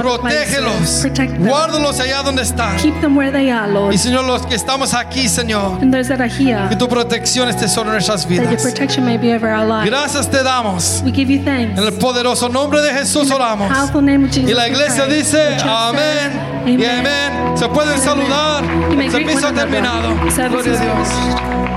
Protégelos, 0.00 1.06
guárdalos 1.38 2.00
allá 2.00 2.22
donde 2.22 2.42
están. 2.42 2.76
Keep 2.76 3.00
them 3.00 3.16
where 3.16 3.32
they 3.32 3.50
are, 3.50 3.70
Lord. 3.70 3.92
Y 3.94 3.98
Señor, 3.98 4.24
los 4.24 4.46
que 4.46 4.54
estamos 4.54 4.94
aquí, 4.94 5.28
Señor, 5.28 5.78
And 5.80 5.92
those 5.92 6.08
that 6.08 6.20
are 6.20 6.28
here, 6.28 6.68
que 6.68 6.76
tu 6.76 6.88
protección 6.88 7.48
esté 7.48 7.68
sobre 7.68 7.92
nuestras 7.92 8.26
vidas. 8.26 8.46
Gracias 9.84 10.30
te 10.30 10.42
damos. 10.42 11.02
We 11.04 11.12
give 11.12 11.32
you 11.32 11.42
thanks. 11.44 11.78
En 11.78 11.84
el 11.84 11.92
poderoso 11.94 12.48
nombre 12.48 12.80
de 12.82 12.92
Jesús 12.92 13.30
oramos. 13.30 13.68
Powerful 13.68 14.04
name 14.04 14.26
of 14.26 14.30
Jesus. 14.30 14.50
Y 14.50 14.54
la 14.54 14.68
iglesia 14.68 15.06
dice 15.06 15.56
amén 15.62 16.32
y 16.66 16.84
amén. 16.84 17.56
Se 17.56 17.68
pueden 17.68 17.98
saludar. 18.00 18.64
El 18.98 19.10
servicio 19.10 19.48
ha 19.48 19.52
terminado. 19.52 20.14
Gloria 20.48 20.72
a 20.72 20.82
Dios. 20.82 21.73